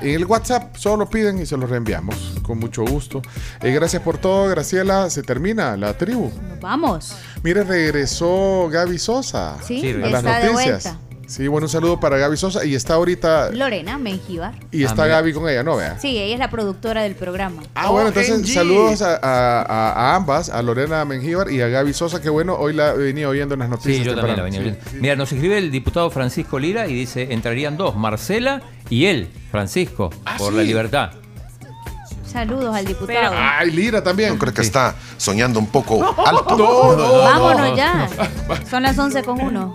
En 0.00 0.14
el 0.14 0.24
WhatsApp 0.26 0.76
solo 0.76 0.98
lo 1.04 1.10
piden 1.10 1.38
y 1.40 1.46
se 1.46 1.56
los 1.56 1.68
reenviamos 1.68 2.34
con 2.42 2.58
mucho 2.58 2.84
gusto. 2.84 3.20
Eh, 3.60 3.72
gracias 3.72 4.02
por 4.02 4.18
todo, 4.18 4.48
Graciela. 4.48 5.10
Se 5.10 5.22
termina 5.22 5.76
la 5.76 5.96
tribu. 5.96 6.30
Nos 6.48 6.60
vamos. 6.60 7.16
Mire, 7.42 7.64
regresó 7.64 8.68
Gaby 8.70 8.98
Sosa 8.98 9.56
Sí, 9.62 9.90
a 9.90 10.08
las 10.08 10.24
está 10.24 10.38
de 10.38 10.52
noticias. 10.52 10.94
Sí, 11.28 11.46
bueno, 11.46 11.66
un 11.66 11.68
saludo 11.70 12.00
para 12.00 12.16
Gaby 12.16 12.36
Sosa. 12.38 12.64
Y 12.64 12.74
está 12.74 12.94
ahorita, 12.94 13.50
Lorena 13.50 13.98
Mengíbar. 13.98 14.54
y 14.72 14.82
está 14.84 15.06
Gaby 15.06 15.32
con 15.34 15.48
ella, 15.48 15.62
¿no? 15.62 15.76
Vea. 15.76 15.98
Sí, 15.98 16.16
ella 16.18 16.32
es 16.32 16.38
la 16.40 16.48
productora 16.50 17.02
del 17.02 17.14
programa. 17.14 17.62
Ah, 17.74 17.90
bueno, 17.90 18.08
entonces 18.08 18.50
saludos 18.52 19.02
a, 19.02 19.16
a- 19.16 19.62
a- 19.62 19.92
a 19.92 20.16
ambas, 20.16 20.48
a 20.48 20.62
Lorena 20.62 21.04
Mengíbar 21.04 21.50
y 21.50 21.60
a 21.60 21.68
Gaby 21.68 21.92
Sosa, 21.92 22.22
que 22.22 22.30
bueno, 22.30 22.54
hoy 22.56 22.72
la 22.72 22.94
venía 22.94 23.28
oyendo 23.28 23.52
en 23.54 23.60
las 23.60 23.68
noticias. 23.68 23.98
Sí, 23.98 24.04
yo 24.04 24.14
también 24.16 24.36
la 24.38 24.42
temprano. 24.44 24.62
venía 24.64 24.80
Sí. 24.80 24.86
oyendo. 24.88 25.02
Mira, 25.02 25.16
nos 25.16 25.30
escribe 25.30 25.58
el 25.58 25.70
diputado 25.70 26.10
Francisco 26.10 26.58
Lira 26.58 26.86
y 26.88 26.94
dice, 26.94 27.28
entrarían 27.30 27.76
dos, 27.76 27.94
Marcela 27.94 28.62
y 28.88 29.04
él, 29.04 29.28
Francisco, 29.50 30.10
por 30.38 30.52
la 30.54 30.62
sí. 30.62 30.68
libertad. 30.68 31.10
Saludos 32.30 32.74
al 32.74 32.84
diputado. 32.84 33.34
Ay, 33.36 33.70
Lira 33.70 34.02
también. 34.02 34.34
Yo 34.34 34.38
creo 34.38 34.52
que 34.54 34.60
está 34.62 34.94
soñando 35.16 35.58
un 35.58 35.66
poco 35.66 36.04
alto. 36.26 36.56
No, 36.56 36.96
no, 36.96 37.18
Vámonos 37.22 37.76
ya. 37.76 38.08
Son 38.68 38.82
las 38.82 38.98
11 38.98 39.22
con 39.22 39.40
1. 39.40 39.74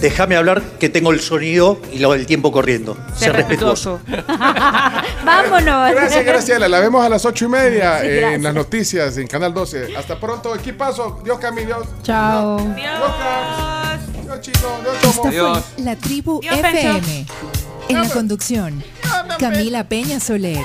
Déjame 0.00 0.36
hablar 0.36 0.62
que 0.78 0.88
tengo 0.88 1.12
el 1.12 1.20
sonido 1.20 1.78
y 1.92 1.98
lo 1.98 2.12
del 2.12 2.26
tiempo 2.26 2.50
corriendo. 2.52 2.96
Ser 3.14 3.34
respetuoso. 3.34 4.00
Vámonos. 5.24 5.92
Gracias, 5.92 6.24
Graciela. 6.24 6.68
La 6.68 6.80
vemos 6.80 7.04
a 7.04 7.08
las 7.08 7.24
ocho 7.24 7.44
y 7.44 7.48
media 7.48 8.00
Sí, 8.00 8.06
eh, 8.06 8.14
en 8.14 8.20
gracias. 8.20 8.42
las 8.42 8.54
noticias 8.54 9.16
en 9.18 9.26
Canal 9.26 9.52
12. 9.54 9.96
Hasta 9.96 10.18
pronto, 10.18 10.54
equipazo. 10.54 11.20
Dios 11.24 11.38
Cami, 11.38 11.64
Dios. 11.64 11.86
Chao. 12.02 12.58
Dios. 12.74 13.00
Dios 14.24 14.40
Chino, 14.40 14.68
Dios 14.82 15.00
Chomo. 15.02 15.28
Esta 15.28 15.60
fue 15.62 15.84
la 15.84 15.96
tribu 15.96 16.40
Dios, 16.40 16.56
FM. 16.56 17.26
En 17.88 18.00
la 18.00 18.08
conducción, 18.08 18.82
Camila 19.38 19.84
Peña 19.84 20.20
Soler, 20.20 20.64